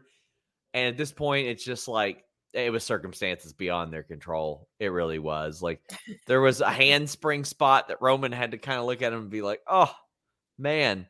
And 0.74 0.88
at 0.88 0.98
this 0.98 1.12
point, 1.12 1.48
it's 1.48 1.66
just 1.66 1.90
like 1.90 2.24
it 2.54 2.72
was 2.72 2.86
circumstances 2.86 3.52
beyond 3.52 3.92
their 3.92 4.04
control. 4.04 4.70
It 4.80 4.88
really 4.88 5.20
was. 5.20 5.62
Like 5.62 5.82
there 6.26 6.40
was 6.40 6.62
a 6.62 6.70
handspring 6.70 7.44
spot 7.44 7.90
that 7.90 8.02
Roman 8.02 8.32
had 8.32 8.52
to 8.52 8.58
kind 8.58 8.80
of 8.80 8.86
look 8.86 9.02
at 9.02 9.12
him 9.12 9.20
and 9.20 9.30
be 9.30 9.42
like, 9.42 9.60
oh, 9.68 9.94
man. 10.58 11.08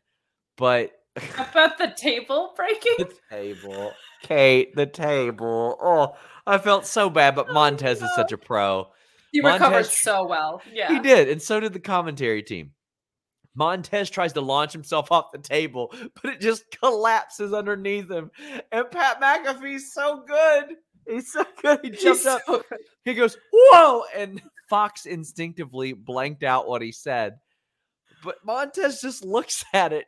But 0.58 0.92
about 1.16 1.78
the 1.78 1.94
table 1.96 2.54
breaking? 2.56 2.96
the 2.98 3.14
table. 3.30 3.92
Kate, 4.22 4.76
the 4.76 4.86
table. 4.86 5.78
Oh, 5.82 6.16
I 6.48 6.58
felt 6.58 6.86
so 6.86 7.10
bad, 7.10 7.36
but 7.36 7.48
oh, 7.50 7.54
Montez 7.54 8.00
oh, 8.00 8.06
no. 8.06 8.10
is 8.10 8.16
such 8.16 8.32
a 8.32 8.38
pro. 8.38 8.88
He 9.32 9.42
Montez, 9.42 9.62
recovered 9.62 9.86
so 9.88 10.28
well. 10.28 10.62
Yeah. 10.72 10.94
He 10.94 11.00
did. 11.00 11.30
And 11.30 11.42
so 11.42 11.60
did 11.60 11.74
the 11.74 11.80
commentary 11.80 12.44
team. 12.44 12.72
Montez 13.56 14.10
tries 14.10 14.34
to 14.34 14.42
launch 14.42 14.74
himself 14.74 15.12
off 15.12 15.32
the 15.32 15.38
table, 15.40 15.94
but 16.22 16.34
it 16.34 16.42
just 16.42 16.64
collapses 16.80 17.54
underneath 17.54 18.10
him. 18.10 18.32
And 18.72 18.90
Pat 18.90 19.22
McAfee's 19.22 19.94
so 19.94 20.24
good. 20.28 20.76
He's 21.08 21.32
so 21.32 21.46
good. 21.62 21.80
He 21.84 21.90
jumps 21.92 22.26
up. 22.26 22.42
So 22.48 22.64
he 23.04 23.14
goes, 23.14 23.38
Whoa! 23.52 24.04
And 24.16 24.42
Fox 24.70 25.06
instinctively 25.06 25.94
blanked 25.94 26.44
out 26.44 26.68
what 26.68 26.82
he 26.82 26.92
said. 26.92 27.36
But 28.24 28.38
Montez 28.46 29.02
just 29.02 29.26
looks 29.26 29.66
at 29.74 29.94
it. 29.94 30.06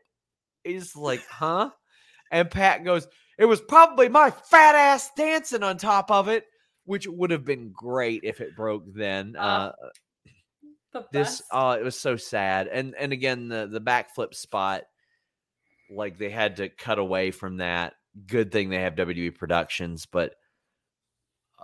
He's 0.66 0.96
like, 0.96 1.26
Huh? 1.28 1.70
And 2.32 2.50
Pat 2.50 2.84
goes, 2.84 3.08
It 3.38 3.46
was 3.46 3.62
probably 3.62 4.10
my 4.10 4.32
fat 4.32 4.76
ass 4.76 5.12
dancing 5.16 5.64
on 5.64 5.78
top 5.78 6.12
of 6.12 6.28
it 6.28 6.46
which 6.86 7.08
would 7.08 7.32
have 7.32 7.44
been 7.44 7.72
great 7.72 8.22
if 8.24 8.42
it 8.42 8.56
broke 8.56 8.84
then. 8.94 9.36
Uh, 9.36 9.74
uh 10.94 11.02
this 11.12 11.42
uh 11.52 11.76
it 11.80 11.84
was 11.84 12.00
so 12.00 12.16
sad. 12.16 12.68
And 12.68 12.96
and 12.98 13.12
again 13.12 13.50
the 13.50 13.68
the 13.68 13.82
backflip 13.82 14.34
spot 14.34 14.84
like 15.90 16.18
they 16.18 16.30
had 16.30 16.58
to 16.58 16.70
cut 16.70 17.00
away 17.00 17.32
from 17.32 17.58
that. 17.58 17.94
Good 18.28 18.52
thing 18.52 18.70
they 18.70 18.82
have 18.82 18.96
WWE 18.96 19.36
Productions, 19.36 20.06
but 20.06 20.36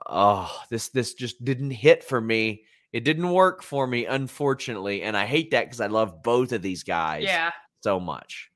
oh, 0.05 0.51
this 0.69 0.89
this 0.89 1.13
just 1.13 1.43
didn't 1.45 1.71
hit 1.71 2.03
for 2.03 2.19
me. 2.19 2.63
It 2.91 3.05
didn't 3.05 3.29
work 3.29 3.63
for 3.63 3.87
me 3.87 4.05
unfortunately, 4.05 5.03
and 5.03 5.15
I 5.15 5.25
hate 5.25 5.51
that 5.51 5.69
cuz 5.69 5.79
I 5.79 5.87
love 5.87 6.23
both 6.23 6.51
of 6.51 6.61
these 6.61 6.83
guys 6.83 7.23
yeah. 7.23 7.51
so 7.81 8.01
much. 8.01 8.50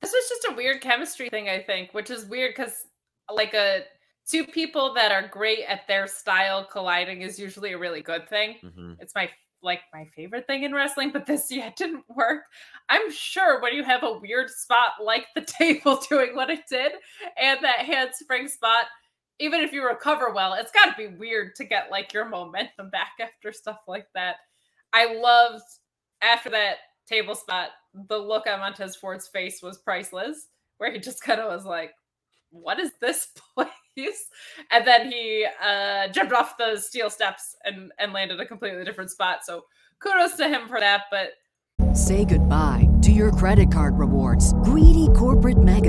This 0.00 0.12
was 0.12 0.28
just 0.28 0.52
a 0.52 0.56
weird 0.56 0.80
chemistry 0.80 1.28
thing 1.28 1.48
I 1.48 1.62
think, 1.62 1.92
which 1.92 2.10
is 2.10 2.24
weird 2.26 2.54
cuz 2.54 2.86
like 3.32 3.54
a 3.54 3.84
two 4.28 4.46
people 4.46 4.94
that 4.94 5.12
are 5.12 5.28
great 5.28 5.64
at 5.66 5.86
their 5.88 6.06
style 6.06 6.64
colliding 6.64 7.22
is 7.22 7.38
usually 7.38 7.72
a 7.72 7.78
really 7.78 8.02
good 8.02 8.28
thing. 8.28 8.56
Mm-hmm. 8.62 8.94
It's 9.00 9.14
my 9.14 9.28
like 9.62 9.80
my 9.92 10.06
favorite 10.16 10.46
thing 10.46 10.62
in 10.62 10.74
wrestling, 10.74 11.10
but 11.12 11.26
this 11.26 11.50
yet 11.50 11.76
didn't 11.76 12.04
work. 12.08 12.42
I'm 12.88 13.10
sure 13.12 13.60
when 13.60 13.74
you 13.74 13.84
have 13.84 14.02
a 14.02 14.18
weird 14.18 14.50
spot 14.50 14.92
like 15.02 15.26
the 15.34 15.42
table 15.58 16.00
doing 16.08 16.34
what 16.34 16.50
it 16.50 16.62
did 16.68 16.92
and 17.40 17.62
that 17.62 17.80
handspring 17.80 18.48
spot, 18.48 18.86
even 19.38 19.60
if 19.60 19.72
you 19.72 19.86
recover 19.86 20.32
well, 20.32 20.54
it's 20.54 20.72
got 20.72 20.86
to 20.86 20.96
be 20.96 21.16
weird 21.16 21.54
to 21.56 21.64
get 21.64 21.90
like 21.90 22.12
your 22.12 22.28
momentum 22.28 22.90
back 22.90 23.12
after 23.20 23.52
stuff 23.52 23.80
like 23.86 24.06
that. 24.14 24.36
I 24.92 25.14
loved 25.14 25.62
after 26.22 26.50
that 26.50 26.76
table 27.10 27.34
spot, 27.34 27.70
the 28.08 28.16
look 28.16 28.46
on 28.46 28.60
Montez 28.60 28.96
Ford's 28.96 29.28
face 29.28 29.62
was 29.62 29.78
priceless, 29.78 30.48
where 30.78 30.92
he 30.92 30.98
just 30.98 31.22
kind 31.24 31.40
of 31.40 31.50
was 31.50 31.64
like, 31.64 31.92
What 32.50 32.78
is 32.78 32.92
this 33.00 33.28
place? 33.54 34.26
and 34.70 34.86
then 34.86 35.10
he 35.10 35.46
uh, 35.62 36.08
jumped 36.08 36.32
off 36.32 36.56
the 36.56 36.76
steel 36.76 37.10
steps 37.10 37.54
and 37.64 37.92
and 37.98 38.12
landed 38.12 38.40
a 38.40 38.46
completely 38.46 38.84
different 38.84 39.10
spot. 39.10 39.40
So 39.44 39.64
kudos 40.00 40.36
to 40.36 40.48
him 40.48 40.68
for 40.68 40.80
that. 40.80 41.04
But 41.10 41.30
say 41.94 42.24
goodbye 42.24 42.88
to 43.02 43.12
your 43.12 43.32
credit 43.32 43.72
card 43.72 43.98
rewards. 43.98 44.52
Corporate 44.52 44.74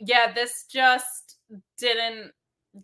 yeah, 0.00 0.32
this 0.32 0.64
just 0.70 1.36
didn't 1.78 2.32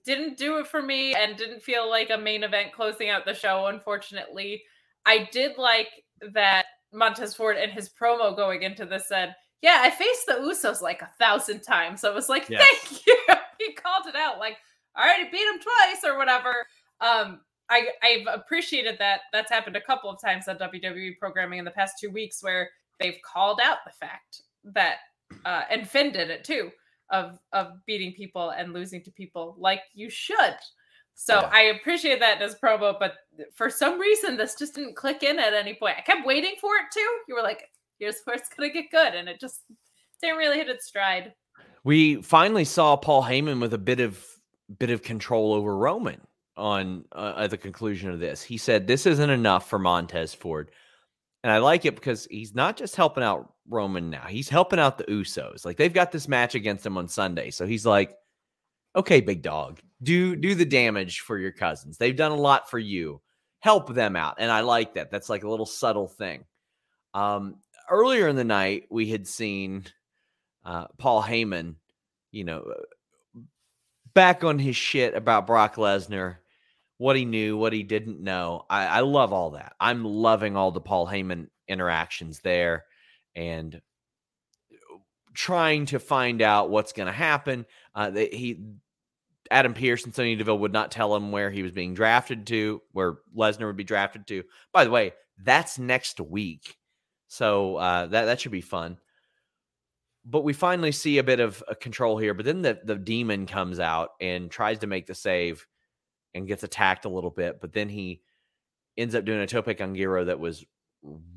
didn't 0.04 0.36
do 0.36 0.56
it 0.58 0.66
for 0.66 0.82
me 0.82 1.14
and 1.14 1.36
didn't 1.36 1.62
feel 1.62 1.88
like 1.88 2.10
a 2.10 2.18
main 2.18 2.42
event 2.42 2.72
closing 2.72 3.10
out 3.10 3.24
the 3.24 3.34
show 3.34 3.66
unfortunately. 3.66 4.62
I 5.06 5.28
did 5.30 5.58
like 5.58 5.88
that 6.32 6.66
Montez 6.92 7.34
Ford 7.34 7.56
and 7.56 7.70
his 7.70 7.90
promo 7.90 8.34
going 8.34 8.62
into 8.62 8.86
this 8.86 9.08
said, 9.08 9.34
"Yeah, 9.60 9.80
I 9.82 9.90
faced 9.90 10.26
the 10.26 10.34
Usos 10.34 10.80
like 10.80 11.02
a 11.02 11.10
thousand 11.18 11.60
times." 11.60 12.00
So 12.00 12.10
I 12.10 12.14
was 12.14 12.28
like, 12.28 12.48
yes. 12.48 12.62
"Thank 12.62 13.06
you." 13.06 13.18
he 13.58 13.74
called 13.74 14.06
it 14.06 14.16
out 14.16 14.38
like, 14.38 14.56
"All 14.96 15.04
right, 15.04 15.30
beat 15.30 15.38
him 15.38 15.60
twice 15.60 16.04
or 16.04 16.16
whatever." 16.18 16.66
Um 17.00 17.40
I 17.70 17.88
I've 18.02 18.26
appreciated 18.32 18.96
that 18.98 19.22
that's 19.32 19.50
happened 19.50 19.76
a 19.76 19.80
couple 19.80 20.10
of 20.10 20.20
times 20.20 20.48
on 20.48 20.58
WWE 20.58 21.18
programming 21.18 21.58
in 21.58 21.64
the 21.64 21.70
past 21.70 21.94
2 22.00 22.10
weeks 22.10 22.42
where 22.42 22.70
they've 23.00 23.18
called 23.24 23.60
out 23.62 23.78
the 23.84 23.92
fact 23.92 24.42
that 24.64 24.96
uh 25.44 25.62
and 25.70 25.88
Finn 25.88 26.12
did 26.12 26.30
it 26.30 26.44
too 26.44 26.70
of 27.14 27.38
of 27.52 27.68
beating 27.86 28.12
people 28.12 28.50
and 28.50 28.72
losing 28.72 29.02
to 29.04 29.10
people 29.12 29.54
like 29.58 29.80
you 29.94 30.10
should. 30.10 30.56
So 31.14 31.40
yeah. 31.40 31.50
I 31.52 31.60
appreciate 31.76 32.18
that 32.18 32.42
as 32.42 32.56
promo, 32.56 32.98
but 32.98 33.14
for 33.54 33.70
some 33.70 34.00
reason 34.00 34.36
this 34.36 34.56
just 34.56 34.74
didn't 34.74 34.96
click 34.96 35.22
in 35.22 35.38
at 35.38 35.54
any 35.54 35.74
point. 35.74 35.94
I 35.96 36.00
kept 36.00 36.26
waiting 36.26 36.54
for 36.60 36.74
it 36.74 36.90
to. 36.92 37.00
You 37.28 37.36
were 37.36 37.42
like, 37.42 37.70
here's 38.00 38.20
where 38.24 38.36
it's 38.36 38.48
gonna 38.48 38.70
get 38.70 38.90
good, 38.90 39.14
and 39.14 39.28
it 39.28 39.40
just 39.40 39.62
didn't 40.20 40.38
really 40.38 40.58
hit 40.58 40.68
its 40.68 40.86
stride. 40.86 41.32
We 41.84 42.20
finally 42.22 42.64
saw 42.64 42.96
Paul 42.96 43.22
Heyman 43.22 43.60
with 43.60 43.74
a 43.74 43.78
bit 43.78 44.00
of 44.00 44.24
bit 44.78 44.90
of 44.90 45.02
control 45.02 45.52
over 45.54 45.76
Roman 45.76 46.20
on 46.56 47.04
uh, 47.12 47.34
at 47.36 47.50
the 47.50 47.58
conclusion 47.58 48.10
of 48.10 48.18
this. 48.18 48.42
He 48.42 48.56
said 48.56 48.86
this 48.86 49.06
isn't 49.06 49.30
enough 49.30 49.68
for 49.68 49.78
Montez 49.78 50.34
Ford. 50.34 50.70
And 51.44 51.52
I 51.52 51.58
like 51.58 51.84
it 51.84 51.94
because 51.94 52.26
he's 52.30 52.54
not 52.54 52.78
just 52.78 52.96
helping 52.96 53.22
out 53.22 53.52
Roman 53.68 54.08
now, 54.08 54.24
he's 54.26 54.48
helping 54.48 54.78
out 54.78 54.96
the 54.96 55.04
Usos. 55.04 55.66
Like 55.66 55.76
they've 55.76 55.92
got 55.92 56.10
this 56.10 56.26
match 56.26 56.54
against 56.54 56.86
him 56.86 56.96
on 56.96 57.06
Sunday. 57.06 57.50
So 57.50 57.66
he's 57.66 57.84
like, 57.84 58.16
okay, 58.96 59.20
big 59.20 59.42
dog, 59.42 59.78
do 60.02 60.36
do 60.36 60.54
the 60.54 60.64
damage 60.64 61.20
for 61.20 61.38
your 61.38 61.52
cousins. 61.52 61.98
They've 61.98 62.16
done 62.16 62.32
a 62.32 62.36
lot 62.36 62.70
for 62.70 62.78
you. 62.78 63.20
Help 63.60 63.92
them 63.92 64.16
out. 64.16 64.36
And 64.38 64.50
I 64.50 64.60
like 64.60 64.94
that. 64.94 65.10
That's 65.10 65.28
like 65.28 65.44
a 65.44 65.48
little 65.48 65.66
subtle 65.66 66.08
thing. 66.08 66.44
Um, 67.12 67.56
earlier 67.90 68.28
in 68.28 68.36
the 68.36 68.44
night, 68.44 68.84
we 68.90 69.10
had 69.10 69.26
seen 69.28 69.84
uh, 70.64 70.86
Paul 70.96 71.22
Heyman, 71.22 71.74
you 72.30 72.44
know, 72.44 72.72
back 74.14 74.44
on 74.44 74.58
his 74.58 74.76
shit 74.76 75.14
about 75.14 75.46
Brock 75.46 75.76
Lesnar, 75.76 76.36
what 76.98 77.16
he 77.16 77.24
knew, 77.24 77.56
what 77.56 77.72
he 77.72 77.82
didn't 77.82 78.20
know. 78.20 78.64
I, 78.70 78.86
I 78.86 79.00
love 79.00 79.32
all 79.32 79.50
that. 79.50 79.74
I'm 79.80 80.04
loving 80.04 80.56
all 80.56 80.70
the 80.70 80.80
Paul 80.80 81.06
Heyman 81.06 81.48
interactions 81.68 82.40
there 82.40 82.84
and 83.34 83.80
trying 85.34 85.86
to 85.86 85.98
find 85.98 86.40
out 86.40 86.70
what's 86.70 86.92
going 86.92 87.06
to 87.06 87.12
happen. 87.12 87.66
Uh, 87.94 88.12
he 88.12 88.60
Adam 89.50 89.74
Pearce 89.74 90.04
and 90.04 90.14
Sonya 90.14 90.36
Deville 90.36 90.58
would 90.60 90.72
not 90.72 90.90
tell 90.90 91.14
him 91.14 91.30
where 91.30 91.50
he 91.50 91.62
was 91.62 91.72
being 91.72 91.94
drafted 91.94 92.46
to, 92.46 92.80
where 92.92 93.16
Lesnar 93.36 93.66
would 93.66 93.76
be 93.76 93.84
drafted 93.84 94.26
to. 94.28 94.42
By 94.72 94.84
the 94.84 94.90
way, 94.90 95.12
that's 95.42 95.78
next 95.78 96.20
week, 96.20 96.76
so 97.28 97.76
uh, 97.76 98.06
that 98.06 98.24
that 98.24 98.40
should 98.40 98.52
be 98.52 98.60
fun. 98.60 98.98
But 100.24 100.44
we 100.44 100.54
finally 100.54 100.92
see 100.92 101.18
a 101.18 101.24
bit 101.24 101.40
of 101.40 101.62
a 101.68 101.74
control 101.74 102.16
here. 102.16 102.32
But 102.32 102.46
then 102.46 102.62
the 102.62 102.80
the 102.84 102.96
demon 102.96 103.46
comes 103.46 103.80
out 103.80 104.10
and 104.20 104.50
tries 104.50 104.78
to 104.78 104.86
make 104.86 105.06
the 105.06 105.14
save 105.14 105.66
and 106.34 106.48
gets 106.48 106.62
attacked 106.62 107.04
a 107.04 107.10
little 107.10 107.30
bit. 107.30 107.60
But 107.60 107.72
then 107.72 107.88
he 107.88 108.20
ends 108.96 109.14
up 109.14 109.24
doing 109.24 109.40
a 109.40 109.46
tope 109.46 109.68
giro 109.76 110.24
that 110.24 110.40
was 110.40 110.64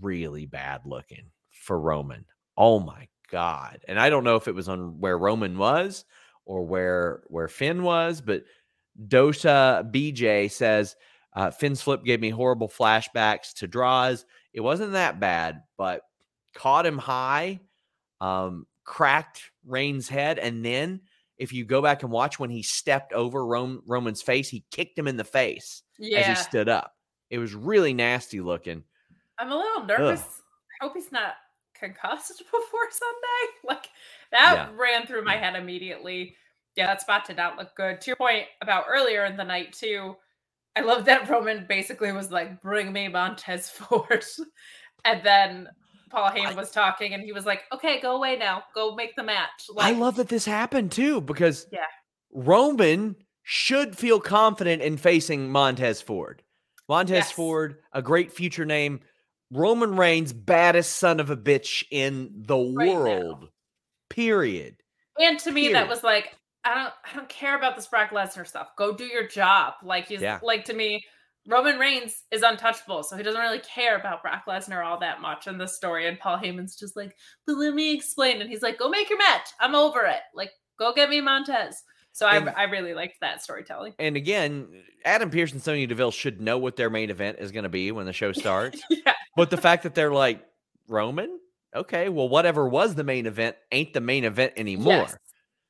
really 0.02 0.45
bad 0.45 0.82
looking 0.86 1.32
for 1.49 1.80
Roman. 1.80 2.26
Oh 2.57 2.80
my 2.80 3.07
god! 3.30 3.84
And 3.88 3.99
I 3.99 4.10
don't 4.10 4.24
know 4.24 4.36
if 4.36 4.48
it 4.48 4.56
was 4.56 4.69
on 4.69 4.99
where 4.99 5.18
Roman 5.18 5.57
was 5.57 6.06
or 6.45 6.65
where 6.65 7.24
where 7.28 7.48
Finn 7.48 7.84
was, 7.84 8.22
but 8.22 8.44
Dosa 9.07 9.90
BJ 9.91 10.49
says 10.49 10.95
uh, 11.34 11.52
Finn's 11.52 11.82
flip 11.82 12.03
gave 12.03 12.19
me 12.19 12.30
horrible 12.30 12.69
flashbacks 12.69 13.53
to 13.56 13.68
draws. 13.68 14.26
It 14.53 14.61
wasn't 14.61 14.94
that 14.94 15.19
bad, 15.19 15.61
but 15.78 16.02
caught 16.56 16.86
him 16.86 16.98
high, 16.98 17.60
um, 18.19 18.65
cracked 18.84 19.52
Reigns' 19.64 20.10
head, 20.10 20.40
and 20.40 20.65
then 20.65 21.02
if 21.38 21.54
you 21.54 21.66
go 21.66 21.82
back 21.82 22.04
and 22.04 22.12
watch 22.12 22.40
when 22.40 22.50
he 22.50 22.64
stepped 22.64 23.14
over 23.14 23.46
Rome, 23.46 23.82
Roman's 23.86 24.22
face, 24.22 24.50
he 24.50 24.66
kicked 24.72 24.98
him 24.98 25.08
in 25.08 25.18
the 25.18 25.24
face 25.24 25.84
Yeah. 26.00 26.20
as 26.20 26.26
he 26.28 26.36
stood 26.44 26.70
up. 26.70 26.94
It 27.30 27.38
was 27.40 27.54
really 27.54 27.94
nasty 27.94 28.42
looking. 28.42 28.84
I'm 29.38 29.52
a 29.52 29.56
little 29.56 29.86
nervous. 29.86 30.24
I 30.82 30.86
hope 30.86 30.94
he's 30.96 31.12
not 31.12 31.34
concussed 31.78 32.40
before 32.52 32.90
Sunday. 32.92 33.54
Like 33.64 33.90
that 34.32 34.54
Yeah. 34.56 34.70
ran 34.76 35.06
through 35.06 35.26
my 35.26 35.36
head 35.38 35.56
immediately. 35.56 36.36
Yeah, 36.76 36.88
that 36.88 37.02
spot 37.02 37.26
did 37.26 37.38
not 37.38 37.58
look 37.58 37.76
good. 37.76 38.00
To 38.02 38.08
your 38.08 38.16
point 38.16 38.46
about 38.62 38.86
earlier 38.88 39.26
in 39.26 39.36
the 39.36 39.44
night 39.44 39.74
too, 39.74 40.16
I 40.76 40.82
love 40.82 41.06
that 41.06 41.28
Roman 41.28 41.66
basically 41.68 42.12
was 42.12 42.32
like, 42.32 42.62
"Bring 42.62 42.94
me 42.94 43.08
Montez 43.08 43.70
Ford," 43.72 44.24
and 45.06 45.24
then 45.24 45.68
Paul 46.10 46.32
Heyman 46.32 46.56
was 46.56 46.72
talking, 46.72 47.14
and 47.14 47.24
he 47.24 47.32
was 47.34 47.46
like, 47.46 47.64
"Okay, 47.74 48.00
go 48.02 48.16
away 48.16 48.38
now. 48.38 48.64
Go 48.74 48.96
make 48.96 49.16
the 49.16 49.24
match." 49.24 49.68
Like, 49.70 49.94
I 49.94 49.98
love 49.98 50.16
that 50.18 50.30
this 50.30 50.46
happened 50.46 50.92
too 50.92 51.22
because 51.22 51.68
Yeah. 51.72 51.86
Roman 52.32 53.16
should 53.44 53.98
feel 53.98 54.20
confident 54.20 54.82
in 54.82 54.98
facing 54.98 55.50
Montez 55.50 56.02
Ford. 56.02 56.44
Montez 56.90 57.16
Yes. 57.28 57.32
Ford, 57.32 57.82
a 57.94 58.02
great 58.02 58.32
future 58.32 58.66
name. 58.66 59.02
Roman 59.52 59.96
Reigns, 59.96 60.34
baddest 60.34 60.98
son 60.98 61.20
of 61.20 61.30
a 61.30 61.38
bitch 61.38 61.84
in 61.92 62.30
the 62.34 62.58
Right 62.58 62.88
now. 62.88 62.94
world. 62.94 63.50
Period. 64.10 64.76
And 65.20 65.40
to 65.40 65.52
me, 65.52 65.64
Period. 65.70 65.76
that 65.78 65.88
was 65.90 66.04
like, 66.04 66.36
I 66.64 66.76
don't, 66.76 66.94
I 67.06 67.16
don't 67.16 67.30
care 67.30 67.56
about 67.58 67.76
this 67.76 67.88
Brock 67.88 68.10
Lesnar 68.10 68.46
stuff. 68.46 68.70
Go 68.78 68.94
do 68.96 69.06
your 69.06 69.28
job. 69.28 69.76
Like 69.84 70.08
he's 70.08 70.22
Yeah. 70.22 70.40
like 70.44 70.66
to 70.66 70.74
me, 70.74 71.06
Roman 71.48 71.80
Reigns 71.80 72.24
is 72.32 72.41
untouchable, 72.44 73.03
so 73.03 73.15
he 73.15 73.24
doesn't 73.24 73.40
really 73.40 73.60
care 73.60 73.98
about 73.98 74.22
Brock 74.22 74.44
Lesnar 74.48 74.86
all 74.86 74.99
that 74.99 75.22
much 75.22 75.48
in 75.48 75.57
this 75.57 75.76
story. 75.76 76.07
And 76.07 76.19
Paul 76.19 76.38
Heyman's 76.38 76.76
just 76.76 76.95
like, 76.95 77.15
but 77.45 77.57
let 77.57 77.74
me 77.74 77.94
explain. 77.95 78.41
And 78.41 78.49
he's 78.49 78.61
like, 78.61 78.78
go 78.78 78.90
make 78.90 79.10
your 79.10 79.18
match. 79.18 79.48
I'm 79.60 79.74
over 79.74 80.02
it. 80.06 80.19
Like, 80.36 80.52
go 80.78 80.94
get 80.94 81.10
me 81.10 81.22
Montez. 81.22 81.82
So 82.11 82.28
And- 82.28 82.49
I, 82.49 82.53
I 82.53 82.64
really 82.64 82.94
liked 82.94 83.22
that 83.22 83.41
storytelling. 83.44 83.94
And 83.98 84.15
again, 84.18 84.68
Adam 85.06 85.30
Pearce 85.30 85.53
and 85.53 85.61
Sonya 85.61 85.88
Deville 85.88 86.11
should 86.11 86.41
know 86.41 86.57
what 86.57 86.76
their 86.76 86.90
main 86.90 87.10
event 87.10 87.38
is 87.40 87.52
going 87.52 87.64
to 87.64 87.69
be 87.69 87.91
when 87.91 88.06
the 88.06 88.14
show 88.14 88.32
starts. 88.34 88.82
yeah, 88.90 89.14
but 89.36 89.49
the 89.49 89.57
fact 89.57 89.84
that 89.84 89.95
they're 89.95 90.11
like, 90.11 90.44
Roman? 90.88 91.40
Okay, 91.76 92.10
well, 92.10 92.28
whatever 92.28 92.68
was 92.68 92.95
the 92.95 93.03
main 93.03 93.26
event 93.26 93.56
ain't 93.72 93.94
the 93.94 94.02
main 94.02 94.24
event 94.24 94.53
anymore. 94.57 94.94
Yes. 94.94 95.18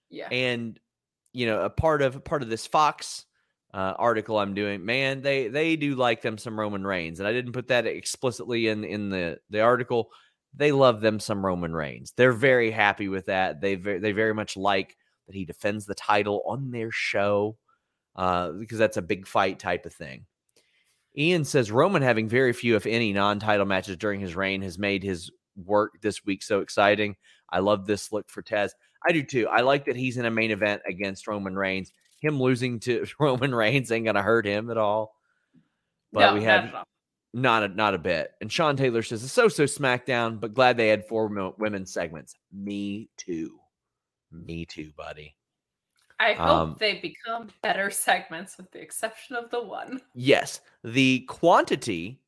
Yeah. 0.10 0.28
and 0.32 0.80
you 1.34 1.46
know 1.48 1.62
a 1.64 1.70
part 1.70 2.02
of 2.02 2.24
part 2.24 2.42
of 2.42 2.50
this 2.50 2.66
fox 2.66 3.26
uh, 3.74 3.94
article 3.98 4.40
i'm 4.40 4.54
doing 4.54 4.84
man 4.86 5.22
they 5.22 5.48
they 5.50 5.76
do 5.76 5.96
like 5.96 6.22
them 6.22 6.38
some 6.38 6.60
roman 6.60 6.86
reigns 6.86 7.20
and 7.20 7.28
i 7.28 7.34
didn't 7.34 7.52
put 7.52 7.68
that 7.68 7.86
explicitly 7.86 8.68
in 8.68 8.84
in 8.84 9.10
the 9.10 9.38
the 9.50 9.62
article. 9.62 10.12
They 10.54 10.72
love 10.72 11.02
them 11.02 11.20
some 11.20 11.46
roman 11.46 11.74
reigns. 11.74 12.14
They're 12.16 12.32
very 12.32 12.72
happy 12.72 13.10
with 13.10 13.28
that. 13.28 13.62
They 13.62 13.76
very 13.76 14.00
they 14.00 14.12
very 14.12 14.34
much 14.34 14.58
like 14.58 14.98
that 15.28 15.36
he 15.36 15.46
defends 15.46 15.86
the 15.86 15.96
title 15.96 16.42
on 16.48 16.72
their 16.72 16.90
show 16.90 17.58
uh, 18.16 18.52
because 18.52 18.78
that's 18.78 18.98
a 18.98 19.02
big 19.02 19.28
fight 19.28 19.60
type 19.60 19.86
of 19.86 19.94
thing. 19.94 20.26
Ian 21.18 21.46
says 21.46 21.72
roman 21.72 22.02
having 22.02 22.28
very 22.28 22.54
few 22.54 22.76
if 22.76 22.86
any 22.86 23.14
non-title 23.14 23.66
matches 23.66 23.98
during 23.98 24.20
his 24.20 24.36
reign 24.36 24.62
has 24.62 24.80
made 24.80 25.04
his 25.04 25.32
work 25.56 25.94
this 26.02 26.26
week 26.26 26.44
so 26.44 26.62
exciting. 26.62 27.16
I 27.50 27.60
love 27.60 27.86
this 27.86 28.12
look 28.12 28.30
for 28.30 28.42
tez 28.42 28.74
I 29.08 29.12
do 29.12 29.24
too. 29.24 29.48
I 29.48 29.62
like 29.62 29.86
that 29.86 29.96
he's 29.96 30.18
in 30.18 30.26
a 30.26 30.32
main 30.32 30.52
event 30.52 30.82
against 30.88 31.28
Roman 31.28 31.56
Reigns. 31.56 31.92
Him 32.20 32.42
losing 32.42 32.80
to 32.82 33.06
Roman 33.20 33.54
Reigns 33.54 33.92
ain't 33.92 34.06
gonna 34.06 34.22
hurt 34.22 34.46
him 34.46 34.70
at 34.70 34.78
all. 34.78 35.16
But 36.12 36.32
no, 36.32 36.34
we 36.36 36.44
have 36.44 36.74
not 37.34 37.64
a, 37.64 37.68
not 37.68 37.94
a 37.94 38.00
bit. 38.00 38.32
And 38.42 38.52
Sean 38.52 38.76
Taylor 38.76 39.04
says 39.04 39.24
it's 39.24 39.34
so 39.34 39.48
so 39.48 39.66
SmackDown, 39.66 40.40
but 40.40 40.54
glad 40.54 40.78
they 40.78 40.88
had 40.88 41.06
four 41.06 41.28
women 41.58 41.86
segments. 41.86 42.36
Me 42.52 43.10
too. 43.18 43.60
Me 44.32 44.66
too, 44.66 44.92
buddy. 44.96 45.36
I 46.20 46.34
hope 46.34 46.48
um, 46.48 46.76
they 46.80 46.96
become 46.96 47.50
better 47.62 47.92
segments, 47.92 48.58
with 48.58 48.72
the 48.72 48.82
exception 48.82 49.36
of 49.36 49.52
the 49.52 49.62
one. 49.62 50.02
Yes, 50.16 50.62
the 50.84 51.20
quantity 51.22 52.20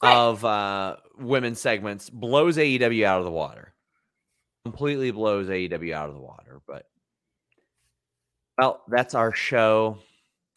Great. 0.00 0.14
of 0.14 0.44
uh, 0.44 0.96
women's 1.18 1.60
segments 1.60 2.08
blows 2.08 2.56
AEW 2.56 3.04
out 3.04 3.18
of 3.18 3.26
the 3.26 3.30
water. 3.30 3.74
Completely 4.64 5.10
blows 5.10 5.48
AEW 5.48 5.92
out 5.92 6.08
of 6.08 6.14
the 6.14 6.20
water. 6.20 6.60
But 6.66 6.86
well, 8.58 8.82
that's 8.88 9.14
our 9.14 9.32
show. 9.32 9.98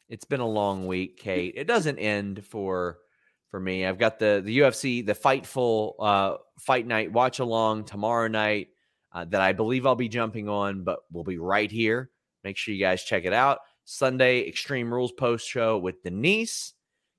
It's 0.10 0.26
been 0.26 0.40
a 0.40 0.48
long 0.48 0.88
week, 0.88 1.18
Kate. 1.18 1.54
It 1.56 1.68
doesn't 1.68 2.00
end 2.00 2.44
for 2.44 2.98
for 3.50 3.60
me. 3.60 3.86
I've 3.86 4.00
got 4.00 4.18
the 4.18 4.42
the 4.44 4.60
UFC, 4.60 5.06
the 5.06 5.14
Fightful 5.14 5.94
uh, 6.00 6.38
Fight 6.60 6.88
Night 6.88 7.12
watch 7.12 7.40
along 7.40 7.86
tomorrow 7.86 8.28
night 8.28 8.70
uh, 9.14 9.26
that 9.26 9.42
I 9.42 9.54
believe 9.54 9.86
I'll 9.86 9.96
be 9.96 10.10
jumping 10.10 10.50
on, 10.50 10.84
but 10.84 11.00
we'll 11.12 11.24
be 11.24 11.38
right 11.38 11.72
here. 11.72 12.10
Make 12.44 12.58
sure 12.58 12.74
you 12.74 12.80
guys 12.80 13.04
check 13.04 13.26
it 13.26 13.34
out. 13.34 13.60
Sunday 13.86 14.48
Extreme 14.48 14.92
Rules 14.92 15.12
post 15.12 15.48
show 15.48 15.78
with 15.78 16.02
Denise. 16.02 16.74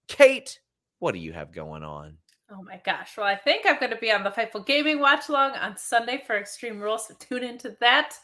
Kate, 0.09 0.59
what 0.98 1.12
do 1.12 1.20
you 1.20 1.32
have 1.32 1.52
going 1.52 1.84
on? 1.84 2.16
Oh 2.50 2.62
my 2.62 2.80
gosh. 2.84 3.16
Well, 3.16 3.26
I 3.26 3.36
think 3.36 3.64
I'm 3.66 3.78
going 3.78 3.92
to 3.92 3.96
be 3.96 4.10
on 4.10 4.24
the 4.24 4.30
Fightful 4.30 4.66
Gaming 4.66 5.00
watch 5.00 5.28
along 5.28 5.52
on 5.52 5.76
Sunday 5.76 6.22
for 6.26 6.36
Extreme 6.36 6.80
Rules, 6.80 7.06
so 7.09 7.14
tune 7.18 7.44
into 7.44 7.76
that. 7.80 8.14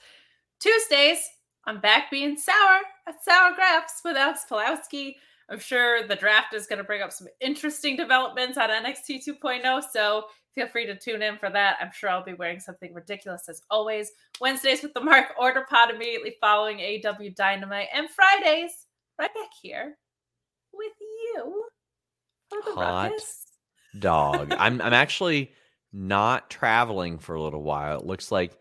Tuesdays, 0.61 1.21
I'm 1.69 1.81
back 1.81 2.11
being 2.11 2.39
sour 2.39 2.81
at 3.07 3.23
Sour 3.23 3.53
Graphs 3.55 4.01
with 4.03 4.17
Alex 4.17 4.47
Pulowski. 4.51 5.17
I'm 5.51 5.59
sure 5.59 6.09
the 6.09 6.17
draft 6.17 6.55
is 6.55 6.67
going 6.67 6.79
to 6.79 6.85
bring 6.85 7.03
up 7.03 7.13
some 7.13 7.29
interesting 7.43 7.95
developments 7.95 8.57
on 8.57 8.71
NXT 8.71 9.21
2.0, 9.29 9.83
so 9.93 10.25
feel 10.55 10.67
free 10.67 10.87
to 10.87 10.99
tune 10.99 11.21
in 11.21 11.37
for 11.37 11.51
that. 11.51 11.77
I'm 11.79 11.91
sure 11.93 12.09
I'll 12.09 12.25
be 12.25 12.33
wearing 12.33 12.59
something 12.59 12.95
ridiculous 12.95 13.51
as 13.51 13.61
always. 13.71 14.13
Wednesdays 14.41 14.83
with 14.83 14.95
the 14.95 15.03
Mark 15.03 15.35
Order 15.39 15.67
Pod 15.69 15.91
immediately 15.91 16.37
following 16.41 16.79
AEW 16.79 17.37
Dynamite, 17.37 17.89
and 17.93 18.09
Fridays 18.09 18.87
right 19.19 19.35
back 19.35 19.51
here 19.61 19.99
with 20.73 20.93
you 21.01 21.65
for 22.49 22.61
the 22.65 22.77
Hot 22.77 23.11
ruckus. 23.11 23.45
Dog. 23.99 24.55
I'm 24.59 24.81
I'm 24.81 24.95
actually 24.95 25.53
not 25.93 26.49
traveling 26.49 27.19
for 27.19 27.35
a 27.35 27.43
little 27.43 27.63
while. 27.63 27.99
It 27.99 28.07
looks 28.07 28.33
like 28.33 28.57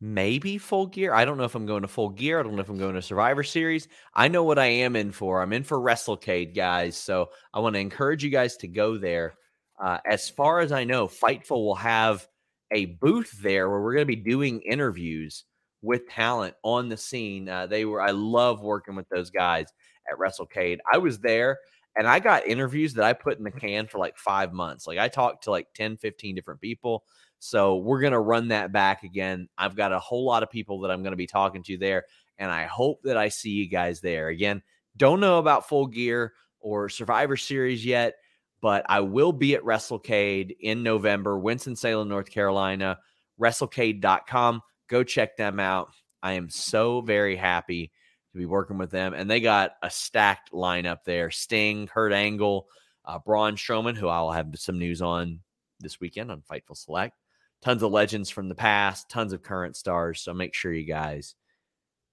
maybe 0.00 0.58
full 0.58 0.86
gear. 0.86 1.12
I 1.12 1.24
don't 1.24 1.38
know 1.38 1.44
if 1.44 1.54
I'm 1.54 1.66
going 1.66 1.82
to 1.82 1.88
full 1.88 2.10
gear. 2.10 2.38
I 2.38 2.42
don't 2.42 2.54
know 2.54 2.62
if 2.62 2.68
I'm 2.68 2.78
going 2.78 2.94
to 2.94 3.02
Survivor 3.02 3.42
Series. 3.42 3.88
I 4.14 4.28
know 4.28 4.44
what 4.44 4.58
I 4.58 4.66
am 4.66 4.96
in 4.96 5.12
for. 5.12 5.42
I'm 5.42 5.52
in 5.52 5.64
for 5.64 5.78
WrestleCade, 5.78 6.54
guys. 6.54 6.96
So 6.96 7.30
I 7.52 7.60
want 7.60 7.74
to 7.74 7.80
encourage 7.80 8.22
you 8.22 8.30
guys 8.30 8.56
to 8.58 8.68
go 8.68 8.96
there. 8.98 9.34
Uh, 9.82 9.98
as 10.08 10.28
far 10.28 10.60
as 10.60 10.72
I 10.72 10.84
know, 10.84 11.06
Fightful 11.06 11.64
will 11.64 11.74
have 11.76 12.26
a 12.72 12.86
booth 12.86 13.32
there 13.42 13.68
where 13.68 13.80
we're 13.80 13.94
going 13.94 14.06
to 14.06 14.16
be 14.16 14.16
doing 14.16 14.60
interviews 14.60 15.44
with 15.82 16.08
talent 16.08 16.54
on 16.62 16.88
the 16.88 16.96
scene. 16.96 17.48
Uh, 17.48 17.66
they 17.66 17.84
were. 17.84 18.00
I 18.00 18.10
love 18.10 18.60
working 18.60 18.96
with 18.96 19.08
those 19.08 19.30
guys 19.30 19.66
at 20.10 20.18
WrestleCade. 20.18 20.78
I 20.92 20.98
was 20.98 21.18
there 21.18 21.58
and 21.98 22.06
I 22.06 22.20
got 22.20 22.46
interviews 22.46 22.94
that 22.94 23.04
I 23.04 23.12
put 23.12 23.38
in 23.38 23.44
the 23.44 23.50
can 23.50 23.88
for 23.88 23.98
like 23.98 24.16
five 24.16 24.52
months. 24.52 24.86
Like 24.86 24.98
I 24.98 25.08
talked 25.08 25.44
to 25.44 25.50
like 25.50 25.66
10, 25.74 25.96
15 25.96 26.34
different 26.34 26.60
people. 26.60 27.02
So 27.38 27.76
we're 27.76 28.00
going 28.00 28.12
to 28.12 28.20
run 28.20 28.48
that 28.48 28.72
back 28.72 29.02
again. 29.04 29.48
I've 29.56 29.76
got 29.76 29.92
a 29.92 29.98
whole 29.98 30.24
lot 30.24 30.42
of 30.42 30.50
people 30.50 30.80
that 30.80 30.90
I'm 30.90 31.02
going 31.02 31.12
to 31.12 31.16
be 31.16 31.26
talking 31.26 31.62
to 31.64 31.78
there. 31.78 32.04
And 32.38 32.50
I 32.50 32.64
hope 32.64 33.02
that 33.02 33.16
I 33.16 33.28
see 33.28 33.50
you 33.50 33.68
guys 33.68 34.00
there. 34.00 34.28
Again, 34.28 34.62
don't 34.96 35.20
know 35.20 35.38
about 35.38 35.68
full 35.68 35.86
gear 35.86 36.34
or 36.60 36.88
Survivor 36.88 37.36
Series 37.36 37.84
yet, 37.84 38.14
but 38.60 38.84
I 38.88 39.00
will 39.00 39.32
be 39.32 39.54
at 39.54 39.62
WrestleCade 39.62 40.56
in 40.60 40.82
November, 40.82 41.38
Winston-Salem, 41.38 42.08
North 42.08 42.30
Carolina. 42.30 42.98
WrestleCade.com. 43.40 44.62
Go 44.88 45.04
check 45.04 45.36
them 45.36 45.60
out. 45.60 45.90
I 46.22 46.32
am 46.32 46.50
so 46.50 47.00
very 47.00 47.36
happy 47.36 47.92
to 48.32 48.38
be 48.38 48.46
working 48.46 48.78
with 48.78 48.90
them. 48.90 49.14
And 49.14 49.30
they 49.30 49.40
got 49.40 49.72
a 49.82 49.90
stacked 49.90 50.52
lineup 50.52 51.04
there 51.04 51.30
Sting, 51.30 51.86
Kurt 51.86 52.12
Angle, 52.12 52.66
uh, 53.04 53.18
Braun 53.18 53.56
Strowman, 53.56 53.96
who 53.96 54.08
I'll 54.08 54.32
have 54.32 54.48
some 54.56 54.78
news 54.78 55.00
on 55.00 55.40
this 55.80 56.00
weekend 56.00 56.30
on 56.30 56.42
Fightful 56.42 56.76
Select. 56.76 57.16
Tons 57.62 57.82
of 57.82 57.90
legends 57.92 58.30
from 58.30 58.48
the 58.48 58.54
past, 58.54 59.08
tons 59.10 59.32
of 59.32 59.42
current 59.42 59.76
stars. 59.76 60.20
So 60.20 60.32
make 60.32 60.54
sure 60.54 60.72
you 60.72 60.84
guys 60.86 61.34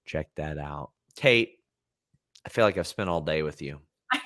check 0.04 0.28
that 0.36 0.58
out. 0.58 0.90
Kate, 1.16 1.52
I 2.44 2.48
feel 2.48 2.64
like 2.64 2.76
I've 2.78 2.86
spent 2.86 3.08
all 3.08 3.20
day 3.20 3.42
with 3.42 3.62
you. 3.62 3.80
I 4.12 4.20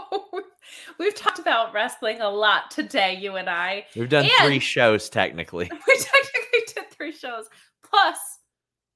know. 0.00 0.22
We've 0.98 1.14
talked 1.14 1.38
about 1.38 1.72
wrestling 1.74 2.20
a 2.20 2.28
lot 2.30 2.70
today, 2.70 3.18
you 3.20 3.36
and 3.36 3.50
I. 3.50 3.86
We've 3.96 4.08
done 4.08 4.24
And- 4.24 4.32
three 4.46 4.58
shows 4.60 5.08
technically. 5.10 5.70
We 5.86 5.96
technically 5.98 6.74
did 6.74 6.90
three 6.90 7.12
shows. 7.12 7.46
Plus, 7.88 8.16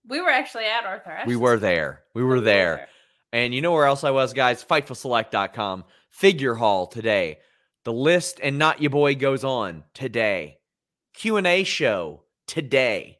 we 0.09 0.21
were 0.21 0.31
actually 0.31 0.65
at 0.67 0.85
Arthur 0.87 1.11
Ashe's. 1.11 1.27
We 1.27 1.37
were 1.37 1.59
there. 1.59 2.03
We 2.15 2.23
were 2.25 2.41
there. 2.41 2.89
And 3.33 3.55
you 3.55 3.61
know 3.61 3.73
where 3.73 3.85
else 3.87 4.03
I 4.03 4.11
was, 4.11 4.33
guys? 4.33 4.65
FightfulSelect.com. 4.65 5.85
Figure 6.11 6.55
Hall 6.55 6.87
today. 6.87 7.39
The 7.85 7.93
list 7.93 8.41
and 8.43 8.59
not 8.59 8.81
your 8.83 8.91
boy 8.91 9.15
goes 9.15 9.45
on 9.45 9.85
today. 9.95 10.59
Q&A 11.15 11.65
show 11.65 12.24
today. 12.47 13.19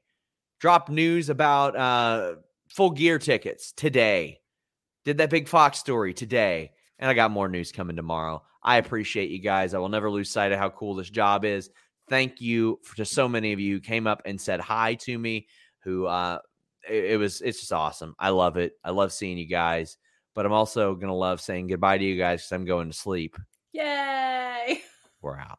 Drop 0.59 0.89
news 0.89 1.31
about 1.31 1.77
uh, 1.77 2.35
full 2.69 2.91
gear 2.91 3.19
tickets 3.19 3.73
today. 3.73 4.41
Did 5.05 5.19
that 5.19 5.31
big 5.31 5.49
Fox 5.49 5.79
story 5.79 6.13
today. 6.13 6.73
And 6.99 7.09
I 7.09 7.15
got 7.15 7.31
more 7.31 7.49
news 7.49 7.73
coming 7.73 7.97
tomorrow. 7.97 8.43
I 8.63 8.77
appreciate 8.77 9.31
you 9.31 9.39
guys. 9.39 9.73
I 9.73 9.79
will 9.79 9.89
never 9.89 10.11
lose 10.11 10.31
sight 10.31 10.53
of 10.53 10.59
how 10.59 10.71
cool 10.71 10.95
this 10.95 11.09
job 11.09 11.45
is. 11.45 11.71
Thank 12.09 12.41
you 12.41 12.79
for, 12.83 12.97
to 12.97 13.05
so 13.05 13.29
many 13.29 13.53
of 13.53 13.61
you 13.61 13.77
who 13.77 13.81
came 13.81 14.07
up 14.07 14.23
and 14.27 14.41
said 14.41 14.61
hi 14.61 14.95
to 14.95 15.19
me. 15.19 15.47
Who 15.85 16.07
uh, 16.07 16.41
it, 16.89 17.13
it 17.13 17.17
was 17.17 17.41
it's 17.41 17.61
just 17.61 17.73
awesome. 17.73 18.15
I 18.19 18.31
love 18.31 18.57
it. 18.59 18.75
I 18.85 18.91
love 18.91 19.13
seeing 19.13 19.39
you 19.39 19.47
guys. 19.47 19.97
But 20.35 20.45
I'm 20.45 20.53
also 20.53 20.95
gonna 20.95 21.15
love 21.15 21.41
saying 21.41 21.69
goodbye 21.69 21.99
to 21.99 22.05
you 22.05 22.19
guys 22.19 22.43
because 22.43 22.53
I'm 22.53 22.67
going 22.67 22.91
to 22.91 22.97
sleep. 22.97 23.37
Yay. 23.73 24.83
We're 25.23 25.39
out. 25.39 25.59